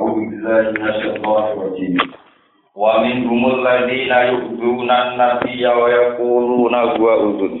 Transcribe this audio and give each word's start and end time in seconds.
أعوذ 0.00 0.14
بالله 0.30 0.62
من 0.72 0.88
الشيطان 0.88 1.42
الرجيم 1.52 1.96
ومنهم 2.76 3.42
الذين 3.54 4.12
يؤذون 4.32 4.90
النبي 4.90 5.66
ويقولون 5.66 6.74
هو 6.74 7.06
أذن 7.28 7.54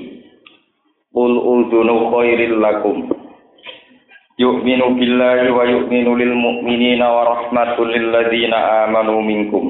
قل 1.16 1.32
أذن 1.52 1.88
خير 2.14 2.40
لكم 2.58 2.96
يؤمن 4.38 4.80
بالله 4.98 5.50
ويؤمن 5.52 6.18
للمؤمنين 6.18 7.02
ورحمة 7.02 7.84
للذين 7.84 8.54
آمنوا 8.54 9.22
منكم 9.22 9.64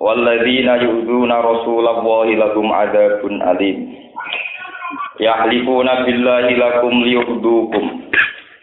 والذين 0.00 0.68
يؤذون 0.68 1.32
رسول 1.32 1.88
الله 1.88 2.24
لهم 2.24 2.72
عذاب 2.72 3.20
أليم 3.26 3.94
يحلفون 5.20 5.86
بالله 6.04 6.40
لكم 6.50 6.90
ليؤذوكم 7.04 7.84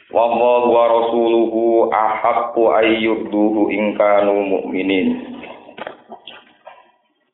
Wallahu 0.09 0.73
wa 0.73 0.85
rasuluhu 0.89 1.93
ahaqqu 1.93 2.63
ayyurduhu 2.81 3.69
in 3.69 3.93
kanu 3.93 4.41
mu'minin. 4.41 5.21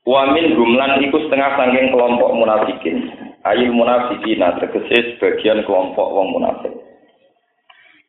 Wa 0.02 0.34
min 0.34 0.58
gumlan 0.58 0.98
iku 1.06 1.22
setengah 1.22 1.54
sangking 1.54 1.94
kelompok 1.94 2.34
munafikin. 2.34 3.14
Ayil 3.46 3.70
munafikin 3.70 4.42
tegese 4.58 5.14
sebagian 5.14 5.62
kelompok 5.62 6.06
wong 6.10 6.34
munafik. 6.34 6.74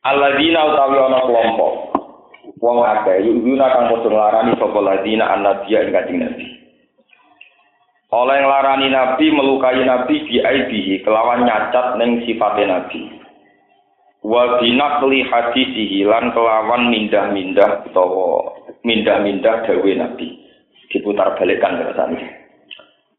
Alladzina 0.02 0.66
utawi 0.74 0.98
ana 0.98 1.20
kelompok 1.30 1.74
wong 2.58 2.78
akeh 2.82 3.22
yuna 3.22 3.68
kang 3.70 3.86
padha 3.94 4.10
nglarani 4.10 4.54
sapa 4.58 4.80
ladina 4.82 5.26
annabiyya 5.34 5.86
ing 5.86 5.92
kanjeng 5.94 6.18
Nabi. 6.26 6.48
Oleh 8.16 8.38
nglarani 8.42 8.88
Nabi 8.90 9.26
melukai 9.30 9.82
Nabi 9.86 10.26
biaibihi 10.26 11.06
kelawan 11.06 11.46
nyacat 11.46 12.02
ning 12.02 12.26
sifate 12.26 12.66
Nabi. 12.66 13.25
Wa 14.26 14.58
binaqli 14.58 15.22
hadisihi 15.30 16.02
lan 16.02 16.34
kelawan 16.34 16.90
mindah-mindah 16.90 17.86
utawa 17.86 18.58
mindah-mindah 18.82 19.70
dawe 19.70 19.92
Nabi. 20.02 20.42
diputar 20.90 21.36
balikkan 21.36 21.76
kersane. 21.76 22.24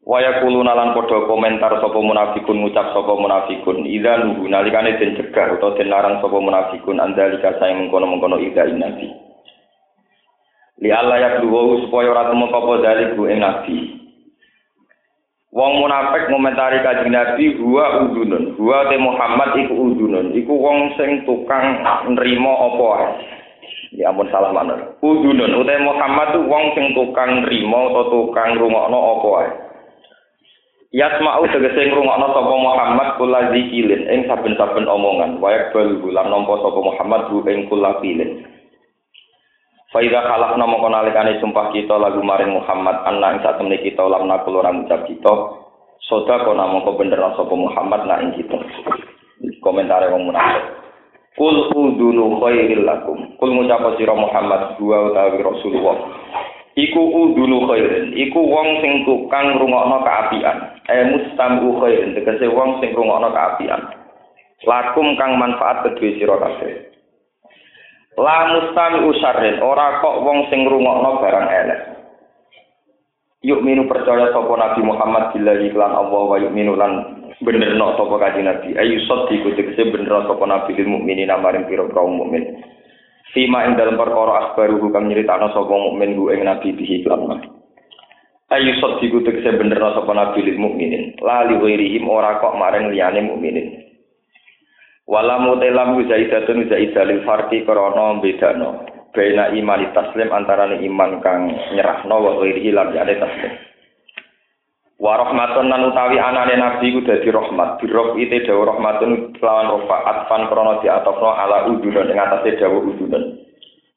Waya 0.07 0.39
kulo 0.39 0.63
nalan 0.63 0.95
padha 0.95 1.27
komentar 1.27 1.77
sapa 1.83 1.99
munafikun 1.99 2.63
ngucap 2.63 2.95
sapa 2.95 3.13
munafikun 3.13 3.83
idza 3.83 4.23
nuhu 4.23 4.47
nalikane 4.47 4.95
den 4.97 5.19
cegah 5.19 5.59
utawa 5.59 5.75
den 5.75 5.91
larang 5.91 6.23
sapa 6.23 6.37
munafikun 6.41 6.97
andalika 6.97 7.59
saya 7.59 7.75
mengkono-mengkono 7.75 8.39
idza 8.39 8.65
nabi. 8.71 9.11
Li 10.79 10.89
Allah 10.89 11.17
ya 11.19 11.29
duwo 11.43 11.85
supaya 11.85 12.07
ora 12.07 12.31
temu 12.31 12.47
apa 12.49 12.71
dalik 12.81 13.19
ing 13.19 13.39
nabi. 13.43 13.77
Wong 15.47 15.79
munafik 15.79 16.27
ngomentari 16.27 16.83
kanjeng 16.83 17.15
Nabi 17.15 17.55
huwa 17.55 18.03
udunun. 18.03 18.59
Huwa 18.59 18.91
te 18.91 18.99
Muhammad 18.99 19.55
iku 19.55 19.73
udunun. 19.79 20.35
Iku 20.35 20.53
wong 20.59 20.91
sing 20.99 21.23
tukang 21.23 21.87
nrimo 22.11 22.51
apa 22.51 22.85
ae. 22.99 23.07
Ya 23.95 24.11
ampun 24.11 24.27
salah 24.27 24.51
mana. 24.51 24.75
Udunun 24.99 25.55
utai 25.55 25.79
Muhammad 25.79 26.35
tuh 26.35 26.43
wong 26.51 26.75
sing 26.75 26.91
tukang 26.91 27.47
rimo 27.47 27.95
atau 27.95 28.11
tukang 28.11 28.59
rungokno 28.59 28.99
apa 28.99 29.29
ae. 29.39 29.49
Yasma'u 30.91 31.47
tegese 31.47 31.95
ngrungokno 31.95 32.27
sapa 32.35 32.53
Muhammad 32.59 33.07
kula 33.15 33.39
zikilin 33.55 34.03
ing 34.11 34.27
saben-saben 34.27 34.83
omongan. 34.83 35.39
Wayak 35.39 35.71
bal 35.71 35.95
bulan 36.03 36.27
nampa 36.27 36.59
sapa 36.59 36.79
Muhammad 36.79 37.31
ing 37.47 37.71
kula 37.71 38.03
pilin. 38.03 38.43
Faida 39.97 40.21
khalaf 40.29 40.53
nama 40.61 40.77
konalikane 40.77 41.41
sumpah 41.41 41.73
kita 41.73 41.97
lagu 41.97 42.21
maring 42.21 42.53
Muhammad 42.53 43.01
anak 43.09 43.33
ing 43.33 43.39
satemene 43.41 43.81
kita 43.81 44.05
lam 44.05 44.29
nakul 44.29 44.61
ora 44.61 44.69
ngucap 44.69 45.09
kita 45.09 45.33
soda 46.05 46.37
kona 46.45 46.69
mongko 46.69 47.01
bener 47.01 47.17
sapa 47.33 47.49
Muhammad 47.57 48.05
nak 48.05 48.21
ing 48.21 48.37
kita. 48.37 48.61
Komentare 49.57 50.13
wong 50.13 50.29
munafik. 50.29 50.69
Kul 51.33 51.73
udunu 51.73 52.37
khairil 52.37 52.85
lakum. 52.85 53.25
Kul 53.41 53.57
ngucap 53.57 53.97
sira 53.97 54.13
Muhammad 54.13 54.77
dua 54.77 55.09
utawi 55.09 55.41
Rasulullah. 55.41 55.97
Iku 56.77 57.01
udunu 57.01 57.65
khairin. 57.65 58.13
Iku 58.13 58.37
wong 58.37 58.77
sing 58.85 59.01
tukang 59.01 59.57
rungokno 59.57 60.05
kaapian. 60.05 60.77
Eh 60.93 61.09
mustamu 61.09 61.73
khairin. 61.81 62.13
Tegese 62.13 62.45
wong 62.53 62.85
sing 62.85 62.93
rungokno 62.93 63.33
kaapian. 63.33 63.81
Lakum 64.61 65.17
kang 65.17 65.41
manfaat 65.41 65.89
kedue 65.89 66.21
sira 66.21 66.37
kabeh. 66.37 66.96
La 68.17 68.49
mustami 68.49 69.05
usarrin. 69.05 69.61
Ora 69.61 70.01
kok 70.01 70.25
wong 70.25 70.49
sing 70.49 70.65
rungokno 70.65 71.21
barang 71.21 71.47
elek. 71.53 71.81
Yuk 73.45 73.61
minu 73.61 73.85
percaya 73.85 74.33
sapa 74.33 74.49
Nabi 74.57 74.81
Muhammad 74.81 75.37
billahi 75.37 75.69
lan 75.77 75.93
Allah 75.93 76.21
wa 76.25 76.37
yuk 76.41 76.49
minu 76.49 76.73
lan 76.73 77.21
bener 77.45 77.77
no 77.77 77.93
sapa 77.93 78.17
kanjeng 78.17 78.49
Nabi. 78.49 78.73
Ayu 78.73 79.05
sot 79.05 79.29
iku 79.29 79.53
tegese 79.53 79.93
bener 79.93 80.25
sapa 80.25 80.43
Nabi 80.49 80.73
lil 80.73 80.89
mukminin 80.89 81.29
maring 81.29 81.69
pira 81.69 81.85
kaum 81.93 82.17
mukmin. 82.17 82.57
Fima 83.37 83.69
ing 83.69 83.77
dalam 83.77 84.01
perkara 84.01 84.49
akhbaru 84.49 84.89
kang 84.89 85.05
nyeritakno 85.13 85.53
sapa 85.53 85.69
mukmin 85.69 86.17
ku 86.17 86.33
ing 86.33 86.41
Nabi 86.41 86.73
bihi 86.73 87.05
lan 87.05 87.45
Ayu 88.49 88.71
sot 88.81 88.97
iku 88.97 89.21
tegese 89.21 89.53
bener 89.61 89.77
sapa 89.77 90.09
Nabi 90.09 90.41
lil 90.41 90.57
mukminin 90.57 91.13
lali 91.21 91.53
wirihim 91.61 92.09
ora 92.09 92.41
kok 92.41 92.57
maring 92.57 92.89
liyane 92.89 93.21
mukminin 93.29 93.86
Wala 95.07 95.39
mutelam 95.39 95.95
zaidatun 96.03 96.67
zaidalil 96.67 97.23
farqi 97.23 97.63
krana 97.63 98.19
bedano 98.19 98.83
Baina 99.15 99.49
iman 99.49 99.81
taslim 99.97 100.29
antarané 100.29 100.83
iman 100.85 101.23
kang 101.25 101.49
nyerahno 101.73 102.15
wa 102.21 102.31
wirihi 102.37 102.69
lan 102.69 102.93
taslim 102.93 103.53
Wa 104.97 105.13
rahmatun 105.13 105.69
lan 105.69 105.93
utawi 105.93 106.17
anane 106.17 106.57
nabi 106.57 106.89
ku 106.89 107.05
dadi 107.05 107.29
rahmat. 107.29 107.77
Birok 107.77 108.17
ite 108.17 108.49
dawa 108.49 108.73
rahmatun 108.73 109.37
lawan 109.37 109.69
rofa 109.69 109.97
atfan 110.09 110.49
krana 110.49 110.81
diatofno 110.81 111.29
ala 111.37 111.69
udun 111.69 112.09
ing 112.09 112.17
atase 112.17 112.57
dawa 112.57 112.81
udun. 112.81 113.37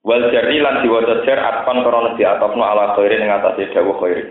Wal 0.05 0.29
jari 0.29 0.61
lan 0.61 0.85
diwaca 0.85 1.25
jar 1.25 1.41
atfan 1.41 1.81
krana 1.85 2.21
diatofno 2.21 2.61
ala 2.61 2.93
khairi 3.01 3.17
ing 3.17 3.33
atase 3.33 3.73
dawa 3.73 3.97
khairi. 3.97 4.25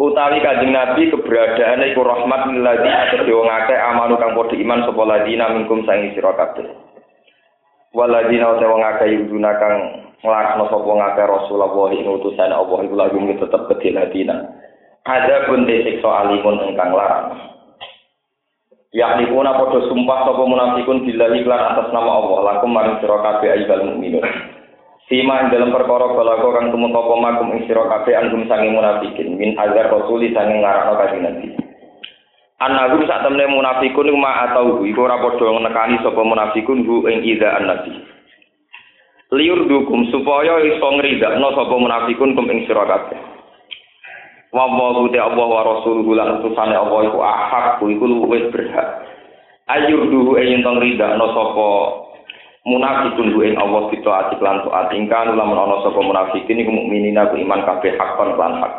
Utawi 0.00 0.40
kanjeng 0.40 0.72
Nabi 0.72 1.12
keberadaane 1.12 1.92
iku 1.92 2.00
rahmat 2.00 2.48
lilladzi 2.48 2.88
atase 2.88 3.28
wong 3.28 3.52
akeh 3.52 3.76
amanu 3.76 4.16
kang 4.16 4.32
padha 4.32 4.56
iman 4.56 4.80
sapa 4.88 5.02
ladina 5.04 5.52
minkum 5.52 5.84
sang 5.84 6.16
sira 6.16 6.32
kabeh. 6.40 6.72
Waladina 7.92 8.56
utawa 8.56 8.80
wong 8.80 8.82
akeh 8.96 9.12
yuduna 9.12 9.52
kang 9.60 9.76
nglarakno 10.24 10.72
sapa 10.72 10.88
wong 10.88 11.04
Rasulullah 11.04 11.92
ing 11.92 12.08
utusane 12.08 12.56
Allah 12.56 12.78
iku 12.80 12.94
lagu 12.96 13.20
tetep 13.20 13.62
kedhe 13.68 13.92
ladina. 13.92 14.36
ada 15.04 15.48
pun 15.48 15.68
siksa 15.68 16.08
alimun 16.08 16.64
engkang 16.64 16.96
larang. 16.96 17.36
Yakni 18.96 19.28
kuna 19.28 19.52
podo 19.60 19.84
sumpah 19.84 20.24
sapa 20.24 20.42
munafikun 20.48 21.04
bila 21.04 21.28
iklan 21.28 21.76
atas 21.76 21.92
nama 21.92 22.10
Allah 22.24 22.38
lakum 22.48 22.72
maring 22.72 23.04
sira 23.04 23.20
kabeh 23.20 23.52
ayyuhal 23.52 23.84
mukminun. 23.84 24.24
Sima 25.10 25.50
dalam 25.50 25.74
perkara 25.74 26.14
balago 26.14 26.54
kang 26.54 26.70
tumut 26.70 26.94
apa 26.94 27.14
makum 27.18 27.50
ing 27.58 27.66
sira 27.66 27.82
kabeh 27.82 28.14
anggum 28.14 28.46
sange 28.46 28.70
munafikin 28.70 29.34
min 29.34 29.58
azar 29.58 29.90
rasuli 29.90 30.30
sange 30.30 30.62
ngarakno 30.62 30.94
kanjeng 31.02 31.22
Nabi. 31.26 31.46
Anahu 32.62 33.02
sak 33.10 33.26
temne 33.26 33.50
munafikun 33.50 34.06
ma 34.14 34.46
atau 34.46 34.86
iku 34.86 35.10
ora 35.10 35.18
padha 35.18 35.50
nekani 35.50 35.98
sapa 36.06 36.22
munafikun 36.22 36.86
hu 36.86 37.10
ing 37.10 37.26
ida 37.26 37.58
nabi. 37.58 37.90
Liur 39.34 39.66
dukum 39.66 40.06
supaya 40.14 40.62
iso 40.62 40.88
ngridakno 40.94 41.58
sapa 41.58 41.74
munafikun 41.74 42.38
kum 42.38 42.46
ing 42.46 42.70
sira 42.70 42.86
kabeh. 42.86 43.40
wa 44.50 44.66
wa 44.66 45.06
te 45.10 45.18
Allah 45.18 45.46
wa 45.46 45.62
rasuluhu 45.62 46.10
lan 46.18 46.42
utusane 46.42 46.74
Allah 46.74 47.00
iku 47.06 47.18
ahak 47.22 47.78
iku 47.86 48.02
luwih 48.02 48.50
berhak 48.50 49.06
ayur 49.70 50.10
duhu 50.10 50.34
ing 50.42 50.66
tong 50.66 50.82
rida 50.82 51.14
no 51.14 51.30
sapa 51.30 51.70
munafikun 52.68 53.32
ing 53.40 53.56
Allah 53.56 53.88
kita 53.88 54.10
ati 54.10 54.36
lan 54.40 54.68
taat 54.68 54.92
ingkang 54.92 55.32
lamun 55.32 55.56
ana 55.56 55.80
sapa 55.80 55.96
munafikin 55.96 56.60
iku 56.60 56.72
mukminin 56.72 57.16
aku 57.16 57.40
iman 57.40 57.64
kabeh 57.64 57.96
hakon 57.96 58.36
lan 58.36 58.52
hak. 58.60 58.74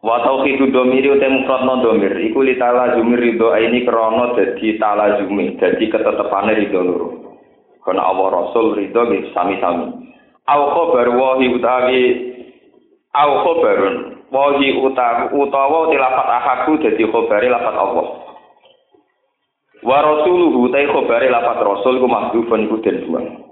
Wa 0.00 0.22
tauhidu 0.24 0.70
domiri 0.72 1.12
te 1.20 1.28
mufrad 1.28 1.66
no 1.66 1.82
domir. 1.84 2.14
Iku 2.16 2.40
li 2.40 2.56
tala 2.56 2.96
jumir 2.96 3.20
ridho 3.20 3.52
ini 3.52 3.84
krana 3.84 4.32
dadi 4.32 4.78
tala 4.80 5.20
jumi 5.20 5.58
dadi 5.60 5.84
ketetepane 5.92 6.52
ridho 6.56 6.80
loro. 6.80 7.08
Kana 7.84 8.00
Allah 8.06 8.26
rasul 8.32 8.76
ridho 8.80 9.02
sami-sami. 9.36 10.08
Au 10.46 10.62
khabar 10.72 11.10
wa 11.10 11.36
utawi 11.42 12.00
au 13.12 13.30
khobarun. 13.44 13.96
Wahi 14.26 14.74
utawa 14.82 15.30
utawa 15.30 15.86
tilafat 15.90 16.28
ahaku 16.28 16.72
dadi 16.82 17.04
khobare 17.06 17.46
lafat 17.50 17.76
Allah 17.78 18.25
wa 19.86 19.98
rasuluhu 20.02 20.66
ta 20.74 20.82
khobare 20.90 21.30
lafat 21.30 21.62
rasul 21.62 22.02
ku 22.02 22.10
mahdhufun 22.10 22.66
ku 22.66 22.82
den 22.82 23.06
buang 23.06 23.46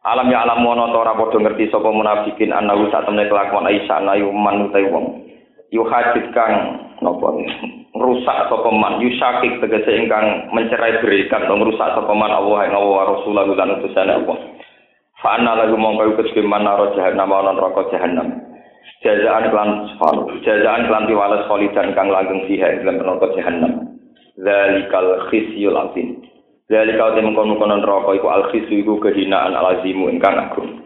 alam 0.00 0.32
ya 0.32 0.48
alam 0.48 0.64
wono 0.64 0.88
ora 0.96 1.12
padha 1.12 1.36
ngerti 1.36 1.68
sapa 1.68 1.92
munafikin 1.92 2.56
anahu 2.56 2.88
sak 2.88 3.04
temne 3.04 3.28
kelakuan 3.28 3.68
Aisyah 3.68 4.00
ayu 4.16 4.32
man 4.32 4.72
utai 4.72 4.88
wong 4.88 5.28
yu 5.68 5.84
hajit 5.84 6.32
kang 6.32 6.80
napa 7.04 7.36
rusak 7.92 8.38
sapa 8.48 8.68
man 8.72 8.96
yu 9.04 9.12
syakik 9.20 9.60
tegese 9.60 9.92
ingkang 10.00 10.48
mencerai 10.56 11.04
berikan 11.04 11.44
dong 11.44 11.68
rusak 11.68 11.92
sapa 11.92 12.12
man 12.16 12.32
Allah 12.32 12.64
ing 12.64 12.72
Allah 12.72 13.12
Rasulullah 13.12 13.44
lan 13.44 13.76
utusane 13.76 14.12
Allah 14.24 14.38
Fa 15.20 15.36
anna 15.36 15.52
lagu 15.52 15.76
mongko 15.76 16.16
iku 16.16 16.32
kedhe 16.32 16.48
manaro 16.48 16.96
jahannam 16.96 17.28
ana 17.28 17.52
neraka 17.52 17.92
jahannam. 17.92 18.40
Jazaan 19.04 19.52
klan 19.52 19.92
kholidan 21.44 21.88
kang 21.92 22.08
langgeng 22.08 22.40
fiha 22.48 22.80
ing 22.80 22.88
neraka 22.88 23.28
jahannam. 23.36 23.89
Zalikal 24.40 25.28
khisyul 25.28 25.76
azim. 25.76 26.24
Dari 26.70 26.94
kau 26.96 27.12
temen 27.12 27.34
kono-kono 27.34 27.82
rokok 27.82 28.14
iku 28.16 28.28
al-khisu 28.30 28.72
iku 28.80 28.96
kehinaan 29.02 29.52
alazimu 29.52 30.06
ingkang 30.06 30.38
agung. 30.38 30.80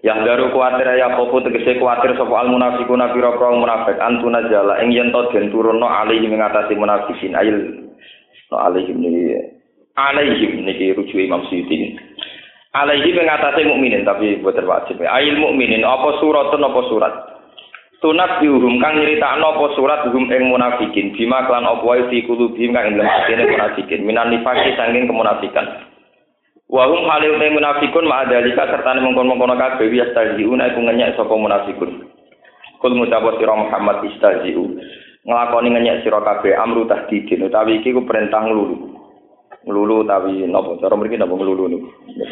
Yang 0.00 0.18
daru 0.24 0.46
kuatir 0.54 0.88
ya 0.94 1.14
popo 1.18 1.42
tegese 1.42 1.76
kuatir 1.76 2.14
sapa 2.14 2.32
al 2.32 2.48
munafiquna 2.48 3.10
pira 3.10 3.34
pira 3.34 3.50
munafik 3.50 3.98
antuna 3.98 4.46
jala 4.46 4.78
ing 4.80 4.94
yen 4.94 5.10
to 5.10 5.26
den 5.34 5.50
turunno 5.50 5.84
alihi 5.84 6.30
mengatasi 6.30 6.78
munafikin 6.78 7.34
ail 7.34 7.58
no 8.48 8.56
alihi 8.56 8.94
niki 8.94 9.36
alihi 9.98 10.62
niki 10.62 10.94
rujuk 10.94 11.18
Imam 11.18 11.42
Suyuti. 11.50 11.98
Alihi 12.78 13.10
mengatasi 13.10 13.66
mukminin 13.66 14.06
tapi 14.06 14.38
buat 14.38 14.54
wajib. 14.54 15.02
Ail 15.02 15.34
mukminin 15.34 15.82
apa 15.82 16.14
suratun 16.22 16.62
apa 16.62 16.80
surat? 16.88 17.14
Tunat 17.98 18.38
diurum 18.38 18.78
kang 18.78 18.94
nyeritakno 18.94 19.58
apa 19.58 19.74
surat 19.74 20.06
hum 20.14 20.30
ing 20.30 20.54
munafikin 20.54 21.18
bima 21.18 21.42
klan 21.50 21.66
apa 21.66 21.82
wae 21.82 22.06
fi 22.06 22.22
kulubihim 22.22 22.70
kang 22.70 22.94
ing 22.94 23.02
dalem 23.02 23.50
munafikin 23.50 24.06
minan 24.06 24.30
nifaki 24.30 24.70
saking 24.78 25.10
kemunafikan. 25.10 25.66
Wa 26.70 26.86
halil 26.86 27.42
te 27.42 27.50
munafikun 27.50 28.06
ma 28.06 28.22
adalika 28.22 28.70
serta 28.70 29.02
mengkon-mengkon 29.02 29.50
kabeh 29.50 29.90
ya 29.90 30.06
stajiuna 30.14 30.70
iku 30.70 30.80
ngenyek 30.84 31.18
sapa 31.18 31.34
munafikun. 31.34 32.06
Kul 32.78 32.92
mutawat 32.94 33.42
sira 33.42 33.58
Muhammad 33.58 34.06
istajiu. 34.06 34.78
Nglakoni 35.26 35.74
ngenyek 35.74 36.06
sira 36.06 36.22
kabeh 36.22 36.54
amru 36.54 36.86
tahdidin 36.86 37.50
utawi 37.50 37.82
iki 37.82 37.90
ku 37.90 38.06
perintah 38.06 38.46
nglulu. 38.46 38.94
Nglulu 39.66 40.06
utawi 40.06 40.46
napa 40.46 40.78
cara 40.78 40.94
mriki 40.94 41.18
napa 41.18 41.34
nglulu 41.34 41.66
niku. 41.66 41.88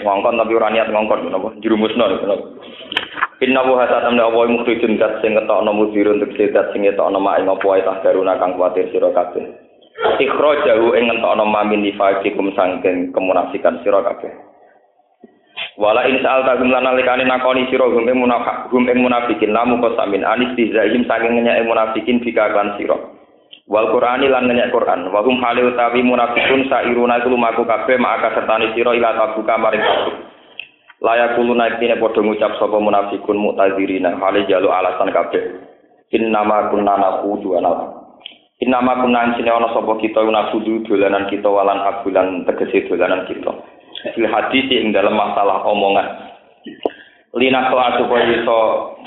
Ngongkon 0.06 0.38
tapi 0.38 0.52
ora 0.54 0.70
niat 0.70 0.94
ngongkon 0.94 1.26
napa 1.26 1.48
jerumusno. 1.58 2.06
Inna 3.36 3.60
wa 3.68 3.84
hatta 3.84 4.00
tamna 4.00 4.32
apa 4.32 4.48
mukhrijun 4.48 4.96
dat 4.96 5.20
sing 5.20 5.36
ngetokno 5.36 5.68
mudhirun 5.76 6.24
untuk 6.24 6.32
sedat 6.40 6.72
sing 6.72 6.88
ngetokno 6.88 7.20
mak 7.20 7.36
ing 7.36 7.52
apa 7.52 7.64
wae 7.68 7.84
tahdaruna 7.84 8.40
kang 8.40 8.56
kuwatir 8.56 8.88
sira 8.88 9.12
kabeh. 9.12 9.44
ikhrajahu 10.16 10.96
ing 10.96 11.04
ngentokno 11.12 11.44
mamin 11.44 11.84
nifaqikum 11.84 12.56
sangken 12.56 13.12
kemunafikan 13.12 13.76
sira 13.84 14.00
kabeh. 14.00 14.32
Wala 15.76 16.08
in 16.08 16.24
sa'al 16.24 16.48
ta 16.48 16.56
gum 16.56 16.72
lan 16.72 16.88
alikane 16.88 17.28
nakoni 17.28 17.68
sira 17.68 17.84
gum 17.92 18.08
ing 18.08 18.16
munafik 18.16 18.72
gum 18.72 18.88
ing 18.88 19.04
munafikin 19.04 19.52
lamu 19.52 19.84
kok 19.84 20.00
samin 20.00 20.24
anis 20.24 20.56
bizahim 20.56 21.04
saking 21.04 21.36
nyek 21.36 21.60
munafikin 21.68 22.24
bika 22.24 22.56
kan 22.56 22.72
sira. 22.80 22.96
Wal 23.68 23.92
qur'ani 23.92 24.32
lan 24.32 24.48
nyek 24.48 24.72
qur'an. 24.72 25.12
Wa 25.12 25.20
hum 25.20 25.44
hale 25.44 25.60
utawi 25.60 26.00
munafikun 26.00 26.72
sairuna 26.72 27.20
iku 27.20 27.36
lumaku 27.36 27.68
kabeh 27.68 28.00
maka 28.00 28.32
sertane 28.32 28.72
sira 28.72 28.96
ila 28.96 29.12
tabuka 29.12 29.60
maring 29.60 29.84
kabeh 29.84 30.35
layak 31.02 31.36
kulo 31.36 31.52
naik 31.52 31.80
ini 31.82 32.00
podo 32.00 32.24
ngucap 32.24 32.56
sapa 32.56 32.76
munafikun 32.80 33.36
muktazirina 33.36 34.16
hale 34.16 34.48
jalu 34.48 34.72
alasan 34.72 35.12
kabeh 35.12 35.44
in 36.14 36.32
nama 36.32 36.72
kunna 36.72 36.96
nakudu 36.96 37.58
ana 37.58 37.96
Inama 38.56 39.04
kunan 39.04 39.36
sini 39.36 39.52
ono 39.52 39.68
sopo 39.76 40.00
kita 40.00 40.24
una 40.24 40.48
sudu 40.48 40.80
dolanan 40.88 41.28
kita 41.28 41.44
walan 41.44 41.76
abulan 41.76 42.40
tegese 42.48 42.88
dolanan 42.88 43.28
kita. 43.28 43.52
Fil 44.16 44.24
hadis 44.32 44.64
ing 44.72 44.96
dalam 44.96 45.12
masalah 45.12 45.60
omongan. 45.68 46.32
Lina 47.36 47.68
soal 47.68 48.00
supaya 48.00 48.32
iso 48.32 48.58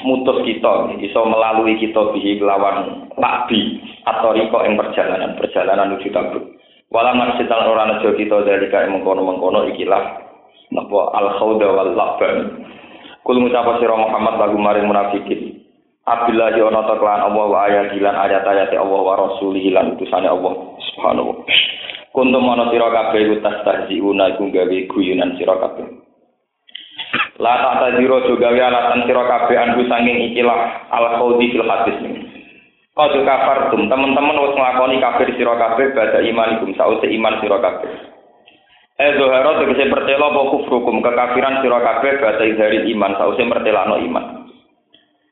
mutus 0.05 0.45
kita, 0.45 0.93
iso 1.01 1.25
melalui 1.25 1.81
kita 1.81 2.13
bihi 2.13 2.37
lawan 2.45 3.09
lakbi 3.17 3.81
atau 4.05 4.37
riko 4.37 4.61
ing 4.69 4.77
perjalanan 4.77 5.33
perjalanan 5.33 5.97
menuju 5.97 6.13
tabuk. 6.13 6.45
Walau 6.93 7.17
maksital 7.17 7.73
orang 7.73 7.97
nejo 7.97 8.13
kita 8.13 8.45
dari 8.45 8.69
kaya 8.69 8.85
mengkono 8.85 9.25
mengkono 9.25 9.65
ikilah 9.73 10.28
napa 10.73 11.13
al 11.17 11.27
khawda 11.37 11.67
wal 11.69 11.91
laban. 11.93 12.35
Kul 13.25 13.45
ngucapa 13.45 13.77
sira 13.77 13.93
Muhammad 13.93 14.41
lagu 14.41 14.57
maring 14.57 14.89
munafikin. 14.89 15.59
Abdullah 16.09 16.57
yo 16.57 16.73
ana 16.73 16.89
kelawan 16.89 17.21
Allah 17.29 17.45
wa 17.45 17.59
ayat 17.69 17.93
hilan 17.93 18.17
ayat-ayat 18.17 18.73
Allah 18.73 19.01
wa 19.05 19.13
rasulih 19.13 19.61
lan 19.69 19.93
utusane 19.93 20.25
Allah 20.25 20.73
subhanahu 20.89 21.45
Kuntum 22.09 22.49
ana 22.49 22.73
sira 22.73 22.89
kabeh 22.89 23.21
iku 23.29 23.35
tastahziuna 23.45 24.33
iku 24.33 24.49
gawe 24.49 24.77
guyunan 24.89 25.37
sira 25.37 25.53
kabeh. 25.61 25.85
La 27.37 27.53
tak 27.61 27.75
tadiro 27.85 28.25
juga 28.25 28.49
gawe 28.49 28.65
alatan 28.65 29.05
sira 29.05 29.23
kabeh 29.29 29.55
anku 29.61 29.85
sanging 29.85 30.33
ikilah 30.33 30.89
al 30.89 31.05
khawdi 31.21 31.53
fil 31.53 31.69
hadis. 31.69 31.97
Kau 32.97 33.13
kafar 33.13 33.69
tum 33.69 33.85
teman-teman 33.85 34.41
wis 34.41 34.57
nglakoni 34.57 34.97
kafir 34.97 35.29
sira 35.37 35.53
kabeh 35.53 35.93
badha 35.93 36.19
imanikum 36.25 36.73
sause 36.73 37.05
iman 37.05 37.37
kabeh. 37.45 38.08
Eh 38.99 39.15
zoharo 39.15 39.63
tegese 39.63 39.87
pertela 39.87 40.27
apa 40.27 40.41
kufrukum 40.51 40.99
kekafiran 40.99 41.63
sira 41.63 41.79
kabeh 41.79 42.19
badha 42.19 42.43
izhari 42.43 42.83
iman 42.91 43.15
sause 43.15 43.39
mertelano 43.47 43.95
iman. 43.95 44.43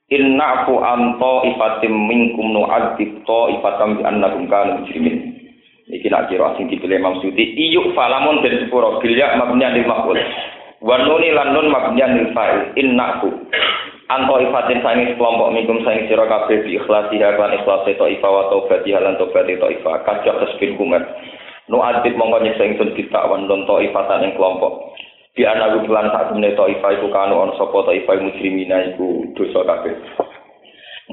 Inna 0.08 0.64
fu 0.64 0.80
anto 0.80 1.44
ifatim 1.52 1.92
minkum 2.08 2.56
nu 2.56 2.64
adib 2.64 3.28
to 3.28 3.40
ifatam 3.60 4.00
bi 4.00 4.08
annakum 4.08 4.48
kanu 4.48 4.80
mujrimin. 4.80 5.36
Iki 5.92 6.08
nak 6.08 6.32
kira 6.32 6.56
sing 6.56 6.72
dipilih 6.72 6.96
Imam 6.96 7.20
Suyuti 7.20 7.44
iyuk 7.60 7.92
falamun 7.92 8.40
dan 8.40 8.56
sepuro 8.64 9.04
bilya 9.04 9.36
mabniyan 9.36 9.76
lil 9.76 9.84
maqul. 9.84 10.16
Wa 10.80 11.04
nuni 11.04 11.36
lan 11.36 11.52
nun 11.52 11.68
mabniyan 11.68 12.24
lil 12.24 12.32
fa'il. 12.32 12.72
Inna 12.80 13.20
fu 13.20 13.36
anto 14.08 14.36
ifatin 14.48 14.80
sangi 14.80 15.12
kelompok 15.20 15.52
minkum 15.52 15.84
sangi 15.84 16.08
sira 16.08 16.24
kabeh 16.24 16.64
bi 16.64 16.80
ikhlasiha 16.80 17.36
lan 17.36 17.52
ikhlase 17.60 18.00
to 18.00 18.06
ifa 18.08 18.28
wa 18.32 18.48
taubati 18.48 18.96
lan 18.96 19.20
taubati 19.20 19.60
to 19.60 19.68
ifa 19.76 20.08
kajak 20.08 20.40
tasbih 20.40 20.72
kumat. 20.80 21.04
Nu 21.68 21.84
adib 21.84 22.16
mongko 22.16 22.44
nyiksa 22.44 22.64
ingsun 22.64 22.96
kita 22.96 23.28
wan 23.28 23.48
don 23.52 23.68
to 23.68 23.84
ifatan 23.84 24.24
ing 24.24 24.34
kelompok. 24.40 24.96
di 25.38 25.46
anak 25.46 25.86
bulan 25.86 26.10
saat 26.10 26.34
menit 26.34 26.58
toifa 26.58 26.98
iku 26.98 27.14
kanu 27.14 27.38
on 27.38 27.54
sopo 27.62 27.86
toifa 27.86 28.18
mujrimina 28.18 28.90
iku 28.90 29.22
dosa 29.38 29.62
kabeh 29.70 29.94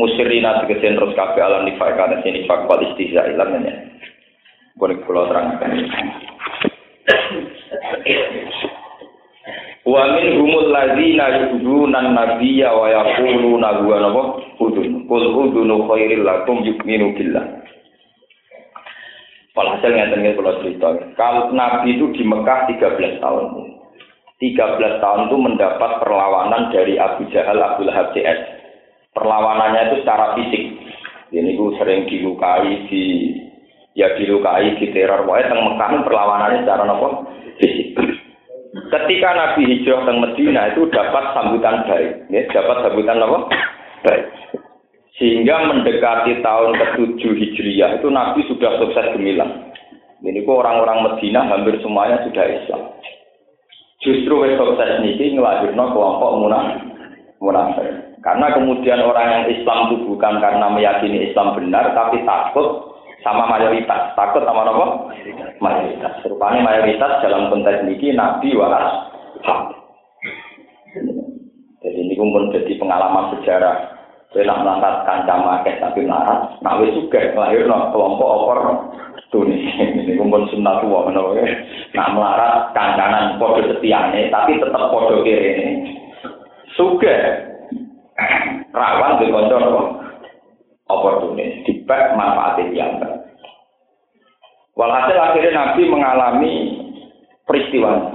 musyrina 0.01 0.65
tegese 0.65 0.97
terus 0.97 1.13
kabeh 1.13 1.45
alam 1.45 1.69
nifak 1.69 1.93
kana 1.93 2.25
sini 2.25 2.49
nifak 2.49 2.65
wal 2.65 2.81
istihza 2.81 3.21
ilamnya 3.29 3.85
boleh 4.81 4.97
kula 5.05 5.29
terangkan 5.29 5.71
Wa 9.85 10.17
min 10.17 10.41
humul 10.41 10.73
ladzina 10.73 11.45
yu'duna 11.45 12.01
nabiyya 12.17 12.73
wa 12.73 12.89
yaquluna 12.89 13.85
huwa 13.85 13.97
nabo 14.01 14.23
udun. 14.57 15.05
Qul 15.05 15.25
udunu 15.29 15.85
khairil 15.85 16.25
lakum 16.25 16.65
yu'minu 16.65 17.13
billah. 17.13 17.45
Walhasil 19.55 19.95
ngeten 19.95 20.35
kula 20.35 20.59
cerita. 20.67 20.91
Kalau 21.15 21.55
Nabi 21.55 21.95
itu 21.95 22.11
di 22.11 22.27
Mekah 22.27 22.67
13 22.75 23.23
tahun. 23.23 23.47
13 24.43 24.99
tahun 24.99 25.21
itu 25.31 25.37
mendapat 25.39 25.91
perlawanan 26.03 26.75
dari 26.75 26.99
Abu 26.99 27.31
Jahal, 27.31 27.63
Abu 27.63 27.87
Lahab 27.87 28.11
CS. 28.19 28.51
Perlawanannya 29.15 29.95
itu 29.95 29.97
secara 30.03 30.35
fisik. 30.35 30.65
Ini 31.31 31.55
gue 31.55 31.71
sering 31.79 32.11
dilukai, 32.11 32.91
di 32.91 33.03
ya 33.95 34.11
dilukai, 34.19 34.75
di 34.75 34.91
teror. 34.91 35.23
Pokoknya 35.23 35.47
teng 35.55 35.63
Mekah 35.63 35.91
perlawanannya 36.03 36.63
secara 36.67 36.83
apa? 36.91 37.09
Fisik. 37.63 37.95
Ketika 38.75 39.29
Nabi 39.39 39.71
hijrah 39.71 40.03
ke 40.03 40.13
Medina 40.19 40.63
itu 40.75 40.91
dapat 40.91 41.31
sambutan 41.31 41.87
baik, 41.87 42.27
ya, 42.27 42.43
dapat 42.51 42.77
sambutan 42.83 43.23
apa? 43.23 43.39
Baik. 44.03 44.44
Sehingga 45.15 45.71
mendekati 45.71 46.43
tahun 46.43 46.75
ke-7 46.75 47.23
Hijriyah 47.23 48.03
itu 48.03 48.11
Nabi 48.11 48.43
sudah 48.51 48.83
sukses 48.83 49.15
gemilang. 49.15 49.71
Ini 50.25 50.43
kok 50.43 50.59
orang-orang 50.59 51.07
Medina 51.07 51.47
hampir 51.47 51.79
semuanya 51.79 52.25
sudah 52.27 52.45
Islam. 52.49 52.83
Justru 54.03 54.35
wis 54.43 54.59
sukses 54.59 55.01
niki 55.07 55.39
ngelahirno 55.39 55.85
kelompok 55.95 56.31
munafik. 57.39 57.89
Karena 58.25 58.57
kemudian 58.57 59.05
orang 59.05 59.27
yang 59.29 59.45
Islam 59.53 59.79
itu 59.93 60.09
bukan 60.09 60.41
karena 60.41 60.67
meyakini 60.73 61.29
Islam 61.29 61.53
benar, 61.61 61.93
tapi 61.93 62.25
takut 62.25 62.97
sama 63.21 63.45
mayoritas. 63.47 64.17
Takut 64.17 64.43
sama 64.49 64.65
apa? 64.65 65.13
Mayoritas. 65.61 66.25
Rupanya 66.25 66.65
mayoritas 66.65 67.21
dalam 67.21 67.53
konteks 67.53 67.85
niki 67.85 68.17
Nabi 68.17 68.57
waras 68.57 69.13
Jadi 71.85 72.01
ini 72.01 72.17
pun 72.17 72.49
jadi 72.49 72.73
pengalaman 72.81 73.37
sejarah. 73.39 74.04
Saya 74.35 74.51
nak 74.51 74.67
melangkat 74.67 74.95
kancam 75.07 75.47
akeh 75.47 75.79
tapi 75.79 76.03
marah. 76.03 76.51
Nah 76.59 76.83
wis 76.83 76.91
juga 76.99 77.23
ngelahirno 77.23 77.95
kelompok 77.95 78.29
opor 78.43 78.59
Tunis. 79.31 79.63
Ini 79.79 80.15
kumpul 80.19 80.47
sunnah 80.51 80.83
tua 80.83 81.07
menurut 81.07 81.39
Nah 81.95 82.07
melarat 82.11 82.75
kancanan 82.75 83.39
podo 83.39 83.63
setiane, 83.63 84.31
tapi 84.35 84.59
tetap 84.59 84.91
podo 84.91 85.23
kiri 85.23 85.59
ini. 85.59 85.71
Suge 86.75 87.15
rawan 88.75 89.23
di 89.23 89.31
konco 89.31 89.59
oportunis, 90.91 91.63
dibak 91.67 92.19
manfaatin 92.19 92.75
yang 92.75 92.99
Walhasil 94.75 95.15
akhirnya 95.15 95.55
Nabi 95.55 95.83
mengalami 95.87 96.53
peristiwa 97.47 98.11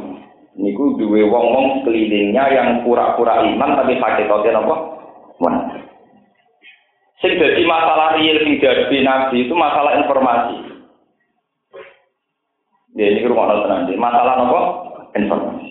niku 0.60 1.00
duwe 1.00 1.24
wong-wong 1.24 1.88
kelilingnya 1.88 2.52
yang 2.52 2.84
pura-pura 2.84 3.48
iman 3.48 3.80
tapi 3.80 3.96
pakai 3.96 4.28
toten 4.28 4.60
apa? 4.60 4.76
Mana? 5.40 5.89
Sing 7.20 7.36
dadi 7.36 7.68
masalah 7.68 8.16
real 8.16 8.40
sing 8.44 8.64
dadi 8.64 9.04
Nabi 9.04 9.44
itu 9.44 9.54
masalah 9.56 10.00
informasi. 10.00 10.56
Ya 12.96 13.06
ini 13.16 13.28
rumah 13.28 13.54
nanti. 13.68 13.96
Masalah 13.96 14.44
apa? 14.44 14.62
Informasi. 15.16 15.70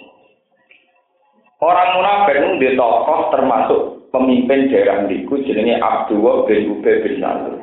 Orang 1.59 1.91
munafik 1.99 2.39
itu 2.39 2.49
di 2.63 2.69
tokoh 2.79 3.35
termasuk 3.35 3.83
pemimpin 4.15 4.71
daerah 4.71 5.05
Liku 5.11 5.43
jenenge 5.43 5.83
Abdullah 5.83 6.47
bin 6.47 6.79
Ubay 6.79 7.03
bin 7.03 7.19
Salul. 7.19 7.59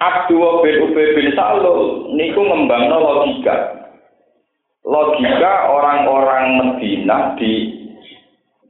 Abdul 0.00 0.64
bin 0.64 0.76
Ubay 0.88 1.06
bin 1.14 1.28
Salul 1.36 2.10
niku 2.16 2.40
ngembangno 2.42 2.96
logika. 2.96 3.56
Logika 4.88 5.68
orang-orang 5.68 6.44
Medina 6.56 7.36
di 7.36 7.77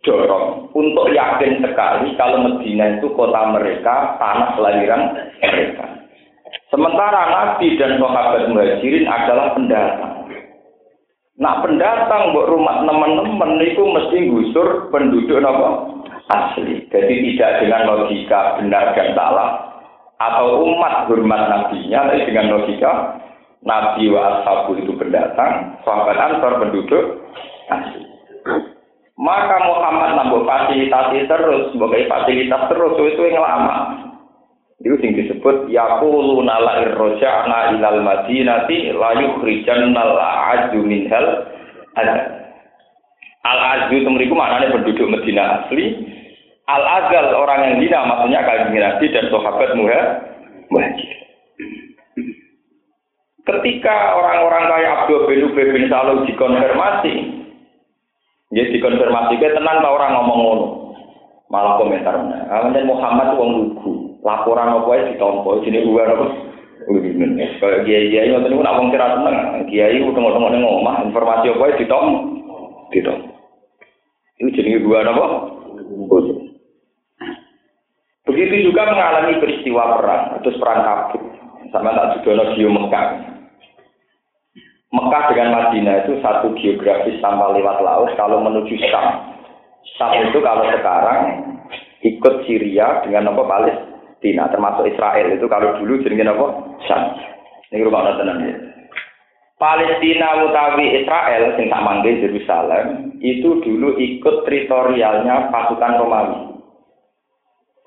dorong 0.07 0.71
untuk 0.75 1.11
yakin 1.11 1.63
sekali 1.63 2.15
kalau 2.15 2.45
Medina 2.47 2.99
itu 2.99 3.11
kota 3.15 3.51
mereka, 3.51 4.19
tanah 4.23 4.55
kelahiran 4.55 5.03
mereka. 5.43 5.87
Sementara 6.69 7.23
Nabi 7.33 7.77
dan 7.81 7.97
sahabat 7.97 8.49
muhajirin 8.53 9.09
adalah 9.09 9.57
pendatang. 9.57 10.15
Nah 11.39 11.63
pendatang 11.63 12.35
buat 12.35 12.51
rumah 12.51 12.83
teman-teman 12.83 13.63
itu 13.63 13.83
mesti 13.87 14.17
gusur 14.27 14.91
penduduk 14.91 15.39
apa? 15.39 15.99
asli. 16.29 16.85
Jadi 16.93 17.15
tidak 17.25 17.65
dengan 17.65 17.83
logika 17.89 18.61
benar 18.61 18.93
dan 18.93 19.17
salah 19.17 19.51
atau 20.19 20.67
umat 20.67 21.09
hormat 21.09 21.43
nabinya, 21.49 22.11
tapi 22.11 22.27
dengan 22.29 22.59
logika 22.59 22.93
nabi 23.65 24.13
wa 24.13 24.43
ashabu 24.43 24.77
itu 24.77 24.93
pendatang, 24.99 25.79
sahabat 25.87 26.19
ansor 26.21 26.53
penduduk 26.61 27.05
asli. 27.73 28.03
Maka 29.19 29.67
Muhammad 29.67 30.15
nambah 30.15 30.47
fasilitasi 30.47 31.27
terus, 31.27 31.75
sebagai 31.75 32.07
fasilitas 32.07 32.71
terus 32.71 32.95
itu 33.03 33.23
yang 33.27 33.43
lama. 33.43 33.77
Itu 34.79 34.95
sing 35.03 35.19
disebut 35.19 35.67
yaquluna 35.67 36.55
la 36.63 36.75
irja'na 36.87 37.75
ilal 37.75 37.99
madinati 38.07 38.95
la 38.95 39.19
yukhrijanna 39.19 39.99
al-a'ju 39.99 40.81
minhal 40.87 41.51
Al-Azzu 43.49 43.95
itu 43.97 44.11
mereka 44.13 44.35
maknanya 44.37 44.75
penduduk 44.77 45.09
Medina 45.09 45.65
asli. 45.65 45.95
Al-Azal 46.69 47.33
orang 47.33 47.61
yang 47.65 47.77
hina 47.81 48.01
maksudnya 48.05 48.45
kali 48.45 48.77
Nabi 48.77 49.07
dan 49.09 49.25
sahabat 49.33 49.73
muhajir. 49.73 51.11
Ketika 53.49 54.21
orang-orang 54.21 54.69
kayak 54.69 54.93
Abdul 54.93 55.25
bin 55.25 55.49
Ubay 55.49 55.73
bin 55.73 55.89
Salul 55.89 56.29
dikonfirmasi, 56.29 57.38
ya 58.53 58.65
dikonfirmasi 58.69 59.37
ke 59.37 59.53
tenang 59.53 59.85
orang 59.85 60.15
ngomong 60.17 60.41
ngono. 60.41 60.67
Malah 61.49 61.81
komentar, 61.81 62.13
ah 62.53 62.69
Muhammad 62.85 63.41
wong 63.41 63.51
lugu. 63.57 64.21
Laporan 64.21 64.69
apa 64.69 64.91
ya 65.01 65.03
ditompo 65.09 65.65
jenis 65.65 65.89
gua 65.89 66.05
apa? 66.05 66.27
Kayak 67.57 67.89
kiai 67.89 68.13
kiai 68.13 68.29
ngoten 68.29 68.53
niku 68.53 68.61
nak 68.61 68.77
wong 68.77 68.93
kira 68.93 69.17
seneng. 69.17 69.37
Kiai 69.73 69.97
utang-utang 70.05 70.45
ning 70.53 70.61
omah 70.69 71.09
informasi 71.09 71.49
apa 71.49 71.65
ya 71.73 71.79
ditom 71.81 72.05
ditom 72.93 73.19
itu 74.45 74.61
jenis 74.61 74.85
gua 74.85 75.09
apa? 75.09 75.27
Begitu 78.29 78.69
juga 78.69 78.93
mengalami 78.93 79.41
peristiwa 79.41 79.97
perang 79.97 80.23
terus 80.45 80.61
perang 80.61 80.85
kabut. 80.85 81.23
Sama 81.73 81.97
tak 81.97 82.21
juga 82.25 82.53
di 82.53 82.65
Mekah 82.65 83.38
Mekah 84.89 85.25
dengan 85.29 85.53
Madinah 85.53 86.09
itu 86.09 86.17
satu 86.25 86.57
geografis 86.57 87.21
tanpa 87.21 87.53
lewat 87.53 87.85
laut 87.85 88.11
kalau 88.17 88.41
menuju 88.41 88.73
Syam 88.89 89.37
Syam 89.97 90.33
itu 90.33 90.39
kalau 90.41 90.65
sekarang 90.69 91.21
ikut 92.05 92.35
Syria 92.47 93.03
dengan 93.03 93.35
apa 93.35 93.43
Palestina 93.45 94.47
termasuk 94.53 94.87
Israel 94.89 95.27
itu 95.35 95.47
kalau 95.49 95.79
dulu 95.81 96.03
jenenge 96.05 96.29
apa? 96.29 96.47
Syam. 96.87 97.03
Ini 97.69 97.85
rumah 97.85 98.17
tenang 98.17 98.41
ya. 98.49 98.57
Palestina 99.59 100.47
utawi 100.47 101.03
Israel 101.03 101.59
sing 101.59 101.67
tak 101.67 101.83
mangke 101.83 102.15
Yerusalem 102.15 103.19
itu 103.19 103.59
dulu 103.59 103.99
ikut 103.99 104.47
teritorialnya 104.47 105.51
pasukan 105.51 105.99
Romawi. 105.99 106.58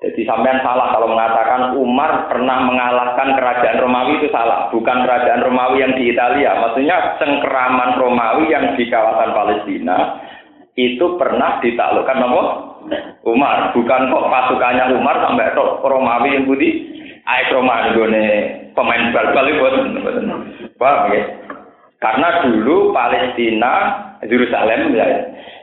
Jadi 0.02 0.26
sampean 0.26 0.58
salah 0.66 0.90
kalau 0.90 1.14
mengatakan 1.14 1.78
Umar 1.78 2.26
pernah 2.26 2.58
mengalahkan 2.66 3.38
kerajaan 3.38 3.78
Romawi 3.78 4.18
itu 4.18 4.28
salah, 4.34 4.66
bukan 4.74 5.06
kerajaan 5.06 5.46
Romawi 5.46 5.78
yang 5.78 5.94
di 5.94 6.10
Italia. 6.10 6.58
Maksudnya 6.58 7.22
cengkeraman 7.22 7.94
Romawi 8.02 8.50
yang 8.50 8.74
di 8.74 8.90
kawasan 8.90 9.30
Palestina 9.30 10.18
itu 10.74 11.06
pernah 11.14 11.62
ditaklukkan 11.62 12.18
apa? 12.18 12.42
Umar, 13.22 13.70
bukan 13.70 14.10
kok 14.10 14.26
pasukannya 14.26 14.90
Umar 14.98 15.22
sampai 15.22 15.54
tok 15.54 15.86
Romawi 15.86 16.34
yang 16.34 16.50
budi. 16.50 16.70
Ayo 17.22 17.62
Romawi 17.62 17.94
gone 17.94 18.26
pemain 18.74 19.14
bal-bal 19.14 19.46
itu. 19.46 19.66
Paham 20.82 21.14
ya? 21.14 21.22
Karena 22.02 22.42
dulu 22.42 22.90
Palestina, 22.90 23.74
Yerusalem 24.26 24.90
ya, 24.98 25.06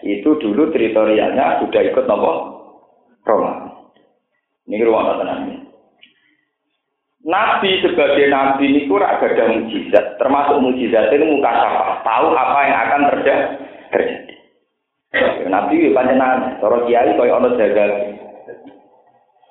itu 0.08 0.40
dulu 0.40 0.72
teritorialnya 0.72 1.60
sudah 1.60 1.82
ikut 1.84 2.08
nopo 2.08 2.32
Roma. 3.28 3.79
Ini 4.70 4.86
ruang 4.86 5.18
tenang. 5.18 5.66
Nabi 7.26 7.84
sebagai 7.84 8.32
nabi 8.32 8.64
ini 8.72 8.82
kurang 8.88 9.20
ada 9.20 9.52
mujizat, 9.52 10.16
termasuk 10.16 10.64
mujizat 10.64 11.12
ini 11.12 11.28
muka 11.28 11.52
sapa, 11.52 12.00
tahu 12.08 12.32
apa 12.32 12.60
yang 12.64 12.78
akan 12.80 13.02
terjadi. 13.12 13.46
Nabi 15.50 15.92
panjenengan 15.92 16.62
cara 16.64 16.78
kiai 16.88 17.12
kaya 17.18 17.34
ana 17.36 17.50
jagal. 17.60 17.92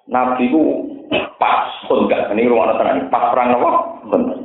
Nabi 0.09 0.49
ku 0.49 0.63
pas 1.37 1.69
pun 1.91 2.09
gak 2.09 2.33
ini 2.33 2.49
rumah 2.49 2.73
tenan 2.81 3.13
pas 3.13 3.35
perang 3.35 3.53
apa? 3.53 3.71
Bener. 4.09 4.39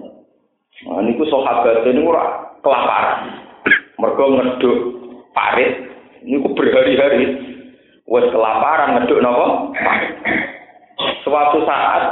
Nah, 0.84 1.00
niku 1.06 1.24
sahabat 1.30 1.88
ini 1.88 2.03
ora 2.03 2.58
kelaparan. 2.60 3.39
Mergo 4.03 4.25
ngeduk 4.36 4.77
parit 5.32 5.72
niku 6.27 6.51
berhari-hari 6.51 7.39
wis 8.03 8.27
kelaparan 8.36 9.00
ngeduk 9.00 9.24
napa? 9.24 9.48
Suatu 11.24 11.63
saat 11.63 12.03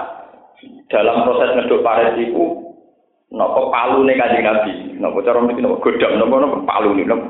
dalam 0.92 1.24
proses 1.26 1.52
ngeduk 1.58 1.84
parit 1.84 2.16
itu 2.20 2.72
napa 3.32 3.72
palune 3.72 4.14
kanjeng 4.16 4.46
Nabi. 4.46 4.74
Napa 5.00 5.18
cara 5.24 5.40
mriki 5.42 5.64
napa 5.64 5.80
godhong 5.80 6.14
napa 6.20 6.36
napa 6.38 6.58
palune 6.68 7.04
napa 7.08 7.26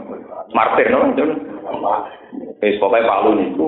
martir 0.51 0.88
napa. 0.89 2.10
Wis 2.62 2.77
pokoke 2.77 3.01
palu 3.06 3.32
niku 3.38 3.68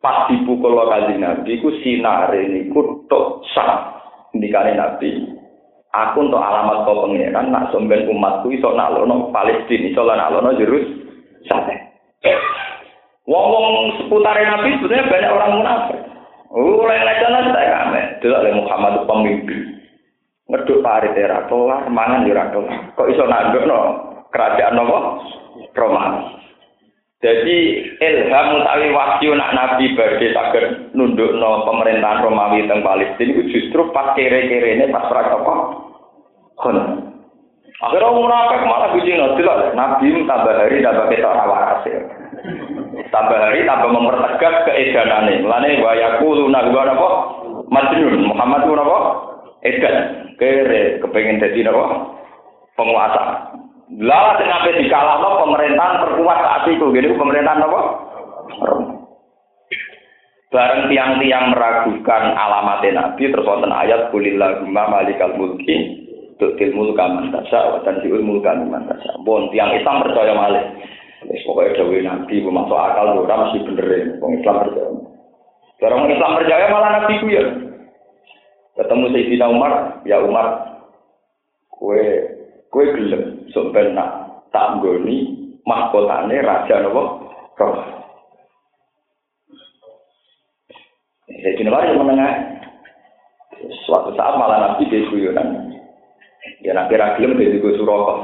pas 0.00 0.26
dipukul 0.30 0.74
kanjeng 0.88 1.20
Nabi 1.20 1.58
iku 1.58 1.68
sinare 1.82 2.46
niku 2.46 3.06
tok 3.10 3.44
sah 3.52 4.00
ndikane 4.34 4.74
Nabi. 4.78 5.38
Aku 5.90 6.22
untuk 6.22 6.38
alamat 6.38 6.86
kau 6.86 7.02
pangeran 7.02 7.50
nak 7.50 7.74
somben 7.74 8.06
umatku 8.06 8.54
iso 8.54 8.70
nalono 8.78 9.34
Palestina 9.34 9.90
iso 9.90 10.06
nalono 10.06 10.54
Jerus 10.54 10.86
sate. 11.50 11.74
Wong-wong 13.26 13.98
seputar 13.98 14.38
Nabi 14.38 14.78
sebenarnya 14.78 15.10
banyak 15.10 15.34
orang 15.34 15.54
munafik. 15.58 16.00
Oh, 16.50 16.82
lain-lain 16.82 17.54
saya 17.54 17.86
kame. 17.86 18.02
Delok 18.18 18.42
Muhammad 18.58 19.06
pemimpin. 19.06 19.80
ngeduk 20.50 20.82
parit 20.82 21.14
era 21.14 21.46
kelar, 21.46 21.86
mangan 21.86 22.26
ya 22.26 22.50
kelar. 22.50 22.90
Kok 22.98 23.06
iso 23.06 23.22
nanduk 23.22 23.70
kerajaan 24.34 24.74
nopo 24.74 24.98
Romawi. 25.78 26.42
Jadi 27.20 27.56
ilham 28.00 28.46
utawi 28.58 28.88
wahyu 28.96 29.36
nak 29.36 29.52
nabi 29.52 29.92
badhe 29.92 30.32
saged 30.32 30.96
nunduk 30.96 31.36
no 31.36 31.68
pemerintahan 31.68 32.24
Romawi 32.24 32.64
teng 32.64 32.80
Palestina 32.80 33.30
itu 33.30 33.42
justru 33.52 33.92
pas 33.92 34.16
kere-kere 34.16 34.74
ini 34.74 34.90
pas 34.90 35.06
perang 35.06 35.38
apa? 35.38 35.54
Kon. 36.58 36.78
Akhirnya 37.80 38.12
orang 38.12 38.18
munafik 38.24 38.60
malah 38.68 38.90
biji 38.92 39.16
nggak 39.16 39.72
Nabi 39.72 40.06
tambah 40.28 40.52
hari 40.52 40.84
tambah 40.84 41.06
kita 41.12 41.28
rawas 41.30 41.84
ya. 41.86 42.19
Tambah 43.10 43.38
hari 43.38 43.66
tambah 43.66 43.90
mempertegas 43.90 44.66
keedanan 44.70 45.26
ini. 45.26 45.42
Mulane 45.42 45.82
wayaku 45.82 46.26
lunak 46.46 46.70
gua 46.70 46.86
apa? 46.86 47.08
Majnun 47.66 48.30
Muhammad 48.30 48.66
gua 48.70 48.82
apa? 48.86 48.98
Edan. 49.66 49.96
Kere 50.38 51.02
kepengen 51.02 51.42
jadi 51.42 51.68
apa 51.68 51.84
penguasa. 52.78 53.52
Lah 53.98 54.38
kenapa 54.38 54.70
dikalahno 54.72 55.42
pemerintahan 55.42 56.00
perkuat 56.06 56.38
saat 56.38 56.64
itu. 56.70 56.86
Gini 56.94 57.18
pemerintahan 57.18 57.66
apa 57.66 57.80
bareng 60.50 60.90
tiang-tiang 60.90 61.54
meragukan 61.54 62.22
alamat 62.34 62.82
Nabi 62.90 63.22
terus 63.30 63.46
wonten 63.46 63.70
ayat 63.70 64.10
kulillahumma 64.10 64.90
malikal 64.90 65.30
mulki 65.38 66.02
tutil 66.42 66.74
mulka 66.74 67.06
man 67.06 67.30
tasya 67.30 67.70
wa 67.70 67.78
tanziul 67.86 68.18
mulka 68.18 68.58
bon 69.22 69.46
tiang 69.54 69.70
Islam 69.78 70.02
percaya 70.02 70.34
malih 70.34 70.64
wis 71.28 71.44
pokoke 71.44 71.76
dawuh 71.76 72.00
Nabi 72.00 72.40
masuk 72.40 72.78
akal 72.78 73.20
ora 73.20 73.34
mesti 73.48 73.66
bener 73.66 74.16
wong 74.22 74.40
Islam 74.40 74.56
percaya 74.64 74.88
Orang 75.80 76.12
Islam 76.12 76.36
percaya 76.36 76.64
malah 76.68 76.90
Nabi 77.00 77.20
ku 77.24 77.26
ya 77.32 77.44
ketemu 78.80 79.12
Sayyidina 79.12 79.46
Umar, 79.52 79.72
ya 80.08 80.16
Umar, 80.24 80.46
kue 81.68 82.00
kue 82.72 82.84
gelem 82.96 83.44
sampai 83.52 83.92
nak 83.92 84.40
tak 84.54 84.80
goni 84.80 85.36
mahkotane 85.68 86.36
raja 86.40 86.80
nopo 86.80 87.28
roh. 87.60 87.76
Sayyidina 91.28 91.68
Umar 91.72 91.84
yang 91.88 92.00
menengah. 92.00 92.34
Suatu 93.84 94.16
saat 94.16 94.40
malah 94.40 94.72
Nabi 94.72 94.88
dia 94.88 95.04
guyonan. 95.12 95.76
Ya 96.64 96.72
Nabi 96.72 96.96
ragilem 96.96 97.36
dia 97.36 97.56
juga 97.60 97.76
suroko. 97.76 98.14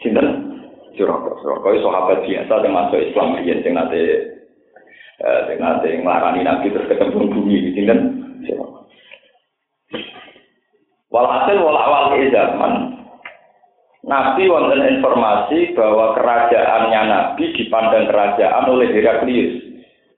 Sinten? 0.00 0.51
Suroko. 0.96 1.40
Suroko 1.40 1.66
itu 1.72 1.84
sahabat 1.84 2.18
biasa 2.24 2.52
yang 2.62 2.72
masuk 2.72 3.00
Islam. 3.00 3.28
Yang 3.42 3.70
nanti 3.72 4.02
yang 5.22 5.58
nanti 5.60 5.88
ngelarani 6.02 6.40
Nabi 6.42 6.72
terus 6.72 6.88
ketemu 6.88 7.30
bumi. 7.30 7.72
Sinten? 7.72 7.98
Suroko. 8.46 8.78
Walhasil 11.12 11.60
walawal 11.60 12.16
zaman 12.32 12.72
Nabi 14.02 14.50
wonten 14.50 14.82
informasi 14.98 15.78
bahwa 15.78 16.18
kerajaannya 16.18 17.00
Nabi 17.06 17.54
dipandang 17.54 18.10
kerajaan 18.10 18.66
oleh 18.66 18.90
Heraklius. 18.90 19.62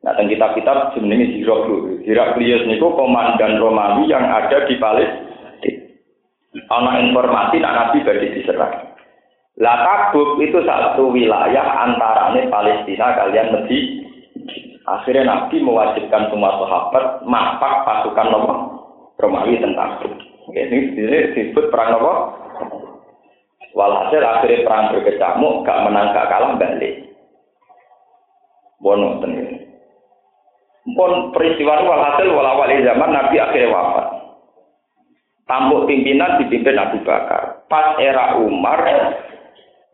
Nah, 0.00 0.16
dan 0.16 0.28
kitab-kitab 0.28 0.96
jenenge 0.96 1.36
Heraklius. 1.36 2.00
Heraklius 2.08 2.64
niku 2.64 2.96
komandan 2.96 3.60
Romawi 3.60 4.08
yang 4.08 4.24
ada 4.24 4.64
di 4.64 4.80
Palestina. 4.80 5.34
Ana 6.70 7.02
informasi 7.02 7.60
nak 7.60 7.74
Nabi 7.76 8.06
badhe 8.06 8.30
diserang. 8.40 8.93
Lah 9.54 9.86
Tabuk 9.86 10.42
itu 10.42 10.58
satu 10.66 11.14
wilayah 11.14 11.86
antaranya 11.86 12.50
Palestina 12.50 13.14
kalian 13.14 13.54
Medina. 13.54 14.02
Akhirnya 14.84 15.30
Nabi 15.30 15.62
mewajibkan 15.62 16.28
semua 16.28 16.58
sahabat 16.60 17.22
mapak 17.24 17.86
pasukan 17.86 18.28
nomor 18.34 18.56
Romawi 19.14 19.62
tentang 19.62 20.02
Tabuk. 20.02 20.14
Ini 20.50 20.78
disebut 21.32 21.70
perang 21.70 22.02
apa? 22.02 22.14
Walhasil 23.74 24.22
akhirnya 24.22 24.62
perang 24.66 24.90
berkecamuk, 24.94 25.66
gak 25.66 25.82
menang 25.86 26.14
gak 26.14 26.30
kalah 26.30 26.54
balik. 26.58 27.10
Bono 28.78 29.18
tenang. 29.22 29.50
Pun 30.84 31.32
peristiwa 31.32 31.80
walhasil 31.80 32.28
walawal 32.28 32.68
zaman 32.68 33.10
Nabi 33.10 33.40
akhirnya 33.40 33.72
wafat. 33.72 34.06
Tampuk 35.48 35.88
pimpinan 35.88 36.40
dipimpin 36.40 36.76
Abu 36.76 37.00
Bakar. 37.04 37.64
Pas 37.68 37.96
era 38.00 38.36
Umar, 38.40 38.80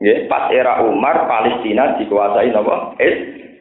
Ya, 0.00 0.24
pas 0.32 0.48
era 0.48 0.80
Umar 0.80 1.28
Palestina 1.28 2.00
dikuasai 2.00 2.56
apa? 2.56 2.96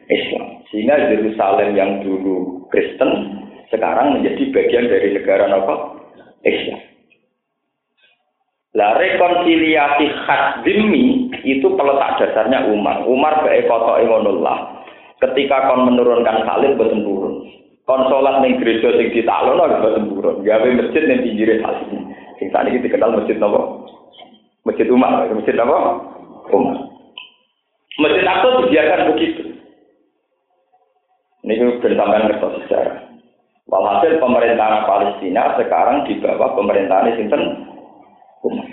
Islam. 0.08 0.64
Sehingga 0.72 0.96
Yerusalem 1.12 1.76
yang 1.76 2.00
dulu 2.00 2.64
Kristen 2.72 3.44
sekarang 3.68 4.16
menjadi 4.16 4.48
bagian 4.48 4.88
dari 4.88 5.12
negara 5.12 5.52
apa? 5.52 6.00
Islam. 6.48 6.80
Lah 8.70 8.96
rekonsiliasi 8.96 10.06
khas 10.24 10.62
demi 10.62 11.28
itu 11.42 11.68
peletak 11.74 12.22
dasarnya 12.22 12.70
Umar. 12.70 13.02
Umar 13.04 13.44
bae 13.44 13.66
kotok 13.66 14.00
imunullah. 14.00 14.80
Ketika 15.20 15.68
kon 15.68 15.90
menurunkan 15.90 16.48
salib 16.48 16.80
boten 16.80 17.04
turun. 17.04 17.44
Kon 17.84 18.06
salat 18.08 18.40
ning 18.40 18.56
gereja 18.62 18.94
sing 18.96 19.12
ditaklono 19.12 19.68
boten 19.68 20.08
turun. 20.08 20.40
Gawe 20.46 20.68
masjid 20.72 21.02
ning 21.04 21.20
pinggire 21.20 21.60
salib. 21.60 21.90
Sing 22.40 22.48
sakniki 22.54 22.86
dikenal 22.86 23.20
masjid 23.20 23.36
napa? 23.36 23.60
Masjid 24.64 24.86
Umar, 24.88 25.26
masjid 25.28 25.56
apa? 25.56 26.09
Umar. 26.52 26.78
Masjid 28.00 28.24
Aqsa 28.24 28.48
dibiarkan 28.64 29.10
begitu. 29.14 29.42
Ini 31.44 31.80
bersamaan 31.80 32.28
kertas 32.30 32.52
sejarah. 32.64 32.98
Walhasil 33.70 34.18
pemerintahan 34.18 34.84
Palestina 34.84 35.54
sekarang 35.56 36.04
di 36.04 36.18
bawah 36.18 36.58
pemerintahan 36.58 37.14
Sinten 37.16 37.42
Umar. 38.42 38.68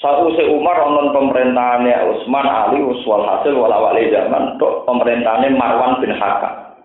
Satu 0.00 0.32
se 0.32 0.48
Umar 0.48 0.80
nonton 0.80 1.12
pemerintahannya 1.12 1.92
Utsman 2.08 2.48
Ali 2.48 2.80
Uswal 2.80 3.20
hasil 3.20 3.52
walawali 3.52 4.08
zaman 4.08 4.56
untuk 4.56 4.88
pemerintahannya 4.88 5.60
Marwan 5.60 6.00
bin 6.00 6.16
Hakam. 6.16 6.80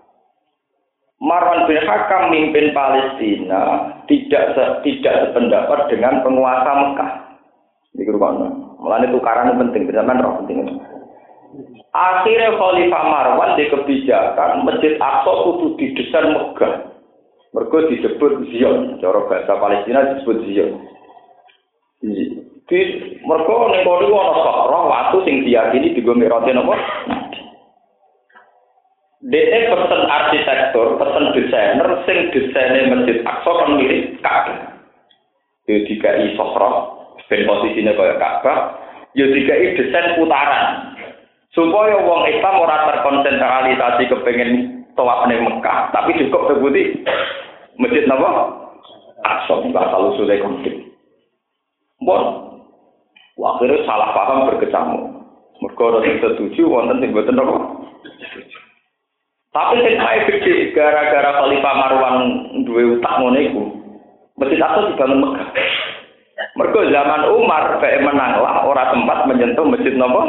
Marwan 1.23 1.63
bin 1.63 1.79
Hakam 1.79 2.35
mimpin 2.35 2.75
Palestina 2.75 3.95
tidak 4.11 4.51
tidak 4.83 5.15
sependapat 5.31 5.79
dengan 5.87 6.19
penguasa 6.27 6.71
Mekah. 6.75 7.11
Di 7.95 8.03
rumah 8.03 8.64
Mulane 8.79 9.07
tukaran 9.09 9.55
penting, 9.55 9.87
zaman 9.89 10.21
roh 10.21 10.43
penting. 10.43 10.61
Akhirnya 11.95 12.59
Khalifah 12.59 13.03
Marwan 13.07 13.55
di 13.55 13.71
kebijakan 13.71 14.67
Masjid 14.67 14.99
Aqsa 14.99 15.31
kudu 15.47 15.79
didesain 15.79 16.35
megah. 16.35 16.91
Mergo 17.55 17.87
disebut 17.87 18.51
Zion, 18.51 18.99
cara 18.99 19.23
bahasa 19.31 19.55
Palestina 19.55 20.11
disebut 20.11 20.43
Zion. 20.43 20.75
Di 22.67 22.79
mergo 23.23 23.71
ning 23.71 23.87
kono 23.87 24.11
ana 24.11 24.33
sakra 24.43 24.79
watu 24.91 25.17
sing 25.23 25.47
diyakini 25.47 25.95
digo 25.95 26.11
mirote 26.11 26.51
napa? 26.51 26.75
Dene 29.23 29.71
pesen 29.71 30.01
arsitektur, 30.03 30.99
pesen 30.99 31.25
desainer 31.31 31.89
sing 32.03 32.17
desainnya 32.35 32.91
Masjid 32.91 33.23
Aqsa 33.23 33.51
kan 33.55 33.69
mirip 33.79 34.19
Ka'bah. 34.19 34.75
Jadi 35.65 35.89
dikai 35.89 36.35
sokro, 36.37 36.94
ben 37.29 37.47
posisinya 37.49 37.97
kaya 37.97 38.15
Ka'bah, 38.21 38.57
ya 39.17 39.25
dikai 39.29 39.73
desain 39.77 40.17
putaran. 40.19 40.93
Supaya 41.55 42.03
wong 42.03 42.27
Islam 42.27 42.55
ora 42.59 42.83
terkonsentrasi 42.91 44.11
kepengen 44.11 44.83
tawaf 44.99 45.23
ning 45.31 45.39
Mekah, 45.39 45.87
tapi 45.95 46.11
cukup 46.19 46.51
terbukti 46.51 46.99
masjid 47.79 48.03
napa? 48.11 48.51
Aqsa 49.23 49.63
bakal 49.71 50.13
usule 50.13 50.35
konflik. 50.43 50.75
Bon. 52.03 52.43
Akhirnya 53.35 53.83
salah 53.87 54.11
paham 54.11 54.51
berkecamuk. 54.51 55.03
Mergo 55.63 55.83
ora 55.95 55.99
setuju 56.03 56.67
wonten 56.67 56.99
sing 56.99 57.15
boten 57.15 57.39
napa? 57.39 57.55
Tapi 59.55 59.95
ae 59.95 60.17
gede 60.27 60.75
gara-gara 60.75 61.39
Khalifah 61.39 61.75
Marwan 61.79 62.15
duwe 62.67 62.99
utak 62.99 63.15
ngono 63.15 63.39
iku. 63.39 63.63
Masjid 64.35 64.59
Aqsa 64.59 64.91
dibangun 64.91 65.23
Mekah. 65.23 65.47
Mergo 66.55 66.87
zaman 66.87 67.27
Umar 67.35 67.83
kayak 67.83 67.99
menanglah 67.99 68.63
ora 68.63 68.95
tempat 68.95 69.27
menyentuh 69.27 69.67
masjid 69.67 69.91
nopo. 69.91 70.23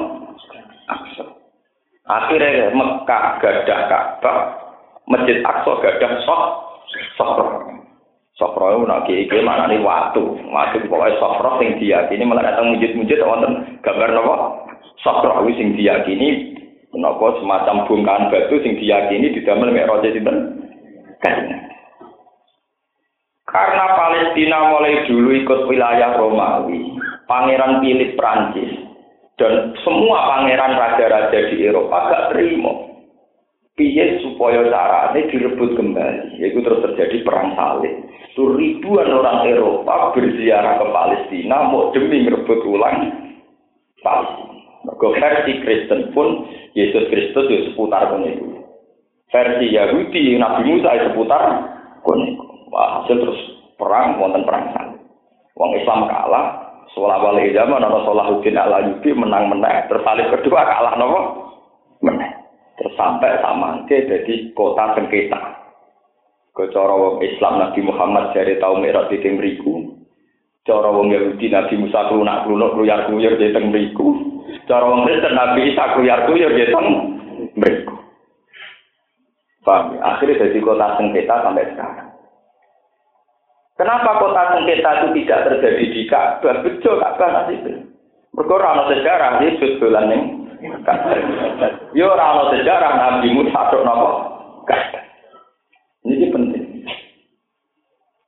Akhirnya 2.07 2.71
Mekah 2.71 3.43
gadah 3.43 3.81
Ka'bah, 3.91 4.39
masjid 5.11 5.43
Aqsa 5.43 5.73
gadah 5.83 6.13
sok 6.23 6.43
sokro. 7.19 7.47
Sokro 8.39 8.67
itu 8.75 8.85
nak 8.85 9.09
kiai 9.09 9.43
mana 9.43 9.67
nih 9.67 9.83
waktu, 9.83 10.23
waktu 10.51 10.87
pokoknya 10.87 11.19
sokro 11.19 11.57
sing 11.59 11.79
diyakini 11.83 12.23
malah 12.23 12.53
datang 12.53 12.75
masjid-masjid 12.75 13.23
wonten 13.27 13.83
gambar 13.83 14.11
nopo. 14.15 14.35
Sokro 15.03 15.47
itu 15.47 15.63
sing 15.63 15.69
diyakini 15.75 16.55
nopo 16.95 17.39
semacam 17.43 17.87
bongkahan 17.87 18.31
batu 18.31 18.59
sing 18.63 18.79
diyakini 18.79 19.35
didamel 19.35 19.75
mek 19.75 19.87
roja 19.91 20.11
sinten. 20.11 20.63
Kan. 21.23 21.66
Karena 23.47 23.95
Palestina 23.95 24.75
mulai 24.75 25.07
dulu 25.07 25.31
ikut 25.31 25.61
wilayah 25.71 26.19
Romawi, 26.19 26.99
Pangeran 27.31 27.79
Philip 27.79 28.19
Prancis, 28.19 28.75
dan 29.39 29.71
semua 29.87 30.27
pangeran 30.27 30.75
raja-raja 30.75 31.55
di 31.55 31.63
Eropa 31.63 32.11
gak 32.11 32.25
terima. 32.35 32.75
Piye 33.77 34.19
supaya 34.25 34.67
caranya 34.67 35.21
direbut 35.31 35.77
kembali, 35.77 36.41
yaitu 36.41 36.65
terus 36.65 36.81
terjadi 36.81 37.23
perang 37.23 37.53
salib. 37.55 37.93
Itu 38.33 38.57
ribuan 38.57 39.13
orang 39.13 39.47
Eropa 39.47 40.17
berziarah 40.17 40.81
ke 40.81 40.87
Palestina 40.89 41.69
mau 41.69 41.93
demi 41.93 42.25
merebut 42.25 42.65
ulang 42.65 43.13
Palestina. 44.01 44.57
Mergo 44.87 45.13
versi 45.13 45.53
Kristen 45.61 46.15
pun 46.15 46.47
Yesus 46.73 47.11
Kristus 47.11 47.51
ya 47.51 47.59
seputar 47.69 48.07
kono 48.07 48.29
Versi 49.35 49.67
Yahudi 49.75 50.39
Nabi 50.39 50.63
Musa 50.63 50.95
ya 50.95 51.11
seputar 51.11 51.43
kono 52.07 52.46
Wah, 52.77 53.01
hasil 53.01 53.17
terus 53.17 53.41
perang, 53.81 54.21
wonten 54.21 54.45
perang 54.45 54.69
sana. 54.77 55.01
Wong 55.57 55.73
Islam 55.81 56.05
kalah, 56.13 56.67
Sholat 56.93 57.25
wali 57.25 57.57
zaman, 57.57 57.81
ada 57.81 58.05
Salahuddin 58.05 58.57
ala 58.61 58.85
Yubi 58.85 59.17
menang 59.17 59.49
menang, 59.49 59.89
tersalib 59.89 60.29
kedua 60.33 60.65
kalah 60.65 60.95
nopo 61.01 61.21
menang. 62.05 62.37
Terus 62.77 62.93
sampai 63.01 63.41
sama 63.41 63.81
jadi 63.89 64.53
kota 64.53 64.93
sengketa. 64.93 65.41
Kecara 66.57 66.93
wong 66.93 67.21
Islam 67.25 67.61
Nabi 67.61 67.81
Muhammad 67.85 68.33
dari 68.33 68.57
tahun 68.61 68.81
merah 68.81 69.09
di 69.13 69.21
Timriku. 69.21 69.97
Cara 70.65 70.89
wong 70.89 71.13
Yahudi 71.13 71.53
Nabi 71.53 71.75
Musa 71.81 72.09
kelunak 72.09 72.49
kelunak 72.49 72.73
keluyar 72.73 73.01
keluyar 73.09 73.37
di 73.37 73.53
Timriku. 73.53 74.09
Cara 74.65 74.89
wong 74.89 75.05
Kristen 75.05 75.37
Nabi 75.37 75.73
Isa 75.73 75.85
keluyar 75.97 76.25
keluyar 76.25 76.53
di 76.53 76.65
Timriku. 76.65 77.97
Paham? 79.69 80.01
Akhirnya 80.01 80.49
jadi 80.49 80.59
kota 80.65 80.97
sengketa 80.97 81.45
sampai 81.45 81.69
sekarang. 81.77 82.16
Kenapa 83.77 84.17
kota 84.17 84.57
sengketa 84.57 84.91
itu 85.05 85.07
tidak 85.21 85.53
terjadi 85.53 85.85
di 85.93 86.03
Ka'bah? 86.09 86.65
Bejo 86.65 86.97
Ka'bah 86.97 87.29
nasib. 87.29 87.61
Mergo 88.33 88.57
ora 88.57 88.89
sejarah 88.89 89.41
Yesus 89.45 89.77
dolan 89.81 90.09
ning 90.13 90.23
Yo 91.93 92.09
ora 92.09 92.53
sejarah 92.57 92.93
Nabi 92.97 93.37
Musa 93.37 93.69
tok 93.69 93.85
napa? 93.85 94.09
Ini 96.09 96.33
penting. 96.33 96.65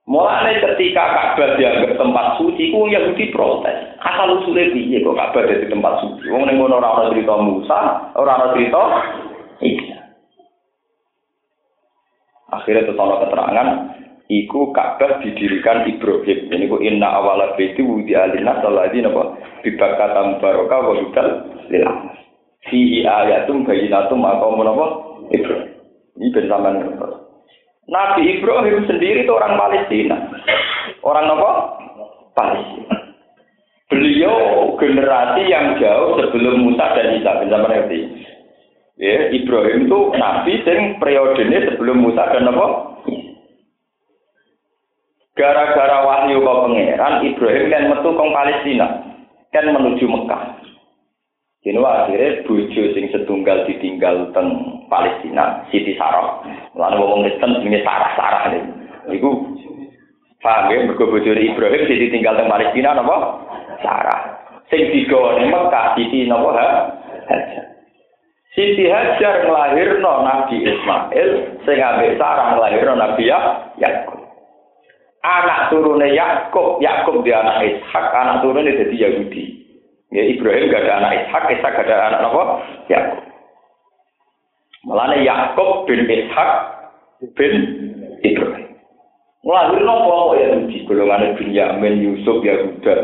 Mulai 0.04 0.60
ketika 0.60 1.04
Ka'bah 1.16 1.56
dianggap 1.56 1.96
tempat 1.96 2.26
suci, 2.36 2.68
ku 2.68 2.84
Yahudi 2.92 3.32
protes. 3.32 3.96
Asal 4.04 4.44
usulnya 4.44 4.68
piye 4.68 5.00
kok 5.00 5.16
Ka'bah 5.16 5.48
jadi 5.48 5.64
tempat 5.72 6.04
suci? 6.04 6.28
Wong 6.28 6.44
ning 6.44 6.60
ngono 6.60 6.76
ora 6.76 7.08
cerita 7.08 7.40
Musa, 7.40 8.12
ora 8.20 8.36
ana 8.36 8.52
cerita 8.52 8.80
Isa. 9.64 9.96
Akhirnya 12.52 12.88
tetap 12.88 13.16
keterangan 13.28 13.68
iku 14.28 14.70
Ka'bah 14.76 15.24
didirikan 15.24 15.88
Ibrahim. 15.88 16.38
Ini 16.52 16.68
ku 16.68 16.78
inna 16.84 17.08
awala 17.08 17.56
baiti 17.56 17.80
wudi 17.80 18.12
alina 18.12 18.60
saladi 18.60 19.00
napa 19.00 19.34
bibakata 19.64 20.38
baraka 20.38 20.76
wa 20.84 20.92
hudal 20.94 21.28
lil 21.72 21.84
Fihi 22.68 23.08
ayatum 23.08 23.64
bayinatum 23.64 24.20
maqamun 24.20 24.68
napa 24.68 24.86
Ibrahim. 25.32 25.72
Ini 26.20 26.28
bersamaan 26.34 26.76
Nabi 27.88 28.22
Ibrahim 28.36 28.84
sendiri 28.84 29.24
itu 29.24 29.32
orang 29.32 29.56
Palestina. 29.56 30.16
Orang 31.00 31.32
apa? 31.32 31.50
Palestina. 32.36 32.96
Beliau 33.88 34.36
generasi 34.76 35.48
yang 35.48 35.80
jauh 35.80 36.20
sebelum 36.20 36.68
Musa 36.68 36.84
dan 36.92 37.16
Isa, 37.16 37.40
bisa 37.40 37.56
mengerti. 37.56 38.00
Ya, 39.00 39.32
Ibrahim 39.32 39.88
itu 39.88 39.98
nabi 40.20 40.60
sing 40.68 41.00
periodenya 41.00 41.72
sebelum 41.72 42.04
Musa 42.04 42.28
dan 42.28 42.52
apa? 42.52 42.66
Gara-gara 45.38 46.02
wahyu 46.02 46.42
kau 46.42 46.66
pangeran, 46.66 47.22
Ibrahim 47.22 47.70
kan 47.70 47.86
metu 47.86 48.10
kong 48.10 48.34
Palestina, 48.34 48.86
kan 49.54 49.70
menuju 49.70 50.10
Mekah. 50.10 50.58
Ini 51.62 51.78
akhirnya 51.78 52.42
bojo 52.48 52.82
sing 52.96 53.06
setunggal 53.14 53.66
ditinggal 53.70 54.34
teng 54.34 54.82
Palestina, 54.90 55.62
Siti 55.70 55.94
Sarah. 55.94 56.42
Lalu 56.74 56.96
ngomong 56.96 57.20
Kristen 57.26 57.60
ini 57.60 57.82
Sarah-Sarah 57.84 58.42
ini. 58.50 58.60
Iku 59.14 59.30
paham 60.42 60.70
ya, 60.70 60.86
mergo 60.86 61.06
bojone 61.06 61.44
Ibrahim 61.54 61.82
Siti 61.86 62.14
tinggal 62.14 62.34
teng 62.34 62.50
Palestina 62.50 62.98
napa? 62.98 63.16
Sarah. 63.84 64.20
Sing 64.70 64.90
digawa 64.90 65.38
ning 65.38 65.54
Mekah 65.54 65.86
Siti 65.94 66.26
napa 66.26 66.50
ha? 66.56 66.68
Hajar. 67.30 67.66
Siti 68.56 68.90
Hajar 68.90 69.46
nglahirno 69.46 70.12
Nabi 70.24 70.66
Ismail, 70.66 71.30
ambek 71.62 72.16
Sarah 72.16 72.56
nglahirno 72.56 72.94
Nabi 72.96 73.22
Yakub. 73.76 74.27
Anak 75.28 75.68
turune 75.68 76.08
Yakub, 76.16 76.80
Yakub 76.80 77.20
dia 77.20 77.44
anak 77.44 77.60
Ishak, 77.68 78.06
anak 78.16 78.40
turune 78.40 78.72
jadi 78.72 78.96
Yahudi. 78.96 79.44
Ya 80.08 80.24
Ibrahim 80.24 80.72
gak 80.72 80.88
ada 80.88 81.04
anak 81.04 81.12
Ishak, 81.28 81.44
Ishak 81.52 81.72
gak 81.76 81.84
ada 81.84 82.16
anak 82.16 82.32
apa? 82.32 82.42
Yakub. 82.88 83.20
Mulane 84.88 85.20
Yakub 85.20 85.84
bin 85.84 86.08
Ishak 86.08 86.50
bin 87.36 87.54
Ibrahim. 88.24 88.72
Nglahirno 89.44 89.94
kelompok 90.08 90.40
Yahudi, 90.40 90.76
golongan 90.88 91.36
Binyamin, 91.36 91.94
Yusuf, 92.00 92.40
Yahuda. 92.40 92.96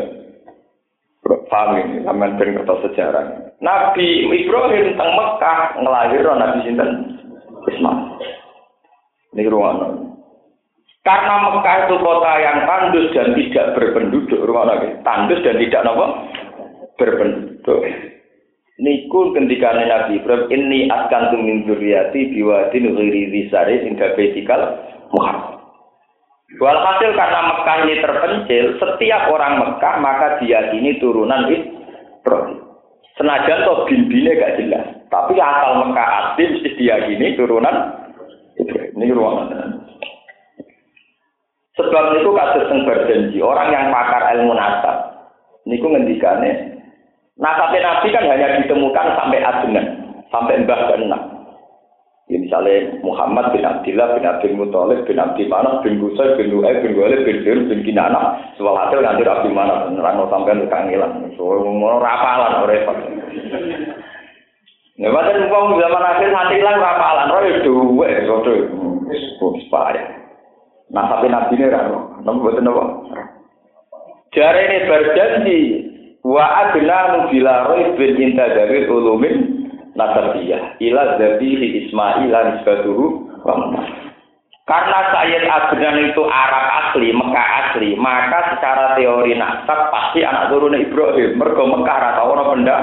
Paham 1.25 1.77
ini, 1.77 2.05
sampean 2.05 2.37
ben 2.37 2.57
kertas 2.57 2.85
sejarah. 2.89 3.53
Nabi 3.61 4.29
Ibrahim 4.29 4.97
teng 4.97 5.11
Mekah 5.13 5.77
ngelahirno 5.77 6.31
Nabi 6.37 6.57
sinten? 6.65 6.89
Ismail. 7.65 8.21
Ini 9.33 9.49
ruangan. 9.49 10.14
Karena 11.05 11.37
Mekah 11.37 11.85
itu 11.85 11.95
kota 12.01 12.33
yang 12.41 12.65
tandus 12.65 13.13
dan 13.13 13.37
tidak 13.37 13.77
berpenduduk, 13.77 14.41
rumah 14.41 14.73
tandus 15.05 15.37
dan 15.45 15.61
tidak 15.61 15.85
nopo 15.85 16.33
berpenduduk. 16.97 17.81
Niku 18.81 19.31
ketika 19.37 19.71
Nabi 19.71 20.17
Ibrahim 20.17 20.49
ini 20.49 20.89
akan 20.89 21.31
tumin 21.31 21.63
zuriati 21.69 22.33
biwadin 22.33 22.91
ghairi 22.97 23.21
risari 23.31 23.85
hingga 23.85 24.17
betikal 24.17 24.81
Muhammad. 25.13 25.61
Walhasil 26.57 27.13
karena 27.13 27.53
Mekah 27.53 27.77
ini 27.85 27.95
terpencil, 28.01 28.65
setiap 28.81 29.29
orang 29.29 29.61
Mekah 29.61 29.95
maka 30.01 30.27
diyakini 30.41 30.97
turunan 30.97 31.45
Ibrahim. 31.53 32.65
Senajan 33.15 33.63
toh 33.63 33.85
bin 33.87 34.09
gak 34.09 34.57
jelas, 34.57 35.05
tapi 35.13 35.37
asal 35.37 35.85
Mekah 35.85 36.07
asli 36.33 36.49
mesti 36.49 36.69
diyakini 36.81 37.37
turunan 37.37 37.93
Ibrahim. 38.57 38.91
Ini 38.97 39.13
ruangan. 39.13 39.84
Sebab 41.75 42.23
itu 42.23 42.31
kasus 42.31 42.71
yang 42.71 42.87
berjanji, 42.87 43.37
orang 43.43 43.67
yang 43.67 43.91
pakar 43.91 44.31
ilmu 44.31 44.55
nasab, 44.55 45.11
niku 45.67 45.91
ngendikane, 45.91 46.79
nasabnya 47.35 47.83
Nabi 47.83 48.15
kan 48.15 48.31
hanya 48.31 48.63
ditemukan 48.63 49.07
sampai 49.19 49.43
adenan, 49.43 49.85
sampai 50.31 50.63
mbah 50.63 50.81
keenam. 50.87 51.21
Ya 52.25 52.41
misalnya 52.41 52.95
Muhammad 53.05 53.53
bin 53.53 53.61
Abdullah 53.61 54.17
bin 54.17 54.25
Abdul 54.25 54.57
Muthalib 54.57 55.05
bin 55.05 55.21
Abdi 55.21 55.45
Manaf 55.45 55.85
bin 55.85 56.01
Gusay 56.01 56.33
bin 56.41 56.57
Lu'ay 56.57 56.81
bin 56.81 56.97
Walid 56.97 57.21
bin 57.21 57.45
Dir 57.45 57.69
bin 57.69 57.85
Kinana 57.85 58.41
soal 58.57 58.73
hasil 58.73 58.97
nanti 58.97 59.21
Abdi 59.21 59.53
Manaf. 59.53 59.93
Nerang 59.93 60.25
sampai 60.33 60.57
kangelan 60.65 61.29
soal 61.37 61.61
mau 61.61 62.01
rapalan 62.01 62.65
repot. 62.65 62.97
Ya 64.97 65.13
padahal 65.13 65.37
umpam 65.37 65.77
zaman 65.77 66.01
akhir 66.01 66.29
nanti 66.33 66.65
lah 66.65 66.73
rapalan 66.81 67.29
ora 67.29 67.61
duwe 67.61 68.09
kok 68.25 68.47
wis 69.53 69.67
payah 69.69 70.24
Nah 70.95 71.11
tapi 71.11 71.27
nabi 71.27 71.59
ini 71.59 71.67
rano 71.67 72.23
nopo 72.23 72.47
boten 72.47 72.63
nopo 72.63 72.83
Jare 74.31 74.61
ini 74.63 74.77
berjanji 74.87 75.59
wa 76.23 76.43
adna 76.63 77.27
bila 77.27 77.67
roh 77.67 77.83
bin 77.99 78.15
inta 78.15 78.47
dari 78.55 78.87
ulumin 78.87 79.67
nasabiyah 79.91 80.79
ila 80.79 81.19
dzabihi 81.19 81.87
Ismail 81.87 82.31
nisbatuhu 82.31 83.27
karena 84.65 84.99
Sayyid 85.13 85.45
Adnan 85.45 86.09
itu 86.09 86.25
Arab 86.25 86.65
asli, 86.89 87.13
Mekah 87.13 87.47
asli, 87.61 87.93
maka 87.93 88.57
secara 88.57 88.97
teori 88.97 89.37
nasab 89.37 89.93
pasti 89.93 90.25
anak 90.25 90.49
turun 90.49 90.73
Ibrahim. 90.73 91.37
Mergo 91.37 91.69
Mekah 91.69 91.97
rata 92.01 92.25
orang 92.25 92.49
benda 92.57 92.77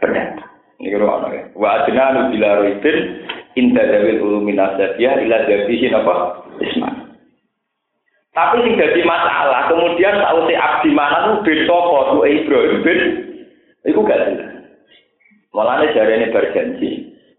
benda. 0.00 0.40
Ini 0.80 0.88
kalau 0.88 1.28
ya. 1.28 1.52
Wa 1.52 1.84
Adnan 1.84 2.32
bila 2.32 2.64
roibin 2.64 3.28
inda 3.60 3.84
dawil 3.92 4.24
ulumin 4.24 4.56
nasabiyah 4.56 5.20
ila 5.20 5.36
dzabihi 5.44 5.92
apa? 5.92 6.14
Ismail. 6.64 7.01
Tapi 8.32 8.64
sing 8.64 8.80
jadi 8.80 9.00
masalah, 9.04 9.68
kemudian 9.68 10.16
tahu 10.24 10.48
si 10.48 10.56
Abdi 10.56 10.90
mana 10.96 11.28
tuh 11.28 11.44
bin 11.44 11.68
Sopo, 11.68 12.24
Ibrahim 12.24 12.80
bin, 12.80 13.00
itu 13.84 14.00
gak 14.08 14.24
jelas. 14.24 14.52
Mulane 15.52 15.92
ini 15.92 16.32
berjanji, 16.32 16.90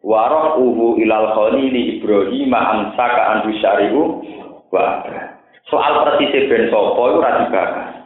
waroh 0.05 0.61
uhu 0.61 1.01
ilal 1.01 1.33
khalili 1.33 1.97
Ibrahim 1.97 2.53
amsaka 2.53 3.21
andu 3.33 3.57
syari'u 3.57 4.21
wa 4.69 5.01
Soal 5.71 6.03
persis 6.03 6.45
ben 6.51 6.67
sopo 6.67 7.07
itu 7.07 7.23
ra 7.23 7.39
dibahas. 7.39 8.03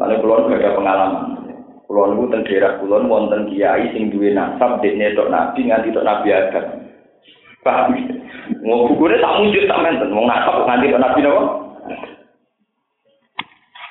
Lalu 0.00 0.16
kulon 0.24 0.50
ada 0.50 0.74
pengalaman. 0.74 1.26
Kulon 1.84 2.16
itu 2.16 2.24
teng 2.32 2.42
daerah 2.48 2.72
kulon 2.80 3.06
wonten 3.06 3.52
kiai 3.52 3.92
sing 3.92 4.08
duwe 4.08 4.32
nasab 4.32 4.80
dekne 4.80 5.12
tok 5.12 5.28
nabi 5.28 5.68
nganti 5.68 5.92
tok 5.92 6.08
nabi 6.08 6.28
Adam. 6.32 6.83
Paham? 7.64 7.96
Mau 8.60 8.92
bukunya 8.92 9.24
tak 9.24 9.40
mujud 9.40 9.64
tak 9.64 9.80
menten, 9.80 10.12
mau 10.12 10.28
nasab 10.28 10.68
nganti 10.68 10.92
tok 10.92 11.00
nabi 11.00 11.20
napa? 11.24 11.42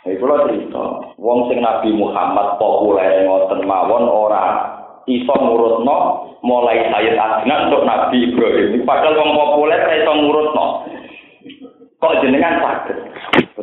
Iki 0.04 0.20
kula 0.20 0.46
cerita, 0.46 0.84
wong 1.16 1.48
sing 1.48 1.64
Nabi 1.64 1.96
Muhammad 1.96 2.60
populer 2.60 3.24
ngoten 3.24 3.64
mawon 3.64 4.04
ora 4.04 4.68
iso 5.08 5.32
ngurutno 5.32 6.28
mulai 6.44 6.92
Sayyid 6.92 7.16
Adnan 7.16 7.72
untuk 7.72 7.88
Nabi 7.88 8.30
Ibrahim. 8.30 8.84
Padahal 8.84 9.16
wong 9.16 9.32
populer 9.32 9.80
ora 9.80 9.96
iso 9.96 10.12
ngurutno. 10.12 10.66
Kok 12.04 12.20
jenengan 12.20 12.60
saged? 12.60 13.00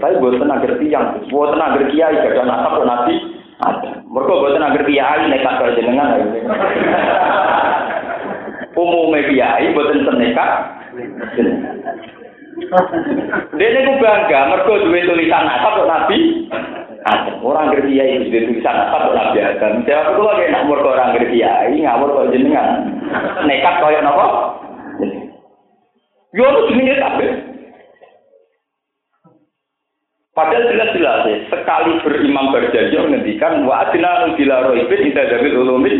Tapi 0.00 0.16
boten 0.16 0.48
agar 0.48 0.80
tiyang, 0.80 1.28
boten 1.28 1.60
agar 1.60 1.82
kiai 1.92 2.16
gadah 2.18 2.44
nasab 2.48 2.88
Nabi 2.88 3.14
ada. 3.60 4.00
Mergo 4.08 4.40
boten 4.40 4.64
agar 4.64 4.82
kiai 4.88 5.28
nekat 5.28 5.54
karo 5.60 5.76
jenengan. 5.76 6.24
Umumnya 8.78 9.26
kiai 9.26 9.74
boten 9.74 10.06
senekat 10.06 10.50
Dia 13.56 13.86
ku 13.86 13.92
bangga, 13.98 14.40
mergo 14.52 14.72
duwe 14.84 15.06
tulisan 15.06 15.48
nasab 15.48 15.80
kok 15.80 15.88
Nabi. 15.90 16.46
Orang 17.40 17.72
ngerti 17.72 17.96
ya 17.96 18.04
itu 18.04 18.30
duwe 18.30 18.40
tulisan 18.46 18.74
nasab 18.76 19.10
kok 19.10 19.16
Nabi 19.16 19.38
Adam. 19.42 19.72
Jawab 19.88 20.06
aku 20.14 20.20
lagi 20.22 20.44
nak 20.52 20.66
mergo 20.68 20.88
orang 20.92 21.10
ngerti 21.16 21.40
ya, 21.40 21.66
ngawur 21.66 22.10
kok 22.14 22.30
jenengan. 22.36 22.68
Nekat 23.48 23.74
kaya 23.80 24.00
napa? 24.04 24.26
Yo 26.36 26.46
lu 26.46 26.68
jenenge 26.70 26.94
tapi. 27.00 27.26
Padahal 30.30 30.70
jelas-jelas 30.70 31.26
sekali 31.50 31.92
berimam 32.06 32.54
berjanji 32.54 32.96
menghentikan 32.96 33.66
wa 33.66 33.82
adna 33.82 34.30
bila 34.38 34.70
roibin 34.70 35.10
inda 35.10 35.26
dabil 35.26 35.58
ulumin 35.58 35.96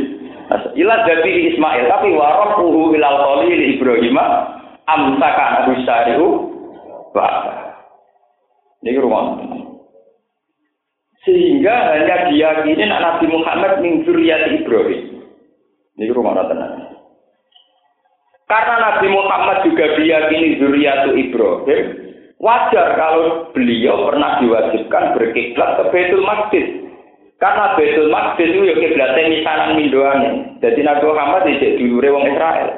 ila 0.50 0.96
dari 1.06 1.54
Ismail 1.54 1.86
tapi 1.86 2.10
warohuhu 2.10 2.94
ilal 2.98 3.18
khalil 3.22 3.60
Ibrahim 3.78 4.18
amsaka 4.90 5.44
abu 5.62 5.72
syari'u 5.86 6.28
bahasa. 7.14 7.78
Ini 8.82 8.98
rumah. 8.98 9.38
Sehingga 11.20 11.74
hanya 11.92 12.32
diyakini 12.32 12.80
Nabi 12.88 13.28
Muhammad 13.28 13.84
min 13.84 14.02
Ibrahim. 14.08 15.20
Ini 16.00 16.16
rumah 16.16 16.32
tenang. 16.48 16.96
Karena 18.48 18.74
Nabi 18.82 19.06
Muhammad 19.12 19.62
juga 19.68 19.94
diyakini 19.94 20.58
zuriyatu 20.58 21.12
Ibrahim, 21.14 21.82
wajar 22.40 22.98
kalau 22.98 23.52
beliau 23.52 24.10
pernah 24.10 24.42
diwajibkan 24.42 25.14
berkiblat 25.14 25.70
ke 25.78 25.82
Baitul 25.92 26.24
Maqdis. 26.24 26.68
Karena 27.40 27.72
Baitul 27.72 28.12
Maqdis 28.12 28.52
itu 28.52 28.68
ya 28.68 28.76
kiblatnya 28.76 29.32
misanan 29.32 29.72
mindoane. 29.72 30.60
Jadi 30.60 30.80
Nabi 30.84 31.04
Muhammad 31.08 31.48
tidak 31.48 31.80
dulure 31.80 32.08
wong 32.12 32.24
Israel. 32.28 32.68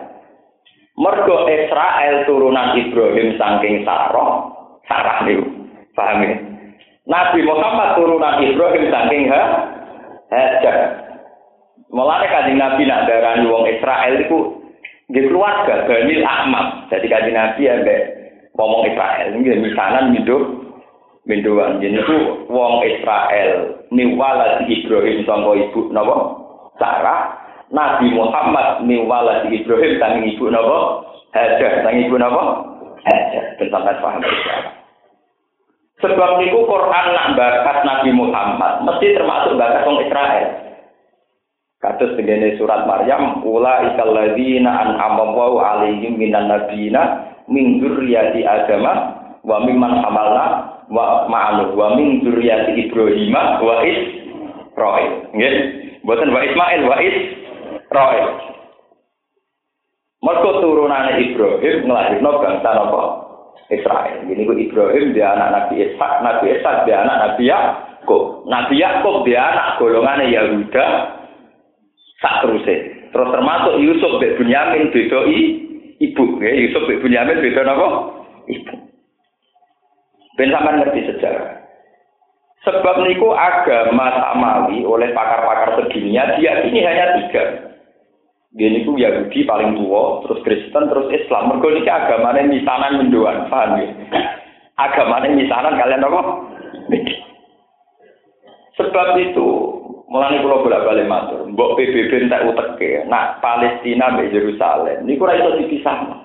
Mergo 0.95 1.37
Israel 1.51 2.15
turunan 2.31 2.79
Ibrahim 2.79 3.35
saking 3.35 3.83
Sarah, 3.83 4.55
Sarah 4.87 5.27
niku. 5.27 5.51
Paham 5.99 6.23
ya? 6.23 6.33
Nabi 7.11 7.43
Muhammad 7.43 7.99
turunan 7.99 8.39
Ibrahim 8.39 8.85
saking 8.87 9.23
ha 9.35 9.43
Hajar. 10.31 10.77
Mulane 11.91 12.25
kanjeng 12.31 12.57
Nabi 12.57 12.89
nak 12.89 13.05
darani 13.05 13.51
wong 13.51 13.67
Israel 13.69 14.15
iku 14.23 14.63
nggih 15.11 15.27
keluarga 15.29 15.91
Bani 15.91 16.23
Ahmad. 16.23 16.87
Jadi 16.89 17.11
kanjeng 17.11 17.35
Nabi 17.35 17.63
ambek 17.67 18.01
ngomong 18.55 18.87
Israel 18.87 19.29
nggih 19.43 19.59
misanan 19.59 20.15
hidup 20.15 20.62
Minduan. 21.23 21.79
Jadi 21.79 22.03
itu 22.03 22.19
wong 22.51 22.83
Israel. 22.83 23.79
Niwala 23.95 24.67
di 24.67 24.83
Ibrahim 24.83 25.23
sangka 25.23 25.55
ibu 25.55 25.81
napa? 25.95 26.17
Sarah. 26.83 27.39
Nabi 27.71 28.11
Muhammad 28.11 28.85
niwala 28.85 29.47
di 29.47 29.63
Ibrahim 29.63 30.03
sang 30.03 30.19
ibu 30.27 30.51
napa? 30.51 31.07
Hajar. 31.31 31.87
Sang 31.87 31.95
ibu 31.95 32.19
napa? 32.19 32.43
Hajar. 33.07 33.45
Ben 33.55 33.71
sampean 33.71 34.03
paham 34.03 34.23
Sebab 36.03 36.31
niku 36.43 36.67
Quran 36.67 37.07
nak 37.15 37.39
bakat 37.39 37.87
Nabi 37.87 38.11
Muhammad 38.11 38.83
mesti 38.83 39.15
termasuk 39.15 39.55
bakat 39.55 39.87
wong 39.87 40.03
Israel. 40.03 40.47
Kados 41.79 42.15
begini 42.19 42.59
surat 42.59 42.87
Maryam, 42.87 43.43
ula 43.43 43.91
ikal 43.91 44.11
ladzina 44.11 44.71
an'ama 44.71 45.31
Allahu 45.31 45.59
alaihim 45.63 46.19
minan 46.19 46.51
nabiyina 46.51 47.31
min 47.47 47.79
dzurriyyati 47.79 48.43
Adama 48.47 49.19
wa 49.43 49.63
mimman 49.63 49.99
hamalna 49.99 50.72
wa 50.93 51.25
ma'alu 51.27 51.73
wa 51.73 51.97
min 51.97 52.21
dzurriyyati 52.21 52.77
Ibrahim 52.77 53.33
wa 53.33 53.77
Israil. 53.81 55.13
Nggih. 55.33 55.55
Mboten 56.05 56.29
wa 56.29 56.41
Ismail 56.45 56.81
wa 56.85 56.97
Israil. 57.01 58.29
Mergo 60.23 60.51
turunane 60.61 61.19
Ibrahim 61.19 61.89
nglahirno 61.89 62.31
bangsa 62.45 62.71
napa? 62.77 63.03
Israel. 63.73 64.29
Ini 64.29 64.45
ku 64.45 64.53
Ibrahim 64.53 65.17
dia 65.17 65.33
anak 65.33 65.49
Nabi 65.51 65.81
Ishak, 65.81 66.21
Nabi 66.21 66.61
Ishak 66.61 66.85
dia 66.85 67.01
anak 67.03 67.17
Nabi 67.25 67.49
Yakub. 67.49 68.45
Nabi 68.45 68.75
Yakub 68.77 69.25
dia 69.25 69.41
anak 69.41 69.81
golongan 69.81 70.29
Yahuda 70.29 70.87
sak 72.21 72.45
terusé. 72.45 73.09
Terus 73.13 73.29
termasuk 73.29 73.75
Yusuf 73.81 74.13
bin 74.21 74.37
Bunyamin 74.41 74.89
beda 74.93 75.21
ibu, 76.01 76.25
ya. 76.41 76.53
Yusuf 76.53 76.85
bin 76.89 77.01
Bunyamin 77.01 77.41
beda 77.41 77.61
napa? 77.65 77.89
Ibu. 78.49 78.92
Ben 80.37 80.49
sampean 80.49 80.81
ngerti 80.81 81.13
sejarah. 81.13 81.63
Sebab 82.63 83.03
niku 83.03 83.35
agama 83.35 84.07
samawi 84.23 84.87
oleh 84.87 85.11
pakar-pakar 85.11 85.83
sedunia 85.83 86.39
dia 86.39 86.63
ini 86.63 86.79
hanya 86.87 87.19
tiga. 87.19 87.45
Dia 88.53 88.69
niku 88.69 89.01
Yahudi 89.01 89.49
paling 89.49 89.81
tua, 89.81 90.23
terus 90.23 90.45
Kristen, 90.45 90.85
terus 90.93 91.09
Islam. 91.11 91.57
Mergo 91.57 91.73
niki 91.73 91.89
agamane 91.89 92.47
misanan 92.47 93.01
mendoan, 93.01 93.49
paham 93.49 93.81
ya? 93.81 93.89
Agamane 94.77 95.33
misanan 95.33 95.81
kalian 95.81 96.05
apa? 96.05 96.23
Sebab 98.77 99.09
itu, 99.25 99.49
mulai 100.13 100.41
pulau 100.45 100.61
bolak 100.61 100.85
balik 100.85 101.09
matur, 101.09 101.49
mbok 101.49 101.81
PBB 101.81 102.29
entek 102.29 102.45
uteke, 102.45 103.09
nak 103.09 103.41
Palestina 103.41 104.13
mbek 104.13 104.33
Yerusalem, 104.33 105.09
niku 105.09 105.25
ora 105.25 105.41
iso 105.41 105.57
dipisah. 105.57 106.22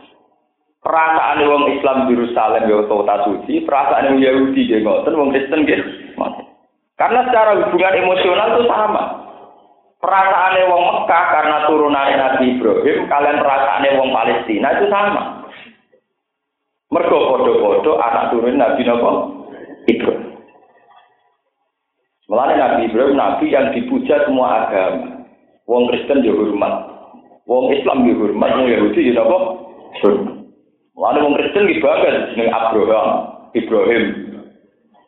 Perasaan 0.77 1.41
wong 1.41 1.63
Islam 1.73 2.05
Yerusalem 2.05 2.69
ya 2.69 2.85
kota 2.85 3.15
suci, 3.25 3.65
perasaan 3.65 4.13
wong 4.13 4.21
Yahudi 4.21 4.69
ya 4.69 4.77
ngoten, 4.85 5.17
wong 5.17 5.29
Kristen 5.33 5.65
ya 5.65 5.81
Karena 6.97 7.25
secara 7.29 7.57
hubungan 7.57 7.97
emosional 7.97 8.47
itu 8.57 8.63
sama. 8.69 9.03
Perasaan 9.97 10.69
wong 10.69 10.83
Mekah 10.85 11.25
karena 11.33 11.57
turunan 11.65 12.07
Nabi 12.13 12.45
Ibrahim, 12.55 13.09
kalian 13.09 13.41
perasaan 13.41 13.89
wong 13.97 14.09
Palestina 14.13 14.77
itu 14.77 14.85
sama. 14.93 15.49
Mergo 16.87 17.19
podo-podo 17.35 17.99
anak 17.99 18.31
turun 18.31 18.55
Nabi 18.55 18.87
Nabi 18.87 19.11
Ibrahim. 19.91 20.39
Mulanya 22.31 22.55
Nabi 22.55 22.87
Ibrahim 22.87 23.15
Nabi 23.19 23.45
yang 23.51 23.75
dipuja 23.75 24.23
semua 24.23 24.67
agama. 24.67 25.25
Wong 25.67 25.91
Kristen 25.91 26.23
ya 26.23 26.31
hormat, 26.31 26.73
wong 27.43 27.75
Islam 27.75 28.07
ya 28.07 28.15
hormat, 28.15 28.55
wong 28.55 28.67
Yahudi 28.71 29.11
ya 29.11 29.19
apa? 29.19 29.37
Hormat. 29.99 30.36
Lalu 30.97 31.29
wong 31.29 31.35
Kristen 31.37 31.69
ki 31.69 31.77
bagus 31.77 32.33
jeneng 32.33 32.49
Abraham, 32.49 33.09
Ibrahim. 33.53 34.03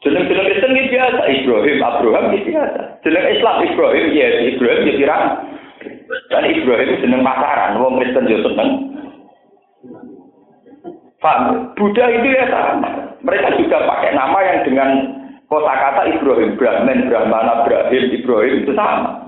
Jeneng-jeneng 0.05 0.45
Kristen 0.45 0.77
ki 0.77 0.93
biasa, 0.93 1.21
Ibrahim, 1.25 1.77
Abraham 1.81 2.25
ki 2.29 2.39
biasa. 2.45 2.81
Jeneng 3.01 3.25
Islam 3.33 3.57
Ibrahim, 3.65 4.05
ya 4.13 4.27
Ibrahim 4.53 4.85
ya 4.85 4.93
pirang. 5.01 5.25
Dan 6.29 6.45
Ibrahim 6.45 7.01
jeneng 7.01 7.25
pasaran, 7.25 7.81
wong 7.81 7.97
Kristen 7.97 8.29
yo 8.29 8.37
seneng. 8.45 8.69
Paham? 11.19 11.73
Buddha 11.73 12.05
itu 12.13 12.27
ya 12.37 12.45
sama. 12.47 13.17
Mereka 13.25 13.59
juga 13.59 13.83
pakai 13.83 14.15
nama 14.15 14.39
yang 14.45 14.59
dengan 14.63 14.89
kosakata 15.49 16.05
Ibrahim, 16.05 16.55
Brahman, 16.55 17.09
Brahmana, 17.09 17.65
Ibrahim, 17.65 18.13
Ibrahim 18.13 18.55
itu 18.61 18.71
sama. 18.77 19.25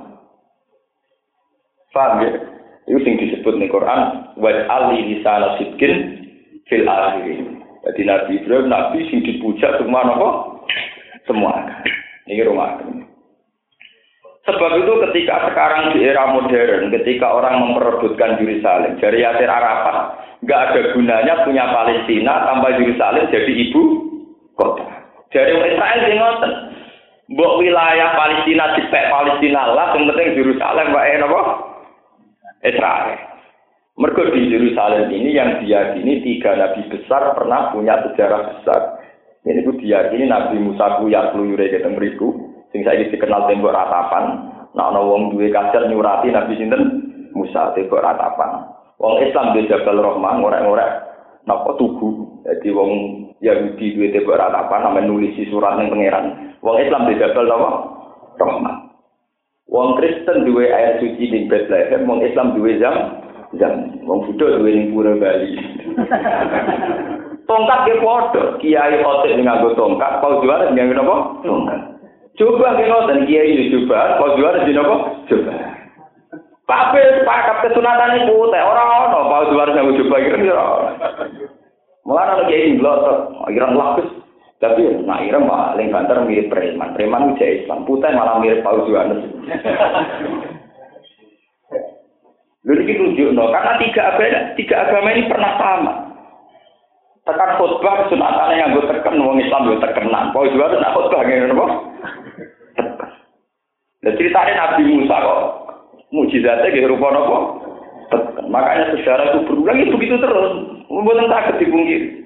Paham 1.89 2.21
ya? 2.21 2.31
Itu 2.85 3.01
yang 3.01 3.17
disebut 3.17 3.53
di 3.57 3.67
Quran, 3.67 4.29
waj'al 4.37 4.93
li 4.93 4.99
lisana 5.17 5.57
sidkin 5.59 6.20
fil 6.71 6.87
akhirin. 6.87 7.59
Jadi 7.83 8.01
Nabi 8.07 8.31
Ibrahim, 8.39 8.71
Nabi 8.71 9.03
sing 9.11 9.19
dipuja 9.27 9.75
semua 9.75 10.07
nopo, 10.07 10.29
semua. 11.27 11.83
Ini 12.31 12.47
rumah. 12.47 12.79
Sebab 14.41 14.71
itu 14.79 14.93
ketika 15.09 15.51
sekarang 15.51 15.93
di 15.93 16.07
era 16.07 16.31
modern, 16.33 16.89
ketika 16.89 17.29
orang 17.29 17.61
memperebutkan 17.61 18.41
Yerusalem, 18.41 18.97
dari 18.97 19.21
Yasir 19.21 19.49
Arafat, 19.49 20.17
nggak 20.41 20.61
ada 20.71 20.81
gunanya 20.97 21.45
punya 21.45 21.69
Palestina 21.69 22.49
tanpa 22.49 22.73
Yerusalem 22.73 23.29
jadi 23.29 23.53
ibu 23.69 23.81
kota. 24.57 24.85
Dari 25.29 25.51
Israel 25.53 25.99
sing 26.05 26.15
ngoten. 26.17 26.53
Mbok 27.31 27.63
wilayah 27.63 28.11
Palestina 28.17 28.75
dipek 28.75 29.07
Palestina 29.07 29.71
lah, 29.71 29.95
yang 29.95 30.03
penting 30.11 30.35
Yerusalem 30.35 30.91
wae 30.91 31.15
napa? 31.15 31.41
Israel. 32.65 33.30
Mergo 34.01 34.33
di 34.33 34.49
Yerusalem 34.49 35.13
ini 35.13 35.29
yang 35.29 35.61
diyakini 35.61 36.25
tiga 36.25 36.57
nabi 36.57 36.89
besar 36.89 37.37
pernah 37.37 37.69
punya 37.69 38.01
sejarah 38.01 38.49
besar. 38.49 38.97
Ini 39.45 39.61
ku 39.61 39.77
diyakini 39.77 40.25
Nabi 40.25 40.57
Musa 40.57 40.97
ku 40.97 41.05
ya 41.05 41.29
peluyure 41.29 41.69
ketemu 41.69 42.01
mriku, 42.01 42.33
sing 42.73 42.81
saiki 42.81 43.13
dikenal 43.13 43.45
tembok 43.45 43.69
ratapan. 43.69 44.49
Nah 44.73 44.89
ana 44.89 45.05
wong 45.05 45.37
duwe 45.37 45.53
kajar 45.53 45.85
nyurati 45.85 46.33
Nabi 46.33 46.57
sinten 46.57 46.83
Musa 47.37 47.77
tembok 47.77 48.01
ratapan. 48.01 48.73
Wong 48.97 49.21
Islam 49.21 49.53
di 49.53 49.69
Jabal 49.69 50.01
Rahman 50.01 50.41
ngorek-ngorek 50.41 50.91
napa 51.45 51.69
tugu. 51.77 52.41
Jadi 52.41 52.73
wong 52.73 52.91
Yahudi 53.37 54.01
duwe 54.01 54.09
tembok 54.17 54.41
ratapan 54.41 54.81
namanya 54.81 55.13
nulisi 55.13 55.45
surat 55.53 55.77
ning 55.77 55.93
pangeran. 55.93 56.57
Wong 56.65 56.81
Islam 56.81 57.05
di 57.05 57.21
Jabal 57.21 57.45
napa? 57.45 57.69
Rahman. 58.41 58.75
Wong 59.69 59.93
Kristen 60.01 60.49
duwe 60.49 60.73
air 60.73 60.97
suci 60.97 61.29
di 61.29 61.45
Bethlehem, 61.45 62.09
wong 62.09 62.25
Islam 62.25 62.57
duwe 62.57 62.81
jam 62.81 63.29
dan 63.59 63.99
wong 64.07 64.29
Buddha 64.29 64.59
duwe 64.59 64.71
ning 64.71 64.95
pura 64.95 65.15
Bali. 65.19 65.51
tongkat 67.51 67.79
ke 67.83 67.99
padha, 67.99 68.43
kiai 68.63 69.03
otek 69.03 69.35
ning 69.35 69.43
nganggo 69.43 69.75
tongkat, 69.75 70.23
kau 70.23 70.39
juara 70.39 70.71
ning 70.71 70.87
nganggo 70.87 70.95
napa? 71.03 71.15
Tongkat. 71.43 71.79
Coba 72.39 72.79
ke 72.79 72.87
ngoten 72.87 73.27
kiai 73.27 73.59
yo 73.59 73.81
coba, 73.83 74.15
kau 74.21 74.35
juara 74.39 74.63
di 74.63 74.71
napa? 74.71 74.95
Coba. 75.27 75.53
Tapi 76.71 77.01
pakat 77.27 77.57
kesunatan 77.67 78.23
iku 78.23 78.47
teh 78.47 78.63
ora 78.63 78.83
ono, 78.87 79.19
kau 79.27 79.49
juara 79.51 79.71
nganggo 79.75 79.99
coba 79.99 80.15
kira 80.23 80.55
ora. 80.55 80.89
Mulane 82.07 82.31
ana 82.39 82.43
kiai 82.47 82.79
nglotok, 82.79 83.17
kira 83.51 83.67
lapis 83.75 84.07
tapi 84.61 84.85
nak 85.09 85.25
ira 85.25 85.41
paling 85.41 85.89
banter 85.89 86.21
mirip 86.21 86.53
preman. 86.53 86.93
Preman 86.93 87.33
itu 87.33 87.65
Islam, 87.65 87.81
putih 87.81 88.13
malah 88.13 88.37
mirip 88.37 88.61
Paus 88.61 88.85
Yohanes. 88.85 89.25
Lalu 92.61 92.93
ini 92.93 93.33
no, 93.33 93.49
karena 93.49 93.73
tiga 93.81 94.01
agama, 94.13 94.39
tiga 94.53 94.75
agama 94.85 95.07
ini 95.17 95.25
pernah 95.25 95.51
sama. 95.57 95.93
Tekan 97.25 97.57
khutbah 97.57 98.05
sunatannya 98.09 98.57
yang 98.57 98.73
gue 98.77 98.85
tekan, 98.85 99.17
wong 99.17 99.41
Islam 99.41 99.69
gue 99.69 99.81
terkenan. 99.81 100.29
Kau 100.29 100.45
juga 100.45 100.73
ada 100.73 100.93
khutbah 100.93 101.25
gini, 101.25 101.49
apa? 101.49 101.65
Dan 104.01 104.17
ceritanya 104.17 104.53
Nabi 104.57 104.81
Musa 104.89 105.15
kok 105.21 105.41
mujizatnya 106.09 106.73
gitu 106.73 106.89
rupa 106.89 107.13
apa? 107.13 107.37
Makanya 108.49 108.93
sejarah 108.97 109.25
itu 109.31 109.39
berulang 109.47 109.77
itu 109.81 109.93
begitu 109.95 110.15
terus. 110.17 110.53
Bukan 110.89 111.31
takut 111.31 111.55
dipungkiri. 111.61 112.19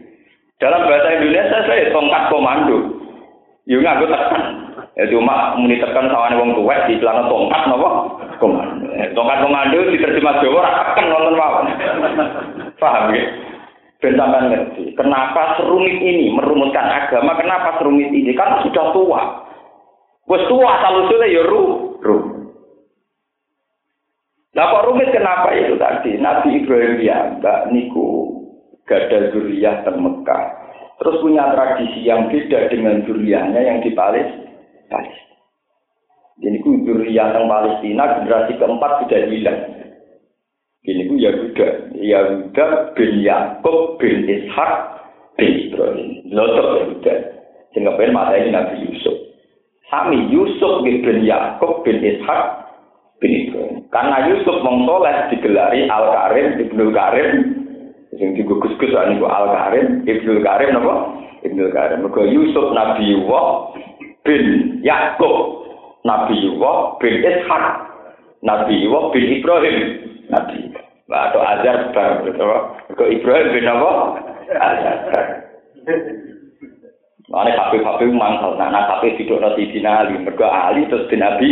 Dalam 0.57 0.87
bahasa 0.87 1.19
Indonesia 1.19 1.59
saya 1.67 1.91
tongkat 1.91 2.23
komando. 2.31 2.77
Yo 3.67 3.83
nggak 3.83 4.03
gue 4.03 4.09
tekan. 4.09 4.64
Ya 4.95 5.03
cuma 5.11 5.59
muni 5.59 5.75
tekan 5.75 6.07
sawane 6.07 6.39
wong 6.39 6.55
tuwek 6.55 6.87
di 6.87 6.95
celana 7.03 7.27
tongkat 7.27 7.67
napa? 7.67 7.89
Komando. 8.39 8.87
Eh, 8.95 9.11
tongkat 9.11 9.43
komando 9.43 9.91
diterjemah 9.91 10.39
Jawa 10.39 10.55
ora 10.63 10.71
tekan 10.71 11.11
wonten 11.11 11.35
mawon. 11.35 11.67
Paham 12.79 13.11
ya? 13.11 13.23
Ben 13.99 14.15
ngerti. 14.15 14.95
Kenapa 14.95 15.59
serumit 15.59 15.99
ini 15.99 16.31
merumuskan 16.31 16.87
agama? 16.87 17.35
Kenapa 17.35 17.75
serumit 17.79 18.07
ini? 18.15 18.31
Karena 18.31 18.63
sudah 18.63 18.85
tua. 18.95 19.21
Wes 20.31 20.47
tua 20.47 20.71
salusule 20.79 21.27
ya 21.27 21.43
ru, 21.43 21.63
ru. 21.99 22.17
Lah 24.55 24.71
kok 24.71 24.85
rumit 24.87 25.11
kenapa 25.11 25.51
itu 25.51 25.75
tadi? 25.75 26.15
Nabi 26.15 26.63
Ibrahim 26.63 27.03
ya, 27.03 27.35
Mbak 27.35 27.59
niku 27.75 28.31
gada 28.87 29.35
zuriyah 29.35 29.83
dan. 29.83 29.99
Terus 30.95 31.19
punya 31.19 31.51
tradisi 31.51 32.07
yang 32.07 32.31
beda 32.31 32.71
dengan 32.71 33.03
zuriyahnya 33.03 33.59
yang 33.59 33.83
di 33.83 33.91
Palestina. 33.91 34.44
Palestina. 34.89 35.35
Jadi 36.35 36.57
ku 36.59 36.83
zuriyah 36.83 37.31
yang 37.31 37.47
Palestina 37.47 38.03
generasi 38.19 38.59
keempat 38.59 38.91
sudah 39.07 39.19
hilang. 39.31 39.61
Ini 40.85 41.07
ku 41.07 41.15
Yahuda, 41.15 41.95
Yahuda 41.95 42.65
bin 42.93 43.23
Yakub 43.23 43.97
bin 43.97 44.27
Ishak 44.27 44.73
bin 45.39 45.71
Ibrahim. 45.71 46.27
Lotok 46.29 46.67
Yahuda. 46.83 47.13
Sing 47.71 47.87
kepen 47.87 48.11
mateni 48.11 48.51
Nabi 48.51 48.83
Yusuf. 48.83 49.15
Sami 49.87 50.27
Yusuf 50.29 50.83
bin 50.83 51.23
Yakub 51.23 51.87
bin 51.87 52.03
Ishak 52.03 52.43
bin 53.23 53.31
Ibrahim. 53.47 53.87
Karena 53.89 54.27
Yusuf 54.27 54.59
mengsoleh 54.59 55.31
digelari 55.31 55.87
Al 55.87 56.11
Karim 56.11 56.47
Ibnu 56.67 56.91
Karim 56.91 57.29
sing 58.19 58.35
digugus-gus 58.35 58.91
niku 58.91 59.25
Al 59.25 59.55
Karim 59.55 60.03
Ibnu 60.03 60.43
Karim 60.43 60.69
napa? 60.75 60.95
Ibnu 61.47 61.71
Karim. 61.71 62.03
Mergo 62.03 62.27
Yusuf 62.27 62.75
Nabi 62.75 63.09
Yusuf 63.09 63.73
bin 64.25 64.43
Yakub 64.81 65.69
Nabi 66.03 66.35
Yusuf 66.41 66.97
bin 66.99 67.21
Ishak 67.21 67.65
Nabi 68.41 68.83
Yusuf 68.83 69.13
bin 69.13 69.25
Ibrahim 69.39 69.77
Nabi 70.33 70.73
atau 71.05 71.41
Azhar 71.41 71.93
bar. 71.93 72.25
Kok 72.97 73.11
Ibrahim 73.13 73.47
bin 73.53 73.69
apa? 73.69 73.91
Azhar 74.57 74.97
bar. 75.13 75.25
Mana 77.25 77.57
kafe 77.57 77.81
kafe 77.81 78.05
mangkal, 78.13 78.53
nah 78.53 78.69
nah 78.69 78.85
kafe 78.85 79.17
tidak 79.17 79.41
nanti 79.41 79.65
dinali, 79.73 80.13
mereka 80.21 80.45
ahli 80.45 80.85
terus 80.85 81.09
di 81.09 81.17
Nabi 81.17 81.49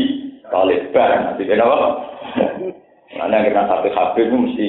Talib 0.53 0.93
bar, 0.93 1.09
nanti 1.17 1.49
bin 1.49 1.57
apa? 1.57 1.77
Mana 3.17 3.45
kita 3.45 3.89
kafe 3.93 4.21
itu 4.21 4.37
mesti 4.37 4.67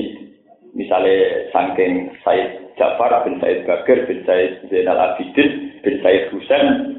misalnya 0.72 1.48
sangking 1.52 2.08
Said 2.24 2.72
Jafar 2.80 3.20
bin 3.28 3.36
Said 3.40 3.68
Bakir 3.68 4.08
bin 4.08 4.24
Said 4.24 4.64
Zainal 4.72 5.12
Abidin 5.12 5.76
bin 5.84 5.94
Said 6.00 6.32
Husain, 6.32 6.96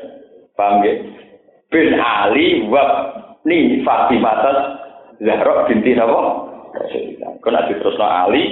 paham 0.55 0.83
ya? 0.83 0.93
Bin 1.69 1.95
Ali 1.99 2.67
wa 2.71 2.83
ni 3.43 3.83
Fatimah 3.83 4.41
Zahra 5.23 5.67
binti 5.67 5.95
Nabi 5.95 6.15
Rasulullah. 6.75 7.31
Kau 7.39 7.51
nak 7.51 7.71
terus 7.71 7.99
Ali, 7.99 8.43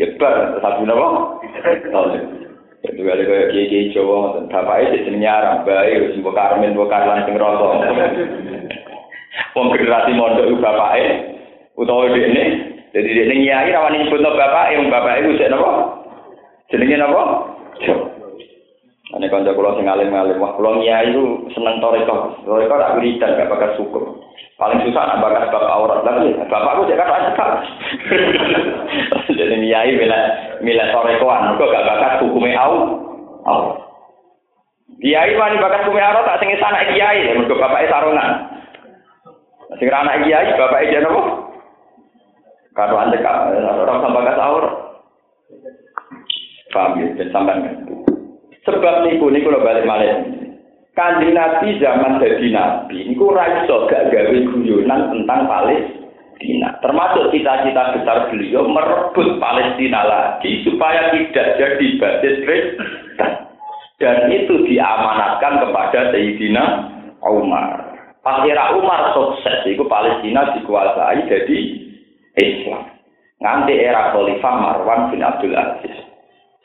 ya 0.00 0.08
bar 0.16 0.56
satu 0.64 0.88
nama. 0.88 1.36
Itu 2.86 3.02
kali 3.02 3.24
kaya 3.26 3.50
kiai 3.50 3.66
kiai 3.66 3.90
Jawa, 3.90 4.46
bapak 4.46 4.94
itu 4.94 5.10
jadi 5.10 5.18
nyarang, 5.18 5.66
baik, 5.66 5.90
harus 5.90 6.22
buka 6.22 6.38
karmen, 6.38 6.76
buka 6.76 6.94
karlan 6.94 7.24
sing 7.26 7.34
rokok. 7.34 7.82
Wong 9.58 9.74
generasi 9.74 10.14
mondok 10.14 10.46
itu 10.46 10.62
bapak 10.62 10.90
itu, 11.00 11.14
utawa 11.74 12.06
ini, 12.14 12.44
jadi 12.94 13.08
ini 13.26 13.34
nyai 13.42 13.74
rawan 13.74 13.96
nyebut 13.96 14.22
no 14.22 14.38
bapak, 14.38 14.70
yang 14.70 14.86
bapak 14.86 15.18
itu 15.18 15.34
jadi 15.34 15.56
apa? 15.58 15.72
Jenenge 16.70 16.96
apa? 17.02 17.22
Ane 19.14 19.30
kanca 19.30 19.54
kula 19.54 19.78
sing 19.78 19.86
alim-alim, 19.86 20.42
wah 20.42 20.58
kula 20.58 20.82
nyai 20.82 21.14
itu 21.14 21.46
seneng 21.54 21.78
toreko. 21.78 22.42
Toreko 22.42 22.74
tak 22.74 22.98
wiridan 22.98 23.38
gak 23.38 23.50
bakal 23.54 23.70
syukur. 23.78 24.02
Paling 24.58 24.82
susah 24.82 25.04
nak 25.06 25.22
bakar 25.22 25.46
bab 25.52 25.62
aurat 25.62 26.02
lagi. 26.02 26.34
Bapakku 26.50 26.90
cek 26.90 26.98
kan 26.98 27.30
cekak. 27.30 27.50
Jadi 29.38 29.54
nyai 29.62 29.94
mila 29.94 30.18
mila 30.58 30.84
sorekoan, 30.90 31.54
kok 31.54 31.70
gak 31.70 31.86
bakar 31.86 32.10
hukumnya 32.18 32.58
au. 32.66 32.74
Au. 33.46 33.60
Kiai 34.98 35.38
wani 35.38 35.62
bakar 35.62 35.86
hukumnya 35.86 36.10
aurat 36.10 36.26
tak 36.26 36.40
sing 36.42 36.50
anak 36.58 36.90
kiai, 36.90 37.30
mergo 37.30 37.54
bapake 37.62 37.86
sarungan. 37.86 38.30
Sing 39.78 39.86
anak 39.86 40.26
kiai 40.26 40.50
bapake 40.58 40.90
jeneng 40.90 41.14
apa? 41.14 41.22
Karo 42.74 42.94
ande 42.98 43.22
kak, 43.22 43.54
orang 43.54 44.02
sampai 44.02 44.26
kas 44.26 44.42
aurat. 44.42 44.74
Paham 46.74 46.98
ya, 46.98 47.24
sampai 47.30 47.56
Sebab 48.66 49.06
niku 49.06 49.30
niku 49.30 49.54
lo 49.54 49.62
balik 49.62 49.86
malah. 49.86 50.26
Kanjeng 50.96 51.36
Nabi 51.36 51.76
zaman 51.78 52.18
jadi 52.18 52.48
Nabi, 52.50 53.04
ini 53.04 53.20
ora 53.20 53.62
iso 53.62 53.84
gak 53.84 54.08
gawe 54.08 54.36
guyonan 54.48 55.12
tentang 55.12 55.44
Palestina. 55.44 56.72
Termasuk 56.80 57.36
cita-cita 57.36 58.00
besar 58.00 58.32
beliau 58.32 58.64
merebut 58.64 59.36
Palestina 59.36 60.08
lagi 60.08 60.64
supaya 60.64 61.12
tidak 61.12 61.60
jadi 61.60 61.86
basis 62.00 62.36
Kristen. 62.48 62.90
Dan 64.00 64.32
itu 64.32 64.64
diamanatkan 64.64 65.68
kepada 65.68 66.16
Sayyidina 66.16 66.64
Umar. 67.28 67.92
Akhirnya 68.24 68.74
Umar 68.74 69.12
sukses, 69.12 69.68
itu 69.68 69.84
Palestina 69.86 70.56
dikuasai 70.56 71.28
jadi 71.28 71.58
Islam. 72.40 72.88
Nanti 73.44 73.76
era 73.76 74.16
Khalifah 74.16 74.54
Marwan 74.58 75.12
bin 75.12 75.20
Abdul 75.20 75.52
Aziz 75.52 76.05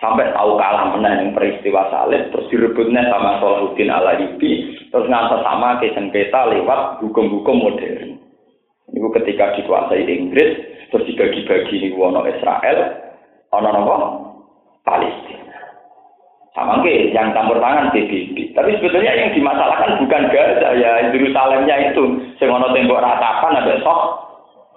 sampai 0.02 0.34
tahu 0.34 0.58
kalah 0.58 0.98
menang 0.98 1.14
yang 1.22 1.30
peristiwa 1.38 1.86
salib 1.94 2.34
terus 2.34 2.50
direbutnya 2.50 3.06
sama 3.14 3.38
Salahuddin 3.38 3.94
ala 3.94 4.18
Ibi 4.18 4.52
terus 4.90 5.06
ngantar 5.06 5.46
sama 5.46 5.78
ke 5.78 5.94
sengketa 5.94 6.50
lewat 6.50 7.06
hukum-hukum 7.06 7.62
modern. 7.62 8.18
Itu 8.92 9.08
ketika 9.22 9.56
dikuasai 9.56 10.04
Inggris 10.04 10.58
terus 10.90 11.06
dibagi-bagi 11.06 11.76
ini 11.78 11.90
wono 11.94 12.26
Israel 12.26 12.78
ono 13.54 13.70
nopo 13.70 13.96
Palestina. 14.82 15.54
Sama 16.52 16.84
ke 16.84 17.14
yang 17.14 17.32
campur 17.32 17.62
tangan 17.62 17.94
PBB 17.94 18.58
tapi 18.58 18.76
sebetulnya 18.82 19.14
yang 19.16 19.32
dimasalahkan 19.38 20.02
bukan 20.02 20.24
Gaza 20.34 20.70
ya 20.82 21.14
Yerusalemnya 21.14 21.94
itu. 21.94 22.04
Sengono 22.42 22.74
tembok 22.74 23.00
ratapan 23.00 23.62
ada 23.64 23.78
sok. 23.86 24.02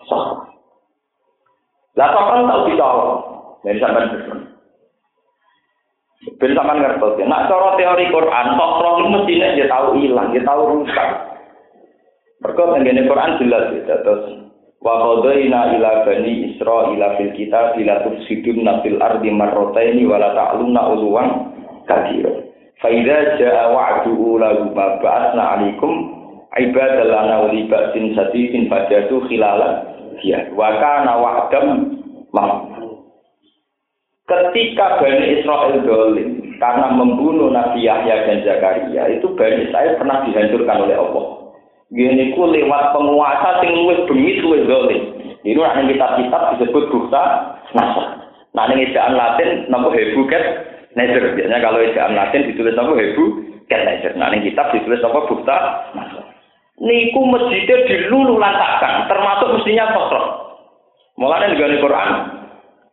Sok. 0.05 0.25
Lah 1.97 2.13
kan 2.13 2.45
tahu 2.45 2.61
ditolong. 2.69 3.13
Dari 3.65 3.81
sampai 3.81 4.54
Ben 6.38 6.53
sampean 6.57 6.83
ngertos 6.83 7.18
ya. 7.20 7.25
Nak 7.31 7.47
cara 7.47 7.79
teori 7.79 8.11
Quran, 8.11 8.47
sokro 8.59 8.90
itu 8.99 9.09
mestinya 9.14 9.49
dia 9.55 9.66
tahu 9.70 9.88
hilang, 9.99 10.29
dia 10.35 10.42
tahu 10.42 10.62
rusak. 10.81 11.11
Mereka 12.42 12.62
tenggene 12.75 13.03
Quran 13.07 13.38
jelas 13.38 13.64
ya. 13.70 13.97
Terus 14.03 14.23
wa 14.83 14.94
qadaina 15.01 15.79
ila 15.79 15.90
bani 16.05 16.53
Israila 16.53 17.16
fil 17.16 17.33
kitab 17.38 17.79
la 17.79 18.03
tufsidun 18.05 18.66
fil 18.83 18.99
ardi 19.01 19.31
marrataini 19.31 20.03
wa 20.05 20.18
la 20.18 20.35
ta'luna 20.35 20.83
uluwan 20.92 21.29
kabira. 21.87 22.33
Fa 22.83 22.90
idza 22.90 23.38
jaa 23.38 23.70
wa'du 23.70 24.12
ulama 24.12 24.99
ba'atsna 25.01 25.42
'alaikum 25.57 25.92
ibadan 26.59 27.11
lana 27.11 27.35
wa 27.47 27.49
libatin 27.51 28.14
sadidin 28.14 28.70
fajatu 28.70 29.27
khilala 29.27 29.87
ya 30.23 30.51
wa 30.55 30.70
kana 30.79 31.12
wa'dam 31.18 31.68
Ketika 34.25 35.05
Bani 35.05 35.37
Israel 35.37 35.85
dolim 35.85 36.57
karena 36.57 36.97
membunuh 36.97 37.53
Nabi 37.53 37.85
Yahya 37.85 38.25
dan 38.25 38.41
Zakaria, 38.41 39.05
itu 39.13 39.29
Bani 39.37 39.69
Israel 39.69 40.01
pernah 40.01 40.25
dihancurkan 40.25 40.89
oleh 40.89 40.97
Allah. 40.97 41.27
Gini 41.93 42.33
ku 42.33 42.49
lewat 42.49 42.97
penguasa 42.97 43.61
sing 43.61 43.77
luwih 43.77 44.09
bengis 44.09 44.41
luwih 44.41 44.65
dolim. 44.65 45.03
Ini 45.45 45.61
orang 45.61 45.93
kitab-kitab 45.93 46.57
disebut 46.57 46.89
bukta 46.89 47.23
nasa. 47.77 48.25
Nah 48.57 48.65
ini 48.73 48.89
ejaan 48.89 49.13
Latin 49.13 49.69
nama 49.69 49.93
hebu 49.93 50.25
ket 50.25 50.41
nezer. 50.97 51.37
Biasanya 51.37 51.61
kalau 51.61 51.85
ejaan 51.85 52.17
Latin 52.17 52.49
ditulis 52.49 52.73
nama 52.73 52.97
hebu 52.97 53.25
ket 53.69 53.83
nezer. 53.85 54.17
Nah 54.17 54.33
ini 54.33 54.49
kitab 54.49 54.73
ditulis 54.73 55.05
apa 55.05 55.21
bukta 55.29 55.57
nasa. 55.93 56.21
Niku 56.81 57.29
masjidnya 57.29 57.77
dilulu 57.87 58.41
lantakan, 58.41 59.07
termasuk 59.07 59.53
mestinya 59.55 59.95
sosok. 59.95 60.25
Mulanya 61.15 61.55
juga 61.55 61.71
di 61.71 61.79
Quran, 61.79 62.11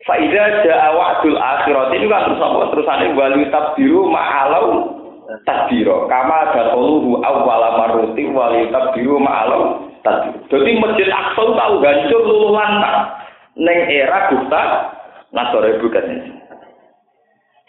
Faidah 0.02 0.66
ja'a 0.66 0.90
wa'dul 0.98 1.38
akhirat 1.38 1.94
ini 1.94 2.10
kan 2.10 2.26
terus 2.26 2.42
apa 2.42 2.74
terusane 2.74 3.14
wali 3.14 3.46
tabdiru 3.54 4.10
ma'alau 4.10 4.98
tadbiro 5.46 6.10
kama 6.10 6.58
dakuluhu 6.58 7.22
awwala 7.22 7.78
marruti 7.78 8.26
wali 8.34 8.66
tabdiru 8.74 9.22
ma'alau 9.22 9.86
tadbiro. 10.02 10.42
Jadi 10.50 10.72
masjid 10.82 11.06
Aqsa 11.06 11.44
tahu 11.46 11.74
hancur 11.86 12.22
luluh 12.26 12.52
lantak 12.58 12.96
neng 13.62 13.78
era 13.94 14.34
Gusta 14.34 14.62
Nasore 15.32 15.80
bukan 15.80 16.06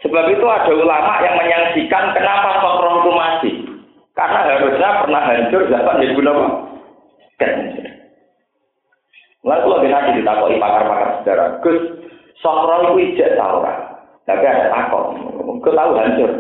Sebab 0.03 0.25
itu 0.35 0.47
ada 0.51 0.73
ulama 0.75 1.23
yang 1.23 1.39
menyaksikan 1.39 2.11
kenapa 2.11 2.59
Sokron 2.59 3.07
itu 3.07 3.11
masih. 3.15 3.55
Karena 4.19 4.41
harusnya 4.51 4.99
pernah 4.99 5.23
hancur 5.23 5.63
zaman 5.71 6.03
apa? 6.03 6.45
Kan. 7.39 7.53
Lalu 9.47 9.67
lagi 9.71 9.89
nanti 9.95 10.11
ditakoi 10.19 10.59
pakar-pakar 10.59 11.09
sejarah. 11.23 11.49
Gus, 11.63 11.79
Sokro 12.43 12.75
itu 12.83 13.15
ijek 13.15 13.39
tau 13.39 13.63
Tapi 14.27 14.45
ada 14.47 14.71
takut. 14.71 15.15
Kau 15.63 15.71
tahu 15.75 15.91
hancur. 15.95 16.31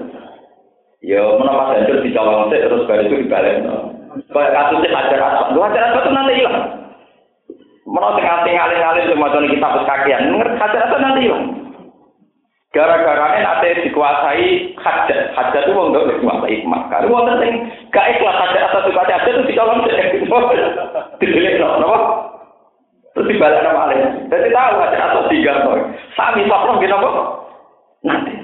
Ya, 1.03 1.19
menapa 1.19 1.79
hancur 1.79 1.98
di 2.03 2.15
Jawa 2.15 2.46
Mesir 2.46 2.67
terus 2.67 2.87
baru 2.87 3.07
itu 3.07 3.27
dibalik. 3.27 3.59
Kayak 4.31 4.55
kasusnya 4.55 4.94
hajar 4.94 5.19
asap. 5.19 5.46
Lu 5.55 5.61
hajar 5.63 5.83
asap 5.90 6.03
itu 6.03 6.11
nanti 6.15 6.33
hilang. 6.38 6.59
Menurut 7.83 8.23
nganti 8.23 8.50
ngalir-ngalir 8.55 9.11
cuma 9.11 9.35
tuh 9.35 9.42
kita 9.46 9.69
kakian. 9.83 10.23
Ngerti 10.31 10.57
hajar 10.63 10.81
asap 10.87 10.98
nanti 11.03 11.21
hilang. 11.27 11.44
Gara-gara 12.73 13.37
ini 13.37 13.42
nanti 13.42 13.69
dikuasai 13.90 14.46
hajat. 14.79 15.21
Hajat 15.35 15.63
itu 15.67 15.75
untuk 15.75 16.07
dikuasai 16.07 16.55
hikmah. 16.55 16.83
Kalau 16.88 17.11
mau 17.11 17.27
penting 17.29 17.67
gak 17.90 18.09
ikhlas 18.15 18.38
hajar 18.46 18.63
asap 18.71 18.83
dikuasai 18.90 19.15
hajat 19.19 19.33
itu 19.35 19.42
di 19.50 19.57
Jawa 19.59 19.75
Mesir. 19.83 20.07
Didelik, 21.19 21.59
kenapa? 21.59 21.98
Terus 23.13 23.29
dibalik 23.29 23.60
nama 23.60 23.92
alih. 23.92 24.00
Jadi 24.33 24.48
tahu 24.48 24.75
aja 24.81 24.98
atau 25.13 25.23
tiga 25.29 25.52
toh. 25.65 25.77
Sami 26.17 26.48
sokro 26.48 26.81
gitu 26.81 26.96
kok. 26.96 27.17
Nanti. 28.08 28.35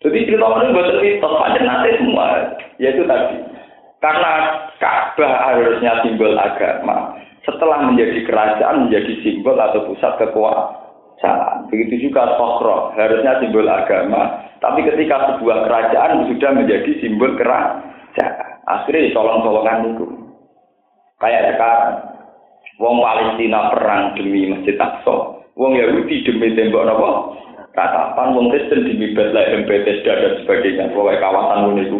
Jadi 0.00 0.18
cerita 0.24 0.48
ini 0.48 0.72
buat 0.72 0.88
cerita 0.96 1.28
aja 1.28 1.60
nanti 1.60 1.98
semua. 1.98 2.26
Yaitu 2.78 3.02
tadi. 3.04 3.36
Karena 4.00 4.32
Ka'bah 4.80 5.34
harusnya 5.50 6.00
simbol 6.00 6.38
agama. 6.38 7.12
Setelah 7.44 7.84
menjadi 7.84 8.24
kerajaan 8.24 8.88
menjadi 8.88 9.12
simbol 9.20 9.58
atau 9.58 9.84
pusat 9.90 10.16
kekuasaan. 10.16 11.68
Begitu 11.68 12.08
juga 12.08 12.38
sokro 12.38 12.94
harusnya 12.96 13.42
simbol 13.42 13.66
agama. 13.66 14.46
Tapi 14.62 14.86
ketika 14.86 15.34
sebuah 15.34 15.68
kerajaan 15.68 16.28
sudah 16.32 16.50
menjadi 16.54 16.90
simbol 17.02 17.34
kerajaan, 17.34 18.60
akhirnya 18.68 19.12
colong-colongan 19.12 19.96
itu. 19.96 20.19
Kayak 21.20 21.56
sekarang, 21.56 21.94
wong 22.80 22.96
Palestina 23.04 23.68
perang 23.68 24.16
demi 24.16 24.48
Masjid 24.48 24.76
Aqsa, 24.80 25.44
wong 25.52 25.76
Yahudi 25.76 26.24
demi 26.24 26.56
tembok 26.56 26.88
nopo 26.88 27.10
Katakan 27.70 28.34
wong 28.34 28.50
Kristen 28.50 28.82
demi 28.82 29.14
Bethlehem, 29.14 29.62
Bethesda 29.62 30.10
dan 30.10 30.42
sebagainya, 30.42 30.90
pokoknya 30.90 31.22
kawasan 31.22 31.78
itu, 31.78 31.98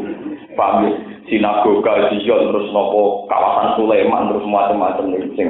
paham 0.58 0.90
ya? 0.90 0.92
sinagoga, 1.30 2.10
Zion, 2.10 2.50
terus 2.50 2.74
nopo 2.74 3.30
kawasan 3.30 3.78
Sulaiman, 3.78 4.34
terus 4.34 4.50
macam-macam 4.50 5.14
itu 5.14 5.30
sing 5.38 5.48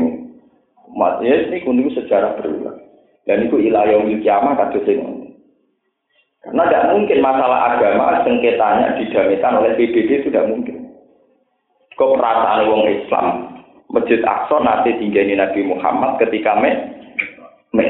ya 1.25 1.35
ini 1.49 1.64
kuning 1.64 1.89
sejarah 1.97 2.37
berulang. 2.37 2.77
Dan 3.25 3.49
itu 3.49 3.57
ilayah 3.62 4.03
kiamat 4.21 4.59
kados 4.59 4.85
sing 4.85 4.99
karena 6.41 6.64
tidak 6.73 6.89
mungkin 6.97 7.18
masalah 7.21 7.77
agama 7.77 8.25
sengketanya 8.25 8.97
didamaikan 8.97 9.61
oleh 9.61 9.77
PBB 9.77 10.09
itu 10.09 10.29
tidak 10.33 10.49
mungkin. 10.49 10.89
Kok 12.01 12.16
perasaan 12.16 12.64
wong 12.64 12.83
Islam 12.89 13.27
Masjid 13.91 14.22
Aqsa 14.22 14.57
nanti 14.62 14.95
tinggali 15.03 15.34
Nabi 15.34 15.66
Muhammad 15.66 16.22
ketika 16.22 16.55
me 16.59 16.70
me. 17.74 17.86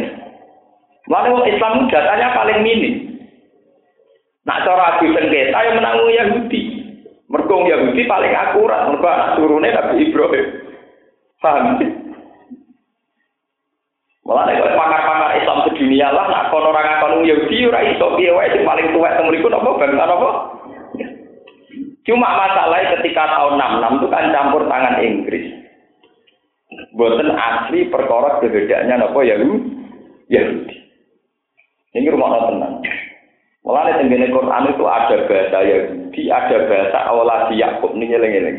Lalu 1.09 1.53
Islam 1.53 1.89
datanya 1.93 2.33
paling 2.33 2.65
minim. 2.65 2.95
Nak 4.49 4.65
cara 4.65 4.97
adu 4.97 5.13
sengketa 5.13 5.59
yang 5.61 5.77
menanggung 5.77 6.13
Yahudi. 6.13 6.63
Merkong 7.31 7.69
Yahudi 7.69 8.11
paling 8.11 8.35
akurat, 8.35 8.91
mereka 8.91 9.11
anak 9.15 9.31
turunnya 9.39 9.77
Nabi 9.77 10.09
Ibrahim. 10.09 10.47
Paham? 11.39 11.79
Malah 14.31 14.45
nek 14.47 14.63
pakar-pakar 14.63 15.31
Islam 15.43 15.59
sedunia 15.67 16.15
lah 16.15 16.31
nak 16.31 16.55
kono 16.55 16.71
ora 16.71 16.87
ngakon 16.87 17.27
Yahudi 17.27 17.67
ora 17.67 17.83
iso 17.83 18.15
piye 18.15 18.31
wae 18.31 18.47
sing 18.55 18.63
paling 18.63 18.95
tuwek 18.95 19.19
teng 19.19 19.27
mriku 19.27 19.51
napa 19.51 19.75
bangsa 19.75 20.07
napa? 20.07 20.31
Cuma 22.07 22.29
masalahnya 22.39 22.95
ketika 23.01 23.27
tahun 23.27 23.59
66 23.59 23.99
itu 23.99 24.07
kan 24.07 24.31
campur 24.31 24.63
tangan 24.71 25.03
Inggris. 25.03 25.50
Boten 27.01 27.33
asli 27.33 27.89
perkara 27.89 28.45
kebedaannya 28.45 29.01
napa 29.01 29.25
Yahudi. 29.25 29.73
Yahudi. 30.29 30.77
Ini 31.97 32.13
rumah 32.13 32.45
tenang. 32.45 32.85
Mulai 33.65 33.97
tenggene 33.97 34.29
Quran 34.29 34.69
itu 34.69 34.85
ada 34.85 35.17
bahasa 35.25 35.59
Yahudi, 35.65 36.23
ada 36.29 36.57
bahasa 36.69 36.99
Awaladi 37.09 37.57
Yakub 37.57 37.97
ini 37.97 38.05
ngeleng-ngeleng. 38.13 38.59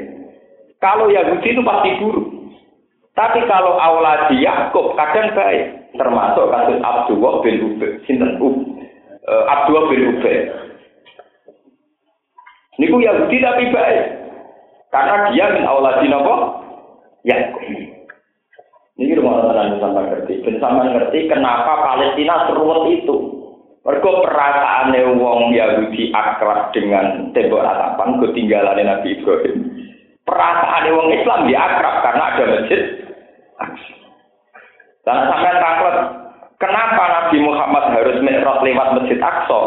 Kalau 0.82 1.14
Yahudi 1.14 1.54
itu 1.54 1.62
pasti 1.62 1.90
buruk. 2.02 2.28
Tapi 3.14 3.46
kalau 3.46 3.78
di 4.34 4.42
Yakub 4.42 4.98
kadang 4.98 5.38
baik, 5.38 5.94
termasuk 5.94 6.50
kasus 6.50 6.82
Abdullah 6.82 7.46
bin 7.46 7.62
Ubay, 7.62 8.02
sinten 8.10 8.42
uh, 8.42 9.44
Abdullah 9.54 9.86
bin 9.94 10.18
Ubay. 10.18 10.50
Niku 12.82 12.98
Yahudi 13.06 13.38
tapi 13.38 13.70
baik. 13.70 14.04
Karena 14.90 15.30
dia 15.30 15.46
min 15.54 15.70
di 16.02 16.08
napa? 16.10 16.36
Yakub. 17.22 18.01
Ini 19.02 19.18
rumah 19.18 19.50
tenan 19.50 19.82
sampai 19.82 20.06
ngerti. 20.14 20.34
Ben 20.46 20.62
sampai 20.62 20.94
ngerti 20.94 21.26
kenapa 21.26 21.74
Palestina 21.82 22.46
seruat 22.46 22.86
itu. 22.94 23.18
Mergo 23.82 24.22
perasaane 24.22 25.18
wong 25.18 25.58
Yahudi 25.58 26.14
akrab 26.14 26.70
dengan 26.70 27.34
tembok 27.34 27.66
ratapan 27.66 28.22
ketinggalan 28.22 28.78
Nabi 28.78 29.18
Ibrahim. 29.18 29.58
Perasaan 30.22 30.86
wong 30.94 31.10
Islam 31.18 31.50
dia 31.50 31.58
akrab 31.66 32.06
karena 32.06 32.24
ada 32.30 32.44
masjid 32.46 32.82
dan 35.02 35.18
sampai 35.34 35.58
takut, 35.58 35.96
kenapa 36.62 37.04
Nabi 37.10 37.38
Muhammad 37.42 37.86
harus 37.98 38.18
mi'raj 38.22 38.62
lewat 38.62 38.88
Masjid 39.02 39.18
Aqsa? 39.18 39.62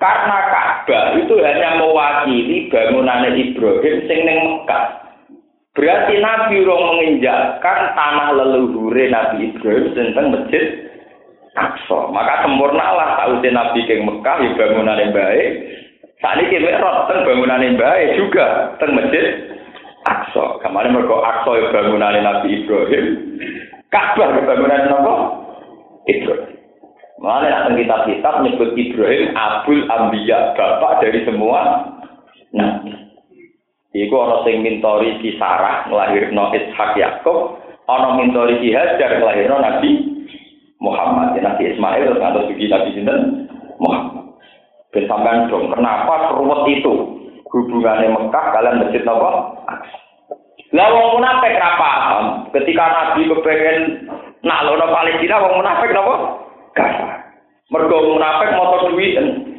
Karena 0.00 0.36
Ka'bah 0.48 1.04
itu 1.16 1.34
hanya 1.40 1.76
mewakili 1.76 2.68
bangunan 2.72 3.32
Ibrahim 3.36 3.96
sing 4.08 4.20
ning 4.24 4.38
Mekah. 4.44 4.99
Berarti 5.70 6.18
Nabi 6.18 6.66
urung 6.66 6.98
menginjakkan 6.98 7.94
tanah 7.94 8.34
leluhure 8.34 9.06
Nabi 9.06 9.54
Ibrahim 9.54 9.94
tentang 9.94 10.34
Masjid 10.34 10.90
Aqsa. 11.54 12.10
Maka 12.10 12.42
sempurnalah 12.42 13.22
tahu 13.22 13.38
Nabi 13.38 13.86
ke 13.86 14.02
Mekah 14.02 14.36
ya 14.42 14.50
bangunan 14.58 14.98
yang 14.98 15.14
baik. 15.14 15.50
Saat 16.18 16.42
ini 16.42 16.58
kita 16.58 16.78
tentang 16.78 17.22
bangunan 17.22 17.62
yang 17.62 17.78
baik 17.78 18.08
juga 18.18 18.74
tentang 18.76 18.98
Masjid 18.98 19.24
Aqsa. 20.10 20.58
Kemarin 20.58 20.94
mereka 20.98 21.16
Aqsa 21.22 21.50
yang 21.54 21.70
bangunan 21.70 22.14
Nabi 22.18 22.48
Ibrahim. 22.50 23.06
Ka'bah 23.94 24.28
bangunan 24.42 24.90
apa? 24.90 25.14
Ibrahim. 26.10 26.50
Mana 27.20 27.52
yang 27.52 27.76
kitab-kitab 27.76 28.40
menyebut 28.40 28.72
Ibrahim 28.72 29.36
Abul 29.36 29.84
Ambiya, 29.92 30.56
bapak 30.56 31.04
dari 31.04 31.20
semua 31.28 31.84
nabi. 32.56 33.09
Iku 33.90 34.14
ana 34.22 34.46
sing 34.46 34.62
mintori 34.62 35.18
Sarah 35.34 35.90
nglahirno 35.90 36.54
Ishak 36.54 36.94
Yakub, 36.94 37.58
ana 37.90 38.14
mintori 38.14 38.62
si 38.62 38.70
Hajar 38.70 39.18
nglahirno 39.18 39.58
Nabi 39.58 39.90
Muhammad. 40.78 41.34
Ya, 41.34 41.50
Nabi 41.50 41.74
Ismail 41.74 42.06
terus 42.06 42.20
ngantos 42.22 42.50
iki 42.54 42.70
Nabi 42.70 42.94
sinten? 42.94 43.20
Muhammad. 43.82 44.38
Ben 44.94 45.10
sampean 45.10 45.50
dong, 45.50 45.74
kenapa 45.74 46.38
ruwet 46.38 46.70
itu? 46.70 47.18
Hubungannya 47.50 48.14
Mekah 48.14 48.44
kalian 48.54 48.78
masjid 48.78 49.02
napa? 49.02 49.58
Lah 50.70 50.86
wong 50.94 51.18
munafik 51.18 51.58
ra 51.58 51.74
paham. 51.74 52.24
Ketika 52.54 52.84
Nabi 52.86 53.26
kepengen 53.26 54.06
nalono 54.46 54.86
Palestina 54.86 55.42
wong 55.42 55.58
munafik 55.58 55.90
napa? 55.90 56.14
Gak. 56.78 56.94
Mergo 57.74 58.14
munafik 58.14 58.54
moto 58.54 58.94
duwiten. 58.94 59.49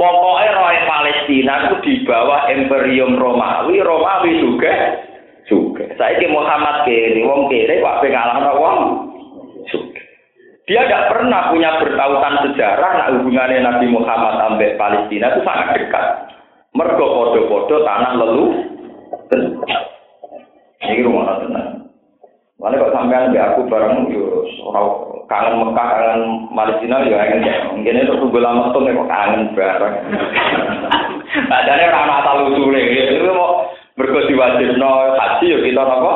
Pokoknya 0.00 0.56
roy 0.56 0.76
Palestina 0.88 1.68
itu 1.68 1.76
di 1.84 1.94
bawah 2.08 2.48
Imperium 2.48 3.20
Romawi, 3.20 3.84
Romawi 3.84 4.40
juga 4.40 4.96
juga. 5.44 5.84
Saya 6.00 6.16
ke 6.16 6.24
Muhammad 6.24 6.88
kiri, 6.88 7.20
wong 7.20 7.52
kiri, 7.52 7.84
wak 7.84 8.00
pengalah 8.00 8.56
wong 8.56 8.78
juga. 9.68 10.00
Dia 10.64 10.88
tidak 10.88 11.12
pernah 11.12 11.52
punya 11.52 11.84
bertautan 11.84 12.34
sejarah, 12.48 12.90
nah 12.96 13.08
hubungannya 13.12 13.60
Nabi 13.60 13.86
Muhammad 13.92 14.40
sampai 14.40 14.78
Palestina 14.80 15.36
itu 15.36 15.40
sangat 15.44 15.68
dekat. 15.76 16.06
Mergo 16.72 17.06
podo-podo 17.10 17.84
tanah 17.84 18.12
lelu. 18.16 18.46
Ini 20.80 21.04
rumah 21.04 21.44
tenang. 21.44 21.79
Mana 22.60 22.76
kok 22.76 22.92
sampean 22.92 23.32
di 23.32 23.40
aku 23.40 23.64
bareng 23.72 24.12
yo 24.12 24.44
kangen 25.32 25.64
Mekah, 25.64 25.88
kangen 25.96 26.22
Palestina 26.52 27.08
yo 27.08 27.16
kangen 27.16 27.48
ya. 27.48 27.56
Mungkin 27.72 28.04
itu 28.04 28.12
tunggu 28.20 28.36
lama 28.36 28.68
tuh 28.76 28.84
kok 28.84 29.08
kangen 29.08 29.56
bareng. 29.56 29.96
Padahal 31.50 31.88
orang 31.88 32.16
asal 32.20 32.36
usule 32.52 32.80
itu 32.84 33.32
mau 33.32 33.64
berkos 33.96 34.28
no 34.76 34.90
haji 35.16 35.44
yo 35.48 35.58
kita 35.64 35.80
nopo 35.80 36.12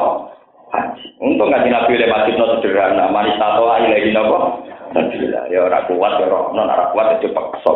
haji. 0.68 1.04
Untung 1.24 1.48
nggak 1.48 1.64
nabi 1.64 1.96
oleh 1.96 2.36
no 2.36 2.44
sederhana, 2.60 3.08
manis 3.08 3.40
tato 3.40 3.64
aja 3.64 3.88
lagi 3.88 4.12
nopo. 4.12 4.68
Ya 5.48 5.64
orang 5.64 5.88
kuat 5.88 6.20
ya 6.20 6.28
orang 6.28 6.52
non 6.52 6.68
orang 6.68 6.92
kuat 6.92 7.08
itu 7.24 7.32
paksa. 7.32 7.72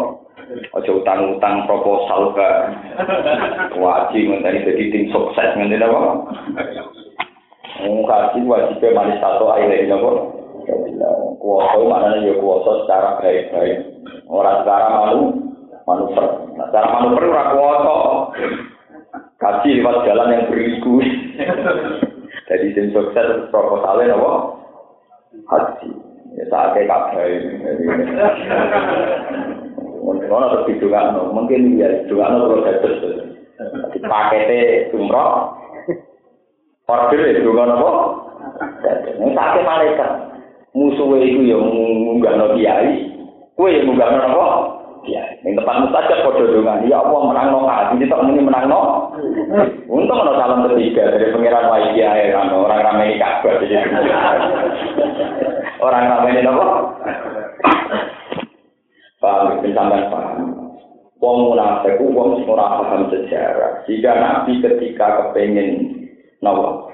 Ojo 0.77 1.05
utang-utang 1.05 1.65
proposal 1.69 2.33
ke 2.33 2.51
wajib 3.85 4.33
ngenteni 4.33 4.65
jadi 4.65 4.85
tim 4.93 5.05
sukses 5.13 5.57
ngenteni 5.57 5.85
apa? 5.85 6.01
Mengkaji 7.79 8.43
wajibnya 8.49 8.97
manis 8.97 9.21
satu 9.21 9.45
air 9.55 9.85
ini 9.85 9.93
apa? 9.93 10.11
Kuasa 11.39 11.79
mana 11.85 12.19
ya 12.25 12.35
kuasa 12.41 12.85
secara 12.85 13.21
baik-baik. 13.23 13.79
Orang 14.27 14.65
secara 14.65 14.87
malu 14.91 15.21
manuver. 15.85 16.27
Nah, 16.57 16.67
secara 16.69 16.87
manuver 16.99 17.29
orang 17.29 17.51
kuasa. 17.55 17.97
Kaji 19.39 19.79
lewat 19.79 20.03
jalan 20.03 20.35
yang 20.35 20.45
beriku. 20.51 20.99
Jadi 22.49 22.67
tim 22.75 22.91
sukses 22.91 23.47
proposalnya 23.53 24.17
apa? 24.19 24.33
Haji. 25.47 25.89
Ya 26.35 26.45
saatnya 26.51 26.89
kabeh. 26.89 27.29
Mungkin 30.03 30.33
orang 30.33 30.51
terus 30.57 30.67
didungakno, 30.73 31.37
mungkin 31.37 31.77
ya 31.77 31.89
didungakno 32.05 32.49
terus 32.49 32.65
dados. 32.65 32.97
Pakete 33.99 34.89
umroh, 34.95 35.58
order 36.89 37.21
ya 37.21 37.45
dungakno 37.45 37.75
apa? 37.77 37.93
Ini 39.21 39.37
pakai 39.37 39.61
malaikat. 39.61 40.11
Musuhnya 40.73 41.21
itu 41.21 41.53
yang 41.53 41.65
munggahno 41.69 42.57
kiai, 42.57 43.13
kue 43.61 43.77
yang 43.77 43.93
munggahno 43.93 44.25
apa? 44.25 44.47
Kiai. 45.05 45.37
Yang 45.45 45.61
depan 45.61 45.85
mustajab 45.85 46.25
podo 46.25 46.49
dengan 46.49 46.89
ya 46.89 47.05
Allah 47.05 47.21
menang 47.29 47.49
no 47.53 47.69
kaji, 47.69 47.93
ini 48.01 48.09
tak 48.09 48.23
muni 48.25 48.41
menang 48.41 48.65
no. 48.73 48.81
Untung 49.85 50.17
ada 50.25 50.33
salam 50.41 50.65
ketiga 50.73 51.13
dari 51.13 51.29
pengiran 51.29 51.69
wajib 51.69 51.93
kiai, 51.93 52.33
orang 52.33 52.81
ramai 52.81 53.13
ini 53.13 53.21
kabar. 53.21 53.55
Orang 55.85 56.05
ramai 56.09 56.33
ini 56.33 56.49
apa? 56.49 56.67
Paham, 59.19 59.61
sampai 59.61 60.09
paham. 60.09 60.39
Wong 61.19 61.37
munafik, 61.51 61.99
wong 61.99 62.47
ora 62.47 62.81
paham 62.81 63.11
sejarah. 63.11 63.83
Jika 63.91 64.15
Nabi 64.15 64.63
ketika 64.63 65.07
kepengen 65.19 65.98
nawa 66.43 66.89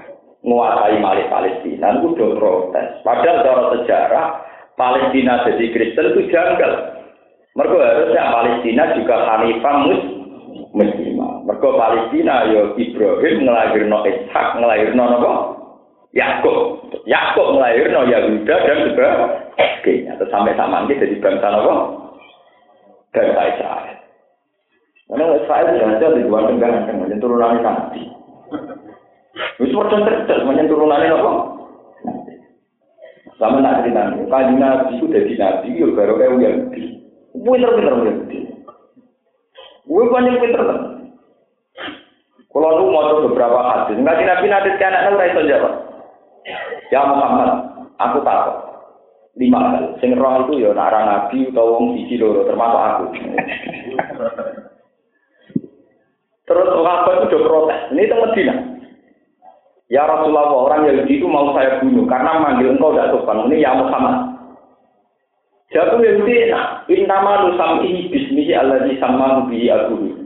menguasai 0.44 1.00
Malik 1.00 1.32
Palestina 1.32 1.96
itu 1.96 2.12
udah 2.12 2.30
protes. 2.36 2.88
Padahal 3.00 3.40
cara 3.40 3.64
sejarah 3.80 4.26
Palestina 4.76 5.40
jadi 5.48 5.64
Kristen 5.72 6.12
itu 6.12 6.28
janggal. 6.28 6.72
Mergo 7.54 7.78
harusnya 7.80 8.34
Palestina 8.34 8.82
juga 8.98 9.16
Hanifah 9.24 9.76
mus 9.88 10.02
muslimah. 10.74 11.48
Mergo 11.48 11.70
Palestina 11.80 12.50
yo 12.52 12.76
Ibrahim 12.76 13.46
ngelahirno 13.48 13.98
Ishak, 14.04 14.48
ngelahirno 14.60 15.04
napa? 15.06 15.32
Yakub. 16.12 16.92
Yakub 17.08 17.46
ngelahirno 17.56 18.00
Yahuda 18.10 18.56
dan 18.68 18.78
juga. 18.90 19.10
Terus 19.84 20.32
sampai 20.32 20.56
sama 20.56 20.84
ini 20.84 21.00
jadi 21.00 21.16
bangsa 21.22 21.48
napa? 21.48 21.74
Bangsa 23.14 23.42
Israel. 23.54 23.96
Karena 25.04 25.36
Israel 25.36 25.66
sudah 25.78 26.10
di 26.16 26.22
luar 26.26 26.48
negara, 26.48 26.88
kan, 26.88 27.20
turunan 27.20 27.60
nanti. 27.60 28.23
Wis 29.58 29.74
padha 29.74 29.98
cerdas 30.06 30.46
menyang 30.46 30.70
turunane 30.70 31.10
apa? 31.10 31.32
Sama 33.34 33.58
nak 33.58 33.82
cerita, 33.82 34.14
kaji 34.30 34.54
nabi 34.54 34.94
itu 34.94 35.10
dari 35.10 35.34
nabi, 35.34 35.74
ya 35.74 35.90
baru 35.90 36.14
kayak 36.14 36.32
uang 36.38 36.54
Pinter-pinter 37.34 37.94
uang 37.98 38.08
Gue 39.84 40.04
banyak 40.08 40.38
pinter 40.38 40.62
kan. 40.62 40.80
Kalau 42.54 42.78
lu 42.78 42.94
mau 42.94 43.26
beberapa 43.26 43.58
hadis, 43.58 43.98
nggak 43.98 44.22
nabi 44.22 44.46
nabi 44.46 44.78
ke 44.78 44.86
anak 44.86 45.10
lu 45.10 45.18
itu 45.18 45.50
jawab. 45.50 45.74
Ya 46.94 47.02
Muhammad, 47.02 47.50
aku 47.98 48.22
tahu. 48.22 48.52
Lima 49.34 49.58
kali. 49.58 49.98
Sing 49.98 50.14
roh 50.14 50.46
itu 50.46 50.62
ya 50.62 50.70
nara 50.70 51.02
nabi 51.02 51.50
atau 51.50 51.74
wong 51.74 51.98
siji 51.98 52.22
loro 52.22 52.46
termasuk 52.46 52.78
aku. 52.78 53.04
Terus 56.46 56.68
sahabat 56.70 57.14
itu 57.18 57.26
udah 57.34 57.42
protes. 57.42 57.80
Ini 57.90 58.02
itu 58.06 58.14
Medina. 58.14 58.54
Ya 59.92 60.08
Rasulullah, 60.08 60.48
orang 60.48 60.88
Yahudi 60.88 61.20
itu 61.20 61.28
mau 61.28 61.52
saya 61.52 61.76
bunuh 61.84 62.08
karena 62.08 62.40
manggil 62.40 62.72
engkau 62.72 62.96
tidak 62.96 63.12
sopan. 63.12 63.52
Ini 63.52 63.68
ya 63.68 63.76
Muhammad. 63.76 64.16
Jatuh 65.76 66.00
Yahudi, 66.00 66.54
nah, 66.54 66.86
intama 66.88 67.44
lu 67.44 67.58
sam'i 67.60 68.08
bismihi 68.08 68.56
alladhi 68.56 68.96
sama 68.96 69.44
bihi 69.44 69.68
aguhi. 69.68 70.24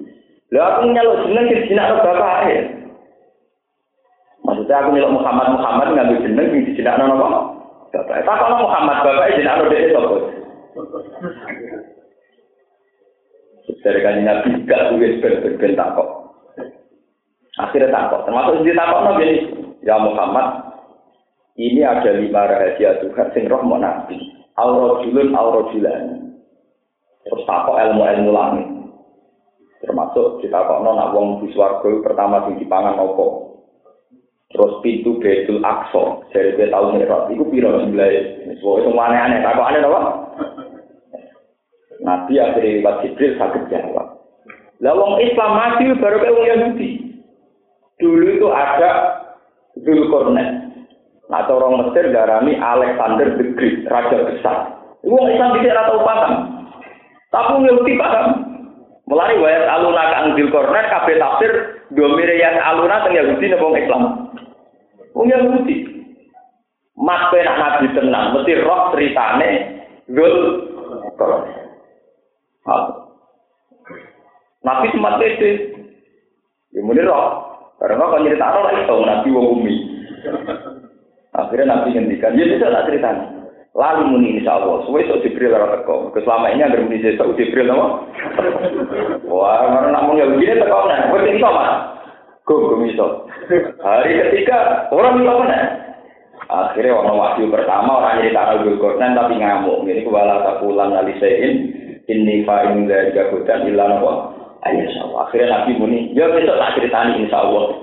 Lah 0.55 0.81
aku 0.81 0.95
nyaluk 0.95 1.29
jeneng 1.29 1.45
ke 1.51 1.67
jinak 1.69 2.01
bapak 2.01 2.49
ya. 2.49 2.61
Maksudnya 4.47 4.77
aku 4.81 4.89
nyaluk 4.97 5.15
Muhammad 5.21 5.49
Muhammad 5.61 5.89
ngambil 5.93 6.19
jeneng 6.25 6.47
di 6.55 6.73
jinak 6.73 6.97
nono 6.97 7.15
apa? 7.21 7.41
Bapak. 7.93 8.25
Tak 8.25 8.37
kalau 8.41 8.65
Muhammad 8.65 8.97
bapak 9.05 9.37
jinak 9.37 9.55
nono 9.61 9.69
dia 9.69 9.91
sopo. 9.93 10.17
Dari 13.79 14.01
kan 14.03 14.25
nabi 14.25 14.49
gak 14.65 14.91
tulis 14.91 15.21
ben-ben 15.21 15.77
kok. 15.77 16.18
Akhirnya 17.59 17.91
takut. 17.91 18.23
Termasuk 18.23 18.63
di 18.63 18.73
takut 18.73 19.01
nabi 19.03 19.25
ini. 19.27 19.39
Ya 19.83 19.95
Muhammad, 19.99 20.75
ini 21.59 21.83
ada 21.83 22.11
lima 22.15 22.47
rahasia 22.47 22.99
Tuhan 23.03 23.31
sing 23.35 23.51
roh 23.51 23.63
mau 23.67 23.79
nabi. 23.79 24.19
Aurojulun 24.59 25.35
aurojulan. 25.35 26.35
Terus 27.27 27.43
takut 27.47 27.79
ilmu-ilmu 27.79 28.31
langit. 28.31 28.69
Termasuk 29.83 30.43
kita 30.43 30.59
kok 30.67 30.83
nona 30.83 31.15
wong 31.15 31.43
di 31.43 31.55
swarga 31.55 31.87
pertama 32.03 32.47
di 32.51 32.63
dipangan 32.63 32.99
nopo. 32.99 33.59
Terus 34.49 34.81
pintu 34.81 35.21
Betul 35.21 35.61
Aqsa 35.61 36.25
dari 36.33 36.57
dia 36.57 36.73
tahu 36.73 36.97
merah. 36.97 37.29
Itu 37.29 37.45
piro 37.53 37.75
sebelah. 37.85 38.09
Semua 38.59 38.81
itu 38.81 38.91
aneh-aneh. 38.97 39.39
Takut 39.45 39.65
aneh 39.67 39.81
apa? 39.85 40.01
Nabi 41.99 42.35
akhirnya 42.41 42.81
lewat 42.81 42.95
Jibril 43.05 43.37
sakit 43.37 43.63
jawab. 43.69 44.07
Lah 44.79 44.95
wong 44.95 45.19
Islam 45.21 45.51
mati 45.59 45.91
baru 45.99 46.17
kayak 46.23 46.35
wong 46.35 46.47
Yahudi. 46.47 47.08
Dulu 47.99 48.27
itu 48.31 48.47
ada 48.51 48.91
Zulkarnain. 49.83 50.71
Nah, 51.29 51.45
orang 51.45 51.85
Mesir 51.85 52.09
darami 52.09 52.57
Alexander 52.57 53.37
the 53.37 53.53
Great, 53.53 53.85
raja 53.91 54.17
besar. 54.33 54.57
Wong 55.05 55.29
Islam 55.29 55.61
tidak 55.61 55.85
tahu 55.85 56.01
paham. 56.01 56.33
Tapi 57.29 57.69
Yahudi 57.69 57.93
paham. 58.01 58.27
Mulai 59.09 59.41
wayat 59.41 59.65
aluna 59.69 60.05
kang 60.13 60.27
Zulkarnain 60.39 60.89
kabeh 60.89 61.17
tafsir 61.21 61.53
domire 61.93 62.35
yang 62.39 62.57
aluna 62.63 63.05
teng 63.05 63.19
Yahudi 63.19 63.47
nang 63.51 63.77
Islam. 63.77 64.03
Wong 65.13 65.27
Yahudi. 65.29 65.77
Mas 66.99 67.31
penak 67.31 67.57
nabi 67.63 67.95
tenang, 67.95 68.35
mesti 68.35 68.53
roh 68.63 68.91
ceritane 68.95 69.49
Zulkarnain. 70.09 71.67
Nabi 74.65 74.87
sempat 74.93 75.17
pede. 75.21 75.51
Ya 76.77 76.81
muni 76.85 77.01
roh. 77.01 77.48
Karena 77.79 78.03
kalau 78.03 78.25
cerita 78.27 78.47
roh 78.51 78.63
lagi 78.67 78.83
tahu 78.91 79.01
nabi 79.07 79.29
wong 79.31 79.47
umi. 79.59 79.77
Akhirnya 81.31 81.71
nabi 81.71 81.95
ngendikan, 81.95 82.35
ya 82.35 82.45
bisa 82.51 82.67
tak 82.67 82.87
cerita. 82.91 83.11
Lalu 83.79 84.03
muni 84.11 84.29
insya 84.43 84.59
Allah, 84.59 84.83
suwe 84.91 85.07
sok 85.07 85.23
Jibril 85.23 85.55
ora 85.55 85.79
teko. 85.79 86.11
Selama 86.19 86.51
ini 86.51 86.67
agar 86.67 86.83
muni 86.83 86.99
saya 86.99 87.23
Jibril 87.39 87.71
nama. 87.71 88.03
Wah, 89.31 89.71
mana 89.71 89.95
nak 89.95 90.05
muni 90.11 90.27
begini 90.27 90.59
teko 90.59 90.91
nah. 90.91 91.15
Wes 91.15 91.31
iki 91.31 91.39
sama. 91.39 91.95
Go 92.43 92.75
go 92.75 92.75
miso. 92.81 93.31
Hari 93.79 94.19
ketiga 94.19 94.91
orang 94.91 95.23
bisa 95.23 95.33
mana? 95.37 95.61
Akhirnya 96.49 96.97
orang 96.97 97.21
wahyu 97.21 97.53
pertama 97.53 98.01
orang 98.01 98.25
jadi 98.25 98.33
tanah 98.35 98.57
Zulkarnain 98.65 99.15
tapi 99.15 99.35
ngamuk. 99.37 99.85
Ini 99.85 100.03
kepala 100.03 100.43
takulan 100.43 100.97
alisein 100.97 101.55
ini 102.09 102.41
fa'in 102.49 102.89
dari 102.89 103.13
gabutan 103.13 103.69
ilah 103.69 104.01
apa? 104.01 104.13
Ayo 104.67 104.83
Allah. 104.91 105.29
Akhirnya 105.29 105.55
Nabi 105.55 105.79
muni, 105.79 105.99
ya 106.19 106.27
besok 106.35 106.59
tak 106.59 106.75
ceritani 106.75 107.23
insya 107.23 107.47
Allah. 107.47 107.79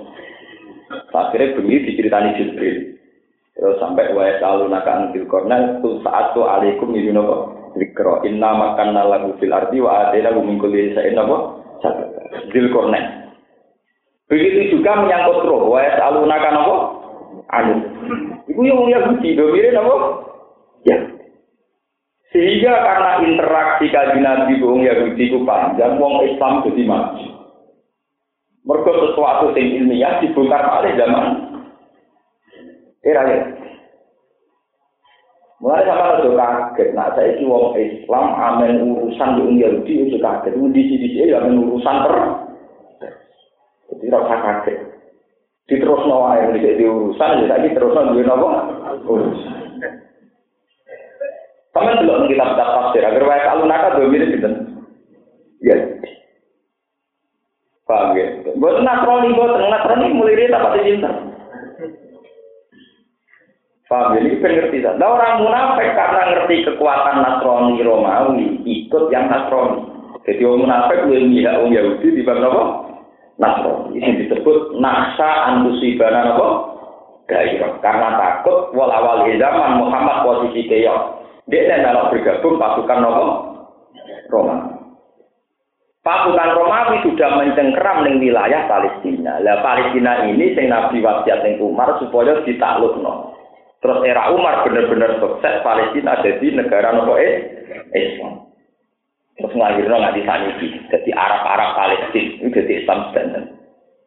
Akhirnya 1.16 1.56
begini 1.56 1.88
diceritani 1.88 2.36
Jibril. 2.36 3.00
Terus 3.56 3.80
sampai 3.80 4.12
wa 4.12 4.28
selalu 4.36 4.68
nakan 4.68 5.16
fil 5.16 5.28
kornel 5.32 5.80
tu 5.80 6.04
saat 6.04 6.36
tu 6.36 6.44
alaikum 6.44 6.92
ini 6.92 7.16
nopo 7.16 7.56
zikro 7.80 8.20
inna 8.28 8.52
makan 8.52 8.92
lagu 8.92 9.32
fil 9.40 9.56
arti 9.56 9.80
wa 9.80 10.12
adena 10.12 10.36
min 10.36 10.60
kulli 10.60 10.92
sa'in 10.92 11.16
nopo 11.16 11.64
zil 12.52 12.68
kornel. 12.76 13.32
Begitu 14.28 14.76
juga 14.76 15.00
menyangkut 15.00 15.48
roh 15.48 15.72
wa 15.72 15.80
selalu 15.80 16.28
nakan 16.28 16.54
nopo 16.60 16.76
anu. 17.48 17.76
Iku 18.52 18.60
yang 18.68 18.92
Yahudi 18.92 19.40
domire 19.40 19.72
nopo 19.72 19.96
ya. 20.84 21.15
Sehingga 22.36 22.84
karena 22.84 23.24
interaksi 23.24 23.88
kaji 23.88 24.20
Nabi 24.20 24.60
wong 24.60 24.84
Yahudi 24.84 25.32
ku 25.32 25.48
panjang, 25.48 25.96
wong 25.96 26.20
Islam 26.28 26.68
jadi 26.68 26.84
maju. 26.84 27.28
Mereka 28.68 28.92
sesuatu 28.92 29.56
yang 29.56 29.68
ilmiah 29.80 30.20
dibongkar 30.20 30.68
oleh 30.68 31.00
zaman 31.00 31.28
era 33.08 33.24
ya. 33.24 33.40
Mulai 35.64 35.88
sama 35.88 36.20
itu 36.20 36.36
kaget, 36.36 36.90
nah 36.92 37.08
saya 37.16 37.40
ini 37.40 37.48
wong 37.48 37.72
Islam 37.80 38.26
amen 38.36 38.84
urusan 38.84 39.40
wong 39.40 39.56
Yahudi 39.56 40.12
itu 40.12 40.20
kaget, 40.20 40.60
di 40.60 40.82
sini 40.92 41.08
sini 41.16 41.32
ya 41.32 41.40
amen 41.40 41.64
urusan 41.64 42.04
per, 42.04 42.16
jadi 43.96 44.06
rasa 44.12 44.36
kaget. 44.44 44.78
Diterus 45.72 46.04
nawa 46.04 46.44
yang 46.44 46.52
di 46.52 46.84
urusan, 46.84 47.48
jadi 47.48 47.68
terus 47.72 47.96
nawa 47.96 48.76
urusan. 49.08 49.55
Sama 51.86 52.02
dulu 52.02 52.26
kita 52.26 52.42
kitab 52.42 52.70
tafsir, 52.74 53.06
agar 53.06 53.24
wae 53.30 53.46
alunaka 53.46 53.94
dua 53.94 54.10
mirip 54.10 54.34
gitu. 54.34 54.50
Ya. 55.62 55.78
Paham 57.86 58.18
ya? 58.18 58.42
Buat 58.58 58.82
nasroni, 58.82 59.38
buat 59.38 59.54
nasroni 59.62 60.18
mulai 60.18 60.34
dia 60.34 60.50
dapat 60.50 60.82
cinta. 60.82 61.14
Paham 63.86 64.18
ya? 64.18 64.26
Ini 64.26 64.42
pengerti? 64.42 64.82
Nah, 64.82 64.98
orang 65.06 65.46
munafik 65.46 65.94
karena 65.94 66.22
ngerti 66.34 66.66
kekuatan 66.66 67.22
nasroni 67.22 67.86
Romawi, 67.86 68.66
ikut 68.66 69.14
yang 69.14 69.30
nasroni. 69.30 69.86
Jadi 70.26 70.42
orang 70.42 70.66
munafik 70.66 71.06
lebih 71.06 71.30
mihak 71.30 71.62
orang 71.62 71.78
Yahudi 71.78 72.08
di 72.18 72.26
bawah 72.26 72.50
apa? 72.50 72.64
Nasroni. 73.38 74.02
Ini 74.02 74.26
disebut 74.26 74.82
naksa 74.82 75.54
antusibana 75.54 76.34
apa? 76.34 76.48
Gairah. 77.30 77.78
Karena 77.86 78.18
takut 78.18 78.74
walawal 78.74 79.30
zaman 79.30 79.78
Muhammad 79.78 80.26
posisi 80.26 80.66
keyok. 80.66 81.25
Dia 81.46 81.78
kalau 81.86 82.10
bergabung 82.10 82.58
pasukan 82.58 83.00
Nopo 83.06 83.26
Roma. 84.34 84.76
Pasukan 86.06 86.54
Romawi 86.54 87.02
sudah 87.02 87.34
mencengkeram 87.42 88.06
di 88.06 88.30
wilayah 88.30 88.70
Palestina. 88.70 89.42
Lah 89.42 89.62
Palestina 89.66 90.26
ini 90.30 90.54
sing 90.54 90.70
Nabi 90.70 91.02
wasiat 91.02 91.42
ning 91.42 91.58
Umar 91.58 91.98
supaya 91.98 92.46
ditaklukno. 92.46 93.34
Terus 93.82 94.02
era 94.06 94.30
Umar 94.30 94.66
benar-benar 94.66 95.18
sukses 95.18 95.66
Palestina 95.66 96.22
jadi 96.22 96.62
negara 96.62 96.94
nopo 96.94 97.18
Islam. 97.18 98.54
Terus 99.38 99.54
nggak 99.54 100.14
disaniki. 100.14 100.78
Jadi 100.94 101.10
Arab-Arab 101.10 101.70
Palestina 101.74 102.38
itu 102.42 102.54
jadi 102.54 102.74
Islam 102.86 103.00
standar. 103.10 103.44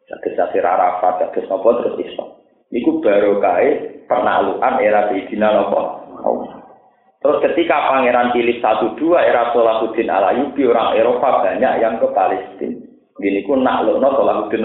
Jadi 0.07 0.29
Sasir 0.39 0.63
Arafat, 0.63 1.19
jadi 1.19 1.51
nopo 1.51 1.83
terus 1.83 1.99
Islam. 1.99 2.31
Iku 2.71 3.03
baru 3.03 3.43
kait 3.43 4.07
penaklukan 4.07 4.73
era 4.83 5.07
Sayyidina 5.11 5.47
nopo. 5.51 5.81
Terus 7.19 7.43
ketika 7.43 7.91
Pangeran 7.91 8.31
Philip 8.31 8.63
satu 8.63 8.95
dua 8.95 9.27
era 9.27 9.51
Salahuddin 9.51 10.07
Alayubi 10.07 10.63
orang 10.63 10.95
Eropa 10.95 11.43
banyak 11.43 11.73
yang 11.83 11.99
ke 11.99 12.07
Palestina. 12.15 12.79
Gini 13.19 13.43
pun 13.43 13.59
nak 13.59 13.83
lo 13.83 13.99
no 13.99 14.09
Salahuddin 14.15 14.63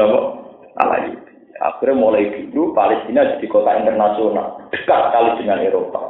Alayubi. 0.79 1.35
Akhirnya 1.59 1.99
mulai 1.99 2.31
dulu 2.31 2.71
Palestina 2.75 3.27
jadi 3.27 3.47
kota 3.51 3.75
internasional 3.79 4.71
dekat 4.71 5.01
sekali 5.11 5.31
dengan 5.43 5.63
Eropa. 5.67 6.03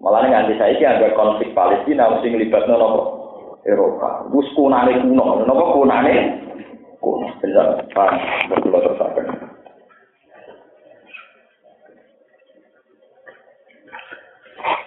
Malah 0.00 0.26
nanti 0.26 0.56
saya 0.56 0.96
ada 0.96 1.12
konflik 1.14 1.54
Palestina 1.54 2.08
mesti 2.08 2.34
ngelibat 2.34 2.66
nopo 2.66 3.02
Eropa. 3.68 4.26
Wis 4.32 4.48
kunane 4.56 4.96
kuno, 5.04 5.44
napa 5.44 5.64
kunane 5.76 6.14
kuno. 6.98 7.28
Bisa 7.38 7.84
paham, 7.92 8.16
berkula 8.48 8.78
terusaken. 8.80 9.59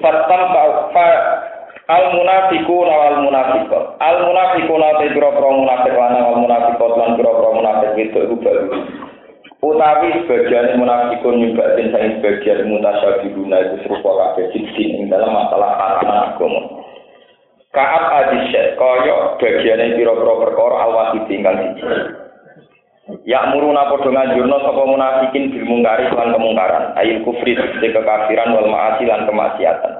Fatam 0.03 0.51
fa 0.91 1.07
al 1.87 2.05
munafiqun 2.11 2.87
wal 2.91 3.17
munafiqat. 3.23 3.83
Al 4.03 4.17
munafiqun 4.27 4.83
te 4.99 5.05
pira-pira 5.15 5.49
munafik 5.55 5.95
lan 5.95 6.19
wal 6.19 6.39
munafiqat 6.43 6.91
lan 6.99 7.15
pira-pira 7.15 7.49
munafik 7.55 7.91
itu 7.95 8.35
baru. 8.43 8.67
Utawi 9.63 10.27
sebagian 10.27 10.75
munafikun 10.75 11.39
nyumbak 11.39 11.79
dan 11.79 11.87
saya 11.95 12.19
sebagian 12.19 12.67
mutasyabihuna 12.67 13.57
itu 13.63 13.75
serupa 13.87 14.35
kabeh 14.35 14.51
sing 14.75 15.07
dalam 15.07 15.31
masalah 15.31 15.71
tatanan 15.79 16.35
agama. 16.35 16.61
Kaat 17.71 18.03
adisyat 18.27 18.75
kaya 18.75 19.39
bagiane 19.39 19.95
pira-pira 19.95 20.33
perkara 20.35 20.75
awasi 20.83 21.23
tinggal 21.31 21.55
siji. 21.55 22.22
Ya 23.27 23.51
muruna 23.51 23.91
padha 23.91 24.07
nganjurna 24.07 24.63
sapa 24.63 24.83
munafikin 24.87 25.51
bil 25.51 25.67
mungkari 25.67 26.07
lan 26.07 26.31
kemungkaran, 26.31 26.95
ayil 26.95 27.19
kufri 27.27 27.51
tegese 27.51 27.91
kekafiran 27.91 28.55
wal 28.55 28.71
maasi 28.71 29.03
lan 29.03 29.27
kemaksiatan. 29.27 29.93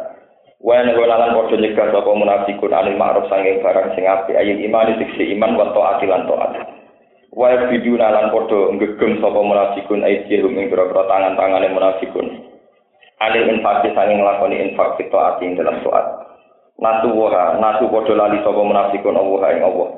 Wa 0.64 0.80
nek 0.80 0.96
lan 0.96 1.36
padha 1.36 1.56
nyegah 1.60 1.92
sapa 1.92 2.12
munafikun 2.16 2.72
anil 2.72 2.96
ma'ruf 2.96 3.28
sanging 3.28 3.60
barang 3.60 3.92
sing 4.00 4.08
apik 4.08 4.40
ayil 4.40 4.56
iman 4.72 4.96
tegese 4.96 5.36
iman 5.36 5.52
wa 5.60 5.76
taati 5.76 6.08
lan 6.08 6.24
taat. 6.32 6.52
Wa 7.36 7.52
biduna 7.68 8.08
lan 8.08 8.32
padha 8.32 8.72
ngegem 8.72 9.20
sapa 9.20 9.40
munafikun 9.44 10.08
aidhum 10.08 10.56
ing 10.56 10.72
pira-pira 10.72 11.04
tangan-tangane 11.04 11.76
munafikun. 11.76 12.28
Anil 13.20 13.52
infak 13.52 13.84
sanging 13.84 14.24
nglakoni 14.24 14.64
infak 14.64 14.96
taat 15.12 15.44
ing 15.44 15.60
dalam 15.60 15.84
taat. 15.84 16.24
nasu 16.80 17.12
waha 17.14 17.60
nasu 17.60 17.86
padha 17.92 18.14
lali 18.16 18.40
sapa 18.42 18.62
munafikun 18.64 19.20
Allah 19.20 19.50
ing 19.54 19.62
Allah 19.62 19.90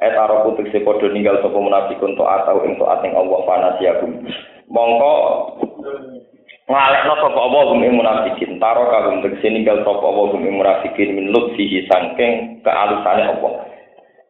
et 0.00 0.16
aro 0.16 0.48
putuk 0.48 0.72
se 0.72 0.80
padha 0.80 1.12
ninggal 1.12 1.44
sapa 1.44 1.60
munafikun 1.60 2.16
to 2.16 2.24
atau 2.24 2.64
ing 2.64 2.80
to 2.80 2.84
ating 2.88 3.12
Allah 3.12 3.38
fanasiakum. 3.44 4.10
Mongko 4.72 5.12
ngalekno 6.64 7.14
sapa 7.20 7.36
Allah 7.40 7.62
gum 7.68 7.84
ing 7.84 7.94
munafikin. 8.00 8.56
Taro 8.56 8.88
kagum 8.88 9.20
tegese 9.20 9.52
ninggal 9.52 9.84
sapa 9.84 10.00
Allah 10.00 10.24
gum 10.32 10.40
ing 10.40 10.56
munafikin 10.56 11.08
min 11.12 11.28
lutfihi 11.28 11.84
sangking 11.92 12.64
kealusane 12.64 13.28
Allah. 13.28 13.52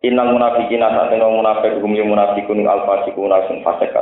Innal 0.02 0.34
munafikina 0.34 0.90
satena 0.90 1.30
munafik 1.30 1.78
gum 1.78 1.94
ing 1.94 2.10
munafikun 2.10 2.66
al-fasiqun 2.66 3.30
sing 3.46 3.62
fasik 3.62 3.94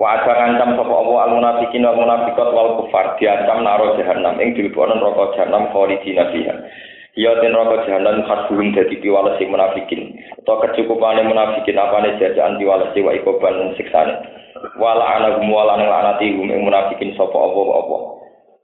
Wa 0.00 0.16
ada 0.16 0.32
ngancam 0.32 0.80
sapa 0.80 0.94
Allah 0.96 1.18
al 1.28 1.32
munafikin 1.36 1.84
wal 1.84 2.00
munafiqat 2.00 2.48
wal 2.56 2.80
kufar. 2.80 3.20
Diancam 3.20 3.68
naro 3.68 4.00
jahanam 4.00 4.40
ing 4.40 4.56
dilebokno 4.56 4.96
neraka 4.96 5.36
jahanam 5.36 5.68
khalidina 5.76 6.32
fiha. 6.32 6.56
Ya 7.18 7.34
ten 7.42 7.50
roko 7.50 7.82
jahanam 7.90 8.22
khasbuhum 8.22 8.70
dadi 8.70 9.02
piwales 9.02 9.34
sing 9.42 9.50
munafikin. 9.50 10.14
Utawa 10.38 10.62
kecukupane 10.70 11.26
munafikin 11.26 11.74
apane 11.74 12.14
jajaan 12.22 12.54
piwales 12.54 12.94
wa 12.94 13.10
ikoban 13.10 13.74
siksane. 13.74 14.14
Wala 14.78 15.18
anahum 15.18 15.50
wala 15.50 15.74
nang 15.74 15.90
lanati 15.90 16.30
hum 16.38 16.54
ing 16.54 16.62
munafikin 16.62 17.18
sapa 17.18 17.34
apa 17.34 17.60
apa. 17.66 17.96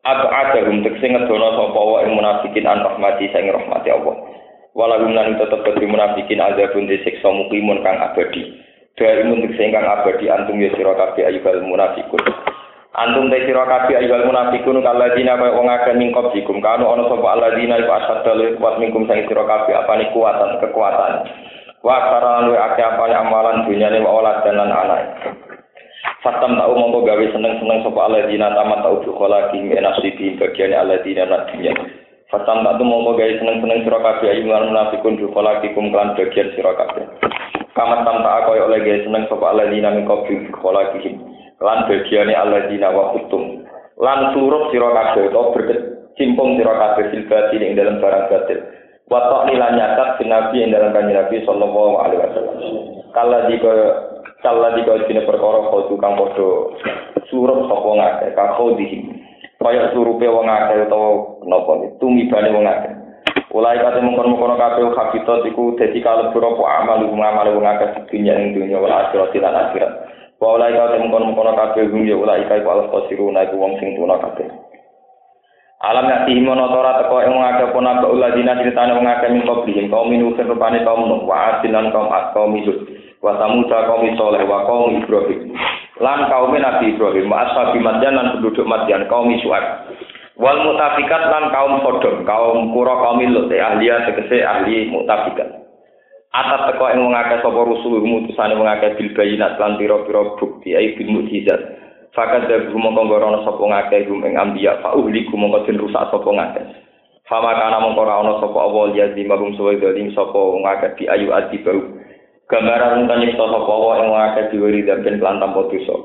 Aku 0.07 0.27
ada 0.31 0.61
hum 0.63 0.87
tekse 0.87 1.11
ngedono 1.11 1.59
sapa 1.59 1.81
wa 1.81 1.99
ing 2.07 2.15
munafikin 2.15 2.71
an 2.71 2.87
rahmati 2.87 3.27
sing 3.35 3.51
rahmati 3.51 3.91
Allah. 3.91 4.15
Wala 4.79 5.03
hum 5.03 5.11
lan 5.11 5.35
tetep 5.43 5.67
dadi 5.67 5.87
munafikin 5.91 6.39
azabun 6.39 6.87
disiksa 6.87 7.27
mukimun 7.27 7.83
kang 7.83 7.99
abadi. 7.99 8.63
Dari 8.95 9.27
muntuk 9.27 9.59
sing 9.59 9.75
kang 9.75 9.91
abadi 9.91 10.31
antum 10.31 10.63
ya 10.63 10.71
sira 10.79 10.95
kabeh 10.95 11.27
ayyuhal 11.27 11.67
munafikun. 11.67 12.23
Antum 12.97 13.29
te 13.29 13.45
sira 13.45 13.69
kabeh 13.69 13.93
ayyuhal 13.93 14.25
munafiqun 14.25 14.81
kalladina 14.81 15.37
kaya 15.37 15.53
wong 15.53 15.69
akeh 15.69 15.93
ning 16.01 16.17
qablikum 16.17 16.65
kanu 16.65 16.89
ana 16.89 17.05
sapa 17.05 17.29
alladzina 17.29 17.77
iku 17.77 17.93
asadda 17.93 18.33
kuat 18.57 18.81
minkum 18.81 19.05
sang 19.05 19.21
sira 19.29 19.45
kabeh 19.45 19.77
apane 19.77 20.09
kuatan 20.17 20.57
kekuatan. 20.65 21.29
Wa 21.85 21.97
karan 22.09 22.49
wa 22.49 22.57
akeh 22.73 22.89
apane 22.89 23.13
amalan 23.13 23.69
dunyane 23.69 24.01
wa 24.01 24.17
olad 24.17 24.41
dan 24.49 24.57
lan 24.57 24.73
anak. 24.73 25.13
Fatam 26.25 26.57
tau 26.57 26.73
mongko 26.73 27.05
gawe 27.05 27.25
seneng-seneng 27.37 27.85
sapa 27.85 28.01
alladzina 28.01 28.57
tamat 28.57 28.81
tau 28.81 29.05
dukhala 29.05 29.53
ki 29.53 29.61
menasibi 29.61 30.41
bagian 30.41 30.73
alladzina 30.73 31.29
nat 31.29 31.53
dunya. 31.53 31.77
Fatam 32.33 32.65
tak 32.65 32.81
mongko 32.81 33.13
gawe 33.13 33.33
seneng-seneng 33.37 33.85
sira 33.85 34.01
kabeh 34.01 34.41
ayyuhal 34.41 34.73
munafiqun 34.73 35.21
dukhala 35.21 35.61
ki 35.61 35.77
kum 35.77 35.93
kan 35.93 36.17
bagian 36.17 36.49
sira 36.57 36.73
kabeh. 36.73 37.05
Kamat 37.77 38.09
tam 38.09 38.25
tak 38.25 38.49
kaya 38.49 38.65
oleh 38.65 38.81
gawe 38.81 38.99
seneng 39.05 39.29
sapa 39.29 39.45
alladzina 39.53 39.93
min 39.93 40.09
qabli 40.09 40.49
dukhala 40.49 40.97
ki 40.97 41.36
lan 41.61 41.89
bagiane 41.89 42.35
alladzina 42.37 42.93
wa 42.93 43.17
kutum 43.17 43.65
lan 43.97 44.37
surup 44.37 44.69
sira 44.69 44.93
kabeh 44.93 45.33
utawa 45.33 45.57
berkecimpung 45.57 46.61
sira 46.61 46.75
kabeh 46.77 47.05
fil 47.13 47.63
ing 47.65 47.73
dalam 47.77 47.97
barang 48.01 48.29
batil. 48.29 48.61
Wa 49.07 49.21
ta'lilan 49.31 49.79
nyatat 49.79 50.21
nabi 50.27 50.67
ing 50.67 50.75
dalam 50.75 50.91
kanjeng 50.93 51.17
Nabi 51.17 51.37
sallallahu 51.47 51.95
alaihi 52.03 52.21
wasallam. 52.21 52.59
Kala 53.15 53.49
dika 53.49 53.73
kala 54.45 54.77
dika 54.77 55.07
dene 55.09 55.25
perkara 55.25 55.73
kudu 55.73 55.95
kang 55.97 56.19
padha 56.19 56.49
surup 57.33 57.65
sapa 57.71 57.91
ngake 57.97 58.27
ka 58.37 58.45
khodihi 58.61 58.99
kaya 59.57 59.89
surupe 59.97 60.27
wong 60.29 60.47
akeh 60.47 60.85
utawa 60.85 61.41
napa 61.49 61.73
tumibane 61.97 62.53
wong 62.53 62.67
akeh. 62.69 62.93
Ulai 63.57 63.81
kate 63.81 64.05
mengkon-mengkon 64.05 64.61
kabeh 64.61 64.93
habitat 64.93 65.41
iku 65.49 65.73
dadi 65.81 66.05
kalebu 66.05 66.37
apa 66.37 66.65
amal 66.85 67.01
ngamal 67.01 67.49
wong 67.57 67.65
akeh 67.65 67.89
dunya 68.13 68.37
ing 68.37 68.53
dunya 68.53 68.77
wal 68.77 68.93
akhirat 68.93 69.33
lan 69.39 69.57
akhirat. 69.57 69.93
Wa 70.37 70.57
ulai 70.57 70.77
ka 70.77 70.93
tem 70.93 71.09
kono 71.09 71.33
kono 71.33 71.53
kabeh 71.57 71.89
hum 71.89 72.05
ya 72.05 72.17
ulai 72.17 72.45
ka 72.45 72.61
iku 72.61 72.69
alas 72.69 72.93
qasiruna 72.93 73.49
iku 73.49 73.57
wong 73.57 73.81
sing 73.81 73.97
tuna 73.97 74.21
kabeh. 74.21 74.49
Alam 75.77 76.09
ya 76.09 76.25
timo 76.25 76.57
notora 76.57 77.05
teko 77.05 77.21
ing 77.21 77.37
ngake 77.37 77.73
pona 77.77 78.01
ka 78.01 78.09
uladina 78.09 78.57
critane 78.57 78.97
wong 78.97 79.05
akeh 79.05 79.29
min 79.29 79.45
qablihim 79.45 79.93
kaum 79.93 80.09
minu 80.09 80.33
rupane 80.33 80.81
kaum 80.89 81.05
nuh 81.05 81.29
wa 81.29 81.61
asilan 81.61 81.93
kaum 81.93 82.09
kaum 82.33 82.57
isut 82.57 82.81
wa 83.21 83.37
samuda 83.37 83.85
kaum 83.85 84.09
soleh 84.17 84.41
wa 84.49 84.65
kaum 84.65 84.97
ibrahim 84.97 85.53
lan 86.01 86.33
kaum 86.33 86.53
nabi 86.57 86.97
ibrahim 86.97 87.29
wa 87.29 87.45
ashabi 87.45 87.81
madyan 87.81 88.17
lan 88.17 88.37
penduduk 88.37 88.65
madyan 88.65 89.05
kaum 89.09 89.29
isuat 89.37 89.65
wal 90.37 90.59
mutafikat 90.65 91.23
lan 91.33 91.53
kaum 91.53 91.81
sodom 91.85 92.25
kaum 92.25 92.73
kura 92.73 92.95
kaum 93.01 93.21
lut 93.25 93.49
tegese 93.53 94.45
ahli 94.45 94.89
mutafikat 94.93 95.66
atat 96.37 96.61
teko 96.69 96.85
ing 96.93 97.01
wong 97.01 97.17
akeh 97.17 97.41
sapa 97.41 97.61
rusul 97.65 98.05
mutusane 98.05 98.53
wong 98.61 98.69
akeh 98.69 98.93
bil 99.01 99.11
bayinat 99.17 99.57
lan 99.57 99.81
pira-pira 99.81 100.37
bukti 100.37 100.77
ai 100.77 100.93
bil 100.93 101.09
mukjizat. 101.09 101.61
Fakat 102.13 102.49
dagu 102.49 102.77
mongko 102.77 103.09
ngorono 103.09 103.45
sapa 103.45 103.61
ngakeh 103.61 104.09
gum 104.09 104.25
ing 104.25 104.37
ambiya 104.37 104.81
fa 104.85 104.93
uhli 104.97 105.29
mongko 105.33 105.65
den 105.65 105.81
rusak 105.81 106.09
sapa 106.13 106.29
ngakeh 106.29 106.65
fama 107.29 107.57
kana 107.57 107.81
mongko 107.81 108.05
ora 108.05 108.21
ana 108.21 108.33
sapa 108.41 108.57
awal 108.57 108.93
ya 108.93 109.13
di 109.17 109.25
magum 109.25 109.57
suwe 109.57 109.81
dalim 109.81 110.13
sapa 110.13 110.37
wong 110.37 110.65
akeh 110.65 110.93
di 111.01 111.05
ayu 111.09 111.33
ati 111.33 111.61
bau. 111.65 111.81
Gambaran 112.47 113.09
kan 113.09 113.21
nyipta 113.21 113.45
sapa 113.49 113.73
wa 113.73 114.01
ing 114.01 114.07
wong 114.13 114.23
akeh 114.33 114.45
diwiri 114.53 114.85
dan 114.85 115.05
ben 115.05 115.17
lan 115.21 115.41
tanpa 115.41 115.73
dosa. 115.73 115.97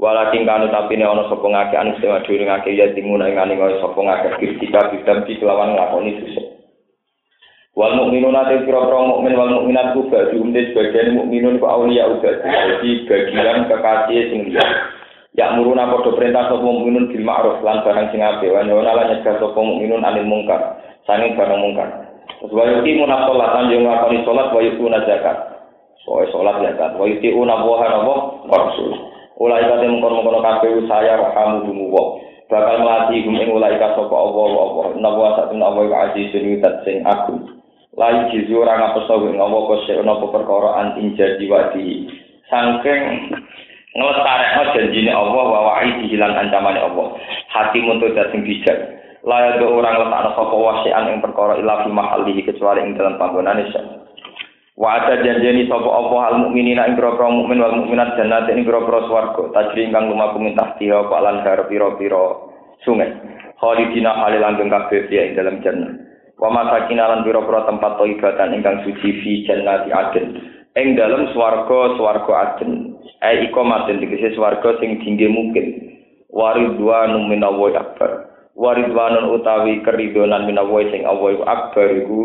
Walakin 0.00 0.48
kanu 0.48 0.70
tapi 0.70 0.96
ne 0.96 1.04
ana 1.04 1.26
sapa 1.26 1.44
ngakeh 1.44 1.78
anu 1.78 1.92
sing 1.98 2.10
adune 2.14 2.46
ngakeh 2.46 2.72
ya 2.78 2.86
dimuna 2.94 3.26
ing 3.26 3.42
ane 3.42 3.58
sapa 3.82 3.98
ngakeh 3.98 4.32
kirtika 4.38 4.94
bidam 4.94 5.26
di 5.26 5.34
kelawan 5.38 5.74
nglakoni 5.74 6.18
dosa 6.22 6.59
Wal 7.78 7.94
mukminun 7.94 8.34
ate 8.34 8.66
pira-pira 8.66 8.98
mukmin 9.06 9.38
wal 9.38 9.62
mukminat 9.62 9.94
ku 9.94 10.10
bagi 10.10 10.42
umte 10.42 10.74
sebagian 10.74 11.14
mukminun 11.14 11.62
ku 11.62 11.70
auliya 11.70 12.10
uga 12.10 12.42
jadi 12.42 12.90
bagian 13.06 13.70
kekasih 13.70 14.20
sing 14.26 14.40
liya. 14.50 14.66
Ya 15.38 15.54
muruna 15.54 15.86
padha 15.86 16.10
perintah 16.18 16.50
sapa 16.50 16.66
mukminun 16.66 17.14
bil 17.14 17.22
ma'ruf 17.22 17.62
lan 17.62 17.86
barang 17.86 18.10
sing 18.10 18.26
apik 18.26 18.50
wa 18.50 18.66
nyuwun 18.66 18.82
lan 18.82 19.14
nyegah 19.14 19.38
sapa 19.38 19.54
mukminun 19.54 20.02
anil 20.02 20.26
mungkar 20.26 20.82
sanging 21.06 21.38
barang 21.38 21.62
mungkar. 21.62 21.88
Terus 22.42 22.50
wa 22.50 22.64
yuti 22.66 22.90
munafsalatan 22.98 23.70
yang 23.70 23.86
ngakoni 23.86 24.18
salat 24.26 24.50
wa 24.50 24.60
yutuna 24.66 24.98
zakat. 25.06 25.38
Soe 26.02 26.26
salat 26.34 26.58
zakat 26.66 26.98
wa 26.98 27.06
yuti 27.06 27.30
una 27.30 27.62
wa 27.62 27.78
hanawa 27.86 28.14
rasul. 28.50 28.98
Ulai 29.38 29.62
kate 29.62 29.86
mengkon-mengkon 29.86 30.42
kabeh 30.42 30.84
saya 30.90 31.16
rahamu 31.16 31.64
dumuwa. 31.70 32.18
bakal 32.50 32.82
melatih 32.82 33.22
gum 33.22 33.38
ing 33.38 33.54
ulai 33.54 33.78
ka 33.78 33.94
sapa 33.94 34.10
Allah 34.10 34.46
Allah 34.58 34.86
nawa 34.98 35.38
satun 35.38 35.62
Allah 35.62 35.86
azizun 36.10 36.58
sing 36.82 36.98
agung 37.06 37.59
layu 37.98 38.30
jizu 38.30 38.54
ora 38.62 38.78
ngapeso 38.78 39.26
ing 39.26 39.34
ngopo 39.38 39.74
kose 39.74 39.98
ana 39.98 40.14
perkara 40.22 40.70
anting 40.84 41.18
jadi 41.18 41.44
wadi. 41.50 42.06
Saking 42.46 43.02
nglestarekno 43.94 44.62
janjine 44.74 45.10
Allah 45.10 45.44
wa 45.46 45.60
wa'i 45.74 46.06
hilang 46.06 46.38
ancamane 46.38 46.78
Allah. 46.78 47.18
Hati 47.50 47.82
untuk 47.82 48.14
dateng 48.14 48.46
bijak. 48.46 48.78
Layak 49.26 49.60
do 49.60 49.68
orang 49.68 50.00
letakno 50.00 50.30
sapa 50.32 50.56
wasian 50.56 51.10
ing 51.12 51.18
perkara 51.20 51.58
ila 51.58 51.84
fi 51.84 51.90
mahallihi 51.92 52.46
kecuali 52.46 52.80
ing 52.80 52.96
dalam 52.96 53.20
panggonane 53.20 53.68
sa 53.68 53.82
wa 54.80 54.96
ada 54.96 55.20
janjeni 55.20 55.68
sapa 55.68 55.84
Allah 55.84 56.20
al 56.32 56.36
mukminina 56.46 56.88
ing 56.88 56.96
grogro 56.96 57.28
mukmin 57.28 57.60
wal 57.60 57.74
mukminat 57.84 58.16
jannat 58.16 58.48
ing 58.48 58.64
grogro 58.64 59.04
swarga. 59.10 59.50
Tajri 59.50 59.90
ingkang 59.90 60.08
lumaku 60.08 60.40
mintah 60.40 60.78
tiha 60.78 61.10
pak 61.10 61.20
lan 61.20 61.42
pira-pira 61.44 62.24
sungai. 62.86 63.12
Khalidina 63.60 64.14
halil 64.24 64.40
langgeng 64.40 64.72
kabeh 64.72 65.10
ing 65.10 65.36
dalam 65.36 65.60
jannah 65.60 66.09
wa 66.40 66.48
masakin 66.48 66.96
lan 66.96 67.20
pira-pira 67.20 67.68
tempat 67.68 68.00
thayyibatan 68.00 68.56
ingkang 68.56 68.80
suci 68.88 69.08
fi 69.20 69.32
jannati 69.44 69.92
aden 69.92 70.26
ing 70.72 70.96
dalem 70.96 71.28
swarga 71.36 72.00
swarga 72.00 72.32
aden 72.56 72.96
ai 73.20 73.44
iko 73.48 73.60
maten 73.60 74.00
dikese 74.00 74.32
swarga 74.34 74.80
sing 74.80 75.00
tinggi 75.04 75.28
mungkin. 75.28 75.66
Waridwanu 76.30 77.26
minallahi 77.26 77.76
akbar. 77.76 78.30
Waridwanun 78.54 79.34
utawi 79.34 79.82
keridonan 79.82 80.46
minawa 80.46 80.84
sing 80.88 81.02
iku 81.04 81.44
akbar 81.44 81.86
iku 81.90 82.16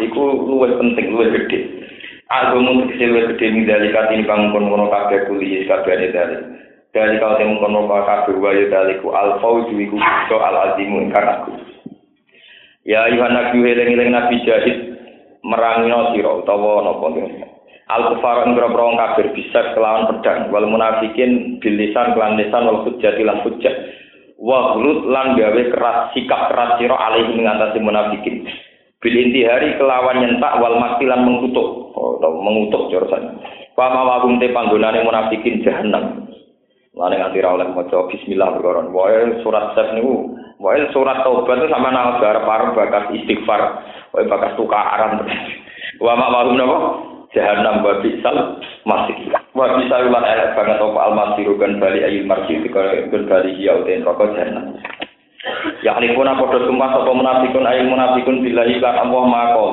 iku 0.00 0.22
luwih 0.48 0.74
penting 0.80 1.12
luwih 1.12 1.28
gedhe. 1.34 1.60
Algomu 2.32 2.88
tegese 2.88 3.04
luwih 3.10 3.24
gedhe 3.34 3.46
ning 3.52 3.62
dalika 3.68 4.08
tinimbang 4.08 4.50
kono-kono 4.50 4.88
kabeh 4.88 5.28
kuliah 5.28 5.62
kabeh 5.68 6.08
dari 6.10 6.36
dari 6.94 7.18
kau 7.20 7.36
temu 7.36 7.58
kono 7.60 7.90
kabeh 7.90 8.38
wae 8.38 8.70
daliku 8.70 9.12
al 9.12 9.38
fauzu 9.42 9.76
iku 9.76 9.98
al 10.40 10.56
azimu 10.72 11.10
ingkang 11.10 11.26
aku 11.26 11.73
Ya 12.84 13.08
ayuhan 13.08 13.32
nabi 13.32 13.64
eling-eling 13.64 14.12
nabi 14.12 14.44
jahid 14.44 14.76
merangino 15.40 16.12
sira 16.12 16.36
utawa 16.36 16.84
napa 16.84 17.08
Al 17.84 18.16
kufar 18.16 18.48
ing 18.48 18.56
boro 18.56 18.96
kafir 18.96 19.28
bisa 19.36 19.76
kelawan 19.76 20.08
pedang 20.08 20.48
wal 20.48 20.64
munafikin 20.64 21.60
bilisan 21.60 22.16
kelan 22.16 22.40
lisan 22.40 22.64
wal 22.64 22.80
hujjah 22.84 23.12
lan 23.20 23.44
hujjah. 23.44 23.76
Wa 24.40 24.72
hulut 24.76 25.04
lan 25.08 25.36
gawe 25.36 25.62
keras 25.68 26.16
sikap 26.16 26.48
keras 26.48 26.80
sira 26.80 26.96
alaihi 26.96 27.36
ngatasi 27.44 27.84
munafikin. 27.84 28.48
Bil 29.04 29.16
intihari 29.20 29.76
kelawan 29.76 30.24
nyentak 30.24 30.56
wal 30.64 30.80
makilan 30.80 31.28
mengutuk. 31.28 31.92
Oh, 31.94 32.18
atau 32.18 32.42
mengutuk 32.42 32.90
jurusan 32.90 33.38
Pama 33.76 34.02
wagum 34.02 34.40
te 34.40 34.48
panggonane 34.48 35.04
munafikin 35.04 35.60
jahanam. 35.60 36.24
Lane 36.94 37.20
nganti 37.20 37.42
ra 37.42 37.58
oleh 37.58 37.68
maca 37.68 38.06
bismillah 38.06 38.54
perkara. 38.54 38.86
Wae 38.86 39.44
surat 39.44 39.76
sef 39.76 39.92
niku 39.92 40.38
Wae 40.64 40.80
surat 40.96 41.20
taubat 41.20 41.60
itu 41.60 41.68
sama 41.68 41.92
nang 41.92 42.16
garap 42.24 42.48
arep 42.48 42.72
bakas 42.72 43.12
istighfar, 43.12 43.84
wae 44.16 44.24
bakas 44.24 44.56
tukaran. 44.56 45.20
Wa 46.00 46.16
ma 46.16 46.32
mahum 46.32 46.56
napa? 46.56 46.78
Jahannam 47.36 47.84
wa 47.84 48.00
bisal 48.00 48.64
masih. 48.88 49.28
Wa 49.52 49.76
bisal 49.76 50.08
lan 50.08 50.24
elek 50.24 50.56
banget 50.56 50.80
apa 50.80 50.98
almasiru 51.04 51.60
kan 51.60 51.76
bali 51.76 52.00
ayil 52.00 52.24
marji 52.24 52.64
kan 52.64 53.22
bali 53.28 53.60
ya 53.60 53.76
uten 53.76 54.08
rokok 54.08 54.32
jahannam. 54.32 54.80
Ya 55.84 56.00
alifuna 56.00 56.40
padha 56.40 56.64
sumpah 56.64 56.96
sapa 56.96 57.12
munafikun 57.12 57.68
ayil 57.68 57.92
munafikun 57.92 58.40
billahi 58.40 58.80
lan 58.80 59.04
Allah 59.04 59.22
maqol. 59.28 59.72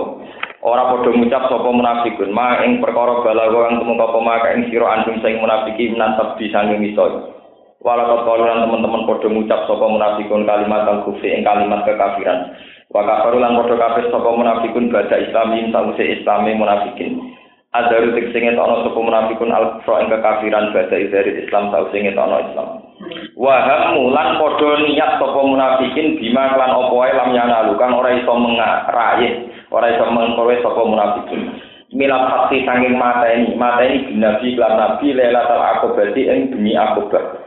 Ora 0.60 0.92
padha 0.92 1.08
ngucap 1.16 1.44
sapa 1.48 1.70
munafikun 1.72 2.36
ma 2.36 2.60
ing 2.68 2.84
perkara 2.84 3.24
balago 3.24 3.64
kang 3.64 3.80
tumeka 3.80 4.12
apa 4.12 4.20
maka 4.20 4.48
ing 4.60 4.68
sira 4.68 4.92
antum 4.92 5.24
sing 5.24 5.40
munafiki 5.40 5.96
menan 5.96 6.20
sabdi 6.20 6.52
misoi. 6.84 7.40
Walau 7.82 8.30
kaulan 8.30 8.62
teman-teman 8.62 9.10
podo 9.10 9.26
ngucap 9.26 9.66
sopo 9.66 9.90
munafikun 9.90 10.46
kalimat 10.46 10.86
al 10.86 11.02
kufri 11.02 11.34
ing 11.34 11.42
kalimat 11.42 11.82
kekafiran. 11.82 12.54
Wa 12.94 13.02
kafaru 13.02 13.42
podo 13.42 13.74
kafir 13.74 14.06
sopo 14.14 14.38
munafikun 14.38 14.94
baca 14.94 15.18
islamin 15.18 15.74
sause 15.74 16.22
islami 16.22 16.54
munafikin. 16.54 17.18
Adaru 17.74 18.14
teksinge 18.14 18.54
tono 18.54 18.86
sopo 18.86 19.02
munafikun 19.02 19.50
al 19.50 19.82
kufra 19.82 20.06
ing 20.06 20.14
kekafiran 20.14 20.70
baca 20.78 20.94
dari 20.94 21.32
islam 21.42 21.74
sause 21.74 21.98
tono 22.14 22.38
islam. 22.46 22.70
Wa 23.34 23.58
mulan 23.98 24.38
podo 24.38 24.78
niat 24.86 25.18
sopo 25.18 25.42
munafikin 25.42 26.22
bima 26.22 26.54
klan 26.54 26.78
opo 26.78 27.02
ae 27.02 27.18
lam 27.18 27.34
yanalu 27.34 27.82
kang 27.82 27.98
ora 27.98 28.14
iso 28.14 28.34
mengarai, 28.38 29.50
ora 29.74 29.90
iso 29.90 30.06
mengkowe 30.06 30.54
sopo 30.62 30.86
munafikun. 30.86 31.50
Milat 31.98 32.30
hati 32.30 32.62
sanging 32.64 32.96
mata 32.96 33.28
ini, 33.34 33.58
mata 33.58 33.84
ini 33.84 34.16
binabi 34.16 34.54
klan 34.54 34.78
nabi 34.78 35.18
lelatal 35.18 35.60
akobati 35.60 36.30
ing 36.30 36.54
demi 36.54 36.78
akobat. 36.78 37.41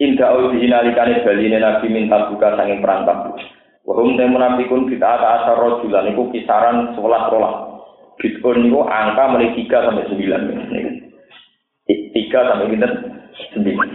Inda 0.00 0.32
audi 0.32 0.64
nalikane 0.64 1.20
baline 1.20 1.60
Nabi 1.60 1.92
minta 1.92 2.32
buka 2.32 2.56
sanging 2.56 2.80
perantap. 2.80 3.36
Wahum 3.84 4.16
te 4.16 4.24
munafikun 4.24 4.88
kita 4.88 5.04
ata 5.04 5.28
asar 5.44 5.56
rojulan 5.60 6.08
iku 6.16 6.32
kisaran 6.32 6.96
sebelas 6.96 7.28
rolah. 7.28 7.54
Bitcoin 8.16 8.64
niku 8.64 8.80
angka 8.88 9.28
mulai 9.28 9.52
tiga 9.52 9.84
sampai 9.84 10.08
sembilan. 10.08 10.40
Tiga 12.16 12.40
sampai 12.48 12.72
kita 12.72 12.88
sembilan. 13.52 13.88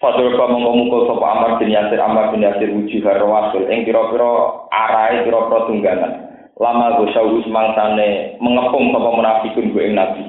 Fatul 0.00 0.32
ka 0.32 0.44
mongko 0.48 0.70
mukul 0.72 1.00
sapa 1.04 1.26
Amar 1.36 1.50
bin 1.60 1.68
Yasir 1.68 2.00
Amar 2.00 2.32
bin 2.32 2.40
Yasir 2.40 2.72
wujuh 2.72 3.04
rawasul 3.04 3.68
ing 3.68 3.84
kira-kira 3.84 4.32
arahe 4.72 5.28
kira-kira 5.28 5.68
tunggangan. 5.68 6.12
Lama 6.56 6.96
gosau 6.96 7.36
mangsane 7.44 8.40
mengepung 8.40 8.88
sapa 8.96 9.08
munafikun 9.12 9.68
ku 9.68 9.84
ing 9.84 10.00
Nabi. 10.00 10.24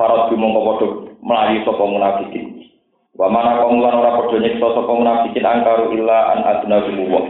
Farad 0.00 0.32
mongko 0.32 0.60
padha 0.64 0.86
melayu 1.20 1.60
sapa 1.68 1.84
munafikin. 1.84 2.69
Wa 3.18 3.26
mana 3.26 3.58
kaum 3.58 3.82
lan 3.82 3.94
ora 3.94 4.22
padha 4.22 4.38
nyiksa 4.38 4.66
sapa 4.70 4.92
munafikin 4.94 5.42
angkaru 5.42 5.98
illa 5.98 6.18
an 6.36 6.40
adna 6.46 6.78
wa. 7.10 7.22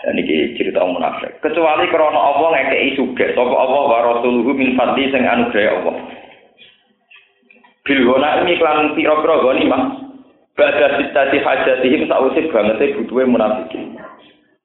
Dan 0.00 0.16
iki 0.16 0.56
cerita 0.56 0.84
munafik. 0.84 1.40
Kecuali 1.44 1.88
krana 1.88 2.20
Allah 2.20 2.48
ngekeki 2.56 2.96
sugih 2.96 3.30
sapa 3.32 3.54
Allah 3.56 3.82
wa 3.88 3.98
rasuluhu 4.16 4.52
min 4.52 4.76
fadli 4.76 5.08
sing 5.08 5.24
anugerah 5.24 5.80
Allah. 5.80 5.96
Bil 7.84 8.00
gona 8.04 8.44
ini 8.44 8.60
klan 8.60 8.92
pira-pira 8.96 9.40
goni 9.40 9.64
mah. 9.64 9.82
Bada 10.56 11.00
sitati 11.00 11.40
hajatihim 11.40 12.04
sausip 12.04 12.52
banget 12.52 12.96
butuhe 13.00 13.24
munafikin. 13.24 13.96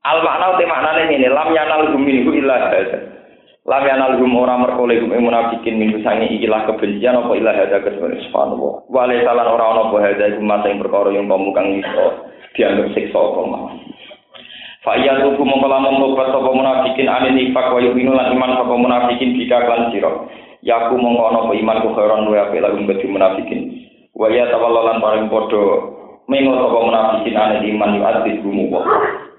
Al 0.04 0.20
makna 0.22 0.60
te 0.60 0.68
maknane 0.68 1.02
ngene 1.08 1.28
lam 1.32 1.50
yanal 1.56 1.88
minhu 1.96 2.36
illa 2.36 2.68
hadza. 2.68 3.15
Lam 3.66 3.82
yanal 3.82 4.22
hum 4.22 4.38
ora 4.38 4.62
merkole 4.62 4.94
hum 5.02 5.10
munafikin 5.10 5.82
minggu 5.82 6.06
sange 6.06 6.30
ikilah 6.38 6.70
kebencian 6.70 7.18
apa 7.18 7.34
ilah 7.34 7.50
hada 7.50 7.82
kesempatan 7.82 8.22
subhanallah. 8.30 8.86
Salan 9.26 9.48
ora 9.50 9.66
ana 9.74 9.82
apa 9.90 9.98
hada 10.06 10.26
iku 10.38 10.42
masa 10.46 10.70
ing 10.70 10.78
perkara 10.86 11.10
yang 11.10 11.26
kamu 11.26 11.50
kang 11.50 11.74
iso 11.82 12.30
dianggap 12.54 12.94
siksa 12.94 13.18
apa 13.18 13.42
mah. 13.42 13.74
Fa 14.86 14.94
iya 15.02 15.18
tuku 15.18 15.42
mongko 15.42 15.66
lamun 15.66 15.98
tobat 15.98 16.30
sapa 16.30 16.46
munafikin 16.46 17.10
ane 17.10 17.34
nifak 17.34 17.74
wa 17.74 17.82
yu'minu 17.82 18.14
iman 18.14 18.52
sapa 18.54 18.74
munafikin 18.78 19.34
bika 19.34 19.58
kan 19.66 19.90
sira. 19.90 20.14
Yaku 20.62 21.02
mongko 21.02 21.26
ana 21.26 21.50
apa 21.50 21.54
iman 21.58 21.82
ku 21.82 21.90
khairan 21.98 22.30
wa 22.30 22.38
apik 22.38 22.62
lagu 22.62 22.78
bagi 22.86 23.10
munafikin. 23.10 23.62
Wa 24.14 24.30
ya 24.30 24.46
tawallalan 24.54 25.02
paring 25.02 25.26
padha 25.26 25.66
mengo 26.30 26.54
sapa 26.54 26.78
munafikin 26.86 27.34
ane 27.34 27.66
iman 27.66 27.98
yu 27.98 28.02
adis 28.06 28.38
gumu 28.46 28.70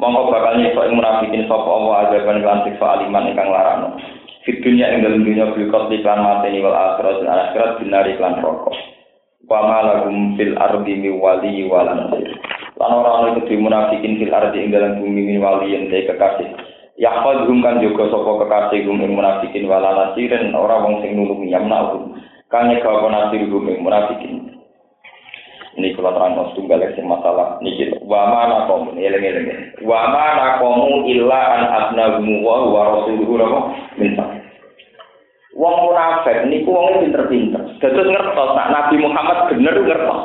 Mongko 0.02 0.34
bakal 0.34 0.58
nyiksa 0.58 0.90
munafikin 0.90 1.46
sapa 1.46 1.70
Allah 1.70 1.94
azaban 2.10 2.42
lan 2.42 2.66
siksa 2.66 2.86
aliman 2.98 3.30
ingkang 3.30 3.54
larano. 3.54 4.15
Fit 4.46 4.62
dunia 4.62 4.94
ing 4.94 5.02
dalam 5.02 5.26
dunia 5.26 5.50
bil 5.58 5.66
qatli 5.74 6.06
lan 6.06 6.22
mateni 6.22 6.62
wal 6.62 6.70
akhirat 6.70 7.18
lan 7.26 7.50
akhirat 7.50 7.82
binari 7.82 8.14
lan 8.14 8.38
rokok. 8.38 8.78
Wa 9.50 9.58
ma 9.66 9.82
lahum 9.82 10.38
fil 10.38 10.54
ardi 10.54 11.02
mi 11.02 11.10
wali 11.10 11.66
wal 11.66 11.90
nasir. 11.90 12.30
Lan 12.78 12.94
ora 12.94 13.26
ana 13.26 13.42
iku 13.42 13.58
munafikin 13.58 14.22
fil 14.22 14.30
ardi 14.30 14.62
ing 14.62 14.70
dalam 14.70 15.02
bumi 15.02 15.34
mi 15.34 15.42
wali 15.42 15.74
yen 15.74 15.90
kekasih. 15.90 16.46
Yahfadhum 16.94 17.58
kan 17.58 17.82
juga 17.82 18.06
sapa 18.06 18.46
kekasih 18.46 18.86
gum 18.86 19.02
ing 19.02 19.18
munafikin 19.18 19.66
wala 19.66 20.14
nasirin 20.14 20.54
ora 20.54 20.78
wong 20.78 21.02
sing 21.02 21.18
nulungi 21.18 21.50
yamna'hum. 21.50 22.14
Kang 22.46 22.70
nyeka 22.70 22.86
apa 22.86 23.06
nasir 23.10 23.50
gum 23.50 23.66
ing 23.66 23.82
munafikin. 23.82 24.62
Ini 25.76 25.92
kalau 25.92 26.14
terang 26.14 26.38
tunggal 26.54 26.86
sing 26.94 27.04
masalah 27.04 27.60
niki 27.60 27.98
wa 28.00 28.30
mana 28.30 28.64
kaum 28.64 28.94
eling-eling. 28.94 29.76
Wa 29.84 30.08
mana 30.08 30.56
kaum 30.56 31.04
illa 31.04 31.40
an 31.52 31.62
abnahu 31.68 32.46
wa 32.46 32.80
rasuluhu 32.94 33.36
minta. 34.00 34.35
Wong 35.56 35.88
munafik 35.88 36.44
niku 36.52 36.68
wong 36.68 37.00
pinter-pinter. 37.00 37.80
Dados 37.80 38.08
ngertos 38.12 38.50
nak 38.52 38.68
Nabi 38.68 39.00
Muhammad 39.00 39.48
bener 39.48 39.72
ngertos. 39.72 40.20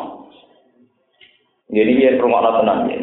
Jadi 1.71 1.91
dia 1.95 2.19
rumah 2.19 2.43
tenang 2.43 2.91
ya. 2.91 2.99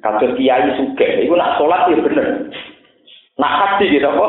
Kasus 0.00 0.32
kiai 0.40 0.64
suge, 0.80 1.28
itu 1.28 1.36
nak 1.36 1.60
sholat 1.60 1.92
ya 1.92 2.00
bener. 2.00 2.48
Nak 3.36 3.52
haji 3.52 3.84
gitu 3.92 4.08
apa? 4.08 4.26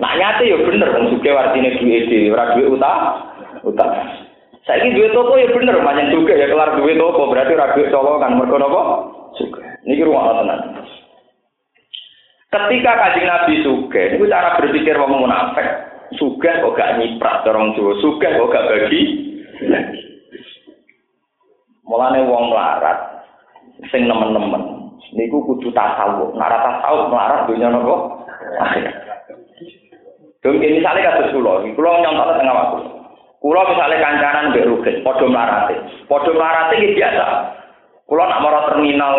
Nak 0.00 0.16
nyate 0.16 0.48
ya 0.48 0.56
bener, 0.64 0.88
wong 0.88 1.12
suge 1.12 1.28
artinya 1.36 1.76
duit 1.76 2.08
di, 2.08 2.32
ora 2.32 2.56
duit 2.56 2.72
utang, 2.72 3.00
utang. 3.60 3.92
Saya 4.64 4.80
ini 4.80 4.96
duit 4.96 5.12
toko 5.12 5.36
ya 5.36 5.52
bener, 5.52 5.84
banyak 5.84 6.16
juga 6.16 6.32
ya 6.32 6.48
kelar 6.48 6.80
duit 6.80 6.96
toko 6.96 7.28
berarti 7.28 7.52
ora 7.52 7.76
duit 7.76 7.92
colongan 7.92 8.40
mergo 8.40 8.56
napa? 8.56 8.82
Suge. 9.36 9.60
Niki 9.84 10.08
rumah 10.08 10.32
tenang. 10.40 10.80
Ketika 12.50 12.92
kajian 12.96 13.28
Nabi 13.28 13.54
suge, 13.60 14.16
itu 14.16 14.24
cara 14.32 14.56
berpikir 14.56 14.96
wong 14.96 15.28
munafik. 15.28 15.89
Suge 16.18 16.50
kok 16.50 16.74
gak 16.74 16.98
nyiprat 16.98 17.46
orang 17.46 17.70
Jawa, 17.78 17.92
suge 18.02 18.26
kok 18.26 18.50
gak 18.50 18.66
bagi. 18.66 19.02
Mulane 21.86 22.26
wong 22.26 22.50
melarat 22.50 22.98
sing 23.94 24.10
nemen-nemen 24.10 24.90
niku 25.14 25.42
kudu 25.46 25.70
tasawuf. 25.70 26.34
Nek 26.34 26.46
ora 26.50 26.58
tasawuf 26.66 27.06
melarat 27.10 27.46
dunya 27.46 27.70
napa? 27.70 27.94
Dong 30.40 30.56
ini 30.56 30.80
misalnya 30.80 31.20
kasus 31.20 31.36
kulo, 31.36 31.60
kulo 31.76 31.90
nyontok 32.00 32.40
tengah 32.40 32.56
waktu. 32.56 32.78
Kulo 33.44 33.60
misalnya 33.68 34.00
kancanan 34.00 34.48
mbek 34.52 34.68
Rugen, 34.68 34.96
padha 35.04 35.26
mlarate. 35.28 35.76
Padha 36.08 36.30
mlarate 36.32 36.74
iki 36.80 36.96
biasa. 36.96 37.24
Kulo 38.08 38.22
nak 38.24 38.42
mara 38.42 38.60
terminal 38.72 39.14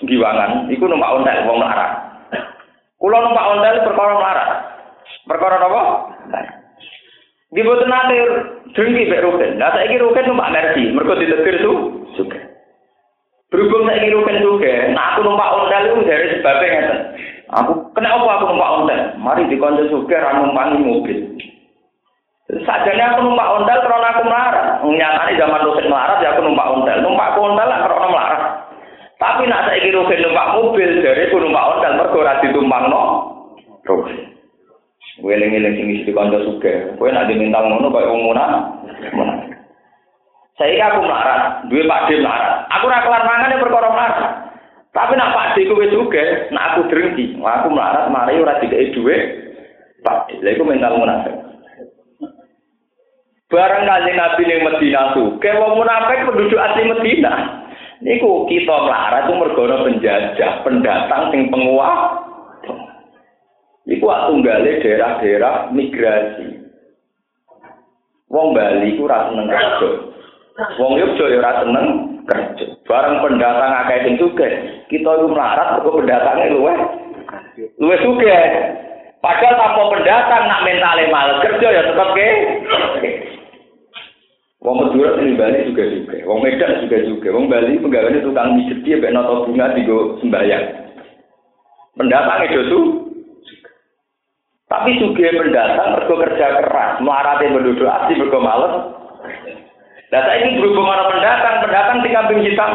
Giwangan, 0.00 0.70
iku 0.72 0.88
numpak 0.88 1.12
ontel 1.12 1.44
wong 1.44 1.58
melarat. 1.60 1.92
Kulo 2.96 3.16
numpak 3.18 3.48
ontel 3.52 3.76
perkara 3.84 4.14
melarat. 4.16 4.50
Perkara 5.26 5.62
apa? 5.62 5.82
Di 7.50 7.60
boten 7.66 7.90
nate 7.90 8.16
dengki 8.78 9.10
mbek 9.10 9.24
Rugen. 9.26 9.58
Lah 9.58 9.74
saiki 9.74 9.98
Rugen 9.98 10.30
numpak 10.30 10.54
Mercy, 10.54 10.94
mergo 10.94 11.18
ditetir 11.18 11.58
su 11.58 11.72
juga. 12.14 12.38
Berhubung 13.50 13.90
saiki 13.90 14.14
Rugen 14.14 14.38
juga, 14.38 14.94
nah 14.94 15.14
aku 15.14 15.26
numpak 15.26 15.50
ontel 15.58 15.82
itu 15.90 16.06
dari 16.06 16.26
sebabnya 16.38 16.66
ngeten. 16.70 16.98
Aku 17.50 17.90
kena 17.98 18.14
apa 18.14 18.30
aku 18.38 18.44
numpak 18.54 18.72
ontel? 18.78 19.00
Mari 19.18 19.50
dikonco 19.50 19.82
juga 19.90 20.22
ra 20.22 20.38
numpangi 20.38 20.78
mobil. 20.78 21.18
Sajane 22.62 23.02
aku 23.02 23.20
numpak 23.26 23.50
ontel 23.58 23.78
karena 23.82 24.08
aku 24.14 24.22
melarat. 24.26 24.66
Nyatane 24.86 25.32
zaman 25.34 25.64
dosen 25.66 25.90
melarat 25.90 26.22
ya 26.22 26.30
aku 26.38 26.46
numpak 26.46 26.70
ontel. 26.70 26.98
Numpak 27.02 27.34
ontel 27.34 27.66
lah 27.66 27.78
karena 27.82 28.06
melarat. 28.06 28.42
Tapi 29.18 29.42
nak 29.50 29.66
saiki 29.66 29.90
Ruhin 29.90 30.22
numpak 30.22 30.50
mobil, 30.54 30.90
dari 31.02 31.28
ku 31.34 31.42
numpak 31.42 31.66
ontel 31.76 31.92
mergo 31.98 32.16
ora 32.22 32.38
ditumpangno 32.38 33.02
Ruhin. 33.90 34.18
Kowe 34.22 34.39
eling-eling 35.24 35.76
sing 35.76 35.86
isi 35.92 36.10
kanca 36.16 36.40
sugih. 36.40 36.96
Kowe 36.96 37.12
nak 37.12 37.28
diminta 37.28 37.60
ngono 37.60 37.92
kaya 37.92 38.08
wong. 38.08 38.32
Saya 40.60 40.92
aku 40.92 41.00
melarat, 41.08 41.64
duwe 41.72 41.88
Pak 41.88 42.12
D 42.12 42.20
melarat. 42.20 42.68
Aku 42.68 42.84
ora 42.84 43.00
kelar 43.00 43.24
mangan 43.24 43.52
ya 43.52 43.64
perkara 43.64 43.88
melarat. 43.88 44.32
Tapi 44.92 45.12
nak 45.16 45.32
Pak 45.32 45.48
D 45.56 45.64
kowe 45.64 45.84
juga, 45.88 46.52
nak 46.52 46.76
aku 46.76 46.92
drengki. 46.92 47.40
Wah, 47.40 47.64
aku 47.64 47.72
melarat 47.72 48.12
mari 48.12 48.36
ora 48.36 48.60
dikei 48.60 48.92
dhuwit. 48.92 49.22
Pak 50.04 50.28
D, 50.28 50.44
lha 50.44 50.52
iku 50.52 50.68
mental 50.68 51.00
munafik. 51.00 51.32
Barang 53.48 53.82
kanjeng 53.88 54.14
Nabi 54.20 54.42
ning 54.46 54.60
Medina 54.62 55.10
suke, 55.16 55.50
wong 55.58 55.80
munafik 55.80 56.28
penduduk 56.28 56.60
asli 56.60 56.86
Medina. 56.86 57.32
Niku 58.04 58.44
kita 58.44 58.76
melarat 58.84 59.26
itu 59.26 59.32
mergo 59.40 59.64
penjajah, 59.64 60.60
pendatang 60.60 61.32
sing 61.32 61.48
penguat. 61.48 62.19
Iku 63.88 64.04
tunggale 64.04 64.80
daerah-daerah 64.84 65.72
migrasi. 65.72 66.60
Wong 68.30 68.54
Bali 68.54 68.94
ku 68.94 69.08
ora 69.08 69.32
seneng 69.32 69.48
kerja. 69.50 69.88
Wong 70.78 70.92
Yogyo 71.00 71.24
ya 71.26 71.38
ora 71.42 71.52
seneng 71.64 71.86
kerja. 72.28 72.66
Bareng 72.86 73.18
pendatang 73.24 73.72
akeh 73.82 73.98
sing 74.06 74.14
sugih, 74.20 74.52
kita 74.86 75.10
iku 75.18 75.26
melarat 75.32 75.80
mergo 75.80 75.98
pendatange 75.98 76.54
luweh 76.54 76.78
luweh 77.82 77.98
sugih. 78.06 78.38
Padahal 79.20 79.58
tanpa 79.58 79.82
pendatang 79.92 80.42
nak 80.48 80.64
mentale 80.64 81.04
mal 81.12 81.28
kerja 81.44 81.66
ya 81.68 81.82
tetep 81.84 82.08
ke. 82.16 82.28
Wong 84.60 84.76
Madura 84.76 85.16
ini 85.24 85.40
Bali 85.40 85.72
juga 85.72 85.88
juga, 85.88 86.16
Wong 86.28 86.44
Medan 86.44 86.84
juga 86.84 86.98
juga, 87.00 87.28
Wong 87.32 87.48
Bali 87.48 87.80
pegawainya 87.80 88.20
tukang 88.20 88.60
mijet 88.60 88.84
dia 88.84 89.00
benar 89.00 89.24
bunga 89.48 89.72
tiga 89.72 90.20
sembayang. 90.20 90.64
Pendatang 91.96 92.44
itu 92.44 92.60
tuh 92.68 92.84
tapi 94.70 95.02
suge 95.02 95.26
pendatang 95.34 95.98
mergo 95.98 96.14
kerja 96.14 96.46
keras, 96.62 97.02
melarati 97.02 97.50
penduduk 97.50 97.90
asli 97.90 98.14
mergo 98.14 98.38
males. 98.38 98.74
Nah 100.14 100.22
saya 100.22 100.46
ini 100.46 100.62
berhubung 100.62 100.86
mana 100.86 101.10
pendatang, 101.10 101.58
pendatang 101.66 101.98
di 102.06 102.10
kambing 102.14 102.40
hitam. 102.46 102.72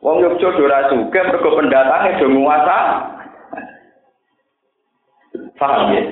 Wong 0.00 0.24
Yogyo 0.24 0.56
dora 0.56 0.88
suge 0.88 1.20
mergo 1.20 1.52
pendatang 1.52 2.16
itu 2.16 2.32
menguasa. 2.32 2.78
Paham 5.60 5.92
ya? 5.92 6.02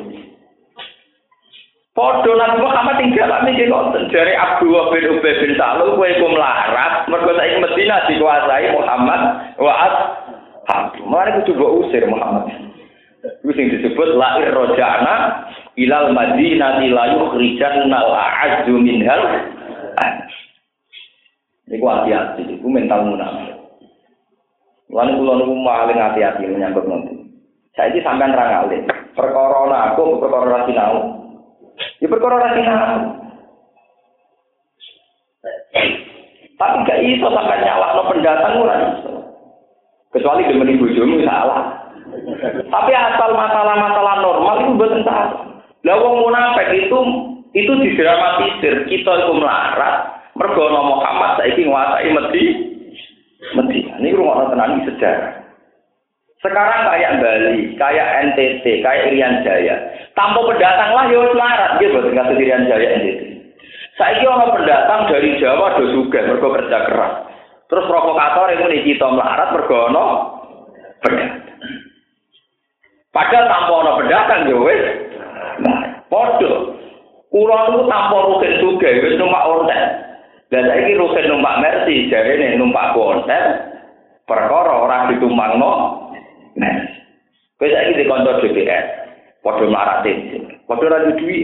Podo 1.97 2.37
Nabi 2.37 2.61
Muhammad 2.61 3.01
tinggal 3.01 3.41
kami 3.41 3.57
di 3.57 3.73
konten 3.73 4.13
dari 4.13 4.37
Abu 4.37 4.69
bin 4.69 5.17
Ubay 5.17 5.33
bin 5.41 5.57
Salul 5.57 5.97
kue 5.97 6.13
ku 6.21 6.29
melarat 6.29 7.09
mergo 7.09 7.33
saiki 7.33 7.57
Medina 7.57 8.05
dikuasai 8.05 8.69
Muhammad 8.77 9.21
wa 9.57 9.73
as 9.81 9.97
Mari 11.09 11.41
kudu 11.41 11.57
usir 11.57 12.05
Muhammad. 12.05 12.76
Itu 13.25 13.51
yang 13.51 13.69
disebut 13.79 14.09
lahir 14.19 14.53
rojana 14.53 15.49
ilal 15.79 16.13
madinah 16.13 16.83
la 16.83 17.05
yukhrijan 17.17 17.89
nal 17.89 18.13
a'azzu 18.13 18.77
minhal. 18.77 19.23
Iku 21.67 21.83
hati-hati, 21.83 22.47
iku 22.47 22.67
mental 22.71 23.11
munafik. 23.11 23.59
Lan 24.87 25.19
kula 25.19 25.43
niku 25.43 25.55
paling 25.67 25.99
hati-hati 25.99 26.47
menyambut 26.47 26.87
nanti. 26.87 27.15
Saya 27.75 27.93
ini 27.93 28.01
sampean 28.07 28.33
ra 28.33 28.65
ngalih. 28.65 28.87
Perkara 29.13 29.93
aku 29.93 30.17
perkara 30.23 30.47
ra 30.49 30.61
sinau. 30.65 30.97
Ya 32.01 32.07
perkara 32.09 32.41
ra 32.41 32.51
sinau. 32.57 33.01
Tapi 36.57 36.89
gak 36.89 37.01
iso 37.05 37.29
sampai 37.29 37.61
nyalahno 37.61 38.03
pendatang 38.09 38.57
ora 38.65 38.75
iso. 38.97 39.13
Kecuali 40.09 40.49
gemeni 40.49 40.81
bojomu 40.81 41.21
salah. 41.21 41.76
Tapi 42.55 42.93
asal 42.93 43.31
masalah-masalah 43.35 44.15
normal 44.23 44.55
itu 44.63 44.73
buat 44.79 44.93
salah. 45.03 45.57
Lah 45.87 45.97
wong 46.03 46.27
munafik 46.27 46.69
itu 46.75 46.99
itu 47.55 47.73
didramatisir. 47.79 48.75
Kita 48.91 49.13
itu 49.23 49.33
melarat 49.39 49.95
mergo 50.35 50.67
Muhammad 50.71 51.41
saiki 51.41 51.65
nguasai 51.65 52.11
Medi. 52.11 52.45
Medi. 53.55 53.79
Ini 54.03 54.17
rumah 54.19 54.51
tenan 54.51 54.83
sejarah. 54.83 55.47
Sekarang 56.45 56.93
kayak 56.93 57.17
Bali, 57.19 57.75
kayak 57.81 58.09
NTT, 58.31 58.85
kayak 58.85 59.09
Irian 59.09 59.41
Jaya. 59.43 59.77
Tanpa 60.13 60.45
pendatang 60.45 60.93
lah 60.93 61.05
ya 61.09 61.19
melarat 61.33 61.71
gitu 61.81 61.99
dengan 62.07 62.31
Irian 62.37 62.69
Jaya 62.69 62.89
NTT. 63.01 63.21
Saya 63.97 64.29
orang 64.29 64.53
pendatang 64.53 65.09
dari 65.09 65.41
Jawa 65.41 65.81
do 65.81 65.89
juga 65.97 66.21
mergo 66.29 66.53
kerja 66.53 66.85
keras. 66.85 67.13
Terus 67.67 67.89
provokator 67.89 68.53
itu 68.53 68.65
nih 68.69 68.83
kita 68.85 69.09
melarat 69.09 69.49
mergo 69.57 69.81
no. 69.89 70.07
Padahal 73.17 73.49
tanpa 73.49 73.73
ana 73.81 73.93
pendatang 73.97 74.41
yo 74.45 74.61
wis. 74.61 74.85
Padha. 76.13 76.53
Kula 77.33 77.57
niku 77.73 77.89
tanpa 77.89 78.17
rugen 78.29 78.61
juga 78.61 78.93
wis 78.93 79.17
numpak 79.17 79.47
ontel. 79.49 79.85
Dan 80.53 80.69
saiki 80.69 81.01
rugen 81.01 81.25
numpak 81.33 81.59
Mercy, 81.65 82.13
jarene 82.13 82.61
numpak 82.61 82.93
ontel. 82.93 83.45
Perkara 84.29 84.73
ora 84.85 85.09
ditumpangno. 85.09 85.73
Nah. 86.61 86.77
Kowe 87.57 87.73
saiki 87.73 88.05
dikonco 88.05 88.37
DPR. 88.45 88.85
Padha 89.41 89.65
mlarat 89.65 90.05
Padha 90.69 90.85
ora 90.85 91.09
duwe. 91.17 91.41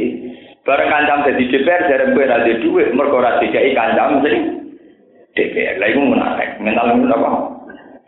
Bareng 0.69 0.93
kancam 0.93 1.25
dadi 1.25 1.49
DPR 1.49 1.89
jare 1.89 2.05
kowe 2.13 2.21
ora 2.21 2.45
duwe 2.45 2.93
mergo 2.93 3.17
ora 3.17 3.41
dikai 3.41 3.73
kancam 3.73 4.21
sing 4.21 4.37
DPR. 5.33 5.81
Lah 5.81 5.89
iku 5.89 6.05
menarik. 6.05 6.61
Mental 6.61 7.01
apa? 7.01 7.52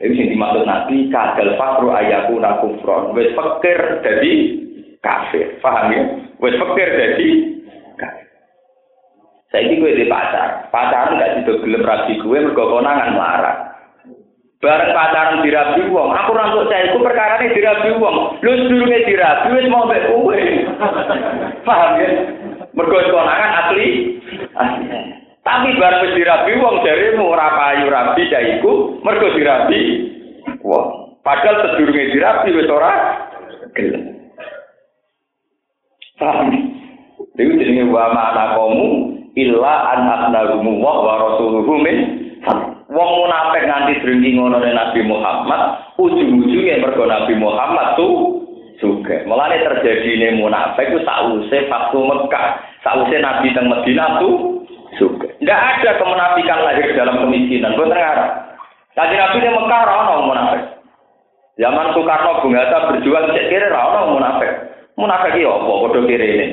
Itu 0.05 0.20
sing 0.20 0.36
dimaksud 0.36 0.68
Nabi 0.68 1.09
kadal 1.09 1.57
fakru 1.57 1.88
ayaku 1.88 2.36
nakufron. 2.36 3.16
Wes 3.16 3.32
fakir 3.32 4.05
jadi 4.05 4.32
kafir. 5.00 5.57
Paham 5.64 5.96
ya? 5.96 6.02
Wes 6.44 6.61
fakir 6.61 6.88
jadi 6.92 7.28
kafir. 7.96 8.28
Saya 9.48 9.64
ini 9.64 9.80
gue 9.80 9.96
di 9.96 10.05
pacar. 10.05 10.68
Pacaran 10.68 11.16
gak 11.16 11.40
sido 11.40 11.57
gelem 11.64 11.88
rabi 11.88 12.20
gue 12.20 12.36
mergo 12.36 12.68
konangan 12.68 13.16
marah. 13.16 13.57
Bareng 14.61 14.92
pacaran 14.92 15.44
dirabi 15.44 15.88
wong, 15.92 16.09
aku 16.09 16.32
rantuk 16.32 16.72
saya 16.72 16.88
itu 16.88 17.00
perkara 17.00 17.40
ini 17.40 17.57
dirabi 17.57 17.96
wong. 17.96 18.40
Lu 18.44 18.52
sedurunge 18.61 19.09
dirabi 19.09 19.57
wis 19.57 19.72
mau 19.72 19.88
mbek 19.88 20.05
kowe. 20.12 20.36
Paham 21.68 21.90
ya? 21.96 22.09
Mergo 22.76 22.96
asli. 23.00 24.20
Asli. 24.52 25.24
Tapi 25.45 25.76
barang 25.76 26.03
wis 26.09 26.16
dirabi 26.16 26.57
wong 26.57 26.80
jarimu 26.80 27.28
ora 27.28 27.53
payu 27.53 27.92
rabi 27.92 28.32
daiku 28.32 28.97
mergo 29.05 29.28
dirabi 29.36 29.80
wong. 30.64 31.20
Padahal 31.20 31.76
sedurunge 31.76 32.16
dirabi 32.16 32.49
wis 32.57 32.68
ora 32.72 32.92
gelem. 33.76 34.05
Paham? 36.16 36.49
Dewi 37.36 37.61
jenenge 37.61 37.92
wa 37.92 38.14
ma'ana 38.14 38.57
kamu 38.57 38.86
illa 39.36 39.74
an 39.92 40.01
abnarumu 40.07 40.80
wa 40.80 40.92
wa 41.03 41.14
rasuluhu 41.28 41.74
min 41.82 41.99
Wong 42.95 43.11
munafik 43.26 43.64
nganti 43.64 44.05
drengki 44.05 44.36
ngono 44.36 44.61
Nabi 44.61 45.01
Muhammad, 45.03 45.97
ujung-ujungnya 45.99 46.84
mergo 46.84 47.09
Nabi 47.09 47.32
Muhammad 47.34 47.97
tuh 47.97 48.45
juga. 48.78 49.24
Mulane 49.24 49.64
terjadi 49.64 50.05
ini 50.05 50.38
munafik 50.38 50.92
itu 50.92 51.01
sausé 51.03 51.66
waktu 51.66 51.99
Mekah, 51.99 52.47
sausé 52.86 53.16
Nabi 53.18 53.51
teng 53.57 53.72
Madinah 53.72 54.20
tuh 54.22 54.62
juga. 54.97 55.28
Tidak 55.38 55.61
ada 55.61 55.90
kemunafikan 56.01 56.61
lahir 56.64 56.88
dalam 56.95 57.26
kemiskinan. 57.26 57.76
Gue 57.76 57.90
terharap. 57.90 58.57
Tadi 58.95 59.14
Nabi 59.18 59.42
di 59.42 59.51
Mekah 59.51 59.82
orang 59.84 60.26
munafik. 60.30 60.62
Zaman 61.55 61.95
Soekarno 61.95 62.42
Bung 62.42 62.55
Hatta 62.55 62.90
berjuang 62.90 63.30
cek 63.30 63.47
kiri 63.51 63.68
orang 63.70 64.14
munafik. 64.14 64.53
Munafik 64.95 65.38
iya 65.38 65.51
apa? 65.51 65.66
Bodoh 65.66 66.03
kiri 66.07 66.26
ini. 66.26 66.47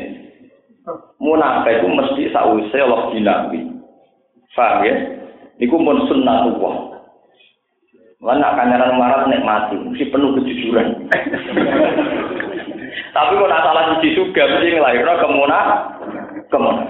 Munafik 1.21 1.81
itu 1.81 1.87
mesti 1.89 2.23
sause 2.33 2.77
Allah 2.81 3.13
Nabi. 3.13 3.59
Faham 4.57 4.85
ya? 4.85 4.93
Iku 5.61 5.77
pun 5.77 5.97
sunnatullah. 6.09 6.91
Mana 8.21 8.53
kanyaran 8.53 9.01
marat 9.01 9.25
mati, 9.41 9.81
mesti 9.81 10.13
penuh 10.13 10.37
kejujuran. 10.37 10.93
Tapi 13.17 13.33
kalau 13.33 13.49
salah 13.49 13.97
suci 13.97 14.13
juga, 14.13 14.45
mesti 14.45 14.77
ngelahirnya 14.77 15.21
kemunah, 15.25 15.65
kemunah. 16.53 16.85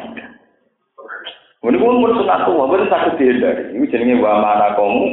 Ini 1.62 1.78
pun 1.78 2.02
pun 2.02 2.18
sunat 2.18 2.50
tua, 2.50 2.66
pun 2.66 2.90
sakit 2.90 3.22
dihindari. 3.22 3.78
Ini 3.78 3.86
jenenge 3.94 4.18
wa 4.18 4.42
mana 4.42 4.74
kamu 4.74 5.06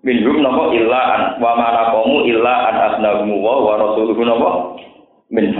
minhum 0.00 0.40
nopo 0.40 0.72
illa 0.72 1.00
an 1.12 1.22
wa 1.36 1.52
mana 1.52 1.92
kamu 1.92 2.32
illa 2.32 2.54
an 2.72 2.76
asnagumu 2.92 3.44
wa 3.44 3.60
wa 3.60 3.72
rasuluhu 3.76 4.24
nopo 4.24 4.50
min 5.28 5.52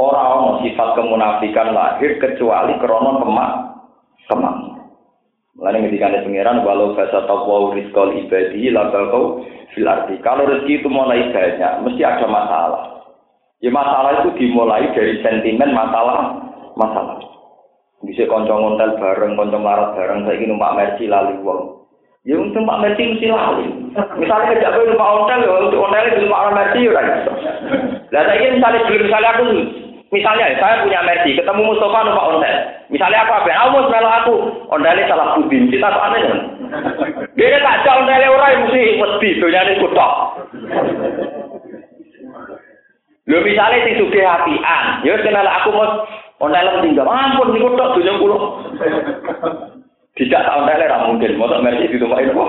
Orang 0.00 0.64
sifat 0.64 0.96
kemunafikan 0.96 1.76
lahir 1.76 2.18
kecuali 2.18 2.74
krono 2.82 3.20
kemak 3.22 3.52
kemak. 4.26 4.56
Mulai 5.54 5.86
ketika 5.86 6.08
ada 6.08 6.24
pengiran 6.24 6.64
walau 6.64 6.96
bahasa 6.96 7.28
taqwa 7.28 7.76
rizqal 7.76 8.16
ibadi 8.16 8.72
lakal 8.72 9.12
kau 9.12 9.24
fil 9.76 9.84
arti. 9.84 10.16
Kalau 10.24 10.48
rezeki 10.48 10.80
itu 10.80 10.88
mulai 10.88 11.30
banyak, 11.30 11.84
mesti 11.84 12.00
ada 12.00 12.26
masalah. 12.26 12.84
Ya 13.60 13.68
masalah 13.68 14.24
itu 14.24 14.40
dimulai 14.40 14.88
dari 14.96 15.20
sentimen 15.20 15.76
masalah 15.76 16.32
masalah. 16.80 17.29
Bisa 18.00 18.24
konco 18.28 18.56
ngontel 18.56 18.96
bareng, 18.96 19.36
konco 19.36 19.58
marat 19.60 19.92
bareng, 19.92 20.24
saya 20.24 20.36
ingin 20.40 20.56
numpak 20.56 20.72
mercy 20.72 21.04
lali 21.04 21.36
wong. 21.44 21.84
Ya 22.24 22.36
untuk 22.36 22.64
numpak 22.64 22.80
mercy 22.84 23.02
mesti 23.16 23.28
lali. 23.28 23.80
Misalnya 23.90 24.54
kerja 24.54 24.70
gue 24.70 24.92
numpak 24.92 25.10
hotel, 25.18 25.38
ya 25.42 25.50
untuk 25.66 25.82
hotel 25.82 26.04
itu 26.06 26.18
numpak 26.22 26.54
Mercy 26.54 26.86
ya 26.86 27.02
iso. 27.02 27.32
Lah 28.14 28.22
saya 28.22 28.54
misalnya 28.54 28.86
belum 28.86 29.02
misalnya 29.10 29.30
aku 29.34 29.44
misalnya 30.14 30.46
saya 30.62 30.82
punya 30.86 31.00
Mercy, 31.02 31.34
ketemu 31.34 31.60
Mustafa 31.66 32.06
numpak 32.06 32.28
hotel. 32.30 32.54
Misalnya 32.86 33.18
aku 33.26 33.32
apa? 33.34 33.50
Aku 33.50 33.68
mau 33.74 34.10
aku, 34.22 34.34
hotelnya 34.70 35.10
salah 35.10 35.34
budin, 35.42 35.70
kita 35.74 35.90
tuh 35.90 36.02
aneh 36.06 36.20
kan? 36.22 36.40
Dia 37.34 37.58
tak 37.58 37.82
jauh 37.82 37.98
hotelnya 38.06 38.28
orang 38.30 38.62
mesti 38.62 38.82
mesti 39.00 39.28
dunia 39.42 39.60
ini 39.66 39.80
kutok. 39.82 40.12
Lho 43.26 43.38
misalnya 43.46 43.86
sing 43.86 43.94
sugih 43.98 44.26
apian, 44.26 44.84
ya 45.06 45.14
kenal 45.22 45.46
aku 45.46 45.70
mau 45.70 46.02
hotel 46.40 46.80
tinggal, 46.80 47.06
ampun 47.06 47.52
niku 47.52 47.76
tok 47.76 47.92
dunia 48.00 48.16
kulo. 48.16 48.38
Tidak 50.18 50.42
tahun 50.42 50.66
tele 50.66 50.84
ra 50.90 51.06
mungkin, 51.06 51.38
mosok 51.38 51.62
mersi 51.62 51.92
ditumpahi 51.92 52.28
apa? 52.28 52.44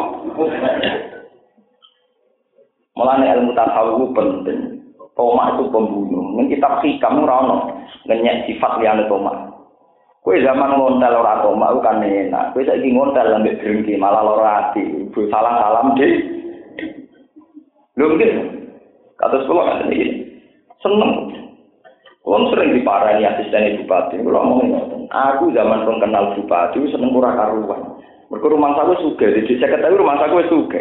Mulane 2.97 3.25
ilmu 3.37 3.51
tasawuf 3.55 4.11
penting. 4.11 4.81
Tomak 5.15 5.59
itu 5.59 5.63
pembunuh. 5.71 6.39
Ning 6.39 6.47
kitab 6.47 6.79
hikam 6.79 7.23
ora 7.27 7.35
ono 7.43 7.55
ngenyek 8.07 8.47
sifat 8.47 8.79
liyane 8.79 9.05
tomak. 9.11 9.35
Kowe 10.23 10.37
zaman 10.39 10.79
ngontel 10.79 11.19
ora 11.19 11.43
tomak 11.43 11.75
kan 11.83 11.99
enak. 11.99 12.55
Kowe 12.55 12.63
saiki 12.63 12.95
ngontel 12.95 13.35
ambek 13.35 13.59
drengki 13.59 13.99
malah 13.99 14.23
lara 14.23 14.51
ati. 14.71 14.83
Ibu 15.07 15.27
salah 15.27 15.59
salam 15.59 15.95
di. 15.99 16.07
Lho 17.99 18.05
nggih. 18.15 18.31
Kados 19.19 19.47
kula 19.47 19.67
kan 19.67 19.91
iki. 19.91 20.07
Seneng. 20.79 21.11
Wong 22.21 22.53
sering 22.53 22.77
diparani 22.77 23.25
asisten 23.25 23.81
bupati, 23.81 24.21
kalau 24.21 24.45
ngomong 24.45 25.09
Aku 25.09 25.49
zaman 25.51 25.83
pun 25.83 25.97
kenal 25.97 26.37
bupati, 26.37 26.79
seneng 26.93 27.11
kurang 27.11 27.35
karuan. 27.35 27.97
Mereka 28.31 28.47
rumah 28.47 28.79
saya 28.79 28.95
suka, 29.03 29.27
jadi 29.27 29.59
saya 29.59 29.75
ketahui 29.75 29.99
rumah 29.99 30.15
saya 30.21 30.39
suka. 30.47 30.79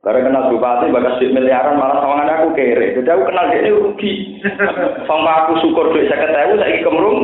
Karena 0.00 0.26
kenal 0.26 0.44
bupati, 0.50 0.90
bagas 0.90 1.20
duit 1.20 1.36
miliaran, 1.36 1.76
malah 1.76 2.00
sama 2.00 2.24
aku 2.24 2.56
kere. 2.56 2.96
Jadi 2.96 3.06
aku 3.06 3.28
kenal 3.28 3.52
dia 3.52 3.70
rugi. 3.70 4.40
Sampai 5.06 5.34
aku 5.44 5.52
syukur 5.60 5.92
duit 5.92 6.08
saya 6.08 6.24
ketahui, 6.24 6.56
saya 6.56 6.80
kemurung. 6.80 7.20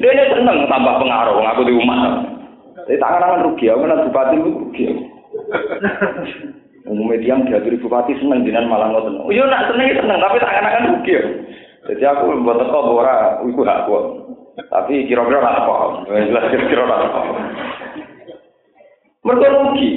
Dia 0.00 0.24
seneng 0.32 0.64
tambah 0.72 0.94
pengaruh, 1.04 1.44
aku 1.44 1.68
di 1.68 1.76
rumah. 1.76 2.24
Jadi 2.88 2.98
tangan-tangan 2.98 3.44
rugi, 3.52 3.68
aku 3.68 3.80
kenal 3.84 4.04
bupati 4.08 4.36
rugi. 4.40 4.84
Umumnya 6.90 7.20
diam 7.20 7.48
diaturi 7.48 7.80
bupati 7.80 8.12
seneng, 8.18 8.44
jinan 8.44 8.66
malah 8.66 8.92
ngotot. 8.92 9.24
Oh 9.24 9.32
iya 9.32 9.46
nak 9.46 9.72
seneng, 9.72 9.94
seneng, 9.94 10.18
tapi 10.20 10.42
tangan-tangan 10.42 10.90
rugi. 10.96 11.12
Jadi 11.84 12.02
aku 12.04 12.32
membuat 12.32 12.64
teko 12.64 12.78
ora 12.96 13.38
iku 13.44 13.60
hak. 13.64 13.88
Tapi 14.70 15.04
kira-kira 15.04 15.42
ora 15.42 15.66
paham. 15.68 15.92
Jelas 16.08 16.48
kira-kira 16.48 16.88
ora 16.88 17.12
paham. 17.12 17.36
Mereka 19.24 19.52
rugi. 19.52 19.90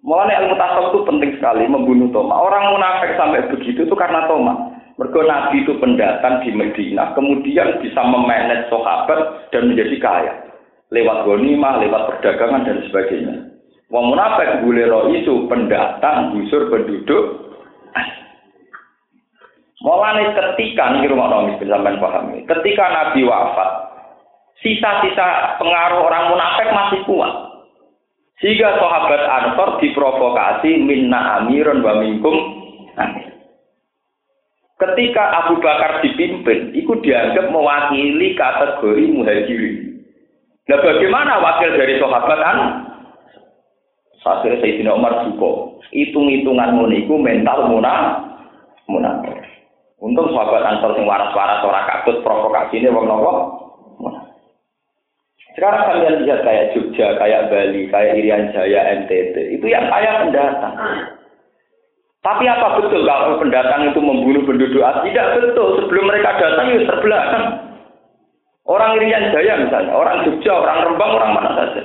Mulanya 0.00 0.40
ilmu 0.44 0.56
tasawuf 0.56 0.88
itu 0.96 1.00
penting 1.04 1.30
sekali 1.36 1.68
membunuh 1.68 2.08
Toma. 2.08 2.32
Orang 2.32 2.72
munafik 2.72 3.20
sampai 3.20 3.52
begitu 3.52 3.84
itu 3.84 3.94
karena 3.96 4.24
Toma. 4.24 4.72
Mereka 4.96 5.20
Nabi 5.24 5.64
itu 5.64 5.80
pendatang 5.80 6.44
di 6.44 6.52
Medina, 6.52 7.16
kemudian 7.16 7.80
bisa 7.80 8.04
memanage 8.04 8.68
sahabat 8.68 9.48
dan 9.48 9.72
menjadi 9.72 9.96
kaya. 9.96 10.34
Lewat 10.92 11.24
gonimah, 11.24 11.80
lewat 11.80 12.02
perdagangan 12.04 12.68
dan 12.68 12.84
sebagainya. 12.84 13.36
Wong 13.88 14.12
munafik 14.12 14.60
boleh 14.60 14.92
itu 15.16 15.48
pendatang, 15.48 16.36
busur 16.36 16.68
penduduk 16.68 17.24
Mulane 19.80 20.36
ketika 20.36 20.92
nih 20.92 21.08
rumah 21.08 21.32
nomis 21.32 21.56
sampean 21.56 21.96
pahami, 21.96 22.44
ketika 22.44 22.84
Nabi 22.92 23.24
wafat, 23.24 23.70
sisa-sisa 24.60 25.56
pengaruh 25.56 26.04
orang 26.04 26.36
munafik 26.36 26.68
masih 26.68 27.00
kuat. 27.08 27.32
Sehingga 28.40 28.76
sahabat 28.76 29.20
Ansor 29.24 29.80
diprovokasi 29.84 30.80
minna 30.80 31.44
amirun 31.44 31.84
wa 31.84 32.00
minkum 32.00 32.36
Ketika 34.80 35.44
Abu 35.44 35.60
Bakar 35.60 36.00
dipimpin, 36.00 36.72
itu 36.72 36.88
dianggap 37.04 37.52
mewakili 37.52 38.32
kategori 38.32 39.12
muhajirin. 39.12 39.76
Nah 40.72 40.80
bagaimana 40.80 41.36
wakil 41.36 41.76
dari 41.76 42.00
sahabat 42.00 42.40
an? 42.40 42.58
Saya 44.24 44.56
Sayyidina 44.56 44.96
Umar 44.96 45.28
juga. 45.28 45.76
Hitung-hitungan 45.92 46.80
muniku 46.80 47.20
mental. 47.20 47.68
Munafik. 48.88 49.59
Untung 50.00 50.32
sahabat 50.32 50.64
Ansor 50.64 50.96
sing 50.96 51.04
waras-waras 51.04 51.60
ora 51.60 51.84
kabut 51.84 52.24
provokasi 52.24 52.80
ini 52.80 52.88
wong 52.88 53.04
nopo. 53.04 53.32
Sekarang 55.52 55.82
kalian 55.92 56.24
lihat 56.24 56.40
kayak 56.40 56.72
Jogja, 56.72 57.20
kayak 57.20 57.52
Bali, 57.52 57.84
kayak 57.92 58.16
Irian 58.16 58.48
Jaya, 58.54 58.80
NTT, 59.02 59.60
itu 59.60 59.66
yang 59.68 59.92
kaya 59.92 60.24
pendatang. 60.24 60.74
Tapi 62.20 62.44
apa 62.48 62.80
betul 62.80 63.04
kalau 63.04 63.36
pendatang 63.40 63.92
itu 63.92 64.00
membunuh 64.00 64.44
penduduk 64.44 64.80
asli? 64.80 65.12
Tidak 65.12 65.28
betul. 65.40 65.84
Sebelum 65.84 66.04
mereka 66.08 66.36
datang 66.36 66.68
itu 66.72 66.84
terbelakang. 66.88 67.44
Orang 68.64 68.96
Irian 69.00 69.34
Jaya 69.34 69.58
misalnya, 69.60 69.92
orang 69.92 70.22
Jogja, 70.24 70.52
orang 70.54 70.78
Rembang, 70.86 71.12
orang 71.18 71.32
mana 71.34 71.50
saja. 71.58 71.82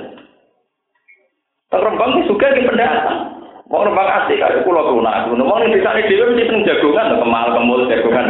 Rembang 1.74 2.10
itu 2.16 2.32
juga 2.32 2.54
di 2.54 2.62
pendatang. 2.64 3.25
Mau 3.66 3.82
rembang 3.82 4.06
asli 4.06 4.38
kali 4.38 4.62
pulau 4.62 4.94
tuna, 4.94 5.26
mau 5.26 5.58
nih 5.58 5.74
bisa 5.74 5.90
nih 5.90 6.06
dia 6.06 6.22
mesti 6.22 6.46
seneng 6.46 6.62
jagungan, 6.70 7.18
kemal 7.18 7.50
kemul 7.50 7.82
jagungan. 7.90 8.26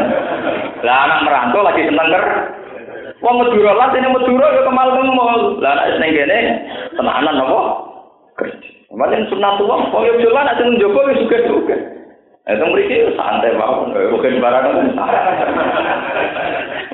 Lah 0.81 0.97
anak 1.05 1.29
merantau 1.29 1.61
lagi 1.61 1.85
seneng 1.85 2.09
ker. 2.09 2.25
Wong 3.21 3.45
Madura 3.45 3.77
lah 3.77 3.93
ini 3.93 4.09
Madura 4.17 4.47
ya 4.57 4.65
kemal 4.65 4.89
kemul. 4.97 5.61
Lah 5.61 5.77
anak 5.77 5.93
seneng 5.93 6.17
gini, 6.17 6.41
tenanan 6.97 7.37
apa? 7.37 7.61
Kerja. 8.41 8.69
Kemarin 8.89 9.29
sunat 9.29 9.61
tua, 9.61 9.77
kok 9.93 10.05
ya 10.09 10.13
jalan 10.25 10.49
aja 10.49 10.63
menjogo 10.65 11.01
ya 11.05 11.21
juga 11.21 11.37
juga. 11.45 11.77
Itu 12.49 12.65
mereka 12.73 13.13
santai 13.21 13.53
banget, 13.61 14.09
bukan 14.17 14.41
barang 14.41 14.65
itu. 14.73 14.83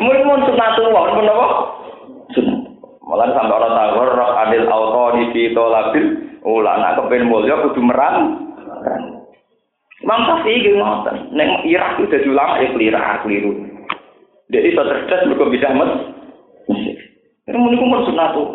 Mungkin 0.03 0.27
mau 0.27 0.43
sunat 0.43 0.71
tua, 0.83 1.03
pun 1.15 1.31
apa? 1.31 1.47
Sunat. 2.35 2.59
Malah 3.07 3.29
sampai 3.39 3.55
orang 3.55 3.75
tahu, 3.77 4.03
roh 4.19 4.31
adil 4.35 4.67
auto 4.67 5.05
di 5.15 5.25
fito 5.31 5.65
labil, 5.71 6.32
Ula 6.43 6.75
nak 6.79 6.99
kepen 6.99 7.31
mulya 7.31 7.55
kudu 7.71 7.81
merang. 7.83 8.51
Imam 10.03 10.21
Syafi'i 10.27 10.59
iki 10.59 10.71
ngoten. 10.75 11.31
Nek 11.31 11.63
Irak 11.63 12.03
itu 12.03 12.11
dadi 12.11 12.27
ulama 12.27 12.59
ya 12.59 12.69
keliru, 12.75 12.99
keliru. 13.23 13.53
Dia 14.51 14.61
itu 14.67 14.75
cerdas 14.75 15.25
mergo 15.31 15.47
bisa 15.47 15.71
mes. 15.71 15.93
Ini 17.47 17.59
meniku 17.59 17.87
mun 17.87 18.03
sunah 18.07 18.35
tuh. 18.35 18.49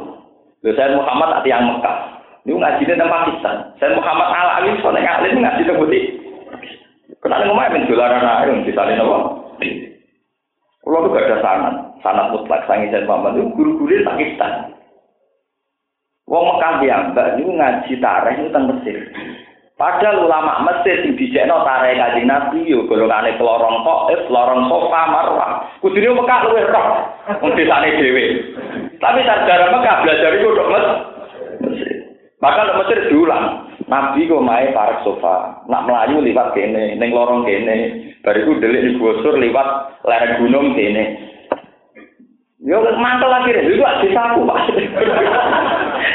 Lho 0.68 0.72
saya 0.76 1.00
Muhammad 1.00 1.40
ati 1.40 1.48
yang 1.48 1.64
Mekah. 1.64 1.98
Ini 2.44 2.56
ngaji 2.56 2.84
di 2.84 2.96
Pakistan. 3.00 3.56
Saya 3.80 3.96
Muhammad 3.96 4.28
Al 4.32 4.50
Ali 4.60 4.76
soalnya 4.84 5.04
ngalim 5.04 5.44
ngaji 5.44 5.64
di 5.64 5.74
Putih. 5.76 6.04
Kenapa 7.24 7.48
ngomong 7.48 7.72
men 7.72 7.88
dolaran 7.88 8.24
ae 8.24 8.52
di 8.68 8.72
sana 8.76 9.00
apa? 9.00 9.18
Kalau 10.88 11.04
tuh 11.04 11.12
gak 11.12 11.28
ada 11.28 11.38
sanat, 11.44 11.76
sanat 12.00 12.32
mutlak 12.32 12.64
sangi 12.64 12.88
saya 12.88 13.04
Muhammad 13.04 13.36
itu 13.36 13.52
guru-guru 13.60 14.08
Pakistan. 14.08 14.77
Wong 16.28 16.44
Mekah 16.44 16.72
mbak 17.16 17.40
niku 17.40 17.56
ngaji 17.56 17.94
tareh 18.04 18.36
itu 18.36 18.52
teng 18.52 18.68
Mesir. 18.68 19.00
Padahal 19.80 20.28
ulama 20.28 20.60
Mesir 20.68 21.00
sing 21.00 21.16
dijekno 21.16 21.64
tareh 21.64 21.96
Kanjeng 21.96 22.28
Nabi 22.28 22.68
yo 22.68 22.84
golongane 22.84 23.40
pelorong 23.40 23.88
kok, 23.88 24.00
eh 24.12 24.20
pelorong 24.28 24.68
sofa 24.68 25.02
marwah. 25.08 25.52
Kudune 25.80 26.20
Mekah 26.20 26.40
luwih 26.44 26.68
roh 26.68 26.88
wong 27.40 27.52
desane. 27.56 27.96
Tapi 29.00 29.20
sejarah 29.24 29.68
Mekah 29.72 29.96
belajar 30.04 30.32
iku 30.36 30.48
tok 30.52 30.72
Mesir. 31.64 31.90
Maka 32.44 32.76
Mesir 32.76 33.08
diulang. 33.08 33.64
Nabi 33.88 34.28
kok 34.28 34.44
mae 34.44 34.76
parek 34.76 35.00
sofa, 35.08 35.64
nak 35.72 35.88
melayu 35.88 36.20
liwat 36.20 36.52
kene, 36.52 37.00
ning 37.00 37.16
lorong 37.16 37.48
kene, 37.48 38.04
bariku 38.20 38.60
delik 38.60 38.84
di 38.84 38.92
gusur 39.00 39.40
liwat 39.40 40.04
lereng 40.04 40.44
gunung 40.44 40.76
kene. 40.76 41.24
Yo 42.68 42.84
mantel 43.00 43.32
lagi 43.32 43.56
deh, 43.56 43.64
itu 43.64 43.80
disaku 43.80 44.44
pak. 44.44 44.60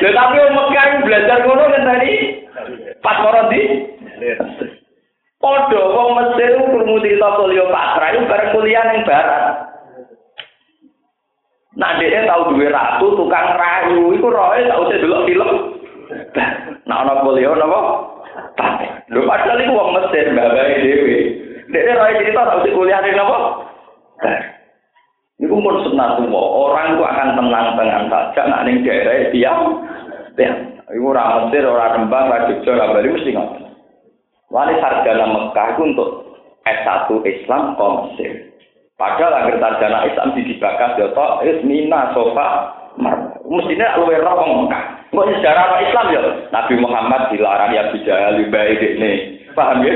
Lha 0.02 0.10
tapi 0.10 0.34
wong 0.34 0.50
Mekah 0.58 0.86
belajar 1.06 1.38
ngono 1.46 1.62
kan 1.70 1.86
tadi 1.86 2.12
pas 2.98 3.22
koron 3.22 3.54
di. 3.54 3.62
Padha 5.38 5.78
wong 5.78 6.08
Mesir 6.18 6.58
krungu 6.58 7.02
cerita 7.02 7.38
Cleopatra 7.38 8.06
itu 8.10 8.26
bareng 8.26 8.50
kuliah 8.50 8.82
ning 8.90 9.06
barat. 9.06 9.44
Nah 11.78 11.98
dia 12.02 12.26
tahu 12.26 12.52
duwe 12.52 12.66
ratu 12.70 13.14
tukang 13.14 13.58
rayu, 13.58 14.10
iku 14.18 14.26
roe 14.30 14.60
tau 14.66 14.90
delok 14.90 15.26
film. 15.26 15.50
Nah 16.86 16.96
ana 17.06 17.22
kuliah 17.22 17.54
napa? 17.54 17.80
Lho 19.06 19.22
padahal 19.22 19.62
iku 19.62 19.70
wong 19.70 19.90
Mesir 20.02 20.34
babae 20.34 20.82
dhewe. 20.82 21.18
Dia 21.70 21.94
roe 21.94 22.18
cerita 22.18 22.42
tau 22.42 22.66
kuliah 22.66 22.98
ning 23.06 23.14
napa? 23.14 23.38
Itu 25.42 25.58
pun 25.58 25.74
semua 25.82 26.22
Orang 26.38 26.94
itu 26.94 27.02
akan 27.02 27.34
tenang-tenang 27.34 28.06
saja. 28.06 28.42
Nak 28.46 28.62
ning 28.62 28.86
daerah 28.86 29.26
diam. 29.34 29.82
Diam. 30.36 30.56
Itu 30.92 31.08
orang 31.08 31.48
Mesir, 31.48 31.64
orang 31.64 31.92
Rembang, 32.04 32.28
orang 32.28 32.44
Jogja, 32.52 32.70
orang 32.76 32.92
Bali 32.96 33.08
mesti 33.12 33.30
ngerti. 33.32 33.64
Wali 34.52 34.74
sarjana 34.84 35.26
Mekah 35.32 35.66
itu 35.72 35.82
untuk 35.88 36.08
S1 36.68 37.08
Islam 37.24 37.62
ke 37.76 37.86
Mesir. 37.88 38.32
Padahal 39.00 39.32
agar 39.32 39.56
sarjana 39.56 39.98
Islam 40.04 40.36
di 40.36 40.42
dibakas 40.52 41.00
ya 41.00 41.08
toh 41.16 41.40
Ismina 41.40 42.12
Sofa. 42.12 42.76
Mestinya 43.48 43.96
luwe 43.96 44.20
roh 44.20 44.68
Mekah. 44.68 44.84
Kok 45.12 45.28
sejarah 45.28 45.80
Islam 45.80 46.06
ya? 46.12 46.22
Nabi 46.52 46.74
Muhammad 46.80 47.32
dilarang 47.32 47.72
ya 47.72 47.88
Jahal 48.04 48.36
baik 48.48 48.80
ini. 48.80 49.40
Paham 49.52 49.84
ya? 49.84 49.92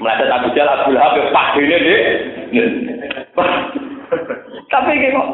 Melihat 0.00 0.28
Abu 0.28 0.48
Jahal, 0.52 0.84
Abu 0.84 0.92
Lahab, 0.92 1.16
ya, 1.16 1.32
Pak 1.32 1.56
ini 1.56 1.76
deh. 1.80 2.02
Tapi 4.68 4.92
kok 5.12 5.28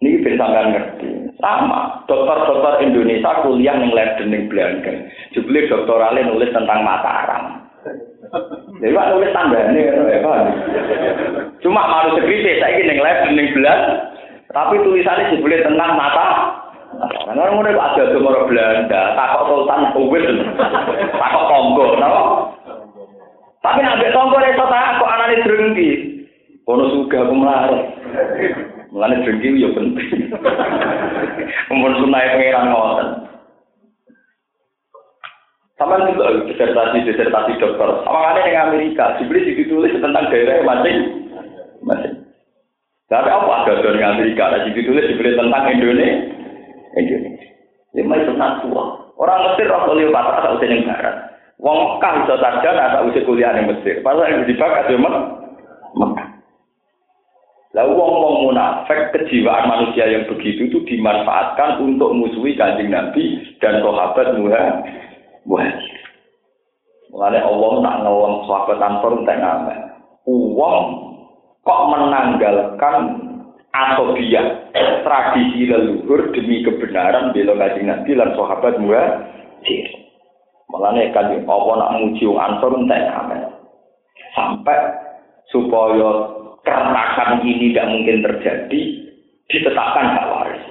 ini 0.00 0.20
bisa 0.24 0.44
ngerti. 0.44 1.19
Sama, 1.40 2.04
dokter-dokter 2.04 2.84
Indonesia 2.84 3.40
kuliah 3.40 3.72
yang 3.72 3.92
Leiden 3.96 4.32
yang 4.32 4.44
Belanda. 4.52 4.92
Jubli 5.32 5.64
doktoralnya 5.72 6.28
nulis 6.28 6.52
tentang 6.52 6.84
Mataram. 6.84 7.64
Jadi 8.80 8.92
pak 8.92 9.08
nulis 9.16 9.32
tandanya, 9.32 9.80
ya 9.80 10.20
paham? 10.20 10.46
Cuma 11.64 11.88
malu 11.88 12.20
sekritis, 12.20 12.60
saya 12.60 12.76
ingin 12.76 12.92
yang 12.92 13.00
Leiden 13.00 13.40
yang 13.40 13.48
Belanda. 13.56 13.94
Tapi 14.50 14.82
tulisannya 14.84 15.30
jubli 15.32 15.62
tentang 15.62 15.94
mata 15.94 16.28
karena 16.90 17.46
orang 17.46 17.62
udah 17.62 17.74
ada 17.78 18.02
orang 18.18 18.48
Belanda, 18.50 19.02
takut 19.14 19.42
Sultan 19.46 19.82
Uwil, 19.94 20.26
takut 21.14 21.44
Tonggo, 21.46 21.86
no? 22.02 22.14
Tapi 23.62 23.78
nabi 23.86 24.10
Tonggo 24.10 24.42
itu 24.42 24.64
takut 24.66 25.06
anaknya 25.06 25.44
drengki. 25.46 25.90
Kono 26.66 26.90
suka 26.90 27.18
aku 27.22 27.34
melarat. 27.34 27.82
Mulane 28.90 29.22
drengki 29.22 29.62
yo 29.62 29.70
penting. 29.70 30.34
Umur 31.74 31.90
sunai 32.02 32.34
pengiran 32.34 32.74
ngoten. 32.74 33.08
Sama 35.78 35.96
juga 36.10 36.44
disertasi 36.44 37.08
disertasi 37.08 37.56
dokter. 37.56 37.88
Sama 38.04 38.36
ada 38.36 38.44
yang 38.44 38.74
Amerika, 38.74 39.16
dibeli 39.16 39.56
ditulis 39.56 39.94
tentang 39.96 40.28
daerah 40.28 40.60
masing 40.66 40.98
masing. 41.86 42.14
Tapi 43.08 43.26
apa 43.26 43.64
ada 43.64 43.80
dari 43.80 44.02
Amerika? 44.02 44.50
Nah, 44.50 44.60
ditulis 44.70 45.08
dibeli 45.08 45.38
tentang 45.38 45.66
Indonesia. 45.70 46.30
Indonesia. 46.98 47.48
Ya 47.94 48.02
mai 48.06 48.22
sunat 48.22 48.62
tua. 48.62 49.10
Orang 49.18 49.42
Mesir 49.50 49.66
rasa 49.66 49.90
Cleopatra 49.90 50.44
tak 50.46 50.54
usah 50.58 50.66
yang 50.70 50.86
barat. 50.86 51.16
Wong 51.60 51.76
Mekah 51.76 52.12
iso 52.24 52.34
sarjana 52.40 52.94
tak 52.94 53.04
usah 53.10 53.22
kuliah 53.26 53.50
ning 53.52 53.66
Mesir. 53.66 53.98
Padahal 54.00 54.30
yang 54.30 54.46
dibakat 54.46 54.88
ya 54.90 54.98
Mekah. 54.98 56.29
Lah 57.70 57.86
wong-wong 57.86 58.50
munafik 58.50 59.14
kejiwaan 59.14 59.70
manusia 59.70 60.10
yang 60.10 60.26
begitu 60.26 60.66
itu 60.66 60.82
dimanfaatkan 60.90 61.78
untuk 61.78 62.10
musuhi 62.18 62.58
kanjeng 62.58 62.90
Nabi 62.90 63.46
dan 63.62 63.78
sahabat 63.78 64.34
muhajir. 65.46 66.02
Mulane 67.14 67.38
Allah 67.38 67.70
tak 67.78 67.96
ngawang 68.02 68.34
sahabat 68.50 68.78
Ansor 68.82 69.12
entek 69.22 69.38
ngamen. 69.38 69.78
Uang 70.26 70.82
kok 71.62 71.82
menanggalkan 71.94 72.96
dia 74.18 74.42
tradisi 75.06 75.70
leluhur 75.70 76.34
demi 76.34 76.66
kebenaran 76.66 77.30
bela 77.30 77.54
kajian 77.54 77.86
Nabi 77.86 78.10
lan 78.18 78.34
sahabat 78.34 78.82
muhajir. 78.82 79.86
Mulane 80.74 81.14
kanjeng 81.14 81.46
apa 81.46 81.70
nak 81.78 81.94
muji 82.02 82.26
wong 82.26 82.38
Ansor 82.42 82.82
entek. 82.82 83.14
Sampai 84.34 84.78
supaya 85.54 86.39
keretakan 86.70 87.42
ini 87.42 87.74
tidak 87.74 87.86
mungkin 87.90 88.16
terjadi 88.22 88.80
ditetapkan 89.50 90.06
hak 90.14 90.26
waris. 90.30 90.62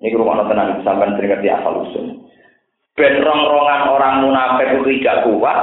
Ini 0.00 0.16
rumah 0.16 0.46
tenang 0.46 0.80
sampai 0.86 1.12
sering 1.18 1.30
ngerti 1.34 1.48
asal 1.50 1.74
usul. 1.84 2.06
Ben 2.94 3.20
rong-rongan 3.20 3.82
orang 3.90 4.14
munafik 4.24 4.78
itu 4.78 5.02
tidak 5.02 5.26
kuat. 5.26 5.58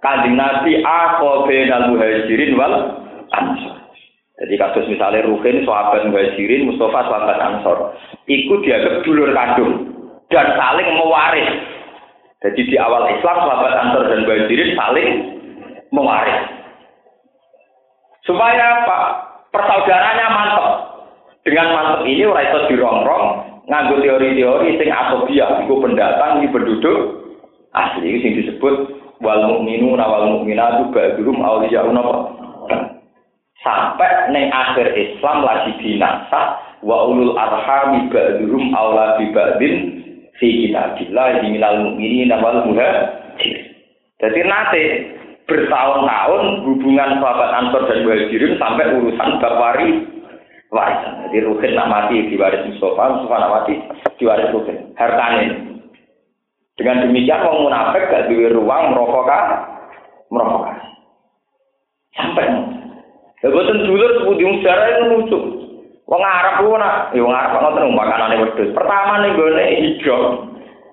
Kanjeng 0.00 0.36
Nabi 0.36 0.80
aku 0.82 1.46
benal 1.46 1.92
muhajirin 1.92 2.56
wal 2.56 2.74
ansor. 3.30 3.80
Jadi 4.40 4.56
kasus 4.56 4.88
misalnya 4.88 5.28
Ruhin, 5.28 5.68
sahabat 5.68 6.08
Muhajirin, 6.08 6.64
Mustafa, 6.64 7.04
sahabat 7.04 7.36
Ansor. 7.44 7.92
Ikut 8.24 8.64
dianggap 8.64 9.04
dulur 9.04 9.36
kandung 9.36 9.92
dan 10.32 10.56
saling 10.56 10.88
mewaris. 10.96 11.50
Jadi 12.40 12.72
di 12.72 12.76
awal 12.80 13.04
Islam 13.12 13.36
sahabat 13.36 13.72
Ansor 13.84 14.08
dan 14.08 14.24
Muhajirin 14.24 14.72
saling 14.80 15.08
mewaris. 15.92 16.59
Supaya 18.30 18.86
apa? 18.86 18.98
Persaudaranya 19.50 20.26
mantap. 20.30 20.66
Dengan 21.42 21.74
mantap 21.74 22.00
ini 22.06 22.22
orang 22.22 22.46
itu 22.46 22.58
dirongrong, 22.78 23.26
nganggo 23.66 23.98
teori-teori 23.98 24.78
sing 24.78 24.90
asobia, 24.94 25.66
itu 25.66 25.74
pendatang, 25.82 26.38
ini 26.38 26.54
penduduk 26.54 27.26
asli, 27.74 28.22
yang 28.22 28.38
disebut 28.38 28.74
wal 29.18 29.42
mukminu 29.50 29.98
wal 29.98 30.30
mukminatu 30.38 30.94
ba'duhum 30.94 31.42
awliya'un 31.42 31.98
apa? 31.98 32.14
sampai 33.60 34.32
neng 34.32 34.48
akhir 34.48 34.96
Islam 34.96 35.44
lagi 35.44 35.76
binasa 35.76 36.56
wa 36.80 37.04
ulul 37.12 37.36
arhami 37.36 38.08
ba'duhum 38.08 38.72
aula 38.72 39.20
bi 39.20 39.28
ba'din 39.34 39.74
fi 40.40 40.48
kitabillah 40.64 41.44
minal 41.44 41.76
mu'minina 41.84 42.40
wal 42.40 42.64
muhajir. 42.64 43.58
Jadi 44.20 44.40
nanti 44.44 44.82
bertahun-tahun 45.50 46.42
hubungan 46.62 47.18
sahabat 47.18 47.50
Ansor 47.58 47.82
dan 47.90 48.06
Muhajirin 48.06 48.54
sampai 48.62 48.94
urusan 48.94 49.30
bab 49.42 49.54
wari 49.58 50.06
warisan. 50.70 51.26
Jadi 51.26 51.38
Rukin 51.50 51.74
nak 51.74 51.90
mati 51.90 52.30
diwaris 52.30 52.62
Mustafa, 52.70 53.18
Mustafa 53.18 53.36
nak 53.42 53.52
mati 53.58 53.74
diwaris 54.22 54.54
Rukin. 54.54 54.94
Hartanya. 54.94 55.66
Dengan 56.78 57.04
demikian 57.04 57.44
orang 57.44 57.60
munafik 57.66 58.08
gak 58.08 58.30
duwe 58.30 58.48
ruang 58.54 58.94
merokok 58.94 59.28
merokok. 60.30 60.72
Sampai 62.16 62.48
Ya 63.40 63.48
boten 63.48 63.88
dulur 63.88 64.20
sepundi 64.20 64.44
sejarah 64.60 64.86
itu 64.92 65.04
lucu. 65.16 65.38
Wong 66.04 66.20
Arab 66.20 66.60
ku 66.60 66.76
nak, 66.76 67.14
ya 67.16 67.24
wong 67.24 67.32
Arab 67.32 67.56
ngoten. 67.56 68.76
Pertama 68.76 69.24
ning 69.24 69.32
gone 69.38 69.64
hijau. 69.80 70.20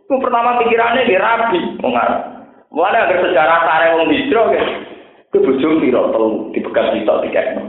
Ku 0.08 0.16
pertama 0.24 0.56
pikirannya 0.64 1.10
di 1.10 1.16
rabi 1.20 1.60
wong 1.84 1.92
Arab. 1.92 2.37
Mulane 2.72 2.98
agar 3.00 3.18
sejarah 3.24 3.60
sare 3.64 3.88
wong 3.96 4.12
hijau 4.12 4.52
ya. 4.52 4.64
Ku 5.32 5.44
bojo 5.44 5.68
piro 5.80 6.02
telu 6.12 6.28
dibekas 6.52 6.92
kita 6.96 7.14
tiketno. 7.24 7.64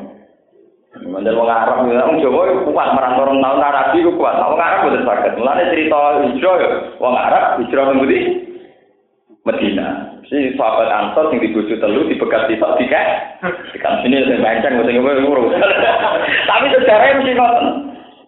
Mandel 1.07 1.39
wong 1.39 1.47
Arab 1.47 1.87
ya 1.87 2.07
wong 2.07 2.19
Jawa 2.19 2.67
kuat 2.67 2.89
marang 2.97 3.19
orang 3.21 3.39
tahun 3.39 3.63
Arabi 3.63 4.07
ku 4.07 4.13
kuat. 4.19 4.37
Wong 4.39 4.59
Arab 4.59 4.89
boten 4.89 5.07
saged. 5.07 5.33
Mulane 5.39 5.71
cerita 5.71 5.99
hijau 6.27 6.55
ya 6.59 6.69
wong 6.99 7.15
Arab 7.15 7.63
hijau 7.63 7.95
ning 7.95 8.49
Medina. 9.49 9.89
Si 10.29 10.53
sahabat 10.61 10.93
Ansor 10.93 11.33
yang 11.33 11.41
dibujuk 11.41 11.81
telu 11.81 12.05
di 12.05 12.21
tak 12.21 12.73
tiga. 12.77 13.01
Kan 13.81 14.05
sini 14.05 14.21
saya 14.29 14.45
bancang 14.45 14.77
mesti 14.77 15.01
ngurus. 15.01 15.57
Tapi 16.53 16.67
sejarahnya 16.77 17.17
mesti 17.17 17.33
ngoten. 17.33 17.67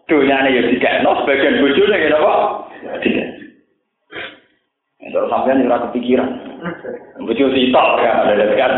Dunia 0.09 0.49
ini 0.49 0.57
ya 0.57 0.63
tiga. 0.73 0.91
No 1.05 1.21
sebagian 1.21 1.61
bujurnya 1.61 2.01
gitu 2.01 2.17
apa? 2.17 2.35
Tiga. 3.05 3.25
Terus 5.13 5.29
sampai 5.29 5.61
ora 5.61 5.85
kepikiran. 5.91 6.31
Bujuk 7.21 7.49
sitok 7.53 7.87
ya 8.05 8.13
ada 8.25 8.45
kan. 8.57 8.73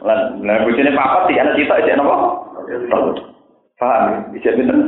Lan 0.00 0.20
lan 0.44 0.64
bujune 0.64 0.90
papat 0.96 1.28
tiga 1.28 1.42
ana 1.44 1.52
sitok 1.56 1.78
iki 1.82 1.92
napa? 1.96 2.16
Paham? 3.76 4.32
Bisa 4.32 4.56
bener? 4.56 4.78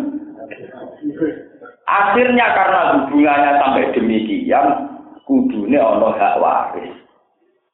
Akhirnya 1.89 2.47
karena 2.52 2.80
hubungannya 2.93 3.52
sampai 3.60 3.93
demikian, 3.97 4.66
kudune 5.28 5.76
ana 5.76 6.09
hak 6.16 6.40
waris. 6.40 6.93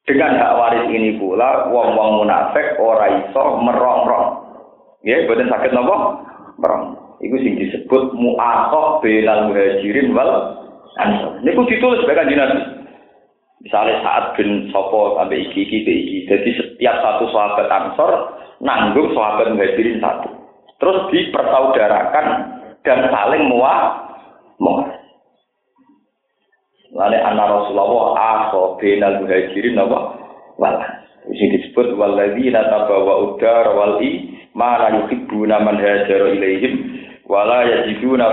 Dengan 0.05 0.37
hak 0.37 0.55
waris 0.59 0.85
ini 0.91 1.17
pula 1.17 1.71
wong-wong 1.71 2.23
munafik 2.23 2.77
ora 2.77 3.09
iso 3.25 3.63
merong-rong. 3.63 4.27
Nggih, 5.01 5.25
boten 5.29 5.49
saged 5.49 5.71
napa? 5.73 5.95
Merong. 6.59 6.83
Iku 7.23 7.35
sing 7.39 7.55
disebut 7.55 8.11
mu'akhah 8.11 8.99
bainal 8.99 9.49
muhajirin 9.49 10.11
wal 10.11 10.31
ansor. 10.99 11.39
Niku 11.41 11.63
ditulis 11.65 12.03
sebagai 12.03 12.27
kanjeng. 12.27 12.74
Misalnya 13.65 13.97
saat 14.05 14.37
bin 14.37 14.69
sopo 14.69 15.17
sampai 15.17 15.41
iki 15.41 15.65
iki 15.65 15.81
iki. 15.81 16.17
Jadi 16.29 16.49
setiap 16.53 17.01
satu 17.01 17.25
sahabat 17.33 17.65
ansor 17.65 18.11
nanggung 18.61 19.09
sahabat 19.17 19.57
muhajirin 19.57 19.97
satu. 19.97 20.29
Terus 20.77 21.09
dipersaudarakan 21.09 22.27
dan 22.85 23.09
saling 23.09 23.49
muah 23.49 24.05
muah. 24.61 24.85
Lalu 26.93 27.17
anak 27.17 27.47
Rasulullah 27.49 28.13
aso 28.15 28.77
benal 28.77 29.25
muhajirin 29.25 29.81
apa? 29.81 29.99
Wal. 30.61 30.77
Ini 31.25 31.57
disebut 31.57 31.97
waladina 31.97 32.69
tabawa 32.69 33.33
udar 33.33 33.65
wal 33.73 33.97
i 33.97 34.29
mana 34.53 34.93
yuhibbuna 34.93 35.57
man 35.57 35.81
hajara 35.81 36.37
wala 37.25 37.65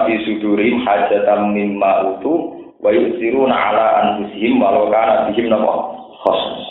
fi 0.05 0.15
sudurihim 0.29 0.85
hajatan 0.85 1.57
mimma 1.57 1.93
utu 2.15 2.62
wa 2.83 2.91
yusiruna 2.91 3.55
ala 3.55 3.87
anfusihim 4.03 4.59
walau 4.59 4.91
kana 4.91 5.31
bihim 5.31 5.47
napa 5.49 5.73
khusus. 6.27 6.67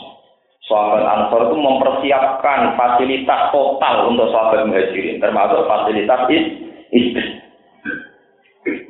Sahabat 0.68 1.04
Ansor 1.04 1.52
itu 1.52 1.58
mempersiapkan 1.60 2.80
fasilitas 2.80 3.42
total 3.52 4.08
untuk 4.08 4.32
sahabat 4.32 4.68
muhajirin, 4.72 5.20
termasuk 5.20 5.68
fasilitas 5.68 6.22
istri. 6.92 7.28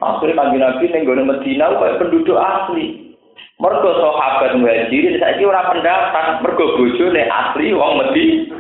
Akhirnya 0.02 0.36
kanji 0.36 0.58
Nabi 0.60 0.86
ning 0.92 1.02
gone 1.08 1.24
Medina 1.26 1.74
kaya 1.80 1.98
penduduk 1.98 2.38
asli. 2.38 3.16
Mergo 3.58 3.98
sahabat 3.98 4.58
muhajirin 4.58 5.22
saiki 5.22 5.46
ora 5.46 5.70
pendatang, 5.74 6.42
mergo 6.46 6.76
bojone 6.78 7.24
asli 7.26 7.74
wong 7.74 7.94
Medina. 7.98 8.58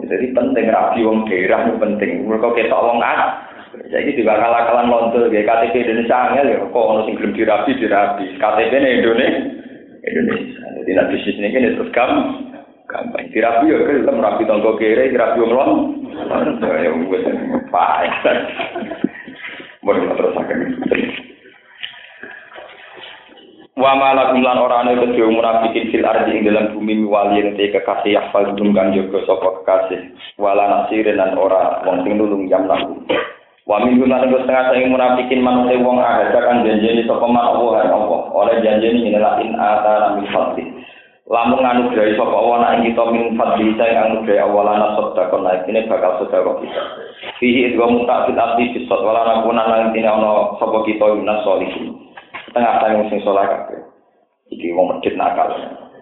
Jadi 0.00 0.26
penting 0.32 0.66
rapi 0.72 1.00
wong 1.04 1.28
daerah 1.28 1.68
penting. 1.76 2.24
Mereka 2.24 2.48
kita 2.56 2.76
wong 2.76 2.98
Jadi 3.70 4.18
juga 4.18 4.34
kalah-kalah 4.34 4.82
lontor 4.90 5.30
ya 5.30 5.46
KTP 5.46 5.86
Indonesia 5.86 6.18
angel 6.18 6.50
ya 6.50 6.58
kok 6.58 6.74
ono 6.90 7.06
sing 7.06 7.14
gelem 7.14 7.38
dirabi 7.38 7.70
dirabi. 7.78 8.24
KTP 8.34 8.72
ne 8.74 8.88
Indonesia. 8.98 9.42
Indonesia. 10.02 10.62
Jadi 10.82 10.90
nak 10.90 11.08
bisnis 11.14 11.38
ini 11.38 11.54
kan 11.54 11.70
terus 11.78 11.94
gampang. 11.94 12.28
Gampang. 12.90 13.30
Dirabi 13.30 13.70
ya 13.70 13.78
kan 13.86 14.18
merapi 14.18 14.42
tonggo 14.50 14.74
kere, 14.74 15.14
dirabi 15.14 15.38
wong 15.38 15.52
lon. 15.54 15.70
Ya 16.66 16.90
wis 16.90 17.22
payah. 17.70 18.18
Mun 19.86 19.96
terus 20.18 20.34
akan. 20.34 20.58
Wa 23.80 23.96
malakum 23.96 24.44
lan 24.44 24.60
ora 24.60 24.84
ana 24.84 24.92
kedhe 24.92 25.24
munafikin 25.24 25.88
fil 25.88 26.04
ardi 26.04 26.36
ing 26.36 26.44
dalam 26.44 26.76
bumi 26.76 27.00
wali 27.06 27.54
te 27.56 27.72
kekasih 27.72 28.12
yahfal 28.12 28.52
dum 28.52 28.76
kang 28.76 28.92
jaga 28.92 29.24
sapa 29.24 29.62
kekasih 29.62 30.10
wala 30.36 30.68
nasirin 30.68 31.16
lan 31.16 31.32
ora 31.38 31.80
wong 31.88 32.04
sing 32.04 32.18
nulung 32.18 32.44
jam 32.50 32.68
laku. 32.68 33.00
Wa 33.70 33.78
min 33.86 34.02
lan 34.02 34.26
iku 34.26 34.42
setengah 34.42 34.74
sing 34.74 34.90
munafikin 34.90 35.46
manute 35.46 35.78
wong 35.78 36.02
ada 36.02 36.34
kan 36.42 36.66
janjeni 36.66 37.06
sapa 37.06 37.22
man 37.22 37.54
Allah 37.54 37.86
apa 37.86 38.18
oleh 38.34 38.58
janjeni 38.66 39.06
inilah 39.06 39.38
in 39.38 39.54
ata 39.54 40.18
min 40.18 40.26
fadli. 40.34 40.66
Lamun 41.30 41.62
nganugrahi 41.62 42.18
sapa 42.18 42.34
Allah 42.34 42.56
nek 42.66 42.90
kita 42.90 43.04
min 43.14 43.38
fadli 43.38 43.70
saya 43.78 44.10
nganugrahi 44.10 44.42
Allah 44.42 44.62
lan 44.74 44.82
sedekah 44.98 45.38
naik 45.38 45.70
ini 45.70 45.86
bakal 45.86 46.18
sedekah 46.18 46.58
kita. 46.58 46.82
Fihi 47.38 47.70
idwa 47.70 47.94
mutafid 47.94 48.34
abdi 48.34 48.74
bisot 48.74 49.06
wala 49.06 49.22
nakuna 49.22 49.62
lan 49.62 49.94
tine 49.94 50.10
ana 50.10 50.58
sapa 50.58 50.82
kita 50.82 51.06
yunas 51.06 51.38
solihin. 51.46 51.94
Setengah 52.50 52.74
saya 52.82 53.06
sing 53.06 53.22
sholat 53.22 53.46
kabeh. 53.46 53.86
Iki 54.50 54.74
wong 54.74 54.98
medhit 54.98 55.14
nakal. 55.14 55.46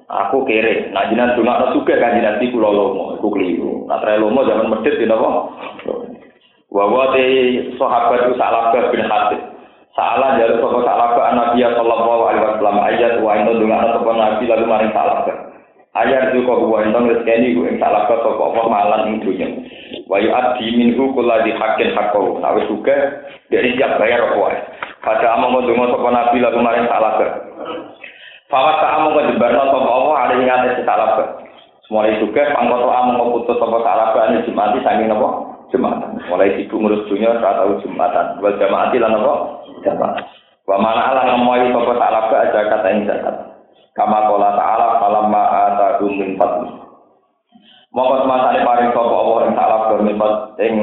Aku 0.08 0.48
kere, 0.48 0.88
nak 0.96 1.12
jinan 1.12 1.36
dunga 1.36 1.68
suka 1.76 2.00
kan 2.00 2.16
jinan 2.16 2.40
di 2.40 2.48
pulau 2.48 2.72
lomo, 2.72 3.20
aku 3.20 3.28
keliru. 3.28 3.84
Nak 3.84 4.08
lomo 4.16 4.40
zaman 4.48 4.72
medhit 4.72 4.96
di 4.96 5.04
apa? 5.04 5.28
Wawa 6.68 7.16
te 7.16 7.24
sahabat 7.80 8.28
salah 8.36 8.76
bin 8.92 9.00
Hatib. 9.00 9.40
Salah 9.96 10.36
dari 10.36 10.52
sapa 10.60 10.78
ke 10.84 11.22
Nabi 11.32 11.64
sallallahu 11.64 12.22
alaihi 12.28 12.44
wasallam 12.44 12.76
ayat 12.84 13.14
wa 13.24 13.32
inna 13.40 13.56
dunga 13.56 13.88
sapa 13.88 14.10
Nabi 14.12 14.44
lalu 14.44 14.64
maring 14.68 14.92
ke. 14.92 15.34
Ayat 15.96 16.36
itu 16.36 16.44
kok 16.44 16.60
wa 16.68 16.84
inna 16.84 17.08
rezeki 17.08 17.56
ku 17.56 17.64
ing 17.64 17.80
salah 17.80 18.04
ke 18.04 18.20
sapa 18.20 18.42
apa 18.52 18.62
malan 18.68 19.00
ing 19.08 19.16
dunya. 19.24 19.48
Wa 20.12 20.20
yu'addi 20.20 20.76
minhu 20.76 21.08
kulladhi 21.16 21.56
haqqin 21.56 21.96
haqqahu. 21.96 22.36
Nah 22.44 22.52
wis 22.60 22.68
dari 23.48 23.72
siap 23.80 23.96
bayar 23.96 24.28
apa. 24.28 24.48
Pada 25.00 25.40
among 25.40 25.64
kodungo 25.64 25.88
sopo 25.88 26.12
nabi 26.12 26.36
lalu 26.36 26.60
maring 26.60 26.86
salah 26.92 27.16
ke. 27.16 27.28
Fawas 28.52 28.76
tak 28.84 28.92
among 29.00 29.16
kodebarno 29.16 29.72
sopo 29.72 29.88
Allah 29.88 30.16
ada 30.20 30.34
yang 30.36 30.46
ngates 30.52 30.84
salah 30.84 31.16
ke. 31.16 31.24
Mulai 31.88 32.20
juga 32.20 32.52
pangkoto 32.52 32.92
among 32.92 33.40
putus 33.40 33.56
sopo 33.56 33.80
salah 33.80 34.12
ke 34.12 34.18
ane 34.20 34.44
jumati 34.44 34.84
nopo 35.08 35.57
jumatan. 35.72 36.20
Mulai 36.28 36.56
sibuk 36.56 36.78
ngurus 36.80 37.06
dunia 37.08 37.36
saat 37.40 37.62
tahu 37.62 37.80
jumatan. 37.84 38.40
Wal 38.40 38.56
jamaati 38.56 38.96
lan 39.00 39.12
nopo 39.16 39.34
jamaat. 39.84 40.24
Wa 40.68 40.76
mana 40.76 41.16
ala 41.16 41.22
ngemoy 41.32 41.72
sopo 41.72 41.96
salah 41.96 42.28
ke 42.28 42.36
aja 42.36 42.60
kata 42.68 42.88
yang 42.92 43.08
zakat. 43.08 43.36
Kama 43.96 44.30
kola 44.30 44.54
ta'ala 44.54 45.00
falamma 45.00 45.42
atadum 45.48 46.12
min 46.20 46.36
fadli. 46.38 46.70
Mongko 47.88 48.14
semasane 48.22 48.60
paring 48.62 48.92
sapa 48.92 49.14
Allah 49.16 49.38
salah 49.56 49.80
ke 49.88 49.94
min 50.04 50.16
ing 50.60 50.74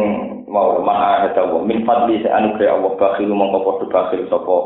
mau 0.49 0.81
maha 0.81 1.29
ada 1.29 1.45
wa 1.45 1.61
min 1.61 1.85
fadli 1.85 2.19
sa 2.25 2.41
anugerah 2.41 2.81
Allah 2.81 2.91
bakhil 2.97 3.29
mongko 3.29 3.59
padha 3.61 3.85
bakhil 3.93 4.25
sapa 4.25 4.57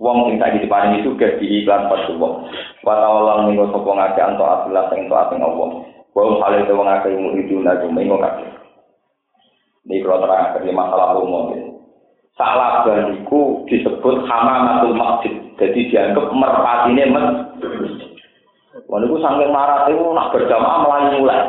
wong 0.00 0.16
sing 0.26 0.40
tak 0.40 0.56
diparingi 0.56 1.04
sugih 1.04 1.36
di 1.36 1.62
iklan 1.62 1.86
padha 1.92 2.16
wong 2.16 2.48
wa 2.82 2.94
ta'ala 2.96 3.44
minggo 3.44 3.68
sapa 3.70 3.90
ngake 3.92 4.20
anto 4.24 4.44
atilah 4.46 4.84
sing 4.88 5.06
to 5.06 5.14
ing 5.36 5.42
Allah 5.44 5.68
wa 6.16 6.22
hale 6.42 6.58
to 6.64 6.72
wong 6.72 6.88
akeh 6.88 7.12
mu 7.12 7.28
itu 7.36 7.60
najo 7.60 7.86
minggo 7.92 8.16
kabeh 8.18 8.61
ini 9.82 9.98
kalau 10.06 10.22
terang 10.22 10.54
dari 10.54 10.70
masalah 10.70 11.18
umum 11.18 11.58
ini. 11.58 11.74
Salah 12.38 12.86
iku 12.86 13.66
disebut 13.66 14.24
hamamatul 14.30 14.94
masjid. 14.94 15.34
Jadi 15.58 15.90
dianggap 15.90 16.30
merpatine 16.32 17.10
masjid. 17.10 18.10
Wah, 18.88 18.98
itu 19.04 19.16
sampai 19.20 19.52
marah 19.52 19.84
itu 19.90 20.00
nak 20.00 20.32
berjamaah 20.32 20.78
melayu 20.86 21.20
mulai. 21.20 21.44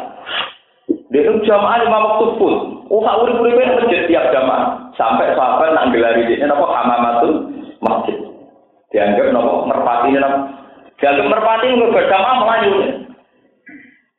Dia 1.14 1.30
itu 1.30 1.46
jamaah 1.46 1.78
lima 1.86 1.98
waktu 2.04 2.26
pun. 2.36 2.56
Oh, 2.92 3.00
tak 3.00 3.22
urip 3.24 3.40
urip 3.40 3.56
masjid 3.56 4.10
tiap 4.12 4.28
jamaah. 4.34 4.92
Sampai 4.98 5.32
sahabat 5.38 5.72
nak 5.72 5.94
gelari 5.94 6.28
ini 6.28 6.44
apa 6.44 6.66
hamamatul 6.68 7.54
masjid. 7.80 8.18
Dianggap 8.92 9.30
nopo 9.32 9.70
merpati 9.70 10.10
ini 10.12 10.20
nopo. 10.20 10.40
Dianggap 11.00 11.26
merpati 11.32 11.68
itu 11.70 11.86
berjamaah 11.96 12.38
melayu. 12.44 12.72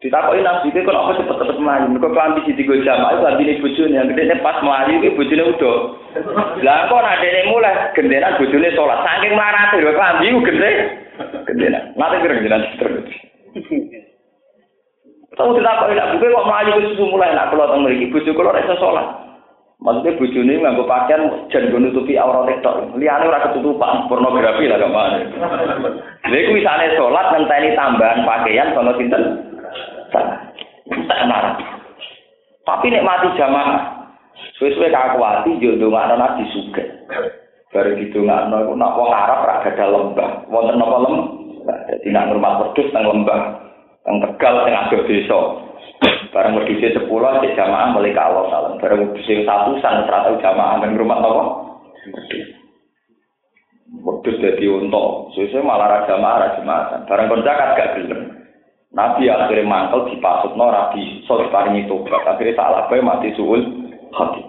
Ditakoki 0.05 0.44
nabi 0.44 0.68
itu 0.68 0.85
kok 0.85 0.93
apa 0.93 1.16
cepet-cepet 1.16 1.56
melayu. 1.64 1.97
Mereka 1.97 2.12
kelambi 2.12 2.44
di 2.44 2.52
tiga 2.60 2.76
jamaah 2.76 3.16
itu 3.16 3.24
ganti 3.24 3.43
ini 3.48 3.62
bujuni. 3.64 3.97
Yang 3.97 4.06
gede 4.12 4.36
pas 4.44 4.60
melayu 4.60 5.01
itu 5.01 5.16
bujuni 5.16 5.43
udah. 5.48 5.76
Lah 6.60 6.93
kok 6.93 7.01
nak 7.01 7.24
dene 7.24 7.48
mulai 7.48 7.89
gendenan 7.97 8.36
bujuni 8.36 8.68
sholat. 8.76 9.01
Saking 9.01 9.32
marah 9.32 9.72
itu 9.72 9.81
kelambi 9.81 10.28
itu 10.28 10.44
gede. 10.44 10.70
Gendenan. 11.48 11.82
Nanti 11.97 12.20
kira 12.20 12.36
gendenan 12.36 12.62
terus. 12.76 13.09
Tahu 15.40 15.56
kok 15.56 15.89
tidak 15.89 16.09
buka 16.20 16.26
kok 16.36 16.48
melayu 16.52 16.70
itu 16.85 16.89
susu 16.93 17.05
mulai 17.09 17.32
nak 17.32 17.48
kalau 17.48 17.64
tentang 17.72 17.89
mereka 17.89 18.12
bujuk 18.12 18.36
kalau 18.36 18.52
rasa 18.52 18.76
sholat. 18.76 19.06
Maksudnya 19.81 20.20
bujuk 20.20 20.44
ini 20.44 20.60
nganggo 20.60 20.85
pakaian 20.85 21.48
jangan 21.48 21.81
nutupi 21.81 22.20
aurat 22.20 22.52
itu. 22.52 22.72
Liane 23.01 23.24
ora 23.24 23.40
ketutupan 23.48 24.05
pornografi 24.12 24.68
lah 24.68 24.76
ke 24.76 24.89
mana. 24.93 25.18
Jadi 26.28 26.52
misalnya 26.52 26.93
sholat 26.93 27.32
ngenteni 27.32 27.72
tambahan 27.72 28.20
pakaian 28.28 28.68
sama 28.76 28.93
sinten. 29.01 29.53
Tak 30.15 31.20
marah. 31.27 31.55
Tapi 32.65 32.86
nek 32.89 33.05
mati 33.05 33.28
jamaah, 33.36 34.09
suwe-suwe 34.57 34.89
kakuati 34.89 35.61
yo 35.61 35.77
ndongakno 35.77 36.15
nabi 36.16 36.49
sugih. 36.55 36.86
Baru 37.74 37.99
didongakno 37.99 38.57
iku 38.65 38.74
nak 38.78 38.95
wong 38.95 39.11
Arab 39.11 39.45
ora 39.45 39.65
gadah 39.66 39.89
lembah. 39.91 40.31
Wonten 40.47 40.78
napa 40.78 40.97
lembah? 41.03 41.28
Dadi 41.91 42.09
nak 42.15 42.31
rumah 42.31 42.53
wedhus 42.62 42.89
nang 42.95 43.05
lembah. 43.11 43.41
Nang 44.07 44.16
Tegal 44.23 44.55
sing 44.62 44.74
adoh 44.78 45.03
desa. 45.11 45.41
Barang 46.31 46.55
wedhus 46.57 46.95
sepuluh 46.95 47.43
cek 47.43 47.59
jamaah 47.59 47.93
mulai 47.93 48.15
kalau 48.15 48.47
salam. 48.49 48.78
Barang 48.78 49.11
wedhus 49.11 49.27
satu 49.27 49.74
sang 49.82 50.07
serata 50.07 50.39
jamaah 50.39 50.81
nang 50.81 50.95
rumah 50.95 51.19
napa? 51.19 51.45
Wedhus. 54.07 54.39
Dadi 54.39 54.65
unta. 54.70 55.05
Suwe-suwe 55.35 55.61
malah 55.61 55.91
ra 55.91 55.99
jamaah 56.09 56.41
ra 56.41 56.49
jamaah. 56.57 57.03
Barang 57.11 57.27
kon 57.27 57.43
zakat 57.43 57.69
gak 57.77 57.93
gelem. 57.99 58.34
Nabi 58.95 59.27
akhirnya 59.27 59.66
mantel 59.66 60.07
di 60.07 60.23
pasut 60.23 60.55
no 60.55 60.71
rabi 60.71 61.27
sore 61.27 61.51
paringi 61.51 61.91
tobat 61.91 62.23
akhirnya 62.31 62.55
salah 62.55 62.87
bae 62.87 63.03
mati 63.03 63.35
suul 63.35 63.59
hati. 64.15 64.43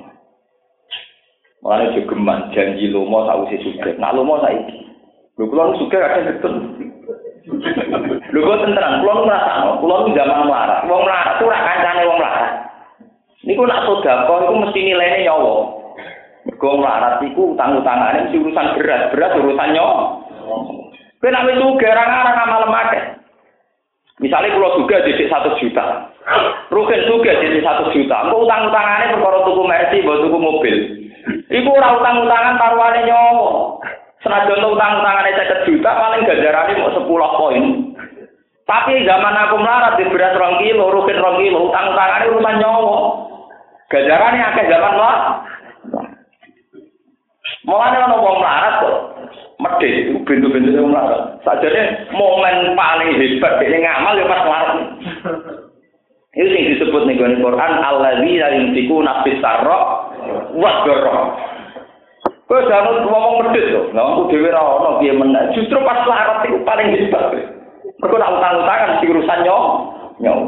Mulane 1.66 1.98
jogeman 1.98 2.54
janji 2.54 2.94
lomo 2.94 3.26
sausi 3.26 3.58
suge. 3.66 3.98
Nak 3.98 4.14
lomo 4.14 4.38
saiki. 4.46 4.86
Lho 5.42 5.50
kula 5.50 5.74
suge 5.82 5.98
kadang 5.98 6.30
betul. 6.30 6.54
Kok 7.46 8.58
tenteran, 8.62 9.02
kula 9.02 9.14
nu 9.18 9.24
ngrasakno, 9.26 9.72
kula 9.82 9.96
nu 10.06 10.14
zaman 10.14 10.46
melarat. 10.46 10.80
Wong 10.86 11.02
melarat 11.02 11.42
ora 11.42 11.58
kancane 11.66 12.02
wong 12.06 12.18
melarat. 12.22 12.52
Niku 13.46 13.62
nak 13.66 13.82
sedekah 13.86 14.46
iku 14.46 14.54
mesti 14.62 14.80
nilainya 14.82 15.26
nyawa. 15.26 15.54
Mergo 16.46 16.70
melarat 16.78 17.18
iku 17.26 17.58
utang-utangane 17.58 18.30
mesti 18.30 18.38
urusan 18.46 18.68
berat, 18.78 19.10
berat 19.10 19.34
urusan 19.42 19.70
nyawa. 19.74 20.22
Sugih 21.26 21.90
ora 21.90 22.04
ngarang 22.06 22.38
amal 22.46 22.70
akeh. 22.70 23.25
Misalnya 24.24 24.56
kalau 24.56 24.80
juga 24.80 25.04
jadi 25.04 25.28
satu 25.28 25.60
juta, 25.60 26.08
Rugen 26.72 27.02
juga 27.04 27.36
jadi 27.36 27.60
satu 27.60 27.92
juta. 27.92 28.16
Engkau 28.24 28.48
utang 28.48 28.72
utangannya 28.72 29.12
perkara 29.12 29.44
tuku 29.44 29.64
mercy, 29.68 29.98
buat 30.08 30.24
tuku 30.24 30.38
mobil. 30.40 30.76
Iku 31.52 31.70
ora 31.70 32.00
utang 32.00 32.24
utangan 32.24 32.56
taruhannya 32.56 33.12
nyowo. 33.12 33.78
Senajan 34.24 34.72
utang 34.72 35.04
utangannya 35.04 35.36
seket 35.36 35.60
juta, 35.68 35.90
paling 36.00 36.24
gajarannya 36.24 36.80
mau 36.80 36.96
sepuluh 36.96 37.30
poin. 37.36 37.64
Tapi 38.66 39.06
zaman 39.06 39.36
aku 39.46 39.56
melarat 39.62 39.94
di 40.02 40.10
beras 40.10 40.34
rong 40.40 40.58
kilo, 40.64 40.90
rugen 40.90 41.22
rong 41.22 41.38
kilo, 41.38 41.70
utang 41.70 41.94
utangannya 41.94 42.32
urusan 42.32 42.56
nyowo. 42.64 42.96
Gajarannya 43.92 44.48
akeh 44.48 44.66
zaman 44.72 44.96
lah. 44.96 45.18
Mulanya 47.68 48.06
ono 48.10 48.16
wong 48.24 48.38
melarat 48.42 48.74
kok. 48.80 48.96
Medit 49.66 50.14
itu 50.14 50.22
pintu-pintu 50.30 50.78
yang 50.78 50.94
melarat. 50.94 51.42
Sajane 51.42 52.06
momen 52.14 52.78
paling 52.78 53.18
hebat 53.18 53.58
dia 53.58 53.82
ngamal 53.82 54.14
ya 54.14 54.30
pas 54.30 54.42
melarat. 54.46 54.78
Itu 56.38 56.52
yang 56.54 56.66
disebut 56.78 57.02
nih 57.10 57.18
di 57.18 57.42
Quran 57.42 57.74
alladzina 57.82 58.48
yunfikuna 58.62 59.26
fis 59.26 59.42
sarra 59.42 60.06
wa 60.54 60.72
dharra. 60.86 61.18
Kowe 62.46 62.62
jangan 62.70 63.10
ngomong 63.10 63.50
medit 63.50 63.74
to. 63.74 63.82
Lah 63.98 64.06
aku 64.06 64.30
dhewe 64.30 64.54
ora 64.54 64.62
ono 64.62 64.90
piye. 65.02 65.18
Justru 65.58 65.82
pas 65.82 66.06
melarat 66.06 66.46
itu 66.46 66.62
paling 66.62 66.94
hebat. 66.94 67.34
Mergo 67.98 68.16
nak 68.22 68.38
utang-utangan 68.38 69.02
di 69.02 69.06
urusan 69.10 69.40
nyawa. 69.42 69.66
Nyawa. 70.22 70.46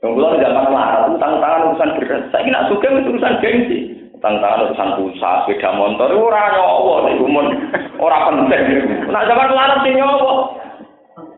Yang 0.00 0.10
belum 0.16 0.32
zaman 0.38 0.64
melarat, 0.70 1.02
utang-utangan 1.18 1.66
urusan 1.66 1.90
berat. 1.98 2.22
Saya 2.30 2.46
kira 2.46 2.60
suka 2.70 2.88
urusan 3.10 3.34
gengsi. 3.42 3.99
Utang-utangan 4.20 4.68
urusan 4.68 4.90
pulsa, 5.00 5.48
sepeda 5.48 5.72
motor, 5.72 6.12
ora 6.12 6.52
nyawa, 6.52 7.08
itu 7.08 7.24
mun 7.24 7.72
ora 7.96 8.28
penting. 8.28 8.64
Nak 9.08 9.24
zaman 9.24 9.48
melarat 9.48 9.80
sih 9.80 9.96
nyawa. 9.96 10.60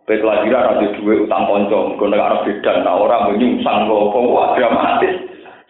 Baik 0.03 0.19
kelahiran 0.19 0.67
ada 0.67 0.87
duit 0.99 1.23
utang 1.23 1.47
konco, 1.47 1.95
mereka 1.95 2.11
nek 2.11 2.27
arep 2.27 2.41
beda, 2.43 2.73
nah 2.83 2.99
orang 2.99 3.39
menyungsang 3.39 3.87
dramatis. 3.87 5.15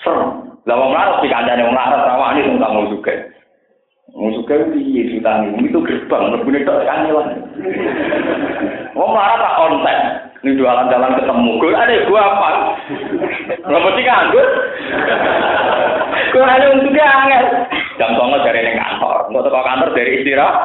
Serem. 0.01 0.57
Lah 0.65 0.73
wong 0.81 0.97
larat 0.97 1.21
dikancane 1.21 1.69
wong 1.69 1.77
larat 1.77 2.01
rawani 2.01 2.49
sing 2.49 2.57
kamu 2.57 2.81
juga. 2.97 3.15
Wong 4.17 4.33
suka? 4.33 4.73
Itu 4.73 5.79
gerbang 5.85 6.33
lebune 6.33 6.65
tok 6.65 6.81
kanyelan. 6.89 7.29
Wong 8.97 9.13
tak 9.13 9.57
konten. 9.61 9.99
Ini 10.43 10.59
jualan 10.59 10.91
jalan 10.91 11.15
ketemu. 11.23 11.51
Gue 11.63 11.71
ada 11.71 11.95
gue 12.03 12.19
apa? 12.19 12.49
Gak 13.63 13.79
mesti 13.79 14.03
nganggur. 14.03 14.47
Ada 16.33 16.67
untuk 16.73 16.97
angel. 16.97 17.45
Jam 18.01 18.17
songo 18.17 18.41
dari 18.41 18.65
ini 18.65 18.73
kantor. 18.73 19.29
Nggak 19.29 19.45
teko 19.45 19.61
kantor 19.61 19.89
dari 19.93 20.11
istirahat. 20.21 20.57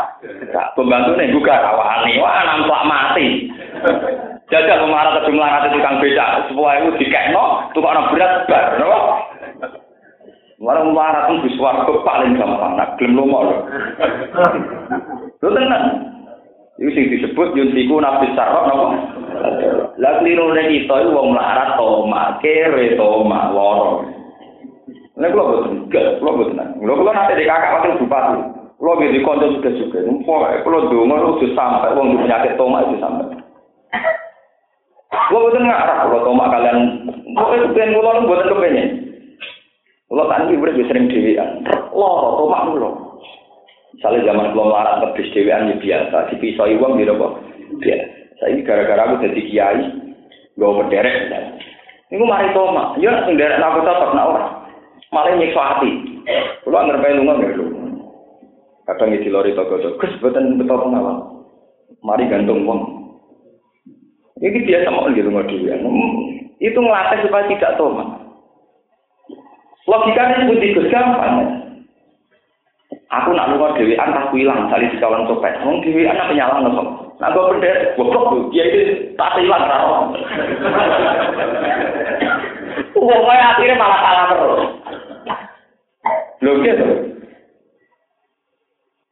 Pembantu 0.80 1.11
nih 1.19 1.31
juga 1.35 1.60
rawani. 1.60 2.15
Wah, 2.23 2.39
nampak 2.48 2.81
mati. 2.88 3.27
Jajal 4.48 4.88
memarah 4.88 5.19
ke 5.19 5.27
jumlah 5.27 5.44
kata 5.44 5.68
tukang 5.76 5.99
beca. 5.99 6.26
Sebuah 6.48 6.72
itu 6.80 6.89
dikekno. 7.03 7.76
Tukang 7.76 8.07
berat 8.15 8.48
bar. 8.48 8.64
Kenapa? 8.80 8.99
Warang 10.57 10.89
marah 10.95 11.30
pun 11.30 11.45
bisa 11.45 11.60
warga 11.61 11.94
paling 12.02 12.39
gampang. 12.39 12.73
Nah, 12.80 12.88
gelem 12.98 13.14
lomo 13.14 13.39
lho. 13.45 13.56
Lho 15.44 15.49
tenang. 15.53 15.85
Iku 16.77 16.89
sing 16.94 17.06
disebut 17.10 17.57
yuntiku 17.57 17.98
nafis 17.98 18.34
sarok 18.38 18.64
napa? 18.69 18.88
Kliru 20.22 20.53
nek 20.53 20.69
kita 20.69 20.95
iku 21.06 21.10
wong 21.14 21.34
melarat 21.34 21.77
to 21.77 21.89
kere 22.41 22.85
to 22.98 23.10
mak 23.26 23.49
loro. 23.53 24.16
Nek 25.18 25.34
kula 25.34 25.44
boten 25.49 25.89
gak, 25.89 26.22
kula 26.22 26.31
boten. 26.38 26.61
Kula 26.77 26.94
kula 26.94 27.11
nate 27.11 27.34
di 27.34 27.49
kakak 27.49 27.73
wakil 27.81 27.98
bupati. 28.06 28.38
Kula 28.77 28.91
nggih 29.02 29.14
di 29.18 29.19
kanca 29.26 29.45
juga 29.49 29.69
juga. 29.73 29.98
Pokoke 30.22 30.61
kula 30.61 30.80
donga 30.94 31.15
lu 31.26 31.41
sampai 31.57 31.94
wong 31.98 32.07
penyakit 32.22 32.53
tomak 32.53 32.85
itu 32.85 33.02
sampai. 33.02 33.26
Kula 35.10 35.39
boten 35.41 35.65
ngarah 35.65 36.06
kula 36.06 36.19
tomak 36.22 36.49
kalian. 36.53 36.77
Pokoke 37.34 37.57
kepen 37.65 37.98
kula 37.98 38.22
boten 38.30 38.49
kepengen. 38.53 38.88
Kula 40.06 40.23
kan 40.30 40.45
iki 40.45 40.61
urip 40.61 40.77
sering 40.85 41.10
dhewean. 41.10 41.65
Loro 41.89 42.30
tomak 42.38 42.61
kula. 42.69 42.89
Misalnya 43.98 44.30
zaman 44.30 44.53
belum 44.53 44.69
larang 44.69 45.02
tebis 45.02 45.34
dewean 45.34 45.73
ya 45.73 45.76
biasa, 45.81 46.30
dipisoi 46.30 46.77
uang 46.77 47.02
gitu 47.02 47.18
kok. 47.18 47.34
Biasa. 47.81 48.06
Saya 48.38 48.53
ini 48.53 48.61
gara-gara 48.61 49.02
aku 49.10 49.26
jadi 49.26 49.41
kiai, 49.49 49.81
gue 50.53 50.69
berderek. 50.69 51.34
Ini 52.14 52.22
mari 52.22 52.53
toma, 52.53 52.94
ya 53.02 53.26
sing 53.26 53.34
derek 53.34 53.57
aku 53.57 53.81
tetap 53.81 54.14
nak 54.14 54.30
orang. 54.30 54.57
Malah 55.12 55.40
nyiksa 55.40 55.62
hati. 55.62 55.92
Kalau 56.68 56.84
ngerti 56.84 57.16
lunga 57.16 57.34
nggak 57.40 57.56
lu. 57.56 57.66
Kadang 58.88 59.16
di 59.16 59.28
lori 59.28 59.52
toko 59.52 59.80
toko, 59.80 60.00
kes 60.00 60.16
betul 60.24 60.56
betul 60.60 60.80
pengawal. 60.80 61.48
Mari 62.04 62.28
gantung 62.32 62.64
uang. 62.64 62.82
Ini 64.40 64.64
biasa 64.64 64.88
mau 64.94 65.12
di 65.12 65.24
rumah 65.24 65.44
dewean. 65.48 65.82
Itu 66.60 66.80
ngelatih 66.80 67.26
supaya 67.26 67.50
tidak 67.52 67.76
toma. 67.76 68.06
Logikanya 69.88 70.44
seperti 70.44 70.76
gus 70.76 70.92
gampang. 70.92 71.64
Aku 73.08 73.32
nak 73.32 73.56
lunga 73.56 73.72
dhewean 73.80 74.12
tak 74.12 74.36
ilang 74.36 74.68
dari 74.68 74.92
di 74.92 75.00
kawan 75.00 75.28
copet. 75.32 75.56
Wong 75.64 75.80
dhewean 75.80 76.20
apa 76.20 76.36
nyalang 76.36 76.68
nopo. 76.68 76.84
Nak 77.18 77.34
gue 77.34 77.50
pendet, 77.56 77.96
goblok. 77.96 78.52
Dia 78.52 78.68
itu 78.68 79.16
tak 79.16 79.40
ilang 79.40 79.64
raro. 79.64 80.12
Wong 83.00 83.22
kaya 83.24 83.44
akhirnya 83.56 83.80
malah 83.80 84.00
kalah 84.04 84.26
terus. 84.36 84.64
Lho 86.42 86.52
gitu. 86.62 86.88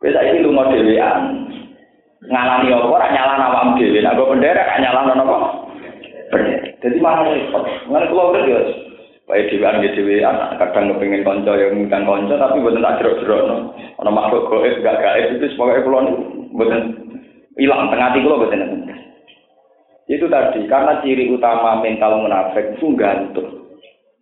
Bisa 0.02 0.22
ini 0.22 0.46
lunga 0.46 0.70
dhewean. 0.70 1.50
Ngalami 2.26 2.74
apa 2.74 2.86
ora 2.86 3.08
nyalan 3.10 3.46
awakmu 3.50 3.78
dhewe. 3.82 4.00
Nak 4.02 4.16
gue 4.18 4.30
pendet 4.30 4.58
nyalan 4.82 5.18
nopo. 5.18 5.36
Jadi 6.86 6.98
malah 7.02 7.26
repot. 7.26 7.66
Ngene 7.90 8.06
kula 8.14 8.24
udah 8.34 8.44
ya 8.46 8.60
Wae 9.26 9.50
dhewean 9.50 9.82
nggih 9.82 9.98
dhewean 9.98 10.38
kadang 10.62 10.94
kepengin 10.94 11.26
kanca 11.26 11.58
yang 11.58 11.74
ngundang 11.74 12.06
kanca 12.06 12.38
tapi 12.38 12.62
mboten 12.62 12.86
tak 12.86 13.02
jerok-jerokno. 13.02 13.74
Ana 13.98 14.12
makhluk 14.14 14.46
gaib 14.54 14.86
gak 14.86 15.02
gaib 15.02 15.28
itu 15.34 15.50
sebagai 15.58 15.82
kula 15.82 16.06
niku 16.06 16.22
mboten 16.54 16.82
ilang 17.58 17.90
tengah 17.90 18.14
hati 18.14 18.22
kula 18.22 18.38
mboten 18.38 18.94
Itu 20.06 20.30
tadi 20.30 20.70
karena 20.70 21.02
ciri 21.02 21.34
utama 21.34 21.82
mental 21.82 22.22
munafik 22.22 22.78
itu 22.78 22.94
gantung. 22.94 23.65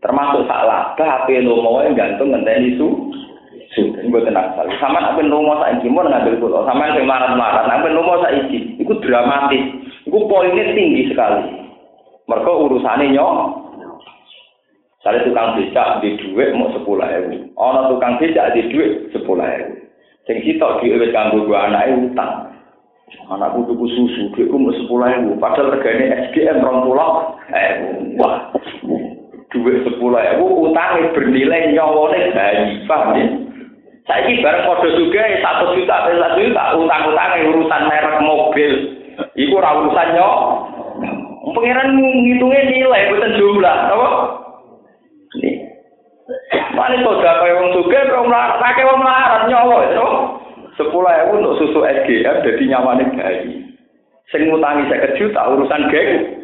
Termasuk 0.04 0.44
salah, 0.52 0.92
HP 1.00 1.48
lomo 1.48 1.80
yang 1.80 1.96
gantung 1.96 2.36
ngenteni 2.36 2.76
su. 2.76 2.92
Su, 3.72 3.82
ini 3.88 4.12
mboten 4.12 4.36
asal. 4.36 4.68
Sama 4.78 5.00
nek 5.00 5.16
ben 5.16 5.32
lomo 5.32 5.56
saiki 5.64 5.88
mau 5.88 6.04
ngambil 6.04 6.44
kula, 6.44 6.68
sama 6.68 6.92
sing 6.92 7.08
marah-marah, 7.08 7.64
nek 7.66 7.88
ben 7.88 7.96
lomo 7.96 8.20
saiki 8.20 8.84
iku 8.84 9.00
dramatis. 9.00 9.64
Iku 10.04 10.28
poinnya 10.28 10.76
tinggi 10.76 11.08
sekali. 11.08 11.64
Mereka 12.28 12.52
urusannya 12.52 13.16
nyok, 13.16 13.36
Saya 15.04 15.20
tukang 15.28 15.60
becak 15.60 16.00
di 16.00 16.16
duit 16.16 16.56
mau 16.56 16.72
sepuluh 16.72 17.04
ribu. 17.04 17.52
Ono 17.60 17.92
tukang 17.92 18.20
becak 18.20 18.56
di 18.56 18.72
duit 18.72 19.12
sepuluh 19.12 19.44
ribu. 19.44 19.88
Sing 20.28 20.40
sitok 20.44 20.80
duit 20.80 21.12
kanggo 21.12 21.48
gua 21.48 21.68
anak 21.68 21.92
utang. 22.12 22.52
Anakku 23.28 23.68
tuku 23.68 23.84
susu, 23.88 24.32
duitku 24.36 24.56
mau 24.56 24.72
sepuluh 24.72 25.12
ribu. 25.12 25.36
Padahal 25.40 25.76
regane 25.76 26.08
SGM 26.32 26.64
rong 26.64 26.88
pulau. 26.88 27.36
Wah. 28.20 28.52
Duit 29.54 29.86
sepuluh 29.86 30.18
ribu 30.18 30.66
utangnya 30.66 31.14
bernilai 31.14 31.70
nyawone 31.78 32.34
bayi. 32.34 32.82
Paham 32.90 33.14
ya? 33.14 33.26
Saiki 34.10 34.42
bareng 34.44 34.66
kode 34.68 35.00
juga 35.00 35.24
satu 35.40 35.78
juta, 35.78 35.96
satu 36.10 36.42
juta 36.42 36.64
utang-utangnya 36.76 37.48
urusan 37.54 37.82
merek 37.88 38.18
mobil. 38.20 38.72
Iku 39.38 39.54
ora 39.62 39.80
urusan 39.80 40.10
nyok. 40.18 40.38
Pengiran 41.54 41.96
ngitungnya 42.02 42.62
nilai 42.66 43.08
bukan 43.14 43.38
jumlah, 43.38 43.78
apa? 43.94 44.10
Mane 46.74 47.06
soda 47.06 47.32
kaya 47.38 47.54
wong 47.62 47.70
sugih 47.78 48.10
wong 48.10 48.28
melarat, 48.34 48.58
pakai 48.58 48.88
wong 48.90 49.00
melarat 49.00 49.46
nyawa 49.46 49.78
itu. 49.86 50.08
Sepuluh 50.74 51.14
ewu 51.14 51.32
untuk 51.38 51.56
susu 51.62 51.80
SGM 51.86 52.42
jadi 52.42 52.64
nyawane 52.74 53.06
bayi. 53.14 53.62
Sing 54.34 54.50
ngutangi 54.50 54.90
saya 54.90 55.14
juta 55.14 55.42
urusan 55.54 55.94
geng. 55.94 56.42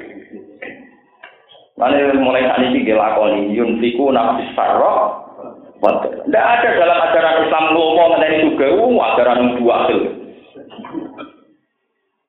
Mane 1.80 2.12
mulai 2.20 2.44
saat 2.44 2.60
ini 2.60 2.84
dilakoni 2.84 3.56
yunfiku 3.56 4.12
nafis 4.12 4.52
sarroh. 4.52 5.32
Tidak 5.80 6.44
ada 6.44 6.70
dalam 6.76 7.00
ajaran 7.08 7.48
Islam 7.48 7.66
ngomong 7.72 8.20
mengenai 8.20 8.44
juga, 8.52 8.68
ajaran 8.68 9.56
dua 9.56 9.74
hasil. 9.88 10.00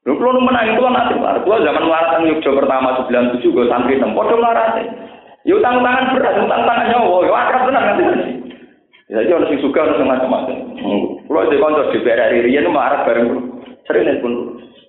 Lu 0.07 0.15
kalau 0.17 0.39
menang 0.39 0.71
itu 0.71 0.81
kan 0.81 0.95
nanti, 0.95 1.19
gua 1.19 1.61
zaman 1.61 1.83
melarat 1.83 2.11
yang 2.23 2.39
Yogyakarta 2.39 2.63
pertama 2.63 2.89
97 3.05 3.53
gue 3.53 3.67
santri 3.69 3.99
enam, 3.99 4.15
podo 4.15 4.39
melarat. 4.39 4.81
Ya 5.43 5.59
utang 5.59 5.83
tangan 5.83 6.15
berat, 6.15 6.35
utang 6.41 6.63
tangan 6.65 6.89
nyawa, 6.89 7.27
ya 7.27 7.33
akrab 7.37 7.63
tenan 7.69 7.85
nanti. 7.85 8.03
Ya 9.11 9.27
jadi 9.27 9.45
sing 9.51 9.59
suka 9.67 9.83
orang 9.83 10.07
macam-macam. 10.07 10.57
Kalau 11.27 11.51
di 11.51 11.57
kantor 11.59 11.87
di 11.91 11.99
BRI 12.07 12.39
Rian 12.47 12.71
marah 12.71 13.03
bareng 13.03 13.29
sering 13.91 14.23
pun. 14.23 14.35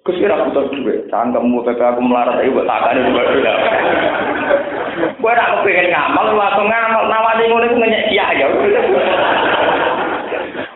Gus 0.01 0.17
kira 0.17 0.33
butuh 0.49 0.65
duit, 0.73 1.05
cangkemmu 1.13 1.61
PP 1.61 1.77
aku 1.77 2.01
melarat 2.01 2.41
buat 2.49 2.65
takane 2.65 3.05
juga 3.05 3.21
dulu. 3.21 3.53
Gue 5.21 5.33
nak 5.37 5.61
pengen 5.61 5.93
ngamal, 5.93 6.25
langsung 6.33 6.65
ngamal, 6.65 7.05
nawani 7.05 7.43
ngono 7.45 7.65
iku 7.69 7.77
ngenyek 7.77 8.09
kiai 8.09 8.41
ya. 8.41 8.49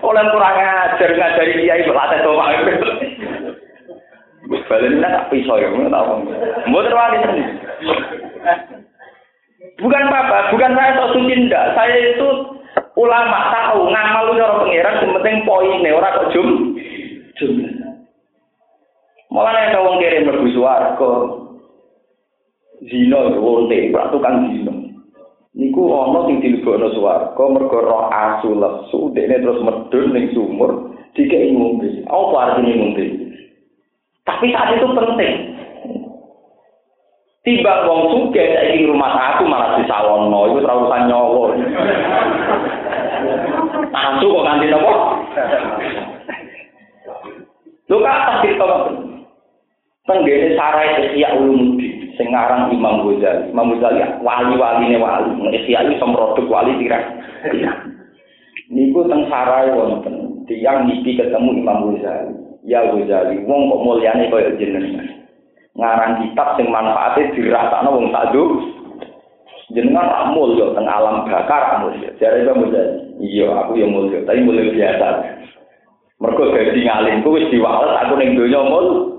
Oleh 0.05 0.23
kurang 0.29 0.61
ajar 0.61 1.09
ngajari 1.09 1.57
kiai 1.57 1.87
berlatih 1.89 2.21
tomak. 2.21 2.53
Balen 4.69 5.01
tak 5.01 5.25
pisau 5.33 5.57
ya, 5.57 5.73
tahu. 5.73 6.13
Mau 6.69 6.85
terwali 6.85 7.17
Bukan 9.81 10.03
apa, 10.05 10.53
bukan 10.53 10.71
saya 10.77 11.01
sok 11.01 11.17
ndak. 11.17 11.73
Saya 11.73 11.97
itu 12.13 12.29
ulama 12.93 13.49
tahu 13.49 13.89
ngamal 13.89 14.37
cara 14.37 14.61
pangeran 14.61 15.17
penting 15.17 15.35
poine 15.49 15.89
ora 15.89 16.13
kok 16.13 16.29
jum. 16.29 16.77
Jum. 17.41 17.84
Malah 19.33 19.51
nek 19.53 19.81
wong 19.81 19.97
kirim 20.01 20.25
mlebu 20.29 20.47
swarga. 20.53 21.11
Zina 22.85 23.33
wonte, 23.41 23.89
ora 23.89 24.11
tukang 24.13 24.51
zina. 24.51 24.73
Niku 25.55 25.87
ana 25.87 26.27
sing 26.27 26.43
dilebokno 26.43 26.91
swarga 26.93 27.43
mergo 27.47 27.79
roh 27.79 28.11
asu 28.11 28.51
lesu, 28.53 28.99
dekne 29.15 29.39
terus 29.41 29.63
medun 29.63 30.11
ning 30.11 30.25
sumur, 30.35 30.71
dikek 31.15 31.55
ngombe. 31.55 32.03
Apa 32.05 32.35
artine 32.51 32.75
ngombe? 32.75 33.05
Tapi 34.27 34.51
saat 34.51 34.75
itu 34.75 34.87
penting. 34.91 35.35
Tiba 37.45 37.85
wong 37.85 38.01
suge 38.09 38.41
saiki 38.41 38.89
rumah 38.89 39.37
aku 39.37 39.45
malah 39.45 39.77
disalono, 39.77 40.49
itu 40.49 40.65
terusan 40.65 41.01
nyawa. 41.05 41.53
Asu 43.93 44.25
kok 44.33 44.45
kanthi 44.49 44.67
napa? 44.73 44.93
Lho 47.85 48.01
kata 48.01 48.41
kita 48.41 48.65
Tenggene 50.05 50.53
sarai 50.53 51.17
Ihya 51.17 51.33
Ulumuddin 51.33 52.13
sing 52.13 52.29
aran 52.29 52.69
Imam 52.69 53.01
Ghazali. 53.01 53.49
Imam 53.49 53.73
Ghazali 53.73 54.05
wali-waline 54.21 55.01
wali. 55.01 55.33
Ihya 55.49 55.81
itu 55.89 55.97
produk 55.97 56.45
wali 56.45 56.77
kira. 56.77 57.01
Niku 58.69 59.01
teng 59.09 59.25
sarai 59.33 59.73
wonten 59.73 60.45
tiyang 60.45 60.85
mimpi 60.85 61.17
ketemu 61.17 61.57
Imam 61.57 61.89
Ghazali. 61.89 62.37
Ya 62.69 62.85
Ghazali, 62.85 63.41
wong 63.49 63.69
kok 63.69 63.81
mulyane 63.81 64.29
kaya 64.29 64.53
jenengan. 64.61 65.05
ngarang 65.75 66.23
kitab 66.23 66.55
sing 66.55 66.71
manfaate 66.71 67.35
dirasakno 67.35 67.99
wong 67.99 68.07
sadu 68.15 68.63
jenengan 69.75 70.07
tak 70.07 70.31
mulya 70.31 70.71
teng 70.77 70.85
alam 70.85 71.25
bakar 71.25 71.81
mulya. 71.81 72.13
Jare 72.21 72.45
Imam 72.45 72.69
Ghazali, 72.69 73.25
iya 73.25 73.49
aku 73.57 73.73
ya 73.73 73.89
mulya, 73.89 74.21
tapi 74.21 74.45
mulya 74.45 74.69
biasa. 74.69 75.07
Mergo 76.21 76.53
dadi 76.53 76.79
ngalim 76.85 77.25
ku 77.25 77.35
wis 77.35 77.49
diwales 77.49 77.91
aku 78.05 78.13
ning 78.21 78.37
donya 78.37 78.61
mul. 78.69 79.14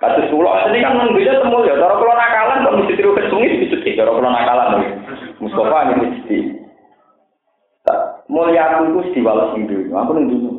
Kados 0.00 0.32
kula 0.32 0.64
asline 0.64 0.80
kan 0.80 1.12
donya 1.12 1.36
temu 1.44 1.60
ya, 1.68 1.76
cara 1.76 2.00
kula 2.00 2.16
nakalan 2.16 2.64
kok 2.64 2.76
mesti 2.80 2.96
tiru 2.96 3.12
kesungit 3.12 3.52
mesti 3.68 3.96
cara 4.00 4.10
kula 4.16 4.32
nakalan. 4.32 4.96
Mustafa 5.44 5.76
ini 5.84 5.94
mesti. 6.00 6.36
Mulya 8.32 8.80
aku 8.80 8.96
ku 8.96 9.00
diwales 9.12 9.52
ning 9.52 9.68
donya, 9.68 9.94
aku 10.00 10.10
ning 10.16 10.26
donya. 10.32 10.52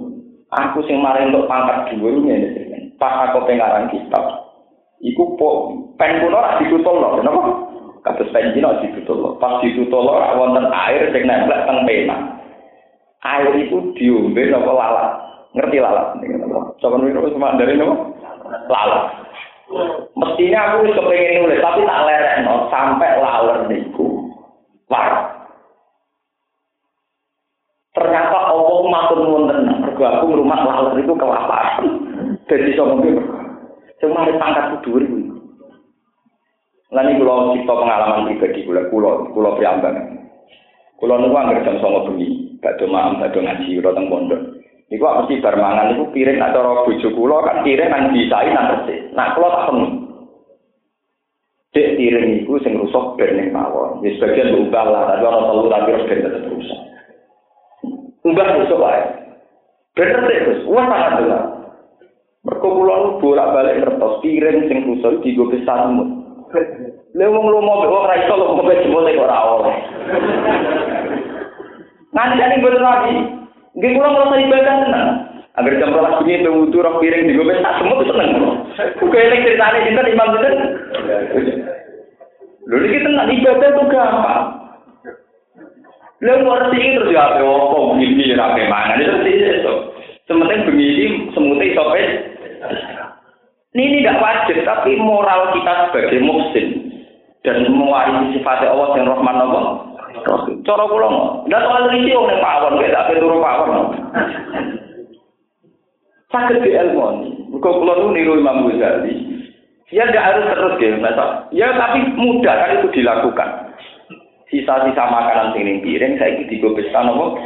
Aku 0.51 0.79
sing 0.85 1.01
mari 1.01 1.25
untuk 1.25 1.47
pangkat 1.47 1.95
dhuwur 1.95 2.21
ngene 2.21 2.93
Pas 2.99 3.31
aku 3.31 3.49
pengarang 3.49 3.89
kitab, 3.89 4.23
iku 5.01 5.33
po 5.39 5.73
pen 5.97 6.21
kuno 6.21 6.37
ra 6.37 6.61
ditutul 6.61 7.01
lho, 7.01 7.17
kenapa? 7.17 7.41
Kados 8.05 8.29
pen 8.29 8.53
dino 8.53 8.77
ditutul 8.77 9.41
Pas 9.41 9.57
ditutul 9.65 10.05
lho 10.05 10.21
wonten 10.37 10.69
air 10.69 11.09
sing 11.09 11.25
nempel 11.25 11.65
teng 11.65 11.81
pena. 11.89 12.37
Air 13.25 13.57
itu 13.57 13.89
diombe 13.97 14.53
napa 14.53 14.69
lalat. 14.69 15.11
ngerti 15.51 15.83
lalat 15.83 16.15
coba 16.79 16.95
minum 16.95 17.27
cuma 17.35 17.59
dari 17.59 17.75
nopo 17.75 18.15
lalat 18.71 19.20
mestinya 20.15 20.59
aku 20.67 20.75
wis 20.85 20.95
kepengin 20.97 21.43
nulis 21.43 21.63
tapi 21.63 21.81
tak 21.87 22.03
lerek 22.07 22.35
no 22.43 22.67
sampai 22.67 23.19
laler 23.19 23.57
niku. 23.71 24.29
War 24.91 25.39
ternyata 27.91 28.37
Allah 28.51 28.77
matur 28.87 29.19
nuwun 29.23 29.47
tenan. 29.51 29.83
Mergo 29.83 30.03
aku 30.03 30.25
rumah 30.35 30.59
laler 30.63 31.03
itu 31.03 31.13
kelaparan. 31.15 31.83
Dadi 32.47 32.75
iso 32.75 32.83
mungkin 32.83 33.23
cuma 34.01 34.25
ada 34.25 34.33
pangkat 34.41 34.81
dhuwur 34.81 35.05
kuwi 35.05 35.29
Lan 36.91 37.07
iki 37.07 37.23
kula 37.23 37.55
cipta 37.55 37.71
pengalaman 37.71 38.27
pribadi 38.27 38.67
kula 38.67 38.81
kula 38.91 39.11
kula 39.31 39.49
priambangan. 39.55 40.27
Kula 40.99 41.15
niku 41.23 41.35
anggere 41.39 41.63
jam 41.63 41.79
09.00 41.79 42.07
bengi, 42.11 42.27
badhe 42.59 42.85
maem 42.91 43.15
badhe 43.23 43.39
ngaji 43.39 43.79
ora 43.79 43.95
teng 43.95 44.11
pondok. 44.11 44.41
Iku 44.91 45.07
mesti 45.07 45.39
bar 45.39 45.55
mangan 45.55 45.95
iku 45.95 46.11
piring 46.11 46.35
nak 46.35 46.51
cara 46.51 46.83
bojo 46.83 47.09
kula 47.15 47.37
kan 47.47 47.63
piring 47.63 47.87
nang 47.87 48.11
disai 48.11 48.51
nang 48.51 48.75
resik. 48.75 48.99
Nak 49.15 49.39
kula 49.39 49.47
tak 49.47 49.65
penuh. 49.71 49.91
Dek 51.71 51.95
piring 51.95 52.43
iku 52.43 52.59
sing 52.59 52.75
rusak 52.75 53.15
ben 53.15 53.39
ning 53.39 53.55
mawon. 53.55 54.03
Wis 54.03 54.19
bagian 54.19 54.67
ubah 54.67 54.85
lah, 54.91 55.15
tapi 55.15 55.23
ana 55.23 55.47
telu 55.47 55.71
tapi 55.71 55.89
harus 55.95 56.07
ben 56.11 56.19
tetep 56.27 56.43
rusak. 56.51 56.79
Ubah 58.27 58.47
rusak 58.59 58.81
wae. 58.83 59.03
Ben 59.95 60.11
resik 60.11 60.39
terus, 60.43 60.67
wah 60.67 60.83
sangat 60.83 61.23
jelas. 61.23 61.43
Mergo 62.43 62.67
kula 62.75 62.95
bolak-balik 63.23 63.79
ngertos 63.79 64.19
piring 64.19 64.67
sing 64.67 64.79
rusak 64.91 65.23
digo 65.23 65.47
kesanmu. 65.47 66.03
Lha 67.15 67.25
wong 67.31 67.45
lomo 67.47 67.79
wong 67.79 68.03
ra 68.11 68.19
iso 68.19 68.35
lomo 68.35 68.67
kok 68.67 69.23
ora 69.23 69.37
oleh. 69.55 69.75
Nanti 72.11 72.43
ning 72.43 72.59
boten 72.59 72.83
lagi. 72.83 73.40
Nggih 73.71 73.89
kula 73.95 74.07
ngrasa 74.11 74.35
ibadah 74.43 74.75
tenan. 74.83 75.07
Agar 75.51 75.73
jam 75.79 75.91
rolas 75.91 76.15
bunyi 76.23 76.39
itu 76.39 76.51
wudu 76.51 76.79
rok 76.79 76.99
piring 77.03 77.27
di 77.27 77.35
gobes 77.35 77.59
tak 77.59 77.75
semut 77.79 78.07
seneng. 78.07 78.31
Kuwi 79.03 79.19
elek 79.19 79.43
ceritane 79.43 79.83
sinten 79.83 80.11
imam 80.11 80.29
sinten? 80.35 80.55
Lho 82.71 82.75
iki 82.87 83.03
tenan 83.03 83.31
ibadah 83.31 83.69
tuh 83.75 83.87
gampang. 83.91 84.45
Lha 86.23 86.33
ngerti 86.39 86.95
terus 86.95 87.11
ya 87.11 87.35
apa 87.35 87.43
opo 87.43 87.97
begini 87.99 88.31
ya 88.31 88.39
apa 88.39 88.63
mana 88.67 88.95
itu 88.95 89.11
itu. 89.27 89.75
Sementing 90.29 90.67
begini 90.71 91.05
semutnya 91.35 91.65
iso 91.67 91.83
Ini 93.71 94.03
tidak 94.03 94.19
wajib, 94.19 94.57
tapi 94.67 94.99
moral 94.99 95.55
kita 95.55 95.87
sebagai 95.87 96.19
muslim 96.19 96.91
dan 97.41 97.63
mewarisi 97.71 98.35
sifat 98.35 98.67
Allah 98.67 98.99
yang 98.99 99.07
Rahman 99.07 99.37
Allah 99.47 99.90
Cara 100.65 100.83
kula. 100.85 101.09
Ndak 101.49 101.63
soal 101.65 101.83
risi 101.89 102.11
wong 102.13 102.29
pawon, 102.39 102.79
gak 102.81 102.93
tak 102.93 103.17
turu 103.17 103.37
pawon. 103.41 103.83
Sakit 106.31 106.63
di 106.63 106.71
ilmu. 106.71 107.07
Mergo 107.51 107.69
kula 107.83 107.93
nu 107.99 108.15
niru 108.15 108.39
Imam 108.39 108.69
Ghazali. 108.71 109.13
Ya 109.91 110.07
nggak 110.07 110.23
harus 110.23 110.47
terus 110.47 110.75
ya. 110.79 110.95
Ya 111.51 111.67
tapi 111.75 111.99
mudah 112.15 112.55
kan 112.55 112.79
itu 112.79 112.87
dilakukan. 112.95 113.49
Sisa-sisa 114.47 115.03
makanan 115.07 115.51
sing 115.55 115.83
piring 115.83 116.15
saya 116.15 116.35
iki 116.35 116.55
digo 116.55 116.71
pesta 116.75 117.03
nopo? 117.03 117.39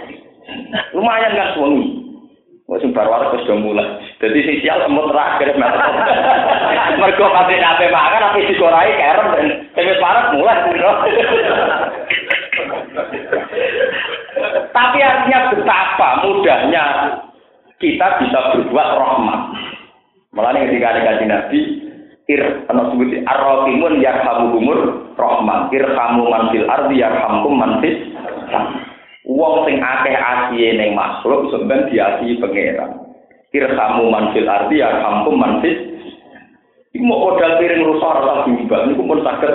Lumayan 0.93 1.34
kan 1.34 1.57
suwengi. 1.57 2.06
Wes 2.65 2.81
bar 2.93 3.10
waras 3.10 3.34
wis 3.34 3.45
mulai. 3.61 3.85
Dadi 4.18 4.41
sing 4.41 4.57
sial 4.61 4.81
semut 4.85 5.10
terakhir 5.10 5.53
metu. 5.53 5.80
Mergo 7.02 7.26
pati 7.30 7.61
kabeh 7.61 7.89
makan 7.93 8.22
tapi 8.30 8.49
digorai 8.49 8.93
kerem 8.93 9.27
dan 9.34 9.45
sing 9.73 9.85
wis 9.85 10.02
parah 10.02 10.34
mulai. 10.34 10.57
Tapi 14.72 14.97
artinya 14.99 15.39
betapa 15.55 16.09
mudahnya 16.23 16.84
kita 17.80 18.07
bisa 18.23 18.39
berbuat 18.55 18.89
rahmat. 18.99 19.41
Mulanya 20.35 20.67
ketika 20.67 20.88
ada 20.91 21.01
kaji 21.07 21.26
Nabi, 21.31 21.59
ir 22.27 22.41
sebut 22.67 23.11
ar-rahimun 23.23 24.03
yarhamuhumur 24.03 24.80
rahmat. 25.15 25.72
Irhamu 25.72 26.27
man 26.27 26.51
fil 26.51 26.67
ardi 26.67 26.99
yarhamkum 26.99 27.53
man 27.55 27.80
fis 27.80 27.97
Wong 29.26 29.65
sing 29.65 29.81
akeh 29.81 30.13
asihe 30.13 30.77
ning 30.77 30.93
makhluk 30.93 31.49
sampeyan 31.49 31.89
diasihi 31.89 32.38
pangeran. 32.38 32.91
Irhamu 33.55 34.11
man 34.11 34.35
fil 34.35 34.45
ardi 34.45 34.84
yarhamkum 34.84 35.35
man 35.39 35.63
fis 35.63 35.95
Iku 36.95 37.03
mau 37.03 37.27
modal 37.27 37.59
piring 37.59 37.84
rusak 37.84 38.07
ora 38.07 38.47
bimbang 38.47 38.88
niku 38.88 39.03
pun 39.03 39.19
saged. 39.19 39.53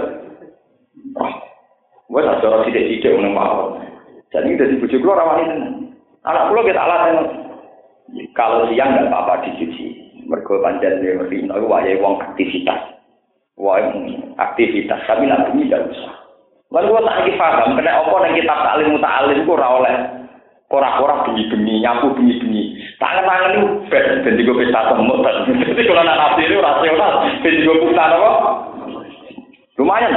Wes 2.11 2.27
acara 2.27 2.67
sithik-sithik 2.67 3.15
ngene 3.15 3.31
mawon. 3.31 3.87
Jadi 4.35 4.59
dari 4.59 4.79
bujuk 4.83 4.99
keluar 4.99 5.23
rawani 5.23 5.47
tenan. 5.47 5.73
Anak 6.27 6.51
pulau 6.51 6.67
kita 6.67 6.83
alasan 6.83 7.17
kalau 8.35 8.67
siang 8.71 8.99
nggak 8.99 9.11
apa-apa 9.11 9.47
dicuci. 9.47 10.11
Mergo 10.27 10.59
panjang 10.63 11.03
dia 11.03 11.19
merino 11.19 11.55
wajah 11.55 11.95
uang 12.03 12.19
aktivitas. 12.19 12.99
Wah 13.55 13.79
aktivitas 14.43 15.01
tapi 15.07 15.31
nanti 15.31 15.67
tidak 15.67 15.91
usah. 15.91 16.15
Lalu 16.71 16.95
gua 16.95 17.03
tak 17.03 17.17
lagi 17.19 17.33
paham, 17.35 17.75
kena 17.75 17.99
apa 17.99 18.15
yang 18.31 18.35
kita 18.39 18.55
taklim 18.55 18.95
muta'alim 18.95 19.43
itu 19.43 19.51
ora 19.59 19.69
oleh 19.75 19.95
ora-ora 20.71 21.27
bengi-bengi, 21.27 21.83
nyapu 21.83 22.15
bengi-bengi. 22.15 22.79
Tangan-tangan 23.03 23.59
itu 23.59 23.67
dan 24.23 24.35
juga 24.39 24.53
bisa 24.63 24.79
semut. 24.95 25.19
Jadi 25.67 25.83
kalau 25.83 26.03
anak 26.07 26.15
nabi 26.15 26.47
itu 26.47 26.63
rasional, 26.63 27.13
dan 27.43 27.55
juga 27.59 27.75
bisa 27.91 28.05
apa? 28.07 28.31
Lumayan. 29.83 30.15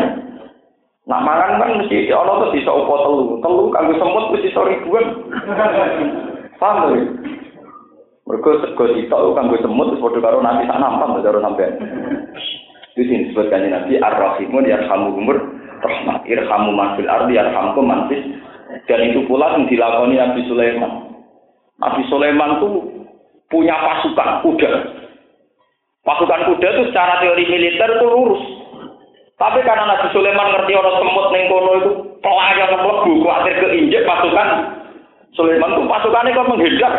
Nak 1.04 1.20
mangan 1.20 1.60
kan 1.60 1.72
mesti 1.84 2.16
ana 2.16 2.48
tuh 2.48 2.50
bisa 2.56 2.72
opo 2.72 2.96
telu. 3.04 3.24
Telu 3.44 3.64
kanggo 3.76 3.94
semut 4.00 4.32
mesti 4.32 4.48
iso 4.48 4.62
ribuan. 4.64 5.06
Paham 6.64 6.96
ya? 6.96 7.04
Mergo 8.24 8.52
sego 8.64 8.86
sitok 8.96 9.36
kanggo 9.36 9.60
semut 9.60 9.92
wis 9.92 10.00
padha 10.00 10.24
karo 10.24 10.40
nanti 10.40 10.64
sak 10.64 10.80
nampan 10.80 11.20
karo 11.20 11.44
sampean. 11.44 11.76
Di 12.94 13.04
sini 13.04 13.28
disebutkan 13.28 13.68
Nabi 13.68 14.00
Ar-Rahimun 14.00 14.64
yarhamuhumur 14.64 15.38
rahmah. 15.84 16.24
Irhamu 16.24 16.72
man 16.72 16.96
fil 16.96 17.10
ardi 17.12 17.36
yarhamkum 17.36 17.84
man 17.84 18.08
fis. 18.08 18.24
Dan 18.88 19.12
itu 19.12 19.28
pula 19.28 19.60
yang 19.60 19.68
dilakoni 19.68 20.16
Nabi 20.16 20.42
Sulaiman. 20.48 20.92
Nabi 21.84 22.02
Sulaiman 22.08 22.64
itu 22.64 22.70
punya 23.52 23.76
pasukan 23.76 24.40
kuda. 24.46 24.72
Pasukan 26.08 26.42
kuda 26.48 26.68
itu 26.80 26.84
secara 26.94 27.20
teori 27.20 27.44
militer 27.44 27.90
itu 28.00 28.08
lurus. 28.08 28.44
Tapi 29.44 29.60
karena 29.68 29.84
Nabi 29.84 30.08
Sulaiman 30.16 30.56
ngerti 30.56 30.72
orang 30.72 30.96
semut 31.04 31.28
neng 31.36 31.52
kono 31.52 31.72
itu 31.76 31.92
pelayan 32.24 32.80
mlebu 32.80 33.12
khawatir 33.28 33.60
keinjek 33.60 34.08
pasukan 34.08 34.48
Sulaiman 35.36 35.76
itu 35.76 35.84
pasukannya 35.84 36.32
kok 36.32 36.48
menghindar. 36.48 36.94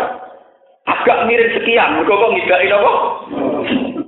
Agak 0.85 1.25
mirip 1.25 1.57
sekian, 1.57 1.97
mereka 1.97 2.21
kok 2.21 2.33
ngidain 2.37 2.77
apa? 2.77 2.93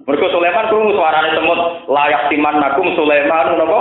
Mereka 0.05 0.27
Sulaiman 0.29 0.69
krungu 0.69 0.93
suarane 0.93 1.33
semut 1.33 1.61
layak 1.89 2.29
timan 2.29 2.61
nakum 2.61 2.93
Sulaiman 2.93 3.57
napa? 3.57 3.81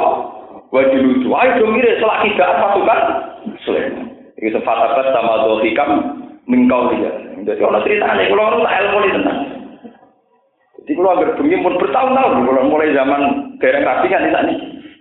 Wajib 0.71 1.03
lucu. 1.03 1.27
Ayo 1.35 1.59
dong 1.59 1.75
mirip 1.75 1.99
selak 1.99 2.23
tidak 2.23 2.55
pasukan 2.55 2.99
Sulaiman. 3.67 4.07
Iki 4.39 4.55
sefat 4.55 4.95
sama 5.11 5.43
dohikam 5.43 5.89
mingkau 6.47 6.95
dia. 6.95 7.11
Jadi 7.43 7.59
orang 7.59 7.83
cerita 7.83 8.07
nih, 8.15 8.31
kalau 8.31 8.47
orang 8.55 8.63
ilmu 8.63 8.97
ini 9.03 9.15
tenang. 9.19 9.39
Jadi 10.85 11.01
kalau 11.01 11.17
agar 11.17 11.33
bengi 11.33 11.65
pun 11.65 11.81
bertahun-tahun, 11.81 12.45
kalau 12.45 12.69
mulai 12.69 12.93
zaman 12.93 13.21
daerah 13.57 13.81
kasih 13.81 14.09
kan 14.13 14.45
di 14.45 14.55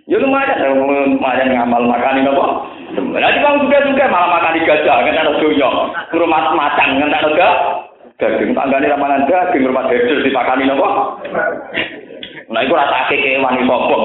Ya 0.05 0.21
lumayan, 0.21 0.61
lumayan 0.69 1.49
ngamal 1.49 1.85
makan 1.89 2.21
ini 2.21 2.29
apa? 2.29 2.45
Nanti 2.93 3.41
kamu 3.41 3.57
juga-juga 3.65 4.05
malah 4.05 4.29
makan 4.37 4.53
di 4.53 4.61
gajah, 4.61 5.01
kan 5.01 5.17
ada 5.17 5.33
dunia. 5.41 5.69
Rumah 6.13 6.41
macan, 6.53 6.89
kan 7.01 7.09
ada 7.09 7.49
daging. 8.21 8.53
Tanggane 8.53 8.85
ramalan 8.85 9.25
daging, 9.25 9.65
rumah 9.65 9.89
dedel 9.89 10.21
dipakani 10.21 10.69
apa? 10.69 10.89
Nah 12.53 12.61
itu 12.61 12.73
rasa 12.77 13.09
kewan 13.09 13.57
itu 13.57 13.73
apa? 13.73 13.97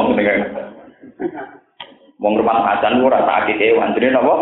Wong 2.16 2.32
rumah 2.32 2.56
macan 2.64 3.04
rasa 3.04 3.32
akik 3.44 3.60
kewan, 3.60 3.92
jadi 3.92 4.16
apa? 4.16 4.34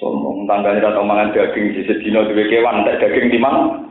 Sombong, 0.00 0.48
tanggane 0.48 0.80
rata 0.80 1.04
mangan 1.04 1.36
daging, 1.36 1.76
di 1.76 1.84
sedina 1.84 2.24
duwe 2.24 2.48
kewan, 2.48 2.88
tak 2.88 3.04
daging 3.04 3.28
timang. 3.28 3.84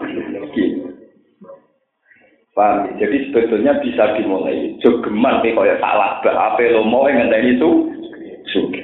Paham? 2.54 2.86
Jadi 3.02 3.30
sebetulnya 3.30 3.82
bisa 3.82 4.14
dimulai. 4.14 4.78
Jogeman 4.78 5.42
nih 5.42 5.58
kaya 5.58 5.76
salah, 5.82 6.22
apa 6.22 6.62
lo 6.70 6.86
mau 6.86 7.10
yang 7.10 7.26
ngenteni 7.26 7.58
itu 7.58 7.70
suge. 8.54 8.82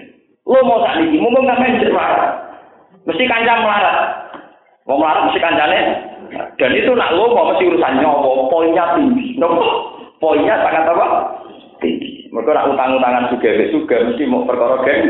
Lo 0.50 0.58
mau 0.66 0.82
tak 0.82 1.06
niki, 1.06 1.22
mau 1.22 1.30
nggak 1.30 1.60
main 1.62 1.78
melarat. 1.78 2.34
Mesti 3.06 3.24
kancam 3.30 3.62
melarat. 3.62 3.98
Mau 4.90 4.98
melarat 4.98 5.30
mesti 5.30 5.40
kancane. 5.40 5.80
Dan 6.58 6.72
itu 6.74 6.92
nak 6.98 7.14
lo 7.14 7.30
mau 7.30 7.54
mesti 7.54 7.70
urusan 7.70 8.02
nyawa, 8.02 8.50
poinnya 8.50 8.86
tinggi. 8.98 9.38
Nopo? 9.38 9.66
Poinnya 10.18 10.66
sangat 10.66 10.90
apa? 10.90 11.08
Tinggi. 11.78 12.26
Mereka 12.34 12.50
nak 12.54 12.74
utang-utangan 12.74 13.30
suge, 13.30 13.70
suge 13.70 13.98
mesti 14.02 14.24
mau 14.26 14.50
perkara 14.50 14.82
geng. 14.82 15.02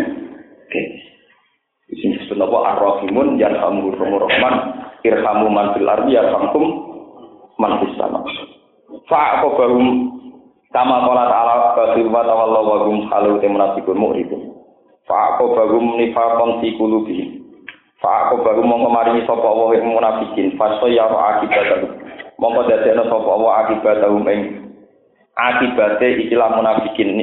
Geng. 0.67 0.87
Sing 1.89 2.13
disebut 2.13 2.37
apa 2.37 2.57
ar-rahimun 2.75 3.41
yarhamu 3.41 3.89
rahman 3.97 4.55
irhamu 5.01 5.49
man 5.49 5.73
fil 5.73 5.89
ardi 5.89 6.13
yarhamkum 6.13 6.65
man 7.57 7.81
sama. 7.97 8.21
fa'ako 9.09 9.57
bahum 9.57 9.85
sama 10.69 11.01
kola 11.03 11.25
ta'ala 11.25 11.53
kasirwa 11.75 12.21
ta'ala 12.21 12.59
wagum 12.61 13.09
halu 13.09 13.41
temunasikun 13.41 13.97
Fa 13.97 14.37
fa'ako 15.09 15.57
bahum 15.57 15.97
nifakon 15.97 16.61
sikulubi 16.61 17.41
fa'ako 17.97 18.45
bahum 18.45 18.69
mengemarini 18.69 19.25
sopa 19.25 19.49
Allah 19.49 19.69
yang 19.81 19.89
munafikin. 19.89 20.53
Fa 20.61 20.77
yaro 20.85 21.17
akibatahu. 21.17 21.87
Mongko 22.39 22.61
dadena 22.71 23.03
sapa 23.09 23.33
wa 23.35 23.51
akibatahum 23.65 24.23
ing 24.29 24.41
akibate 25.35 26.07
ikilah 26.23 26.53
munafikin. 26.55 27.17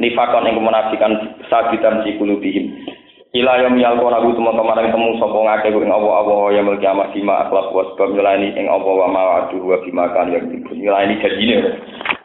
Nifakon 0.00 0.48
ing 0.48 0.56
munafikan 0.58 1.36
sabitan 1.52 2.02
sikulubihim 2.02 2.95
Ila 3.36 3.52
yang 3.60 3.76
miyalko 3.76 4.08
nabi 4.08 4.32
teman 4.32 4.56
kemarin 4.56 4.88
temu 4.88 5.12
sopo 5.20 5.44
ngake 5.44 5.68
ing 5.68 5.92
Allah 5.92 6.24
Allah 6.24 6.56
yang 6.56 6.72
milki 6.72 6.88
amat 6.88 7.12
bima 7.12 7.44
akhlak 7.44 7.68
wa 7.68 7.84
sebab 7.92 8.16
nyelani 8.16 8.48
ing 8.56 8.64
Allah 8.64 8.92
wa 8.96 9.08
mawadu 9.12 9.60
wa 9.60 9.76
bima 9.84 10.08
kan 10.16 10.32
yang 10.32 10.48
nyelani 10.72 11.20
jadine. 11.20 11.76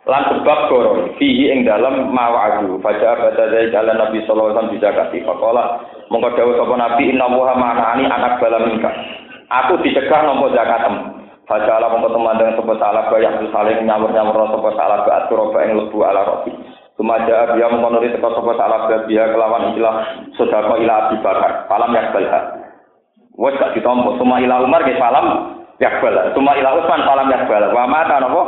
Lan 0.08 0.24
sebab 0.32 0.60
koro 0.72 1.12
fihi 1.20 1.52
ing 1.52 1.68
dalam 1.68 2.16
mawadu 2.16 2.80
fajar 2.80 3.20
pada 3.20 3.44
dari 3.52 3.68
jalan 3.76 4.00
Nabi 4.00 4.24
sallallahu 4.24 4.56
alaihi 4.56 4.80
bisa 4.80 4.96
kasih 4.96 5.20
fakola 5.28 5.84
mongko 6.08 6.32
dawuh 6.32 6.56
sapa 6.56 6.76
Nabi 6.80 7.04
inna 7.12 7.28
wa 7.28 7.60
ma'ani 7.60 8.08
anak 8.08 8.40
bala 8.40 8.64
minka. 8.64 8.92
Aku 9.52 9.84
dicegah 9.84 10.24
nopo 10.24 10.48
zakatem. 10.56 10.96
Fajar 11.44 11.84
mongko 11.92 12.08
teman 12.08 12.40
dengan 12.40 12.56
sapa 12.56 12.74
salah 12.80 13.04
bayak 13.12 13.36
saling 13.52 13.84
nyamur-nyamur 13.84 14.48
sapa 14.48 14.70
salah 14.80 15.04
ba 15.04 15.28
atur 15.28 15.52
ing 15.60 15.76
lebu 15.76 16.08
ala 16.08 16.24
roti. 16.24 16.56
Sumaja 17.00 17.56
dia 17.56 17.68
mengonori 17.72 18.12
teko 18.12 18.30
sapa 18.36 18.52
salah 18.60 18.86
dia 19.08 19.32
kelawan 19.32 19.72
istilah 19.72 19.96
sedekah 20.36 20.76
ila 20.76 20.94
Abi 21.08 21.18
Bakar. 21.24 21.66
Falam 21.72 21.96
yakbalha. 21.96 22.40
Wes 23.40 23.56
gak 23.58 23.74
ditompo 23.74 24.20
suma 24.20 24.44
ila 24.44 24.62
Umar 24.62 24.84
ke 24.84 25.00
falam 25.00 25.56
yakbal. 25.80 26.36
Suma 26.36 26.54
ila 26.60 26.78
Utsman 26.84 27.08
falam 27.08 27.32
yakbal. 27.32 27.64
Wa 27.72 27.88
mata 27.88 28.20
napa? 28.20 28.42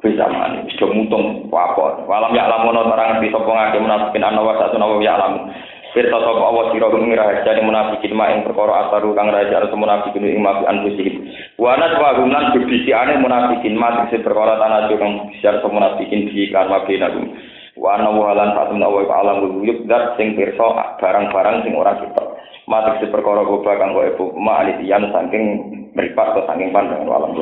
Bisa 0.00 0.24
mani. 0.30 0.64
Wis 0.64 0.80
mutung 0.80 1.50
apa. 1.50 2.06
Falam 2.06 2.32
ya 2.32 2.46
lamun 2.46 2.78
orang 2.78 3.20
di 3.20 3.28
sapa 3.28 3.50
ngake 3.50 3.82
munafikin 3.82 4.24
ana 4.24 4.40
wa 4.40 4.54
satu 4.56 4.78
nawa 4.78 4.96
ya 5.02 5.18
lamun. 5.18 5.50
Firta 5.90 6.22
sapa 6.22 6.40
Allah 6.46 6.70
sira 6.70 6.86
ngira 6.86 7.26
hajane 7.26 7.66
munafikin 7.66 8.14
mak 8.14 8.30
ing 8.30 8.46
perkara 8.46 8.86
asaru 8.86 9.10
kang 9.18 9.34
raja 9.34 9.58
ana 9.58 9.74
munafikin 9.74 10.22
ing 10.22 10.38
mafi 10.38 10.62
anfusihim. 10.62 11.14
Wa 11.58 11.74
naswa 11.74 12.16
gumlan 12.22 12.54
bibisiane 12.54 13.18
munafikin 13.18 13.74
mak 13.74 14.06
sing 14.14 14.22
perkara 14.22 14.54
tanah 14.56 14.86
kang 14.94 15.34
siar 15.42 15.58
munafikin 15.66 16.30
di 16.30 16.46
kan 16.54 16.70
mafi 16.70 16.94
nagum. 16.94 17.34
Wa 17.80 17.96
ana 17.96 18.12
wa 18.12 18.36
lan 18.36 18.52
fatum 18.52 18.84
alam 18.84 19.56
wujud 19.56 19.88
dat 19.88 20.20
sing 20.20 20.36
pirsa 20.36 21.00
barang-barang 21.00 21.64
sing 21.64 21.72
ora 21.72 21.96
kita. 21.96 22.22
Matik 22.68 23.00
se 23.02 23.06
perkara 23.08 23.42
goba 23.42 23.80
kanggo 23.80 24.04
ibu 24.04 24.36
ma 24.36 24.60
alitian 24.62 25.08
saking 25.10 25.44
mripat 25.96 26.36
ke 26.36 26.40
saking 26.44 26.70
pandangan 26.70 27.08
alam 27.08 27.32